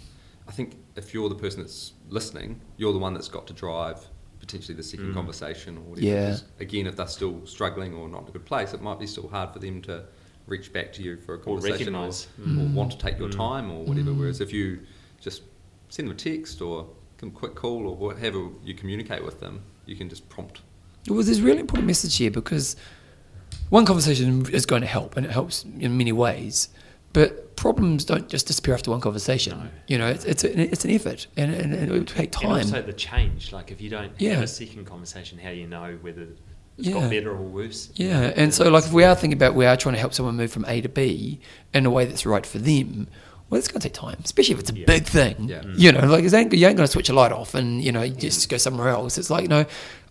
I 0.48 0.52
think 0.52 0.78
if 0.96 1.14
you're 1.14 1.28
the 1.30 1.36
person 1.46 1.60
that's 1.62 1.94
listening, 2.10 2.62
you're 2.78 2.94
the 2.94 3.00
one 3.00 3.14
that's 3.14 3.28
got 3.38 3.48
to 3.48 3.54
drive 3.54 4.00
potentially 4.46 4.76
the 4.76 4.84
second 4.84 5.12
Mm. 5.12 5.14
conversation 5.14 5.78
or 5.78 5.82
whatever. 5.82 6.06
Yeah. 6.08 6.38
Again, 6.60 6.88
if 6.88 6.96
they're 6.96 7.08
still 7.08 7.46
struggling 7.46 7.94
or 7.94 8.08
not 8.08 8.24
in 8.24 8.28
a 8.30 8.32
good 8.32 8.46
place, 8.46 8.74
it 8.74 8.82
might 8.82 9.00
be 9.00 9.08
still 9.08 9.28
hard 9.28 9.52
for 9.54 9.60
them 9.60 9.82
to 9.84 10.04
reach 10.48 10.72
back 10.72 10.94
to 10.94 11.02
you 11.02 11.18
for 11.18 11.34
a 11.36 11.40
conversation 11.40 11.96
or, 11.96 12.08
or 12.08 12.12
Mm. 12.12 12.74
want 12.74 12.92
to 12.92 12.98
take 12.98 13.18
your 13.18 13.30
Mm. 13.30 13.36
time 13.36 13.72
or 13.72 13.84
whatever. 13.84 14.12
Mm. 14.12 14.20
Whereas 14.20 14.42
if 14.42 14.54
you 14.54 14.80
just 15.20 15.42
send 15.90 16.08
them 16.08 16.16
a 16.16 16.20
text 16.20 16.62
or 16.62 16.88
a 17.24 17.30
quick 17.32 17.56
call 17.56 17.88
or 17.88 17.96
whatever 17.96 18.50
you 18.64 18.74
communicate 18.76 19.24
with 19.26 19.40
them, 19.40 19.62
you 19.88 19.96
can 19.96 20.10
just 20.10 20.28
prompt 20.30 20.62
Well, 21.08 21.22
there's 21.24 21.40
a 21.40 21.44
really 21.44 21.60
important 21.60 21.86
message 21.88 22.18
here 22.18 22.32
because 22.32 22.76
one 23.70 23.86
conversation 23.86 24.46
is 24.52 24.66
going 24.66 24.82
to 24.82 24.88
help, 24.88 25.16
and 25.18 25.26
it 25.26 25.32
helps 25.32 25.64
in 25.80 25.98
many 25.98 26.12
ways. 26.12 26.70
But 27.16 27.56
problems 27.56 28.04
don't 28.04 28.28
just 28.28 28.46
disappear 28.48 28.74
after 28.74 28.92
one 28.92 29.00
conversation. 29.00 29.58
No. 29.58 29.68
You 29.88 29.98
know, 29.98 30.08
it's 30.08 30.26
it's, 30.26 30.44
a, 30.44 30.62
it's 30.74 30.84
an 30.84 30.92
effort, 30.92 31.28
and, 31.38 31.50
and, 31.54 31.74
and 31.74 31.90
it 31.90 31.92
will 31.92 32.04
take 32.04 32.26
And 32.26 32.32
time. 32.34 32.52
also 32.52 32.82
the 32.82 32.92
change. 32.94 33.54
Like 33.54 33.72
if 33.72 33.80
you 33.82 33.90
don't 33.90 34.12
Yeah. 34.20 34.34
have 34.34 34.44
a 34.44 34.48
second 34.48 34.86
conversation, 34.86 35.38
how 35.40 35.52
do 35.52 35.56
you 35.56 35.66
know 35.68 35.98
whether 36.02 36.24
it's 36.24 36.42
Yeah. 36.78 36.94
got 37.00 37.10
better 37.10 37.32
or 37.32 37.42
worse? 37.42 37.90
Yeah, 37.96 38.34
and 38.36 38.54
so 38.54 38.70
like 38.70 38.84
if 38.86 38.92
we 38.92 39.06
are 39.06 39.16
thinking 39.16 39.38
about 39.38 39.56
we 39.56 39.66
are 39.66 39.78
trying 39.78 39.96
to 39.96 40.00
help 40.02 40.14
someone 40.14 40.36
move 40.36 40.52
from 40.52 40.66
A 40.68 40.82
to 40.82 40.90
B 40.90 41.40
in 41.74 41.86
a 41.86 41.90
way 41.90 42.04
that's 42.06 42.26
right 42.26 42.46
for 42.46 42.58
them, 42.58 43.08
well, 43.50 43.60
it's 43.60 43.70
going 43.70 43.80
to 43.80 43.88
take 43.88 43.94
time, 43.94 44.18
especially 44.24 44.56
if 44.56 44.60
it's 44.60 44.72
a 44.72 44.76
Yeah. 44.78 44.86
big 44.86 45.06
thing. 45.06 45.48
Yeah. 45.48 45.62
You 45.78 45.94
know, 45.94 46.06
like 46.08 46.26
it 46.26 46.34
ain't, 46.34 46.52
you 46.52 46.68
ain't 46.68 46.76
going 46.76 46.88
to 46.88 46.92
switch 46.92 47.08
a 47.10 47.14
light 47.14 47.32
off 47.32 47.56
and 47.56 47.82
you 47.82 47.94
know 47.94 48.02
you 48.02 48.14
just 48.14 48.50
go 48.50 48.58
somewhere 48.58 48.90
else. 48.90 49.18
It's 49.18 49.30
like 49.30 49.44
you 49.44 49.48
know 49.56 49.66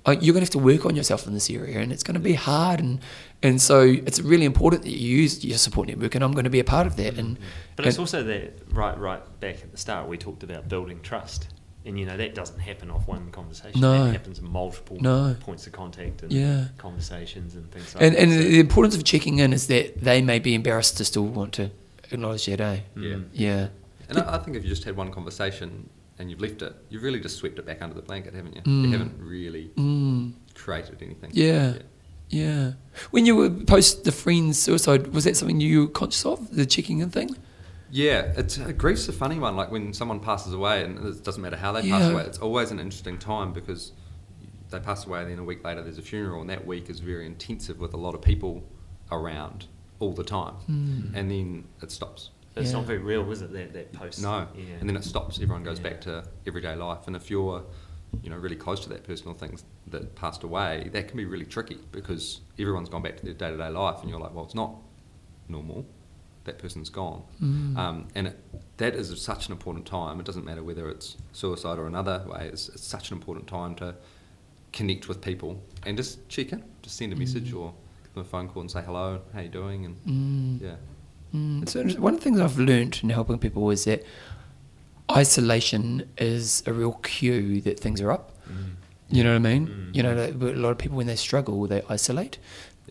uh, 0.06 0.12
you're 0.20 0.32
going 0.34 0.44
to 0.44 0.48
have 0.48 0.50
to 0.50 0.58
work 0.58 0.84
on 0.86 0.96
yourself 0.96 1.26
in 1.26 1.34
this 1.34 1.48
area, 1.50 1.78
and 1.80 1.92
it's 1.92 2.02
going 2.02 2.14
to 2.14 2.20
be 2.20 2.34
hard. 2.34 2.78
And 2.80 3.00
and 3.44 3.62
so 3.62 3.80
it's 3.82 4.20
really 4.20 4.44
important 4.44 4.82
that 4.82 4.90
you 4.90 5.18
use 5.22 5.44
your 5.44 5.58
support 5.58 5.86
network, 5.88 6.14
and 6.16 6.24
I'm 6.24 6.32
going 6.32 6.44
to 6.44 6.50
be 6.50 6.60
a 6.60 6.64
part 6.64 6.86
of 6.86 6.96
that. 6.96 7.18
And 7.18 7.38
But 7.76 7.86
it's 7.86 7.96
and- 7.96 8.00
also 8.02 8.22
that 8.24 8.58
right, 8.72 8.98
right 8.98 9.22
back 9.40 9.56
at 9.62 9.70
the 9.70 9.78
start, 9.78 10.08
we 10.08 10.16
talked 10.18 10.42
about 10.42 10.68
building 10.68 11.00
trust, 11.02 11.48
and 11.86 11.98
you 11.98 12.06
know 12.06 12.16
that 12.16 12.34
doesn't 12.34 12.58
happen 12.58 12.90
off 12.90 13.06
one 13.06 13.30
conversation. 13.30 13.80
No. 13.80 14.06
that 14.06 14.12
happens 14.12 14.38
in 14.38 14.48
multiple 14.50 14.96
No. 15.00 15.36
points 15.40 15.66
of 15.66 15.72
contact 15.72 16.22
and 16.22 16.32
Yeah. 16.32 16.68
conversations 16.78 17.54
and 17.54 17.70
things 17.70 17.94
like 17.94 18.02
and 18.02 18.14
that. 18.16 18.22
and 18.22 18.32
So- 18.32 18.38
the 18.48 18.60
importance 18.60 18.96
of 18.96 19.04
checking 19.04 19.38
in 19.38 19.52
is 19.52 19.66
that 19.68 20.00
they 20.02 20.22
may 20.22 20.38
be 20.38 20.54
embarrassed 20.54 20.96
to 20.96 21.04
still 21.04 21.26
want 21.26 21.52
to 21.54 21.70
acknowledge 22.10 22.46
that, 22.46 22.60
eh? 22.60 22.78
Yeah. 22.96 23.02
Mm. 23.14 23.24
Yeah. 23.32 23.68
And 24.08 24.18
I, 24.18 24.34
I 24.36 24.38
think 24.38 24.56
if 24.56 24.62
you 24.64 24.68
just 24.70 24.84
had 24.84 24.96
one 24.96 25.10
conversation 25.10 25.88
and 26.18 26.30
you've 26.30 26.40
left 26.40 26.62
it, 26.62 26.74
you've 26.90 27.02
really 27.02 27.20
just 27.20 27.36
swept 27.36 27.58
it 27.58 27.66
back 27.66 27.82
under 27.82 27.94
the 27.94 28.02
blanket, 28.02 28.34
haven't 28.34 28.54
you? 28.56 28.62
Mm. 28.62 28.84
You 28.84 28.90
haven't 28.92 29.14
really 29.18 29.70
Mm. 29.76 30.32
created 30.54 31.02
anything. 31.02 31.30
Yeah. 31.34 31.74
Yeah. 32.34 32.72
When 33.10 33.26
you 33.26 33.36
were 33.36 33.50
post 33.50 34.04
the 34.04 34.12
friend's 34.12 34.58
suicide, 34.58 35.08
was 35.08 35.24
that 35.24 35.36
something 35.36 35.60
you 35.60 35.82
were 35.82 35.88
conscious 35.88 36.24
of, 36.26 36.54
the 36.54 36.66
checking 36.66 36.98
in 37.00 37.10
thing? 37.10 37.36
Yeah, 37.90 38.32
it's 38.36 38.58
uh, 38.58 38.72
grief's 38.72 39.08
a 39.08 39.12
funny 39.12 39.38
one. 39.38 39.54
Like 39.56 39.70
when 39.70 39.92
someone 39.92 40.18
passes 40.20 40.52
away, 40.52 40.82
and 40.84 40.98
it 41.06 41.22
doesn't 41.22 41.40
matter 41.42 41.56
how 41.56 41.70
they 41.72 41.88
pass 41.88 42.10
away. 42.10 42.22
It's 42.24 42.38
always 42.38 42.70
an 42.72 42.80
interesting 42.80 43.18
time 43.18 43.52
because 43.52 43.92
they 44.70 44.80
pass 44.80 45.06
away, 45.06 45.22
and 45.22 45.30
then 45.30 45.38
a 45.38 45.44
week 45.44 45.64
later 45.64 45.82
there's 45.82 45.98
a 45.98 46.02
funeral, 46.02 46.40
and 46.40 46.50
that 46.50 46.66
week 46.66 46.90
is 46.90 46.98
very 47.00 47.24
intensive 47.26 47.78
with 47.78 47.94
a 47.94 47.96
lot 47.96 48.14
of 48.14 48.22
people 48.22 48.64
around 49.12 49.66
all 50.00 50.12
the 50.12 50.24
time, 50.24 50.54
Mm. 50.68 51.14
and 51.14 51.30
then 51.30 51.64
it 51.82 51.90
stops. 51.92 52.30
it's 52.56 52.70
Yeah. 52.70 52.76
not 52.78 52.86
very 52.86 52.98
real, 53.00 53.28
is 53.32 53.42
it? 53.42 53.52
That 53.52 53.72
that 53.72 53.92
post. 53.92 54.22
No, 54.22 54.46
Yeah. 54.56 54.64
and 54.80 54.88
then 54.88 54.96
it 54.96 55.02
stops. 55.04 55.40
Everyone 55.40 55.64
goes 55.64 55.78
Yeah. 55.78 55.88
back 55.90 56.00
to 56.02 56.24
everyday 56.46 56.76
life, 56.76 57.06
and 57.08 57.14
if 57.16 57.28
you're, 57.30 57.64
you 58.22 58.30
know, 58.30 58.36
really 58.36 58.56
close 58.56 58.80
to 58.80 58.88
that 58.90 59.04
person 59.04 59.28
or 59.28 59.34
things 59.34 59.64
that 59.88 60.14
passed 60.14 60.42
away, 60.44 60.88
that 60.92 61.08
can 61.08 61.16
be 61.16 61.24
really 61.24 61.44
tricky 61.46 61.78
because 61.92 62.40
everyone's 62.58 62.88
gone 62.88 63.02
back 63.02 63.16
to 63.18 63.24
their 63.24 63.34
day 63.34 63.50
to 63.50 63.56
day 63.56 63.68
life, 63.68 64.00
and 64.00 64.10
you're 64.10 64.20
like, 64.20 64.34
well, 64.34 64.44
it's 64.44 64.54
not 64.54 64.74
normal. 65.48 65.86
That 66.44 66.58
person's 66.58 66.90
gone, 66.90 67.22
Mm. 67.42 67.76
um, 67.78 68.08
and 68.14 68.26
it, 68.26 68.38
that 68.76 68.94
is 68.94 69.18
such 69.22 69.46
an 69.46 69.52
important 69.52 69.86
time. 69.86 70.20
It 70.20 70.26
doesn't 70.26 70.44
matter 70.44 70.62
whether 70.62 70.90
it's 70.90 71.16
suicide 71.32 71.78
or 71.78 71.86
another 71.86 72.22
way. 72.28 72.50
It's, 72.52 72.68
it's 72.68 72.84
such 72.86 73.10
an 73.10 73.16
important 73.16 73.46
time 73.46 73.74
to 73.76 73.94
connect 74.72 75.08
with 75.08 75.22
people 75.22 75.62
and 75.86 75.96
just 75.96 76.28
check 76.28 76.52
in, 76.52 76.62
just 76.82 76.96
send 76.98 77.12
a 77.14 77.16
message 77.16 77.52
Mm. 77.52 77.60
or 77.60 77.74
them 78.12 78.20
a 78.22 78.24
phone 78.24 78.48
call 78.48 78.60
and 78.60 78.70
say 78.70 78.82
hello, 78.82 79.22
how 79.32 79.40
you 79.40 79.48
doing, 79.48 79.86
and 79.86 79.96
Mm. 80.06 80.60
yeah, 80.62 80.76
Mm, 81.34 81.68
so 81.68 81.82
one 82.00 82.14
of 82.14 82.20
the 82.20 82.24
things 82.24 82.38
I've 82.38 82.58
learned 82.58 83.00
in 83.02 83.08
helping 83.10 83.38
people 83.38 83.68
is 83.70 83.84
that 83.86 84.04
isolation 85.10 86.08
is 86.18 86.62
a 86.66 86.72
real 86.72 86.92
cue 87.02 87.60
that 87.62 87.78
things 87.80 88.00
are 88.00 88.10
up. 88.10 88.30
You 89.10 89.22
know 89.22 89.30
what 89.30 89.36
I 89.36 89.38
mean? 89.38 89.66
Mm. 89.68 89.94
You 89.94 90.02
know, 90.02 90.14
a 90.16 90.58
lot 90.58 90.70
of 90.70 90.78
people 90.78 90.96
when 90.96 91.06
they 91.06 91.16
struggle, 91.16 91.66
they 91.66 91.82
isolate. 91.88 92.38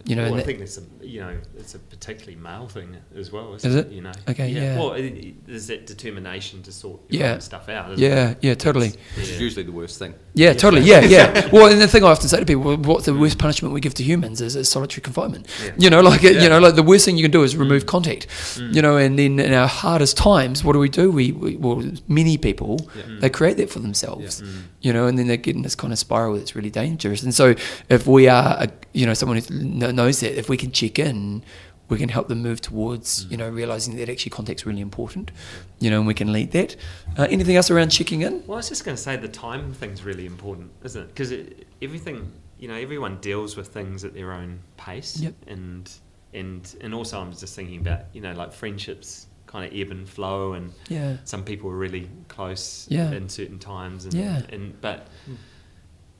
You 0.05 0.15
know, 0.17 0.31
well, 0.31 0.39
I 0.39 0.43
think 0.43 0.59
it's 0.59 0.77
a 0.77 0.81
you 1.05 1.21
know 1.21 1.37
it's 1.55 1.75
a 1.75 1.79
particularly 1.79 2.35
male 2.35 2.67
thing 2.67 2.97
as 3.15 3.31
well. 3.31 3.53
Isn't 3.53 3.69
Is 3.69 3.75
it? 3.77 3.89
You 3.89 4.01
know. 4.01 4.11
Okay, 4.27 4.49
yeah. 4.49 4.77
Well, 4.77 4.93
it, 4.93 5.05
it, 5.05 5.47
there's 5.47 5.67
that 5.67 5.85
determination 5.85 6.61
to 6.63 6.71
sort 6.71 6.99
your 7.09 7.21
Yeah. 7.21 7.33
own 7.35 7.41
stuff 7.41 7.69
out. 7.69 7.91
Isn't 7.91 8.03
yeah, 8.03 8.31
it? 8.31 8.37
yeah, 8.41 8.53
totally. 8.55 8.89
which 9.15 9.29
is 9.29 9.39
usually 9.39 9.63
the 9.63 9.71
worst 9.71 9.99
thing. 9.99 10.13
Yeah, 10.33 10.53
totally. 10.53 10.81
Yeah, 10.81 11.01
yeah. 11.01 11.49
Well, 11.53 11.71
and 11.71 11.79
the 11.79 11.87
thing 11.87 12.03
I 12.03 12.07
often 12.07 12.27
say 12.27 12.39
to 12.39 12.45
people, 12.45 12.63
well, 12.63 12.77
what's 12.77 13.05
the 13.05 13.13
worst 13.13 13.37
punishment 13.37 13.73
we 13.73 13.79
give 13.81 13.93
to 13.93 14.03
humans 14.03 14.41
is, 14.41 14.55
is 14.55 14.67
solitary 14.67 15.01
confinement. 15.03 15.47
Yeah. 15.63 15.71
You 15.77 15.89
know, 15.91 16.01
like 16.01 16.23
you 16.23 16.49
know, 16.49 16.59
like 16.59 16.75
the 16.75 16.83
worst 16.83 17.05
thing 17.05 17.15
you 17.15 17.23
can 17.23 17.31
do 17.31 17.43
is 17.43 17.55
remove 17.55 17.85
contact. 17.85 18.27
Mm. 18.27 18.73
You 18.75 18.81
know, 18.81 18.97
and 18.97 19.17
then 19.17 19.39
in 19.39 19.53
our 19.53 19.67
hardest 19.67 20.17
times, 20.17 20.63
what 20.63 20.73
do 20.73 20.79
we 20.79 20.89
do? 20.89 21.11
We, 21.11 21.31
we 21.31 21.55
well, 21.55 21.83
many 22.07 22.37
people 22.37 22.89
Yeah. 22.95 23.03
they 23.19 23.29
create 23.29 23.57
that 23.57 23.69
for 23.69 23.79
themselves. 23.79 24.41
Mm. 24.41 24.63
You 24.81 24.91
know, 24.91 25.05
and 25.05 25.17
then 25.17 25.27
they 25.27 25.37
get 25.37 25.55
in 25.55 25.61
this 25.61 25.75
kind 25.75 25.93
of 25.93 25.99
spiral 25.99 26.33
that's 26.35 26.55
really 26.55 26.71
dangerous. 26.71 27.23
And 27.23 27.33
so, 27.33 27.55
if 27.89 28.05
we 28.07 28.27
are, 28.27 28.63
a, 28.63 28.67
you 28.91 29.05
know, 29.05 29.13
someone 29.13 29.37
who 29.37 29.43
kn- 29.43 29.82
knows 29.91 30.19
that, 30.21 30.37
if 30.37 30.49
we 30.49 30.57
can 30.57 30.71
check 30.71 30.99
in, 30.99 31.43
we 31.89 31.97
can 31.97 32.09
help 32.09 32.27
them 32.29 32.41
move 32.41 32.61
towards, 32.61 33.25
you 33.25 33.37
know, 33.37 33.49
realizing 33.49 33.97
that 33.97 34.09
actually 34.09 34.29
contact's 34.31 34.65
really 34.65 34.81
important. 34.81 35.31
You 35.79 35.89
know, 35.91 35.97
and 35.97 36.07
we 36.07 36.13
can 36.13 36.31
lead 36.31 36.51
that. 36.51 36.75
Uh, 37.17 37.27
anything 37.29 37.55
else 37.55 37.69
around 37.69 37.89
checking 37.89 38.21
in? 38.21 38.41
Well, 38.47 38.53
I 38.55 38.57
was 38.59 38.69
just 38.69 38.85
going 38.85 38.95
to 38.95 39.01
say 39.01 39.15
the 39.17 39.27
time 39.27 39.73
thing's 39.73 40.03
really 40.03 40.25
important, 40.25 40.71
isn't 40.83 41.01
it? 41.03 41.07
Because 41.09 41.33
everything, 41.81 42.31
you 42.57 42.67
know, 42.69 42.75
everyone 42.75 43.17
deals 43.19 43.57
with 43.57 43.67
things 43.67 44.05
at 44.05 44.13
their 44.13 44.31
own 44.31 44.59
pace, 44.77 45.19
Yep. 45.19 45.33
and 45.47 45.91
and 46.33 46.75
and 46.81 46.93
also 46.95 47.19
I'm 47.21 47.31
just 47.33 47.55
thinking 47.55 47.79
about 47.81 48.05
you 48.13 48.21
know 48.21 48.31
like 48.33 48.53
friendships 48.53 49.27
kind 49.45 49.63
of 49.71 49.77
ebb 49.77 49.91
and 49.91 50.09
flow, 50.09 50.53
and 50.53 50.71
Yeah. 50.87 51.17
some 51.25 51.43
people 51.43 51.69
are 51.69 51.75
really 51.77 52.09
close 52.27 52.87
Yeah. 52.89 53.11
in 53.11 53.29
certain 53.29 53.59
times, 53.59 54.05
and 54.05 54.13
Yeah. 54.15 54.41
and 54.49 54.79
but 54.81 55.07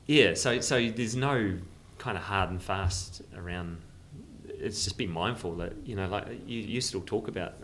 yeah, 0.06 0.34
so 0.34 0.60
so 0.60 0.88
there's 0.90 1.16
no 1.16 1.56
kind 2.04 2.18
of 2.18 2.22
hard 2.24 2.50
and 2.50 2.62
fast 2.62 3.22
around. 3.36 3.78
It's 4.46 4.84
just 4.84 4.98
be 4.98 5.06
mindful 5.06 5.56
that 5.56 5.72
you 5.84 5.96
know, 5.96 6.06
like 6.08 6.26
you, 6.46 6.60
you 6.60 6.80
still 6.80 7.00
talk 7.00 7.28
about 7.28 7.54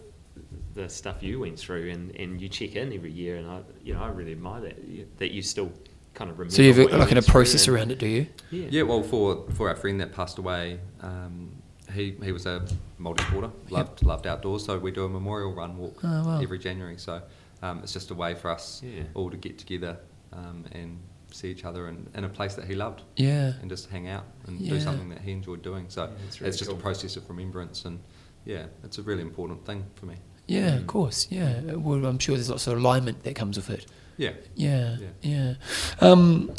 the 0.75 0.89
stuff 0.89 1.23
you 1.23 1.41
went 1.41 1.59
through, 1.59 1.91
and, 1.91 2.15
and 2.17 2.41
you 2.41 2.49
check 2.49 2.75
in 2.77 2.93
every 2.93 3.13
year, 3.13 3.37
and 3.37 3.47
I 3.47 3.61
you 3.85 3.93
know 3.95 4.03
I 4.03 4.09
really 4.09 4.33
admire 4.33 4.63
that 4.63 4.79
you- 4.89 5.07
that 5.19 5.31
you 5.33 5.43
still 5.43 5.71
kind 6.15 6.31
of 6.31 6.39
remember. 6.39 6.55
So 6.55 6.63
you've 6.63 6.79
what 6.79 6.91
you 6.93 6.99
like 6.99 7.13
in 7.13 7.19
a 7.19 7.23
process 7.23 7.67
and- 7.67 7.77
around 7.77 7.93
it, 7.93 7.99
do 7.99 8.07
you? 8.07 8.27
Yeah, 8.51 8.67
Yeah, 8.71 8.83
well, 8.91 9.03
for 9.03 9.45
for 9.57 9.69
our 9.69 9.77
friend 9.77 10.01
that 10.01 10.13
passed 10.13 10.39
away, 10.39 10.81
um, 11.03 11.51
he 11.95 12.17
he 12.23 12.33
was 12.33 12.47
a 12.47 12.65
multi-sporter, 12.99 13.53
loved 13.71 14.03
loved 14.03 14.27
outdoors. 14.27 14.65
So 14.65 14.79
we 14.79 14.91
do 14.91 15.05
a 15.05 15.09
memorial 15.09 15.53
run 15.55 15.77
walk 15.77 15.97
Oh, 16.03 16.09
wow. 16.27 16.41
every 16.41 16.59
January. 16.59 16.97
So 16.99 17.21
um, 17.63 17.81
it's 17.83 17.93
just 17.93 18.11
a 18.11 18.15
way 18.15 18.35
for 18.35 18.51
us 18.51 18.83
Yeah. 18.83 19.03
all 19.15 19.31
to 19.31 19.37
get 19.37 19.59
together 19.59 19.99
um, 20.33 20.65
and 20.73 20.99
see 21.33 21.51
each 21.51 21.65
other 21.65 21.89
in, 21.89 22.07
in 22.15 22.25
a 22.25 22.29
place 22.29 22.55
that 22.55 22.65
he 22.67 22.75
loved 22.75 23.03
Yeah. 23.17 23.53
and 23.61 23.71
just 23.71 23.89
hang 23.91 24.09
out 24.09 24.25
and 24.47 24.61
Yeah. 24.61 24.71
do 24.75 24.81
something 24.81 25.09
that 25.11 25.21
he 25.21 25.33
enjoyed 25.33 25.63
doing. 25.63 25.87
So 25.89 26.05
Yeah, 26.05 26.11
it's 26.27 26.41
it's 26.41 26.59
just 26.59 26.71
cool. 26.71 26.79
a 26.79 26.83
process 26.83 27.17
of 27.17 27.29
remembrance 27.29 27.85
and 27.85 28.01
yeah, 28.45 28.65
it's 28.85 28.99
a 28.99 29.03
really 29.03 29.23
important 29.23 29.65
thing 29.67 29.85
for 29.95 30.07
me. 30.07 30.17
Yeah, 30.47 30.77
of 30.77 30.83
Mm. 30.83 30.87
course. 30.87 31.29
Yeah. 31.31 31.61
Well, 31.75 32.05
I'm 32.07 32.19
sure 32.19 32.35
there's 32.37 32.51
lots 32.51 32.67
of 32.67 32.77
alignment 32.79 33.23
that 33.25 33.35
comes 33.37 33.57
with 33.57 33.71
it. 33.71 33.87
Yeah. 34.17 34.31
Yeah. 34.57 34.97
Yeah. 35.01 35.09
Yeah. 35.23 35.55
Um, 36.01 36.51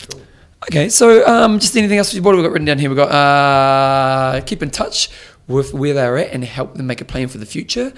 okay. 0.69 0.89
So, 0.89 1.25
um, 1.27 1.59
just 1.59 1.75
anything 1.75 1.97
else? 1.97 2.13
What 2.19 2.31
have 2.31 2.37
we 2.37 2.43
got 2.43 2.51
written 2.53 2.65
down 2.65 2.79
here? 2.79 2.89
We've 2.89 2.97
got 2.97 3.11
uh, 3.11 4.41
keep 4.41 4.63
in 4.63 4.69
touch 4.71 5.09
with 5.47 5.73
where 5.73 5.93
they're 5.93 6.17
at 6.17 6.31
and 6.31 6.43
help 6.43 6.75
them 6.75 6.87
make 6.87 7.01
a 7.01 7.05
plan 7.05 7.27
for 7.27 7.37
the 7.37 7.45
future. 7.45 7.91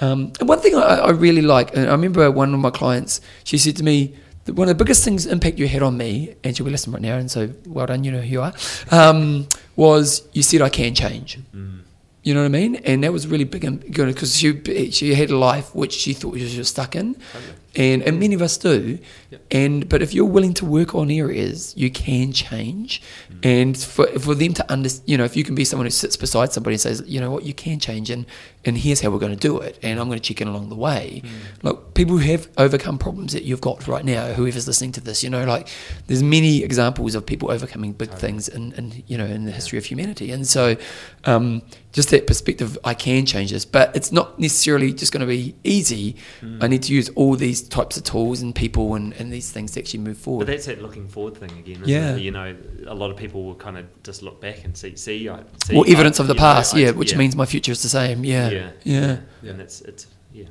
Um, 0.00 0.32
and 0.40 0.48
one 0.48 0.60
thing 0.60 0.74
I, 0.74 0.80
I 0.80 1.10
really 1.10 1.40
like, 1.42 1.74
and 1.76 1.88
I 1.88 1.92
remember 1.92 2.30
one 2.30 2.52
of 2.52 2.60
my 2.60 2.70
clients, 2.70 3.20
she 3.44 3.56
said 3.58 3.76
to 3.76 3.82
me, 3.84 3.96
that 4.08 4.16
one 4.52 4.68
of 4.68 4.76
the 4.76 4.84
biggest 4.84 5.04
things 5.04 5.26
impact 5.26 5.58
you 5.58 5.68
had 5.68 5.82
on 5.82 5.96
me, 5.96 6.34
and 6.44 6.56
she'll 6.56 6.66
be 6.66 6.72
listening 6.72 6.94
right 6.94 7.02
now, 7.02 7.16
and 7.16 7.30
so 7.30 7.50
well 7.66 7.86
done, 7.86 8.04
you 8.04 8.12
know 8.12 8.20
who 8.20 8.28
you 8.28 8.42
are, 8.42 8.52
um, 8.90 9.46
was 9.74 10.26
you 10.32 10.42
said 10.42 10.62
I 10.62 10.68
can 10.68 10.94
change. 10.94 11.38
Mm. 11.54 11.80
You 12.22 12.34
know 12.34 12.40
what 12.40 12.46
I 12.46 12.48
mean? 12.48 12.76
And 12.76 13.04
that 13.04 13.12
was 13.12 13.28
really 13.28 13.44
big 13.44 13.62
because 13.92 14.36
she 14.36 14.90
she 14.90 15.14
had 15.14 15.30
a 15.30 15.36
life 15.36 15.74
which 15.74 15.92
she 15.92 16.12
thought 16.12 16.36
she 16.38 16.58
was 16.58 16.68
stuck 16.68 16.96
in, 16.96 17.14
Totally. 17.14 17.52
And 17.76 18.02
and 18.02 18.18
many 18.18 18.34
of 18.34 18.42
us 18.42 18.56
do. 18.56 18.98
Yep. 19.30 19.46
And 19.50 19.88
but 19.88 20.02
if 20.02 20.14
you're 20.14 20.24
willing 20.24 20.54
to 20.54 20.64
work 20.64 20.94
on 20.94 21.10
areas, 21.10 21.74
you 21.76 21.90
can 21.90 22.32
change. 22.32 23.02
Mm. 23.30 23.46
And 23.46 23.78
for 23.78 24.06
for 24.18 24.34
them 24.34 24.54
to 24.54 24.72
understand, 24.72 25.08
you 25.08 25.18
know, 25.18 25.24
if 25.24 25.36
you 25.36 25.44
can 25.44 25.54
be 25.54 25.64
someone 25.64 25.86
who 25.86 25.90
sits 25.90 26.16
beside 26.16 26.52
somebody 26.52 26.74
and 26.74 26.80
says, 26.80 27.02
you 27.06 27.20
know 27.20 27.30
what, 27.30 27.44
you 27.44 27.54
can 27.54 27.78
change, 27.78 28.10
and 28.10 28.24
and 28.64 28.78
here's 28.78 29.00
how 29.00 29.10
we're 29.10 29.18
going 29.18 29.36
to 29.36 29.48
do 29.48 29.60
it, 29.60 29.78
and 29.82 30.00
I'm 30.00 30.08
going 30.08 30.18
to 30.18 30.26
check 30.26 30.40
in 30.40 30.48
along 30.48 30.70
the 30.70 30.74
way. 30.74 31.22
Mm. 31.24 31.30
Like 31.62 31.94
people 31.94 32.16
who 32.16 32.30
have 32.32 32.48
overcome 32.56 32.98
problems 32.98 33.32
that 33.34 33.44
you've 33.44 33.60
got 33.60 33.86
right 33.86 34.04
now, 34.04 34.32
whoever's 34.32 34.66
listening 34.66 34.92
to 34.92 35.00
this, 35.00 35.22
you 35.22 35.30
know, 35.30 35.44
like 35.44 35.68
there's 36.06 36.22
many 36.22 36.62
examples 36.62 37.14
of 37.14 37.26
people 37.26 37.50
overcoming 37.50 37.92
big 37.92 38.10
things 38.10 38.48
in, 38.48 38.72
in 38.72 39.04
you 39.06 39.18
know 39.18 39.26
in 39.26 39.44
the 39.44 39.52
history 39.52 39.78
of 39.78 39.84
humanity, 39.84 40.32
and 40.32 40.46
so 40.46 40.76
um, 41.24 41.62
just 41.96 42.10
that 42.10 42.26
perspective, 42.26 42.76
I 42.84 42.92
can 42.92 43.24
change 43.24 43.50
this, 43.52 43.64
but 43.64 43.96
it's 43.96 44.12
not 44.12 44.38
necessarily 44.38 44.92
just 44.92 45.12
going 45.12 45.22
to 45.22 45.26
be 45.26 45.54
easy. 45.64 46.16
Mm. 46.42 46.62
I 46.62 46.66
need 46.66 46.82
to 46.82 46.92
use 46.92 47.08
all 47.14 47.36
these 47.36 47.65
types 47.68 47.96
of 47.96 48.04
tools 48.04 48.42
and 48.42 48.54
people 48.54 48.94
and, 48.94 49.12
and 49.14 49.32
these 49.32 49.50
things 49.50 49.72
to 49.72 49.80
actually 49.80 50.00
move 50.00 50.18
forward. 50.18 50.46
But 50.46 50.52
that's 50.52 50.66
that 50.66 50.80
looking 50.82 51.08
forward 51.08 51.36
thing 51.36 51.50
again, 51.52 51.76
isn't 51.82 51.88
Yeah. 51.88 52.16
it? 52.16 52.20
You 52.22 52.30
know, 52.30 52.56
a 52.86 52.94
lot 52.94 53.10
of 53.10 53.16
people 53.16 53.44
will 53.44 53.54
kind 53.54 53.76
of 53.78 53.84
just 54.02 54.22
look 54.22 54.40
back 54.40 54.64
and 54.64 54.76
see, 54.76 54.96
see, 54.96 55.28
I, 55.28 55.40
see 55.64 55.74
Well, 55.74 55.84
evidence 55.88 56.20
I- 56.20 56.24
of 56.24 56.28
the 56.28 56.34
you 56.34 56.38
know, 56.40 56.44
past, 56.46 56.74
I- 56.74 56.78
yeah, 56.78 56.90
which 56.92 57.16
means 57.16 57.36
my 57.36 57.46
future 57.46 57.72
is 57.72 57.82
the 57.82 57.88
same. 57.88 58.24
Yeah, 58.24 58.50
yeah, 58.50 58.70
yeah, 58.84 59.16
Yeah. 59.42 59.50
and 59.50 59.60
it's 59.60 59.80
it's 59.82 60.06
yeah, 60.32 60.46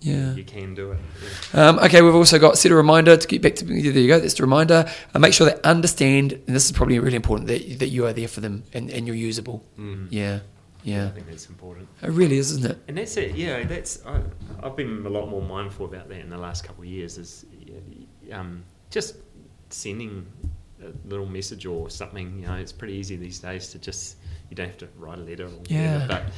yeah. 0.00 0.34
you 0.34 0.44
can 0.44 0.74
do 0.74 0.92
it. 0.92 0.98
Yeah. 1.54 1.68
Um, 1.68 1.78
okay, 1.80 2.02
we've 2.02 2.14
also 2.14 2.38
got 2.38 2.58
set 2.58 2.70
a 2.72 2.74
reminder 2.74 3.16
to 3.16 3.26
get 3.28 3.42
back 3.42 3.54
to 3.56 3.64
there. 3.64 3.76
You 3.76 4.08
go. 4.08 4.18
That's 4.20 4.34
the 4.34 4.42
reminder. 4.42 4.86
And 5.12 5.20
make 5.22 5.32
sure 5.32 5.46
they 5.50 5.60
understand. 5.62 6.32
And 6.46 6.54
this 6.56 6.66
is 6.66 6.72
probably 6.72 6.98
really 6.98 7.16
important 7.16 7.48
that 7.48 7.78
that 7.80 7.88
you 7.88 8.06
are 8.06 8.12
there 8.12 8.28
for 8.28 8.40
them 8.40 8.64
and, 8.72 8.90
and 8.90 9.06
you're 9.06 9.16
usable. 9.16 9.64
Mm. 9.78 10.08
Yeah, 10.10 10.40
yeah. 10.84 11.06
I 11.06 11.10
think 11.10 11.26
that's 11.28 11.48
important. 11.48 11.88
It 12.02 12.10
really 12.10 12.38
is, 12.38 12.52
isn't 12.52 12.70
it? 12.70 12.78
And 12.88 12.96
that's 12.98 13.16
it. 13.16 13.34
Yeah, 13.34 13.64
that's 13.64 14.04
I, 14.06 14.20
I've 14.62 14.76
been 14.76 15.04
a 15.04 15.08
lot 15.08 15.28
more 15.28 15.42
mindful 15.42 15.86
about 15.86 16.08
that 16.10 16.20
in 16.20 16.30
the 16.30 16.38
last 16.38 16.62
couple 16.64 16.82
of 16.84 16.88
years. 16.88 17.18
Is 17.18 17.44
um, 18.32 18.62
just 18.90 19.16
sending 19.70 20.26
a 20.82 21.08
little 21.08 21.26
message 21.26 21.66
or 21.66 21.90
something. 21.90 22.38
You 22.38 22.46
know, 22.46 22.54
it's 22.54 22.72
pretty 22.72 22.94
easy 22.94 23.16
these 23.16 23.38
days 23.40 23.68
to 23.70 23.78
just 23.78 24.16
you 24.50 24.56
don't 24.56 24.66
have 24.68 24.78
to 24.78 24.88
write 24.98 25.18
a 25.18 25.22
letter 25.22 25.46
or 25.46 25.50
Yeah. 25.66 25.94
whatever, 25.94 26.06
but 26.08 26.32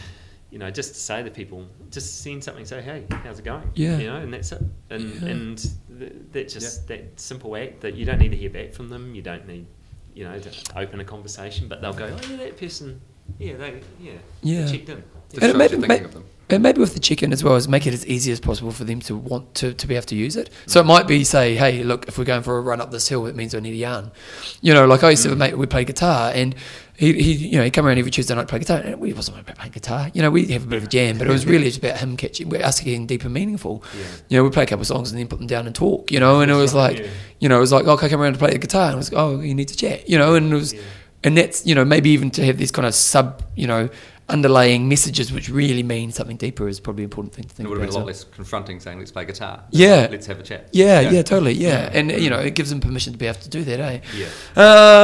you 0.51 0.59
know, 0.61 0.71
just 0.71 0.95
to 0.95 1.01
say 1.01 1.23
to 1.25 1.31
people, 1.31 1.67
just 1.91 2.23
send 2.23 2.43
something. 2.45 2.65
Say, 2.65 2.81
hey, 2.81 3.05
how's 3.25 3.41
it 3.41 3.45
going? 3.45 3.69
Yeah. 3.75 3.99
You 3.99 4.07
know, 4.07 4.17
and 4.17 4.33
that's 4.33 4.53
it. 4.53 4.63
And 4.91 5.03
Yeah. 5.15 5.29
and 5.29 5.71
th- 5.99 6.13
that 6.33 6.49
just 6.49 6.87
that 6.89 7.19
simple 7.19 7.57
act 7.57 7.81
that 7.81 7.95
you 7.95 8.05
don't 8.05 8.19
need 8.19 8.31
to 8.31 8.37
hear 8.37 8.51
back 8.51 8.73
from 8.73 8.89
them. 8.89 9.15
You 9.15 9.23
don't 9.23 9.47
need 9.49 9.67
you 10.15 10.25
know 10.25 10.39
to 10.39 10.51
open 10.79 11.01
a 11.01 11.05
conversation, 11.05 11.69
but 11.69 11.83
they'll 11.83 11.93
go, 11.93 12.07
oh 12.07 12.31
yeah, 12.31 12.37
that 12.37 12.57
person. 12.57 13.01
Yeah, 13.39 13.57
they 13.57 13.81
yeah, 14.01 14.13
they 14.43 14.51
Yeah. 14.51 14.67
checked 14.67 14.89
in. 14.89 15.03
Just 15.31 15.43
And 15.43 15.45
it 15.45 15.47
shows 15.47 15.57
made- 15.57 15.71
you're 15.73 15.81
made- 15.81 16.03
of 16.03 16.15
them. 16.15 16.25
And 16.49 16.63
maybe 16.63 16.79
with 16.79 16.95
the 16.95 17.01
chicken 17.01 17.33
as 17.33 17.43
well 17.43 17.57
is 17.57 17.67
make 17.67 17.89
it 17.89 17.93
as 17.95 18.07
easy 18.07 18.31
as 18.31 18.39
possible 18.39 18.71
for 18.71 18.85
them 18.85 19.01
to 19.01 19.17
want 19.17 19.57
to, 19.57 19.75
to 19.75 19.87
be 19.89 19.97
able 19.97 20.07
to 20.07 20.15
use 20.15 20.37
it. 20.37 20.49
So 20.67 20.79
it 20.79 20.87
might 20.87 21.09
be 21.09 21.25
say, 21.25 21.57
hey, 21.57 21.83
look, 21.83 22.07
if 22.07 22.19
we're 22.19 22.25
going 22.25 22.43
for 22.45 22.57
a 22.57 22.61
run 22.61 22.81
up 22.81 22.93
this 22.93 23.09
hill, 23.09 23.27
it 23.27 23.35
means 23.35 23.53
I 23.53 23.59
need 23.59 23.73
a 23.73 23.77
yarn. 23.77 24.13
You 24.61 24.73
know, 24.73 24.87
like 24.87 25.03
I 25.03 25.11
used 25.11 25.25
to 25.25 25.29
mm. 25.29 25.33
have 25.33 25.39
a 25.39 25.41
mate 25.41 25.59
we 25.59 25.67
play 25.67 25.85
guitar 25.85 26.31
and 26.33 26.55
he, 26.97 27.15
he 27.15 27.33
you 27.33 27.59
know, 27.59 27.65
he'd 27.65 27.73
come 27.73 27.85
around 27.85 27.99
every 27.99 28.13
Tuesday 28.13 28.33
night 28.33 28.43
to 28.43 28.47
play 28.47 28.61
guitar 28.61 28.79
and 28.79 29.01
we 29.01 29.13
wasn't 29.13 29.41
about 29.41 29.57
playing 29.57 29.73
guitar. 29.73 30.09
You 30.15 30.23
know, 30.23 30.31
we 30.31 30.47
have 30.53 30.63
a 30.63 30.67
bit 30.69 30.77
of 30.77 30.85
a 30.85 30.87
jam, 30.87 31.19
but 31.19 31.27
it 31.27 31.31
was 31.33 31.47
really 31.47 31.65
just 31.65 31.79
about 31.79 31.99
him 31.99 32.17
catching 32.17 32.55
us 32.63 32.79
getting 32.79 33.09
deep 33.09 33.25
and 33.25 33.35
meaningful. 33.35 33.83
Yeah. 33.99 34.05
You 34.29 34.37
know, 34.39 34.45
we 34.45 34.51
play 34.51 34.63
a 34.63 34.67
couple 34.67 34.83
of 34.83 34.87
songs 34.87 35.11
and 35.11 35.19
then 35.19 35.27
put 35.27 35.41
them 35.41 35.49
down 35.49 35.67
and 35.67 35.75
talk, 35.75 36.13
you 36.13 36.21
know, 36.21 36.43
and 36.43 36.51
it 36.51 36.55
was 36.55 36.75
like 36.75 37.01
Yeah. 37.01 37.07
you 37.41 37.49
know, 37.49 37.57
it 37.57 37.61
was 37.61 37.73
like, 37.73 37.87
oh, 37.89 37.95
okay, 37.95 38.09
come 38.09 38.21
around 38.23 38.35
to 38.35 38.39
play 38.39 38.53
the 38.53 38.59
guitar 38.59 38.85
and 38.87 38.95
it 38.95 38.99
was 38.99 39.13
oh, 39.15 39.41
you 39.41 39.53
need 39.53 39.67
to 39.67 39.77
chat, 39.77 40.09
you 40.09 40.17
know, 40.17 40.37
and 40.37 40.53
it 40.53 40.57
was 40.57 40.75
Yeah. 40.75 40.81
And 41.25 41.37
that's 41.37 41.67
you 41.67 41.75
know 41.75 41.85
maybe 41.85 42.11
even 42.11 42.31
to 42.31 42.45
have 42.45 42.57
these 42.59 42.71
kind 42.71 42.87
of 42.87 42.95
sub 42.95 43.43
you 43.55 43.67
know 43.67 43.89
underlying 44.29 44.89
messages 44.89 45.31
which 45.33 45.49
really 45.49 45.85
mean 45.85 46.11
something 46.11 46.37
deeper 46.37 46.67
is 46.67 46.81
probably 46.81 47.05
an 47.05 47.11
important 47.11 47.33
thing 47.33 47.45
to 47.45 47.51
It 47.51 47.55
think 47.55 47.69
would 47.69 47.79
have 47.79 47.85
about. 47.91 47.93
been 47.93 47.97
a 47.97 47.99
lot 48.01 48.07
less 48.09 48.25
confronting 48.25 48.81
saying, 48.81 48.99
let's 48.99 49.13
play 49.13 49.25
guitar. 49.25 49.63
Yeah. 49.71 50.09
Let's 50.11 50.27
have 50.27 50.41
a 50.41 50.43
chat. 50.43 50.69
yeah, 50.73 50.99
yeah, 50.99 51.23
totally, 51.23 51.53
yeah. 51.53 51.91
and 51.93 52.11
you 52.11 52.29
know 52.29 52.41
it 52.41 52.57
gives 52.57 52.71
them 52.71 52.81
permission 52.81 53.13
to 53.13 53.19
be 53.21 53.27
able 53.29 53.39
to 53.39 53.49
do 53.49 53.63
that, 53.63 53.79
eh? 53.79 54.01
Yeah. 54.17 54.27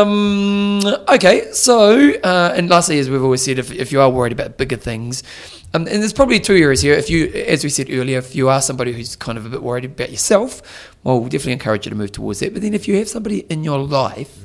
Um, 0.03 0.81
okay, 1.09 1.53
so 1.53 2.11
uh, 2.25 2.53
and 2.57 2.69
lastly, 2.69 2.99
as 2.99 3.09
we've 3.09 3.23
always 3.23 3.43
said, 3.43 3.61
if, 3.61 3.71
if 3.71 3.93
you 3.93 4.01
are 4.01 4.11
worried 4.11 4.33
about 4.33 4.59
bigger 4.59 4.77
things, 4.77 5.23
um, 5.73 5.83
and 5.83 6.03
there's 6.03 6.13
probably 6.13 6.41
two 6.41 6.57
areas 6.57 6.81
here. 6.83 6.95
If 6.95 7.09
you, 7.09 7.27
as 7.29 7.63
we 7.63 7.71
said 7.71 7.89
earlier, 7.91 8.19
if 8.19 8.35
you 8.35 8.49
are 8.49 8.61
somebody 8.61 8.93
who's 8.93 9.15
kind 9.15 9.39
of 9.39 9.47
a 9.47 9.51
bit 9.51 9.63
worried 9.63 9.85
about 9.85 10.11
yourself, 10.11 10.63
well, 11.05 11.21
we'll 11.21 11.29
definitely 11.29 11.53
encourage 11.53 11.87
you 11.87 11.91
to 11.91 11.97
move 11.97 12.11
towards 12.13 12.41
that. 12.41 12.53
But 12.53 12.63
then 12.63 12.75
if 12.75 12.89
you 12.89 12.97
have 12.97 13.09
somebody 13.09 13.41
in 13.49 13.63
your 13.63 13.79
life 13.79 14.41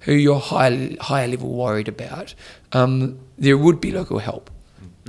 who 0.00 0.12
you're 0.12 0.38
high, 0.40 0.96
higher 1.00 1.28
level 1.28 1.52
worried 1.52 1.88
about, 1.88 2.34
um, 2.72 3.18
there 3.36 3.56
would 3.58 3.80
be 3.80 3.90
local 3.92 4.18
help. 4.18 4.50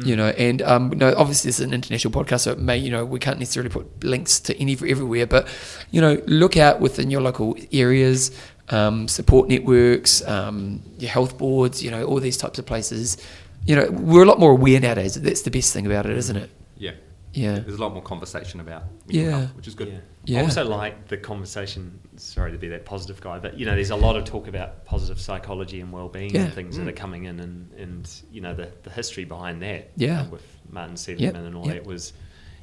You 0.01 0.15
know, 0.15 0.29
and 0.29 0.61
um, 0.61 0.91
no, 0.91 1.13
obviously 1.17 1.49
this 1.49 1.59
is 1.59 1.65
an 1.65 1.73
international 1.73 2.13
podcast, 2.13 2.41
so 2.41 2.51
it 2.53 2.59
may 2.59 2.77
you 2.77 2.89
know 2.89 3.03
we 3.03 3.19
can't 3.19 3.37
necessarily 3.37 3.69
put 3.69 4.01
links 4.01 4.39
to 4.41 4.57
any 4.57 4.71
everywhere, 4.71 5.27
but 5.27 5.45
you 5.91 5.99
know, 5.99 6.21
look 6.25 6.55
out 6.55 6.79
within 6.79 7.11
your 7.11 7.19
local 7.19 7.57
areas, 7.73 8.31
um, 8.69 9.09
support 9.09 9.49
networks, 9.49 10.25
um, 10.25 10.81
your 10.99 11.09
health 11.11 11.37
boards, 11.37 11.83
you 11.83 11.91
know, 11.91 12.05
all 12.05 12.21
these 12.21 12.37
types 12.37 12.57
of 12.57 12.65
places. 12.65 13.17
you 13.65 13.75
know, 13.75 13.91
we're 13.91 14.23
a 14.23 14.25
lot 14.25 14.39
more 14.39 14.51
aware 14.51 14.79
nowadays. 14.79 15.15
That's 15.15 15.41
the 15.41 15.51
best 15.51 15.73
thing 15.73 15.85
about 15.85 16.05
it, 16.05 16.15
isn't 16.15 16.37
it? 16.37 16.49
Yeah. 16.77 16.91
Yeah. 17.33 17.59
There's 17.59 17.77
a 17.77 17.81
lot 17.81 17.91
more 17.93 18.01
conversation 18.01 18.61
about 18.61 18.83
Yeah. 19.09 19.31
health, 19.31 19.55
which 19.57 19.67
is 19.67 19.75
good. 19.75 19.89
Yeah. 19.89 19.97
Yeah. 20.30 20.39
I 20.41 20.43
also 20.43 20.63
like 20.63 21.07
the 21.07 21.17
conversation. 21.17 21.99
Sorry 22.17 22.51
to 22.51 22.57
be 22.57 22.67
that 22.69 22.86
positive 22.86 23.19
guy, 23.21 23.39
but 23.39 23.57
you 23.59 23.65
know, 23.65 23.73
there's 23.75 23.89
a 23.89 23.95
lot 23.95 24.15
of 24.15 24.25
talk 24.25 24.47
about 24.47 24.86
positive 24.86 25.19
psychology 25.19 25.82
and 25.82 25.91
well-being 25.91 26.34
Yeah. 26.36 26.41
and 26.43 26.53
things 26.53 26.77
that 26.77 26.88
are 26.88 26.91
coming 26.91 27.25
in, 27.25 27.39
and 27.39 27.71
and 27.77 28.09
you 28.32 28.41
know, 28.41 28.53
the 28.53 28.69
the 28.84 28.89
history 28.91 29.25
behind 29.25 29.61
that. 29.63 29.91
Yeah. 29.95 30.21
uh, 30.21 30.30
with 30.30 30.43
Martin 30.69 30.97
Seligman 30.97 31.34
Yep. 31.36 31.43
and 31.45 31.55
all 31.55 31.65
Yep. 31.65 31.75
that 31.75 31.86
was, 31.88 32.13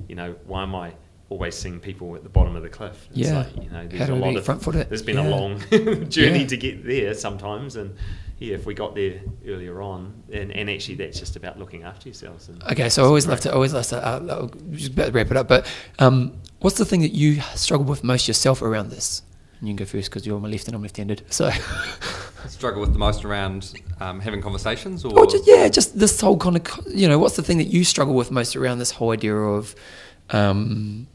you 0.09 0.15
know, 0.15 0.37
why 0.47 0.63
am 0.63 0.75
I 0.75 0.93
always 1.29 1.57
seeing 1.57 1.81
people 1.81 2.15
at 2.15 2.23
the 2.23 2.29
bottom 2.29 2.55
of 2.55 2.63
the 2.63 2.69
cliff? 2.69 3.09
It's 3.11 3.19
Yeah. 3.29 3.39
like, 3.39 3.65
you 3.65 3.71
know, 3.71 3.85
there's 3.89 3.99
How 4.01 4.07
do 4.07 4.13
a 4.13 4.15
we 4.17 4.21
lot 4.23 4.31
be 4.31 4.37
of 4.37 4.45
front-footed? 4.45 4.89
There's 4.89 5.03
been 5.03 5.17
Yeah. 5.17 5.29
a 5.29 5.31
long 5.31 5.59
journey 6.09 6.41
Yeah. 6.43 6.47
to 6.47 6.57
get 6.57 6.87
there 6.87 7.15
sometimes, 7.15 7.75
and 7.75 7.97
yeah, 8.39 8.55
if 8.55 8.67
we 8.67 8.75
got 8.75 8.95
there 8.95 9.21
earlier 9.47 9.81
on, 9.81 10.23
and, 10.31 10.53
and 10.53 10.69
actually 10.69 10.97
that's 10.97 11.19
just 11.19 11.37
about 11.37 11.59
looking 11.59 11.85
after 11.85 12.09
yourselves. 12.09 12.49
And 12.49 12.63
Okay, 12.65 12.89
so 12.91 13.03
I 13.03 13.07
always 13.07 13.27
love 13.27 13.41
to 13.41 13.55
always 13.55 13.73
love 13.73 13.87
to 13.87 14.07
uh, 14.07 14.19
uh, 14.19 14.49
just 14.73 14.93
about 14.93 15.07
to 15.07 15.13
wrap 15.13 15.31
it 15.31 15.37
up. 15.37 15.49
But 15.49 15.67
um, 15.99 16.37
what's 16.61 16.77
the 16.77 16.85
thing 16.85 17.01
that 17.01 17.15
you 17.15 17.41
struggle 17.55 17.87
with 17.87 18.05
most 18.05 18.29
yourself 18.29 18.61
around 18.61 18.91
this? 18.91 19.23
And 19.59 19.69
you 19.69 19.75
can 19.75 19.85
go 19.85 19.89
first 19.89 20.11
because 20.11 20.27
you're 20.27 20.37
on 20.37 20.43
my 20.43 20.49
left 20.49 20.67
and 20.67 20.77
I'm 20.77 20.83
left-handed. 20.83 21.23
So, 21.31 21.51
Struggle 22.47 22.83
with 22.83 22.93
the 22.93 22.99
most 22.99 23.25
around 23.25 23.73
um, 24.01 24.21
having 24.21 24.43
conversations, 24.43 25.05
or 25.05 25.19
or 25.19 25.27
just, 25.27 25.47
yeah, 25.47 25.69
just 25.69 25.99
this 25.99 26.21
whole 26.21 26.37
kind 26.37 26.57
of 26.57 26.87
you 26.87 27.09
know, 27.09 27.19
what's 27.19 27.37
the 27.37 27.43
thing 27.43 27.59
that 27.59 27.69
you 27.69 27.85
struggle 27.85 28.15
with 28.15 28.31
most 28.31 28.55
around 28.55 28.79
this 28.79 28.91
whole 28.93 29.11
idea 29.11 29.35
of 29.35 29.75
um, 30.31 31.09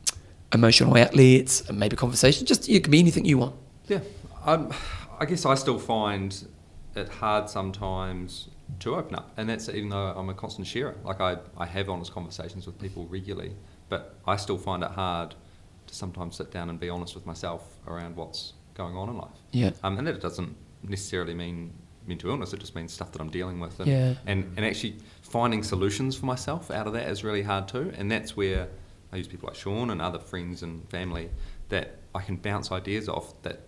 emotional 0.52 0.98
outlets, 0.98 1.62
and 1.70 1.80
maybe 1.80 1.96
conversation? 1.96 2.46
Just 2.48 2.68
it 2.68 2.84
could 2.84 2.92
be 2.92 3.00
anything 3.00 3.26
you 3.26 3.38
want. 3.38 3.56
Yeah, 3.88 4.00
um, 4.44 4.74
I 5.20 5.26
guess 5.26 5.46
I 5.46 5.56
still 5.56 5.80
find 5.80 6.36
it 6.96 7.10
hard 7.10 7.50
sometimes 7.50 8.50
to 8.80 8.96
open 8.96 9.16
up, 9.16 9.32
and 9.38 9.50
that's 9.50 9.70
even 9.70 9.90
though 9.90 10.08
I'm 10.16 10.30
a 10.30 10.34
constant 10.34 10.68
sharer. 10.68 10.96
Like 11.04 11.22
I, 11.22 11.38
I 11.58 11.66
have 11.66 11.90
honest 11.90 12.12
conversations 12.14 12.66
with 12.66 12.80
people 12.80 13.06
regularly, 13.08 13.56
but 13.90 14.16
I 14.28 14.36
still 14.38 14.58
find 14.58 14.84
it 14.84 14.92
hard 14.92 15.36
to 15.88 15.96
sometimes 15.96 16.36
sit 16.38 16.52
down 16.52 16.70
and 16.70 16.80
be 16.80 16.90
honest 16.90 17.16
with 17.16 17.26
myself 17.26 17.78
around 17.88 18.16
what's 18.16 18.54
going 18.74 18.96
on 18.96 19.10
in 19.10 19.18
life. 19.18 19.30
Yeah. 19.52 19.72
Um, 19.84 19.98
and 19.98 20.08
that 20.08 20.22
doesn't 20.22 20.56
necessarily 20.84 21.34
mean 21.34 21.74
mental 22.08 22.30
illness; 22.30 22.54
it 22.54 22.60
just 22.60 22.76
means 22.76 22.92
stuff 22.94 23.12
that 23.12 23.22
I'm 23.22 23.30
dealing 23.30 23.60
with. 23.60 23.80
And, 23.80 23.90
Yeah. 23.90 24.14
and 24.26 24.54
and 24.58 24.66
actually 24.66 24.98
finding 25.22 25.64
solutions 25.64 26.16
for 26.16 26.26
myself 26.26 26.72
out 26.72 26.88
of 26.88 26.94
that 26.94 27.08
is 27.10 27.24
really 27.24 27.44
hard 27.44 27.68
too. 27.68 27.92
And 27.98 28.10
that's 28.12 28.36
where 28.36 28.68
I 29.14 29.18
use 29.18 29.28
people 29.28 29.48
like 29.48 29.56
Sean 29.58 29.90
and 29.90 30.02
other 30.02 30.20
friends 30.20 30.64
and 30.64 30.88
family 30.90 31.30
that 31.70 31.98
I 32.16 32.22
can 32.22 32.36
bounce 32.38 32.72
ideas 32.72 33.08
off 33.10 33.34
that 33.44 33.62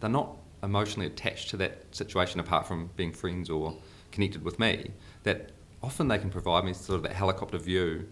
they're 0.00 0.10
not 0.10 0.36
emotionally 0.66 1.06
attached 1.06 1.48
to 1.50 1.56
that 1.56 1.72
situation 1.92 2.38
apart 2.40 2.66
from 2.66 2.90
being 2.96 3.12
friends 3.12 3.48
or 3.48 3.74
connected 4.12 4.42
with 4.44 4.58
me. 4.58 4.90
That 5.22 5.52
often 5.82 6.08
they 6.08 6.18
can 6.18 6.28
provide 6.30 6.64
me 6.64 6.72
sort 6.74 6.96
of 6.98 7.02
that 7.04 7.12
helicopter 7.12 7.56
view 7.58 8.06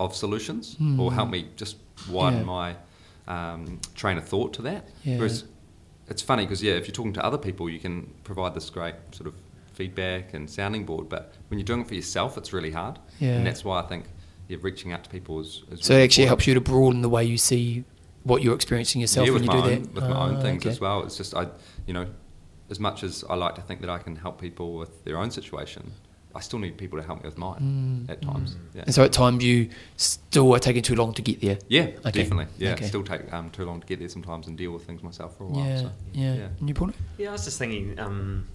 of 0.00 0.14
solutions 0.14 0.76
or 0.98 1.12
help 1.12 1.30
me 1.30 1.48
just 1.56 1.76
widen 2.10 2.40
Hmm. 2.44 2.48
Yeah. 2.48 2.54
my 2.54 2.76
um, 3.26 3.80
train 3.94 4.16
of 4.18 4.24
thought 4.26 4.52
to 4.54 4.62
that. 4.62 4.88
Yeah. 5.04 5.16
Whereas 5.18 5.44
it's 6.08 6.22
funny 6.22 6.44
because 6.44 6.62
yeah, 6.62 6.74
if 6.74 6.86
you're 6.86 6.94
talking 6.94 7.12
to 7.14 7.24
other 7.24 7.38
people, 7.38 7.68
you 7.68 7.78
can 7.78 8.12
provide 8.24 8.54
this 8.54 8.70
great 8.70 8.94
sort 9.12 9.26
of 9.26 9.34
feedback 9.74 10.34
and 10.34 10.48
sounding 10.48 10.84
board. 10.84 11.08
But 11.08 11.34
when 11.48 11.58
you're 11.58 11.64
doing 11.66 11.80
it 11.82 11.88
for 11.88 11.94
yourself, 11.94 12.36
it's 12.38 12.52
really 12.52 12.70
hard. 12.70 12.98
Yeah. 13.20 13.36
And 13.36 13.46
that's 13.46 13.64
why 13.64 13.80
I 13.80 13.82
think 13.82 14.04
yeah, 14.48 14.56
reaching 14.62 14.92
out 14.92 15.04
to 15.04 15.10
people 15.10 15.40
is. 15.40 15.62
is 15.70 15.84
So 15.84 15.94
it 15.94 16.04
actually 16.04 16.24
important. 16.24 16.28
helps 16.28 16.46
you 16.46 16.54
to 16.54 16.60
broaden 16.60 17.02
the 17.02 17.08
way 17.10 17.24
you 17.24 17.36
see 17.38 17.84
what 18.24 18.42
you're 18.42 18.54
experiencing 18.54 19.00
yourself 19.00 19.26
yeah, 19.26 19.32
when 19.32 19.42
with 19.42 19.50
you 19.54 19.60
my 19.60 19.66
do 19.68 19.74
own, 19.74 19.82
that. 19.84 19.92
with 19.94 20.04
my 20.04 20.16
own 20.28 20.36
Ah, 20.36 20.40
things 20.40 20.62
okay. 20.62 20.70
as 20.70 20.80
well. 20.80 21.02
It's 21.04 21.16
just 21.16 21.34
I, 21.34 21.46
you 21.86 21.94
know, 21.94 22.06
as 22.70 22.78
much 22.78 23.02
as 23.02 23.24
I 23.30 23.34
like 23.34 23.54
to 23.54 23.62
think 23.62 23.80
that 23.80 23.90
I 23.90 23.98
can 23.98 24.16
help 24.16 24.40
people 24.40 24.74
with 24.74 25.04
their 25.04 25.16
own 25.18 25.30
situation, 25.30 25.92
I 26.34 26.40
still 26.40 26.58
need 26.58 26.76
people 26.76 26.98
to 27.00 27.04
help 27.06 27.22
me 27.22 27.28
with 27.28 27.38
mine 27.38 28.06
Mm, 28.08 28.10
at 28.12 28.20
times. 28.20 28.56
Yeah. 28.74 28.82
And 28.84 28.94
so 28.94 29.02
at 29.02 29.12
times 29.12 29.42
you 29.42 29.70
still 29.96 30.52
are 30.54 30.58
taking 30.58 30.82
too 30.82 30.94
long 30.94 31.14
to 31.14 31.22
get 31.22 31.40
there. 31.40 31.58
Yeah, 31.68 31.84
Okay. 32.04 32.10
definitely. 32.22 32.46
Yeah, 32.58 32.72
Okay. 32.74 32.86
still 32.86 33.02
take 33.02 33.32
um, 33.32 33.48
too 33.50 33.64
long 33.64 33.80
to 33.80 33.86
get 33.86 33.98
there 33.98 34.08
sometimes 34.08 34.46
and 34.46 34.56
deal 34.58 34.72
with 34.72 34.84
things 34.84 35.02
myself 35.02 35.36
for 35.38 35.44
a 35.44 35.46
while. 35.48 35.64
Yeah, 35.66 35.78
so, 35.78 35.90
yeah. 36.12 36.34
yeah. 36.34 36.48
And 36.60 36.68
you 36.68 36.74
point 36.74 36.94
Yeah, 37.16 37.30
I 37.30 37.32
was 37.32 37.44
just 37.44 37.58
thinking. 37.58 37.98
Um, 37.98 38.46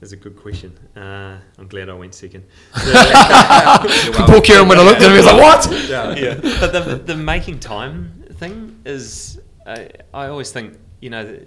that's 0.00 0.12
a 0.12 0.16
good 0.16 0.36
question. 0.36 0.78
Uh, 0.96 1.38
I'm 1.58 1.66
glad 1.66 1.88
I 1.88 1.94
went 1.94 2.14
second. 2.14 2.44
Poor 2.72 4.40
Kieran 4.40 4.68
when 4.68 4.78
I 4.78 4.84
looked 4.84 5.02
at 5.02 5.06
him, 5.06 5.10
he 5.10 5.16
was 5.16 5.26
like, 5.26 5.40
"What?" 5.40 5.88
Yeah. 5.88 6.14
yeah, 6.14 6.34
but 6.60 6.72
the 6.72 7.02
the 7.04 7.16
making 7.16 7.58
time 7.58 8.17
thing 8.38 8.80
is, 8.84 9.40
I 9.66 9.90
I 10.14 10.26
always 10.28 10.50
think 10.52 10.78
you 11.00 11.10
know, 11.10 11.38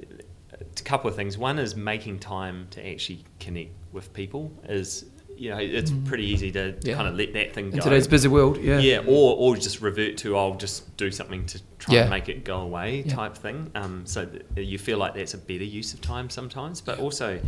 a 0.53 0.83
couple 0.83 1.09
of 1.09 1.15
things. 1.15 1.37
One 1.37 1.59
is 1.59 1.75
making 1.75 2.19
time 2.19 2.67
to 2.71 2.87
actually 2.87 3.23
connect 3.39 3.71
with 3.91 4.13
people 4.13 4.51
is 4.69 5.05
you 5.35 5.49
know 5.49 5.57
it's 5.57 5.91
pretty 6.05 6.25
easy 6.25 6.51
to 6.51 6.75
Yeah. 6.83 6.95
kind 6.95 7.07
of 7.07 7.15
let 7.15 7.33
that 7.33 7.53
thing 7.53 7.71
go. 7.71 7.77
In 7.77 7.81
today's 7.83 8.07
busy 8.07 8.27
world, 8.27 8.57
yeah. 8.57 8.79
Yeah, 8.79 8.99
or 9.07 9.35
or 9.37 9.55
just 9.55 9.81
revert 9.81 10.17
to 10.17 10.37
I'll 10.37 10.55
just 10.55 10.95
do 10.97 11.11
something 11.11 11.45
to 11.47 11.59
try 11.79 11.95
Yeah. 11.95 12.01
and 12.01 12.09
make 12.11 12.29
it 12.29 12.43
go 12.45 12.61
away 12.61 13.03
Yeah. 13.05 13.15
type 13.15 13.35
thing. 13.35 13.71
Um, 13.75 14.05
so 14.05 14.27
you 14.55 14.77
feel 14.77 14.97
like 14.99 15.15
that's 15.15 15.33
a 15.33 15.37
better 15.37 15.63
use 15.63 15.93
of 15.93 16.01
time 16.01 16.29
sometimes, 16.29 16.79
but 16.81 16.99
also 16.99 17.39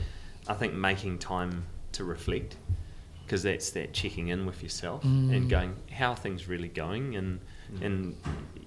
I 0.48 0.54
think 0.56 0.74
making 0.74 1.20
time 1.20 1.66
to 1.94 2.04
reflect 2.04 2.58
because 3.26 3.44
that's 3.44 3.70
that 3.72 3.94
checking 3.94 4.28
in 4.30 4.46
with 4.46 4.62
yourself 4.64 5.04
Mm. 5.04 5.36
and 5.36 5.50
going 5.50 5.76
how 5.92 6.12
are 6.12 6.16
things 6.18 6.48
really 6.50 6.68
going 6.68 7.16
and 7.16 7.40
and 7.82 8.16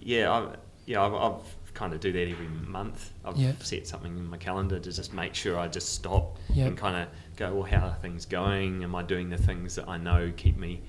yeah 0.00 0.30
I, 0.32 0.56
yeah 0.86 1.04
I've, 1.04 1.14
I've 1.14 1.74
kind 1.74 1.92
of 1.92 2.00
do 2.00 2.10
that 2.12 2.28
every 2.28 2.48
month. 2.48 3.12
I've 3.24 3.36
Yeah. 3.36 3.52
set 3.60 3.86
something 3.86 4.16
in 4.16 4.26
my 4.30 4.38
calendar 4.38 4.78
to 4.78 4.92
just 4.92 5.12
make 5.12 5.34
sure 5.34 5.58
I 5.58 5.68
just 5.68 5.94
stop 5.94 6.38
Yep. 6.54 6.68
and 6.68 6.76
kind 6.78 6.96
of 6.96 7.08
go, 7.36 7.52
well, 7.54 7.64
how 7.64 7.86
are 7.88 7.94
things 8.00 8.24
going? 8.24 8.82
Am 8.82 8.94
I 8.94 9.02
doing 9.02 9.28
the 9.28 9.36
things 9.36 9.74
that 9.74 9.86
I 9.88 9.98
know 9.98 10.32
keep 10.36 10.56
me 10.56 10.80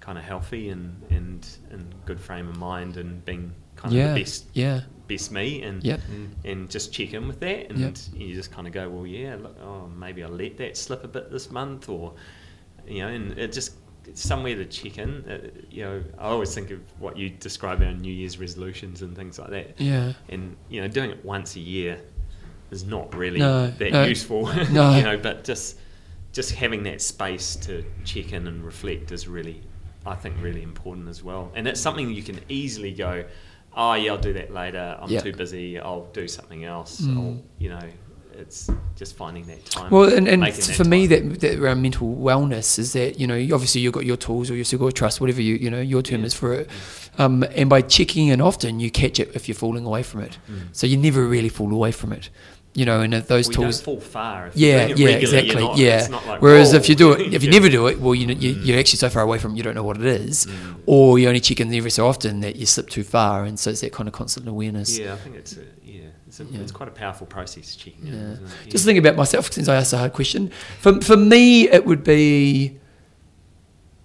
kind 0.00 0.18
of 0.18 0.24
healthy 0.24 0.68
and 0.70 1.00
and 1.10 1.46
in 1.70 1.94
good 2.06 2.20
frame 2.20 2.48
of 2.48 2.56
mind 2.56 2.96
and 2.96 3.24
being 3.24 3.54
kind 3.76 3.94
yeah, 3.94 4.08
of 4.08 4.14
the 4.14 4.20
best 4.20 4.46
yeah, 4.52 4.80
best 5.06 5.30
me 5.30 5.62
and 5.62 5.84
Yep. 5.84 6.00
and 6.44 6.68
just 6.70 6.92
check 6.92 7.14
in 7.14 7.28
with 7.28 7.38
that 7.40 7.70
and 7.70 7.78
Yep. 7.78 7.94
you 8.14 8.34
just 8.34 8.50
kind 8.50 8.66
of 8.66 8.72
go, 8.72 8.88
well, 8.90 9.06
yeah, 9.06 9.36
look, 9.36 9.56
oh, 9.62 9.86
maybe 9.88 10.24
I 10.24 10.26
let 10.26 10.56
that 10.58 10.76
slip 10.76 11.04
a 11.04 11.08
bit 11.08 11.30
this 11.30 11.50
month 11.50 11.88
or 11.88 12.14
you 12.86 13.00
know, 13.02 13.08
and 13.08 13.38
it 13.38 13.52
just 13.52 13.74
it's 14.06 14.22
somewhere 14.22 14.54
to 14.56 14.64
check 14.64 14.98
in. 14.98 15.24
Uh, 15.28 15.48
you 15.70 15.82
know, 15.84 16.02
I 16.18 16.24
always 16.28 16.54
think 16.54 16.70
of 16.70 16.80
what 16.98 17.16
you 17.16 17.30
describe 17.30 17.82
our 17.82 17.92
New 17.92 18.12
Year's 18.12 18.38
resolutions 18.38 19.02
and 19.02 19.14
things 19.16 19.38
like 19.38 19.50
that 19.50 19.80
yeah. 19.80 20.12
and 20.28 20.56
you 20.68 20.80
know 20.80 20.88
doing 20.88 21.10
it 21.10 21.24
once 21.24 21.56
a 21.56 21.60
year 21.60 22.00
is 22.70 22.84
not 22.84 23.14
really 23.14 23.38
No, 23.38 23.68
that 23.68 23.92
no, 23.92 24.04
useful 24.04 24.46
no. 24.72 24.96
you 24.96 25.02
know 25.02 25.16
but 25.18 25.44
just 25.44 25.78
just 26.32 26.52
having 26.54 26.82
that 26.84 27.00
space 27.02 27.56
to 27.56 27.84
check 28.04 28.32
in 28.32 28.46
and 28.46 28.64
reflect 28.64 29.12
is 29.12 29.28
really 29.28 29.60
i 30.06 30.14
think 30.14 30.34
really 30.40 30.62
important 30.62 31.06
as 31.08 31.22
well 31.22 31.52
and 31.54 31.68
it's 31.68 31.78
something 31.80 32.10
you 32.10 32.22
can 32.22 32.40
easily 32.48 32.90
go 32.92 33.24
oh 33.76 33.92
yeah 33.92 34.10
i'll 34.12 34.16
do 34.18 34.32
that 34.32 34.50
later 34.52 34.96
i'm 35.00 35.10
Yeah. 35.10 35.20
too 35.20 35.34
busy 35.34 35.78
i'll 35.78 36.06
do 36.14 36.26
something 36.26 36.64
else 36.64 37.02
Mm. 37.02 37.16
I'll, 37.18 37.42
you 37.58 37.68
know 37.68 37.86
it's 38.36 38.70
just 38.96 39.16
finding 39.16 39.44
that 39.46 39.64
time 39.66 39.90
Well, 39.90 40.12
and, 40.12 40.26
and 40.28 40.40
making 40.40 40.60
that 40.66 40.76
for 40.76 40.84
me, 40.84 41.08
time. 41.08 41.30
that, 41.30 41.40
that 41.40 41.58
around 41.58 41.82
mental 41.82 42.14
wellness 42.16 42.78
is 42.78 42.92
that 42.94 43.18
you 43.20 43.26
know 43.26 43.36
obviously 43.54 43.80
you've 43.80 43.92
got 43.92 44.04
your 44.06 44.16
tools 44.16 44.50
or 44.50 44.54
your 44.56 44.64
circle 44.64 44.90
trust, 44.92 45.20
whatever 45.20 45.40
you 45.42 45.54
you 45.56 45.70
know 45.70 45.80
your 45.80 46.02
term 46.02 46.20
Yeah. 46.20 46.26
is 46.26 46.34
for 46.34 46.52
it, 46.54 46.68
um, 47.18 47.44
and 47.54 47.68
by 47.70 47.82
checking 47.82 48.28
in 48.28 48.40
often, 48.40 48.80
you 48.80 48.90
catch 48.90 49.20
it 49.20 49.30
if 49.34 49.48
you're 49.48 49.54
falling 49.54 49.84
away 49.84 50.02
from 50.02 50.20
it. 50.22 50.38
So 50.72 50.86
you 50.86 50.96
never 50.96 51.26
really 51.26 51.48
fall 51.48 51.72
away 51.72 51.92
from 51.92 52.12
it, 52.12 52.30
you 52.74 52.84
know. 52.84 53.00
And 53.00 53.12
those 53.14 53.48
Mm. 53.48 53.52
Tools, 53.54 53.80
don't 53.80 53.84
fall 53.84 54.00
far 54.00 54.50
yeah, 54.54 54.86
yeah, 54.86 55.08
exactly, 55.10 55.54
not- 55.62 55.76
yeah. 55.76 56.06
like, 56.10 56.40
Whereas 56.42 56.72
if 56.72 56.88
you 56.88 56.94
do 56.94 57.12
it, 57.12 57.34
if 57.34 57.42
you 57.42 57.48
Yeah. 57.50 57.58
never 57.58 57.68
do 57.68 57.86
it, 57.88 58.00
well, 58.00 58.14
you, 58.14 58.26
you 58.28 58.54
Mm. 58.54 58.66
you're 58.66 58.78
actually 58.78 58.98
so 58.98 59.08
far 59.08 59.22
away 59.22 59.38
from 59.38 59.52
it, 59.52 59.56
you 59.58 59.62
don't 59.62 59.74
know 59.74 59.82
what 59.82 59.98
it 59.98 60.06
is, 60.06 60.46
or 60.86 61.18
you 61.18 61.28
only 61.28 61.40
check 61.40 61.60
in 61.60 61.72
every 61.74 61.90
so 61.90 62.06
often 62.06 62.40
that 62.40 62.56
you 62.56 62.66
slip 62.66 62.88
too 62.90 63.02
far, 63.04 63.44
and 63.44 63.58
so 63.58 63.70
it's 63.70 63.80
that 63.82 63.92
kind 63.92 64.08
of 64.08 64.14
constant 64.14 64.48
awareness. 64.48 64.98
yeah 64.98 65.12
i 65.12 65.16
think 65.16 65.36
it's 65.36 65.54
a, 65.56 65.60
yeah 65.84 66.00
it's, 66.26 66.40
a, 66.40 66.44
Yeah. 66.44 66.60
it's 66.60 66.72
quite 66.72 66.88
a 66.88 66.92
powerful 66.92 67.26
process 67.26 67.76
checking 67.76 68.06
in 68.08 68.14
Yeah. 68.14 68.32
isn't 68.32 68.46
it? 68.66 68.70
Just 68.70 68.84
thinking 68.86 69.04
about 69.04 69.16
myself 69.16 69.52
since 69.52 69.68
I 69.68 69.76
asked 69.76 69.92
a 69.92 69.98
hard 69.98 70.12
question. 70.14 70.50
For 70.80 71.00
for 71.02 71.16
me, 71.16 71.68
it 71.68 71.84
would 71.84 72.02
be. 72.04 72.78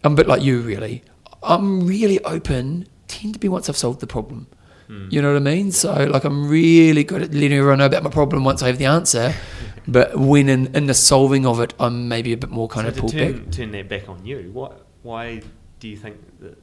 I'm 0.04 0.14
a 0.14 0.16
bit 0.16 0.28
like 0.28 0.42
you, 0.44 0.60
really. 0.62 1.04
I'm 1.44 1.88
really 1.88 2.20
open. 2.24 2.88
Tend 3.08 3.34
to 3.34 3.40
be 3.40 3.48
once 3.48 3.70
I've 3.70 3.78
solved 3.78 4.00
the 4.02 4.08
problem. 4.08 4.48
Hmm. 4.88 5.08
You 5.12 5.22
know 5.22 5.34
what 5.34 5.42
I 5.48 5.56
mean? 5.56 5.72
So 5.72 5.94
like 6.06 6.24
I'm 6.24 6.48
really 6.50 7.04
good 7.04 7.22
at 7.22 7.34
letting 7.34 7.54
everyone 7.54 7.80
know 7.80 7.86
about 7.88 8.04
my 8.04 8.10
problem 8.10 8.44
once 8.46 8.62
I 8.64 8.68
have 8.68 8.78
the 8.78 8.86
answer. 8.86 9.34
But 9.90 10.18
when 10.20 10.50
in, 10.50 10.76
in 10.76 10.88
the 10.88 10.94
solving 10.94 11.46
of 11.46 11.62
it, 11.62 11.74
I'm 11.80 12.10
maybe 12.10 12.34
a 12.34 12.38
bit 12.38 12.50
more 12.50 12.68
kind 12.68 12.86
so 12.88 12.90
of 12.92 12.98
pulled 12.98 13.14
turn, 13.14 13.44
back. 13.44 13.52
turn 13.54 13.72
that 13.72 13.88
back 13.88 14.10
on 14.10 14.26
you, 14.26 14.50
what? 14.52 14.86
Why 15.02 15.42
do 15.80 15.88
you 15.88 15.96
think 15.96 16.18
that 16.42 16.58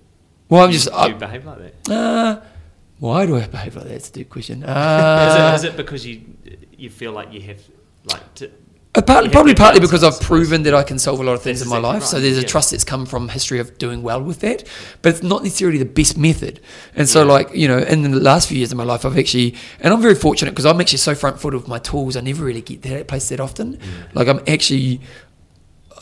Well, 0.50 0.60
I'm 0.64 0.68
you, 0.70 0.74
just. 0.78 0.88
you 0.90 0.94
I, 0.94 1.12
behave 1.14 1.46
like 1.46 1.58
that? 1.84 1.90
uh, 1.90 2.40
why 2.98 3.24
do 3.24 3.36
I 3.36 3.46
behave 3.46 3.76
like 3.76 3.86
that? 3.86 3.94
It's 3.94 4.10
a 4.10 4.12
deep 4.12 4.28
question. 4.28 4.62
is, 4.62 4.68
Uh, 4.68 5.50
it, 5.52 5.54
is 5.56 5.64
it 5.64 5.76
because 5.78 6.04
you 6.06 6.20
you 6.76 6.90
feel 6.90 7.12
like 7.12 7.32
you 7.32 7.40
have 7.48 7.60
like 8.12 8.34
to, 8.34 8.46
Uh, 8.46 8.50
partly, 9.02 9.28
probably 9.28 9.54
partly 9.54 9.80
because 9.80 10.04
I've 10.04 10.20
proven 10.20 10.62
that 10.62 10.74
I 10.74 10.84
can 10.84 10.98
solve 10.98 11.18
a 11.18 11.24
lot 11.24 11.32
of 11.32 11.42
things 11.42 11.60
in 11.60 11.68
my 11.68 11.78
life. 11.78 12.04
So 12.04 12.20
there's 12.20 12.38
a 12.38 12.42
yeah. 12.42 12.46
trust 12.46 12.70
that's 12.70 12.84
come 12.84 13.06
from 13.06 13.28
history 13.28 13.58
of 13.58 13.76
doing 13.76 14.02
well 14.02 14.22
with 14.22 14.40
that, 14.40 14.62
but 15.02 15.14
it's 15.14 15.22
not 15.22 15.42
necessarily 15.42 15.78
the 15.78 15.84
best 15.84 16.16
method. 16.16 16.60
And 16.94 17.08
so, 17.08 17.22
Yeah. 17.24 17.32
like 17.32 17.54
you 17.54 17.66
know, 17.66 17.78
in 17.78 18.02
the 18.02 18.20
last 18.20 18.48
few 18.48 18.56
years 18.58 18.70
of 18.70 18.78
my 18.78 18.84
life, 18.84 19.04
I've 19.04 19.18
actually, 19.18 19.56
and 19.80 19.92
I'm 19.92 20.00
very 20.00 20.14
fortunate 20.14 20.52
because 20.52 20.66
I'm 20.66 20.80
actually 20.80 20.98
so 20.98 21.14
front 21.14 21.40
footed 21.40 21.60
with 21.60 21.68
my 21.68 21.78
tools. 21.78 22.16
I 22.16 22.20
never 22.20 22.44
really 22.44 22.62
get 22.62 22.82
to 22.82 22.88
that 22.90 23.08
place 23.08 23.28
that 23.30 23.40
often. 23.40 23.78
Mm. 23.78 24.14
Like 24.14 24.28
I'm 24.28 24.40
actually. 24.46 25.00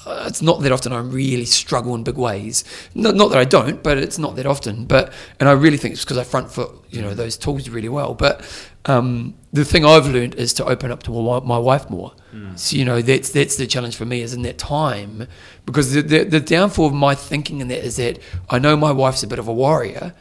uh, 0.04 0.24
it's 0.26 0.42
not 0.42 0.60
that 0.62 0.72
often 0.72 0.92
I 0.92 0.98
really 0.98 1.44
struggle 1.44 1.94
in 1.94 2.02
big 2.02 2.16
ways. 2.18 2.64
Not, 2.94 3.14
not 3.14 3.28
that 3.30 3.38
I 3.38 3.44
don't, 3.44 3.82
but 3.84 3.98
it's 3.98 4.18
not 4.18 4.34
that 4.36 4.46
often. 4.46 4.84
But 4.84 5.12
and 5.38 5.48
I 5.48 5.52
really 5.52 5.76
think 5.76 5.94
it's 5.94 6.04
because 6.04 6.18
I 6.18 6.24
front 6.24 6.50
foot, 6.50 6.70
you 6.90 7.00
know, 7.00 7.14
those 7.14 7.36
tools 7.36 7.68
really 7.68 7.88
well. 7.88 8.12
But 8.14 8.42
um, 8.86 9.34
the 9.52 9.64
thing 9.64 9.84
I've 9.84 10.08
learned 10.08 10.34
is 10.34 10.52
to 10.54 10.64
open 10.64 10.90
up 10.90 11.04
to 11.04 11.10
my, 11.12 11.40
my 11.40 11.58
wife 11.58 11.88
more. 11.88 12.12
So 12.56 12.76
you 12.76 12.84
know, 12.84 13.02
that's 13.02 13.30
that's 13.30 13.56
the 13.56 13.66
challenge 13.66 13.96
for 13.96 14.04
me 14.04 14.20
is 14.22 14.32
in 14.34 14.42
that 14.42 14.58
time 14.58 15.26
because 15.66 15.92
the, 15.92 16.02
the 16.02 16.24
the 16.24 16.40
downfall 16.40 16.86
of 16.86 16.94
my 16.94 17.14
thinking 17.14 17.60
in 17.60 17.68
that 17.68 17.84
is 17.84 17.96
that 17.96 18.18
I 18.48 18.58
know 18.58 18.76
my 18.76 18.92
wife's 18.92 19.22
a 19.22 19.26
bit 19.26 19.38
of 19.38 19.48
a 19.48 19.52
warrior. 19.52 20.14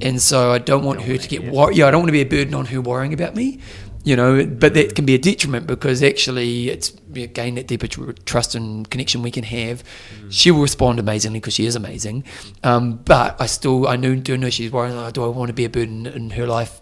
And 0.00 0.20
so 0.20 0.52
I 0.52 0.58
don't 0.58 0.84
want 0.84 1.00
her 1.02 1.16
to 1.16 1.28
get 1.28 1.44
wor- 1.44 1.72
yeah 1.72 1.86
I 1.86 1.90
don't 1.90 2.00
want 2.00 2.08
to 2.08 2.12
be 2.12 2.20
a 2.20 2.26
burden 2.26 2.54
on 2.54 2.66
her 2.66 2.82
worrying 2.82 3.14
about 3.14 3.34
me, 3.34 3.60
you 4.04 4.14
know. 4.14 4.44
But 4.44 4.74
that 4.74 4.94
can 4.94 5.06
be 5.06 5.14
a 5.14 5.18
detriment 5.18 5.66
because 5.66 6.02
actually 6.02 6.68
it's 6.68 6.92
again 7.14 7.54
that 7.54 7.66
deeper 7.66 7.86
tr- 7.86 8.12
trust 8.26 8.54
and 8.54 8.88
connection 8.90 9.22
we 9.22 9.30
can 9.30 9.44
have. 9.44 9.82
She 10.28 10.50
will 10.50 10.60
respond 10.60 10.98
amazingly 10.98 11.40
because 11.40 11.54
she 11.54 11.64
is 11.64 11.76
amazing, 11.76 12.24
um, 12.62 12.96
but 13.06 13.40
I 13.40 13.46
still 13.46 13.88
I 13.88 13.96
know 13.96 14.14
do 14.14 14.36
know 14.36 14.50
she's 14.50 14.70
worrying. 14.70 14.96
Like, 14.96 15.14
do 15.14 15.24
I 15.24 15.28
want 15.28 15.48
to 15.48 15.54
be 15.54 15.64
a 15.64 15.70
burden 15.70 16.06
in 16.06 16.28
her 16.30 16.46
life, 16.46 16.78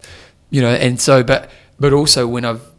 you 0.49 0.61
know? 0.61 0.73
And 0.73 0.99
so 0.99 1.23
but 1.23 1.49
but 1.79 1.93
also 1.93 2.27
when 2.27 2.43
I've 2.43 2.74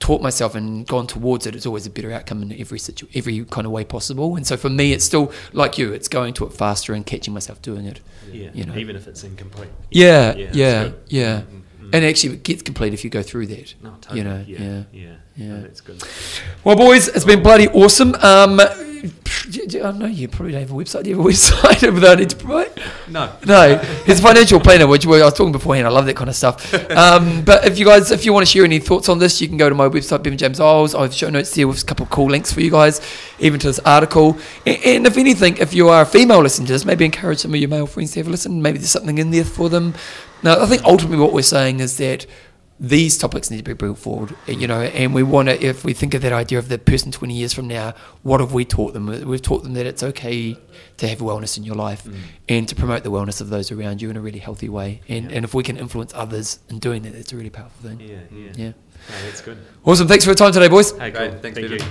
taught 0.00 0.22
myself 0.22 0.54
and 0.54 0.86
gone 0.86 1.06
towards 1.06 1.46
it, 1.46 1.56
it's 1.56 1.66
always 1.66 1.86
a 1.86 1.90
better 1.90 2.12
outcome 2.12 2.42
in 2.42 2.52
every 2.60 2.78
situ- 2.78 3.08
every 3.14 3.44
kind 3.46 3.66
of 3.66 3.72
way 3.72 3.84
possible. 3.84 4.36
And 4.36 4.46
so 4.46 4.56
for 4.56 4.70
me, 4.70 4.92
it's 4.92 5.04
still 5.04 5.32
like 5.52 5.76
you, 5.78 5.92
it's 5.92 6.08
going 6.08 6.34
to 6.34 6.46
it 6.46 6.52
faster 6.52 6.92
and 6.94 7.04
catching 7.04 7.34
myself 7.34 7.60
doing 7.62 7.84
it. 7.86 8.00
Yeah, 8.32 8.50
You 8.54 8.64
know. 8.64 8.76
even 8.76 8.94
if 8.96 9.08
it's 9.08 9.24
incomplete. 9.24 9.70
Yeah, 9.90 10.34
Yeah, 10.34 10.50
yeah, 10.52 10.90
yeah. 11.08 11.40
Mm, 11.40 11.44
mm. 11.82 11.90
And 11.94 12.04
actually, 12.04 12.34
it 12.34 12.42
gets 12.44 12.62
complete 12.62 12.92
if 12.94 13.02
you 13.02 13.10
go 13.10 13.22
through 13.22 13.46
that. 13.48 13.74
No, 13.82 13.94
totally. 14.00 14.18
You 14.18 14.24
know, 14.24 14.44
yeah, 14.46 14.58
yeah. 14.60 14.82
yeah, 14.92 15.14
yeah. 15.36 15.46
No, 15.48 15.60
that's 15.62 15.80
good. 15.80 16.02
Well, 16.62 16.76
boys, 16.76 17.08
it's 17.08 17.24
been 17.24 17.42
bloody 17.42 17.68
awesome. 17.68 18.14
Um, 18.16 18.60
I 19.02 19.92
know 19.92 20.06
you 20.06 20.28
probably 20.28 20.52
don't 20.52 20.60
have 20.60 20.70
a 20.70 20.74
website. 20.74 21.04
Do 21.04 21.10
you 21.10 21.16
have 21.16 21.26
a 21.26 21.28
website 21.32 22.00
that 22.00 22.10
I 22.10 22.14
need 22.20 22.30
to 22.30 22.36
promote? 22.36 22.78
No. 23.08 23.32
No, 23.46 23.78
His 24.04 24.20
financial 24.20 24.60
planner, 24.60 24.86
which 24.86 25.06
I 25.06 25.10
was 25.10 25.34
talking 25.34 25.52
beforehand. 25.52 25.86
I 25.86 25.90
love 25.90 26.06
that 26.06 26.16
kind 26.16 26.30
of 26.30 26.36
stuff. 26.36 26.74
Um, 26.98 27.42
but 27.44 27.64
if 27.64 27.78
you 27.78 27.84
guys, 27.84 28.10
if 28.10 28.24
you 28.24 28.32
want 28.32 28.44
to 28.44 28.50
share 28.50 28.64
any 28.64 28.80
thoughts 28.80 29.08
on 29.08 29.18
this, 29.18 29.40
you 29.40 29.46
can 29.46 29.56
go 29.56 29.68
to 29.68 29.74
my 29.74 29.88
website, 29.88 30.22
Bevan 30.22 30.36
James 30.36 30.58
Eyles. 30.58 30.94
I 30.94 31.02
have 31.02 31.14
show 31.14 31.30
notes 31.30 31.54
there 31.54 31.68
with 31.68 31.82
a 31.82 31.86
couple 31.86 32.04
of 32.04 32.10
cool 32.10 32.26
links 32.26 32.52
for 32.52 32.60
you 32.60 32.70
guys, 32.70 33.00
even 33.38 33.60
to 33.60 33.68
this 33.68 33.78
article. 33.80 34.36
And, 34.66 34.78
and 34.84 35.06
if 35.06 35.16
anything, 35.16 35.58
if 35.58 35.74
you 35.74 35.90
are 35.90 36.02
a 36.02 36.06
female 36.06 36.40
listener 36.40 36.66
to 36.66 36.72
this, 36.72 36.84
maybe 36.84 37.04
encourage 37.04 37.38
some 37.38 37.54
of 37.54 37.60
your 37.60 37.68
male 37.68 37.86
friends 37.86 38.12
to 38.12 38.20
have 38.20 38.26
a 38.26 38.30
listen. 38.30 38.60
Maybe 38.62 38.78
there's 38.78 38.90
something 38.90 39.18
in 39.18 39.30
there 39.30 39.44
for 39.44 39.68
them. 39.68 39.94
Now, 40.42 40.60
I 40.60 40.66
think 40.66 40.82
ultimately 40.84 41.18
what 41.18 41.32
we're 41.32 41.42
saying 41.42 41.80
is 41.80 41.98
that 41.98 42.26
these 42.80 43.18
topics 43.18 43.50
need 43.50 43.58
to 43.58 43.62
be 43.64 43.72
brought 43.72 43.98
forward, 43.98 44.34
you 44.46 44.66
know, 44.66 44.80
and 44.80 45.12
we 45.12 45.22
want 45.22 45.48
to, 45.48 45.64
if 45.64 45.84
we 45.84 45.92
think 45.92 46.14
of 46.14 46.22
that 46.22 46.32
idea 46.32 46.58
of 46.58 46.68
the 46.68 46.78
person 46.78 47.10
20 47.10 47.34
years 47.34 47.52
from 47.52 47.66
now, 47.66 47.94
what 48.22 48.40
have 48.40 48.52
we 48.52 48.64
taught 48.64 48.94
them? 48.94 49.06
We've 49.06 49.42
taught 49.42 49.64
them 49.64 49.74
that 49.74 49.86
it's 49.86 50.02
okay 50.02 50.56
to 50.98 51.08
have 51.08 51.18
wellness 51.18 51.56
in 51.56 51.64
your 51.64 51.74
life 51.74 52.04
mm. 52.04 52.16
and 52.48 52.68
to 52.68 52.76
promote 52.76 53.02
the 53.02 53.10
wellness 53.10 53.40
of 53.40 53.48
those 53.48 53.72
around 53.72 54.00
you 54.00 54.10
in 54.10 54.16
a 54.16 54.20
really 54.20 54.38
healthy 54.38 54.68
way. 54.68 55.00
And, 55.08 55.32
and 55.32 55.44
if 55.44 55.54
we 55.54 55.64
can 55.64 55.76
influence 55.76 56.12
others 56.14 56.60
in 56.68 56.78
doing 56.78 57.02
that, 57.02 57.14
that's 57.14 57.32
a 57.32 57.36
really 57.36 57.50
powerful 57.50 57.88
thing. 57.88 58.00
Yeah, 58.00 58.18
yeah. 58.30 58.52
Yeah. 58.54 58.72
No, 59.08 59.24
that's 59.24 59.40
good. 59.40 59.58
Awesome. 59.84 60.06
Thanks 60.06 60.24
for 60.24 60.30
your 60.30 60.36
time 60.36 60.52
today, 60.52 60.68
boys. 60.68 60.92
Hey, 60.92 61.10
Great. 61.10 61.30
cool. 61.32 61.40
Thanks, 61.40 61.58
Thank 61.58 61.70
Peter. 61.70 61.84
you. 61.84 61.90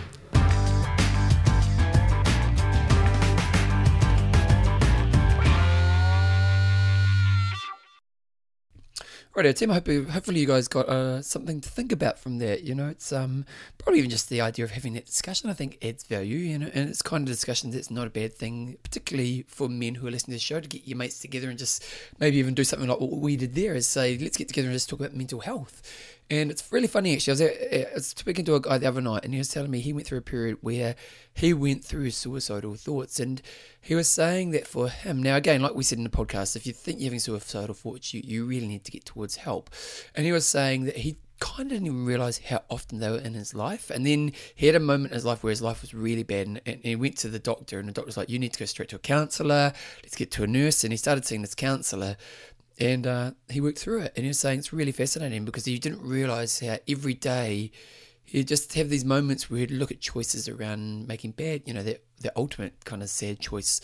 Right, 9.38 9.56
Tim. 9.56 9.70
I 9.70 9.76
hope 9.76 9.88
you, 9.88 10.06
hopefully 10.06 10.40
you 10.40 10.48
guys 10.48 10.68
got 10.68 10.90
uh, 10.90 11.22
something 11.22 11.62
to 11.62 11.70
think 11.70 11.92
about 11.92 12.18
from 12.18 12.40
that. 12.40 12.64
You 12.64 12.74
know, 12.74 12.88
it's 12.88 13.14
um 13.14 13.46
probably 13.78 14.00
even 14.00 14.10
just 14.10 14.30
the 14.30 14.42
idea 14.42 14.66
of 14.66 14.72
having 14.72 14.94
that 14.94 15.06
discussion. 15.06 15.48
I 15.48 15.54
think 15.54 15.78
adds 15.84 16.06
value. 16.06 16.38
You 16.40 16.58
know, 16.58 16.72
and 16.74 16.90
it's 16.90 17.04
kind 17.04 17.22
of 17.22 17.28
discussions 17.32 17.76
that's 17.76 17.92
not 17.92 18.08
a 18.08 18.10
bad 18.10 18.34
thing, 18.34 18.78
particularly 18.82 19.46
for 19.48 19.70
men 19.70 19.94
who 19.94 20.08
are 20.08 20.10
listening 20.10 20.34
to 20.34 20.38
the 20.38 20.40
show 20.40 20.60
to 20.60 20.68
get 20.68 20.88
your 20.88 20.98
mates 20.98 21.20
together 21.20 21.52
and 21.52 21.60
just 21.60 21.86
maybe 22.18 22.38
even 22.38 22.56
do 22.56 22.64
something 22.64 22.90
like 22.90 23.00
what 23.00 23.12
we 23.12 23.36
did 23.38 23.54
there. 23.54 23.76
Is 23.76 23.88
say 23.88 24.18
let's 24.18 24.38
get 24.38 24.48
together 24.48 24.70
and 24.70 24.76
just 24.76 24.90
talk 24.90 25.02
about 25.02 25.14
mental 25.14 25.42
health. 25.42 25.84
And 26.30 26.52
it's 26.52 26.72
really 26.72 26.88
funny 26.88 27.14
actually. 27.14 27.32
I 27.32 27.34
was, 27.34 27.42
at, 27.42 27.92
I 27.92 27.94
was 27.94 28.08
speaking 28.08 28.44
to 28.46 28.56
a 28.56 28.60
guy 28.60 28.78
the 28.78 28.88
other 28.88 29.02
night, 29.02 29.24
and 29.24 29.34
he 29.34 29.38
was 29.38 29.50
telling 29.50 29.72
me 29.72 29.80
he 29.80 29.94
went 29.94 30.08
through 30.08 30.18
a 30.18 30.22
period 30.22 30.58
where 30.62 30.96
he 31.34 31.54
went 31.54 31.86
through 31.86 32.12
suicidal 32.12 32.76
thoughts, 32.76 33.20
and 33.20 33.42
he 33.80 33.96
was 33.96 34.10
saying 34.10 34.52
that 34.52 34.68
for 34.68 34.90
him 34.90 35.24
now 35.24 35.38
again, 35.38 35.62
like 35.62 35.76
we 35.76 35.84
said 35.84 35.98
in 35.98 36.04
the 36.04 36.10
podcast, 36.10 36.56
if 36.56 36.68
you 36.68 36.74
think 36.74 37.00
you're 37.00 37.08
having 37.08 37.20
suicidal 37.20 37.76
thoughts, 37.76 38.14
you, 38.14 38.22
you 38.24 38.46
really 38.46 38.68
need 38.68 38.84
to 38.84 38.92
get 38.92 39.06
towards 39.06 39.38
help. 39.38 39.70
And 40.16 40.26
he 40.26 40.32
was 40.32 40.46
saying 40.46 40.84
that 40.86 40.98
he 40.98 41.18
kind 41.40 41.68
of 41.68 41.70
didn't 41.70 41.86
even 41.86 42.06
realize 42.06 42.40
how 42.40 42.64
often 42.70 43.00
they 43.00 43.10
were 43.10 43.20
in 43.20 43.34
his 43.34 43.54
life. 43.54 43.90
And 43.90 44.06
then 44.06 44.32
he 44.56 44.66
had 44.66 44.76
a 44.76 44.80
moment 44.80 45.12
in 45.12 45.16
his 45.16 45.26
life 45.26 45.44
where 45.44 45.52
his 45.52 45.62
life 45.62 45.82
was 45.82 45.94
really 45.94 46.24
bad, 46.24 46.48
and, 46.48 46.62
and 46.66 46.80
he 46.84 46.96
went 46.96 47.18
to 47.20 47.30
the 47.30 47.40
doctor, 47.40 47.80
and 47.80 47.88
the 47.88 47.94
doctor's 47.94 48.18
like, 48.18 48.30
"You 48.30 48.40
need 48.40 48.54
to 48.54 48.60
go 48.60 48.66
straight 48.66 48.90
to 48.90 48.98
a 48.98 49.00
counselor. 49.00 49.72
Let's 50.04 50.16
get 50.16 50.32
to 50.32 50.44
a 50.44 50.48
nurse." 50.48 50.84
And 50.84 50.92
he 50.92 50.98
started 50.98 51.26
seeing 51.26 51.42
this 51.42 51.56
counselor. 51.56 52.18
And 52.80 53.08
uh, 53.08 53.32
he 53.50 53.60
worked 53.60 53.80
through 53.80 54.02
it, 54.02 54.14
and 54.16 54.24
he 54.24 54.28
was 54.28 54.40
saying 54.40 54.60
it's 54.60 54.72
really 54.72 54.92
fascinating 54.92 55.46
because 55.46 55.66
he 55.66 55.80
didn't 55.80 56.02
realize 56.02 56.60
how 56.60 56.78
every 56.88 57.16
day 57.16 57.72
he'd 58.24 58.48
just 58.48 58.74
have 58.76 58.90
these 58.90 59.06
moments 59.06 59.50
where 59.50 59.62
he'd 59.62 59.72
look 59.72 59.90
at 59.90 60.00
choices 60.00 60.48
around 60.48 61.08
making 61.08 61.32
bad, 61.32 61.64
you 61.66 61.74
know, 61.74 61.82
the 61.82 62.00
ultimate 62.36 62.86
kind 62.86 63.02
of 63.02 63.10
sad 63.10 63.40
choice, 63.40 63.82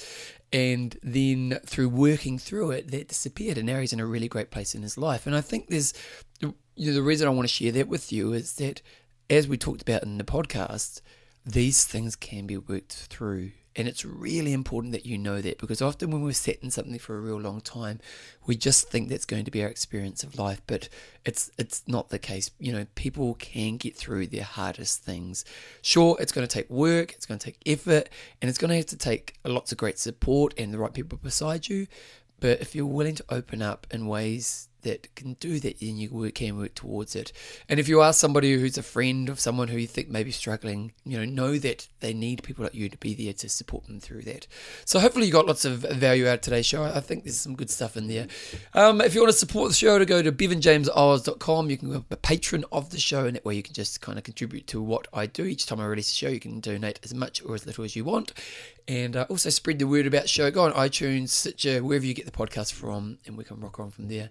and 0.51 0.97
then 1.01 1.59
through 1.65 1.89
working 1.89 2.37
through 2.37 2.69
it, 2.71 2.91
that 2.91 3.07
disappeared, 3.07 3.57
and 3.57 3.65
now 3.65 3.79
he's 3.79 3.93
in 3.93 3.99
a 3.99 4.05
really 4.05 4.27
great 4.27 4.51
place 4.51 4.75
in 4.75 4.83
his 4.83 4.97
life. 4.97 5.25
And 5.25 5.35
I 5.35 5.41
think 5.41 5.69
there's, 5.69 5.93
you 6.39 6.53
know, 6.77 6.93
the 6.93 7.01
reason 7.01 7.27
I 7.27 7.31
want 7.31 7.47
to 7.47 7.53
share 7.53 7.71
that 7.71 7.87
with 7.87 8.11
you 8.11 8.33
is 8.33 8.53
that, 8.55 8.81
as 9.29 9.47
we 9.47 9.57
talked 9.57 9.81
about 9.81 10.03
in 10.03 10.19
the 10.19 10.23
podcast, 10.23 11.01
these 11.45 11.85
things 11.85 12.15
can 12.15 12.45
be 12.45 12.57
worked 12.57 12.93
through. 12.93 13.51
And 13.75 13.87
it's 13.87 14.05
really 14.05 14.53
important 14.53 14.93
that 14.93 15.05
you 15.05 15.17
know 15.17 15.41
that 15.41 15.57
because 15.57 15.81
often 15.81 16.11
when 16.11 16.21
we're 16.21 16.33
set 16.33 16.61
in 16.61 16.69
something 16.69 16.99
for 16.99 17.17
a 17.17 17.21
real 17.21 17.39
long 17.39 17.59
time, 17.61 17.99
we 18.45 18.55
just 18.55 18.89
think 18.89 19.09
that's 19.09 19.25
going 19.25 19.45
to 19.45 19.51
be 19.51 19.63
our 19.63 19.69
experience 19.69 20.23
of 20.23 20.37
life, 20.37 20.61
but 20.67 20.89
it's 21.25 21.49
it's 21.57 21.83
not 21.87 22.09
the 22.09 22.19
case. 22.19 22.51
You 22.59 22.71
know, 22.71 22.85
people 22.95 23.33
can 23.35 23.77
get 23.77 23.95
through 23.95 24.27
their 24.27 24.43
hardest 24.43 25.03
things. 25.03 25.43
Sure, 25.81 26.15
it's 26.19 26.31
going 26.31 26.47
to 26.47 26.53
take 26.53 26.69
work, 26.69 27.13
it's 27.13 27.25
going 27.25 27.39
to 27.39 27.45
take 27.45 27.61
effort, 27.65 28.09
and 28.41 28.49
it's 28.49 28.59
going 28.59 28.69
to 28.69 28.77
have 28.77 28.85
to 28.87 28.97
take 28.97 29.35
lots 29.43 29.71
of 29.71 29.77
great 29.79 29.97
support 29.97 30.53
and 30.57 30.73
the 30.73 30.77
right 30.77 30.93
people 30.93 31.17
beside 31.17 31.67
you. 31.67 31.87
But 32.39 32.61
if 32.61 32.75
you're 32.75 32.85
willing 32.85 33.15
to 33.15 33.25
open 33.29 33.61
up 33.61 33.87
in 33.89 34.05
ways 34.05 34.67
that 34.83 35.13
can 35.15 35.33
do 35.33 35.59
that, 35.59 35.79
then 35.79 35.97
you 35.97 36.31
can 36.31 36.57
work 36.57 36.75
towards 36.75 37.15
it. 37.15 37.31
And 37.67 37.79
if 37.79 37.87
you 37.87 38.01
are 38.01 38.13
somebody 38.13 38.53
who's 38.53 38.77
a 38.77 38.83
friend 38.83 39.29
of 39.29 39.39
someone 39.39 39.69
who 39.69 39.77
you 39.77 39.87
think 39.87 40.09
may 40.09 40.23
be 40.23 40.31
struggling, 40.31 40.93
you 41.05 41.17
know, 41.17 41.25
know 41.25 41.57
that 41.57 41.87
they 42.01 42.13
need 42.13 42.43
people 42.43 42.63
like 42.63 42.75
you 42.75 42.89
to 42.89 42.97
be 42.97 43.13
there 43.13 43.33
to 43.33 43.49
support 43.49 43.87
them 43.87 43.99
through 43.99 44.21
that. 44.23 44.47
So 44.85 44.99
hopefully 44.99 45.25
you 45.25 45.31
got 45.31 45.47
lots 45.47 45.65
of 45.65 45.79
value 45.79 46.27
out 46.27 46.35
of 46.35 46.41
today's 46.41 46.65
show. 46.65 46.83
I 46.83 46.99
think 46.99 47.23
there's 47.23 47.39
some 47.39 47.55
good 47.55 47.69
stuff 47.69 47.97
in 47.97 48.07
there. 48.07 48.27
Um, 48.73 49.01
if 49.01 49.15
you 49.15 49.21
want 49.21 49.31
to 49.31 49.37
support 49.37 49.69
the 49.69 49.75
show, 49.75 49.93
to 50.03 50.05
go 50.05 50.21
to 50.21 50.31
bevanjameseyles.com. 50.31 51.69
You 51.69 51.77
can 51.77 51.91
go 51.91 52.05
a 52.11 52.17
patron 52.17 52.65
of 52.71 52.89
the 52.89 52.99
show, 52.99 53.25
and 53.25 53.35
that 53.35 53.45
way 53.45 53.55
you 53.55 53.63
can 53.63 53.73
just 53.73 54.01
kind 54.01 54.17
of 54.17 54.23
contribute 54.23 54.67
to 54.67 54.81
what 54.81 55.07
I 55.13 55.25
do. 55.25 55.45
Each 55.45 55.65
time 55.65 55.79
I 55.79 55.85
release 55.85 56.11
a 56.11 56.15
show, 56.15 56.29
you 56.29 56.39
can 56.39 56.59
donate 56.59 56.99
as 57.03 57.13
much 57.13 57.43
or 57.43 57.55
as 57.55 57.65
little 57.65 57.83
as 57.83 57.95
you 57.95 58.03
want. 58.03 58.33
And 58.87 59.15
uh, 59.15 59.25
also 59.29 59.49
spread 59.49 59.79
the 59.79 59.87
word 59.87 60.07
about 60.07 60.23
the 60.23 60.27
show. 60.27 60.51
Go 60.51 60.65
on 60.65 60.73
iTunes, 60.73 61.29
Stitcher, 61.29 61.81
wherever 61.81 62.05
you 62.05 62.13
get 62.13 62.25
the 62.25 62.31
podcast 62.31 62.73
from, 62.73 63.17
and 63.25 63.37
we 63.37 63.45
can 63.45 63.59
rock 63.61 63.79
on 63.79 63.91
from 63.91 64.09
there. 64.09 64.29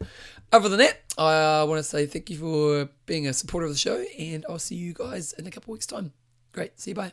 Other 0.53 0.69
than 0.69 0.79
that, 0.79 1.01
I 1.17 1.61
uh, 1.61 1.67
want 1.67 1.79
to 1.79 1.83
say 1.83 2.05
thank 2.05 2.29
you 2.29 2.37
for 2.37 2.91
being 3.07 3.27
a 3.27 3.33
supporter 3.33 3.67
of 3.67 3.73
the 3.73 3.79
show, 3.79 4.05
and 4.19 4.45
I'll 4.49 4.59
see 4.59 4.75
you 4.75 4.93
guys 4.93 5.33
in 5.33 5.47
a 5.47 5.51
couple 5.51 5.73
weeks' 5.73 5.87
time. 5.87 6.13
Great. 6.53 6.79
See 6.79 6.91
you. 6.91 6.95
Bye. 6.95 7.13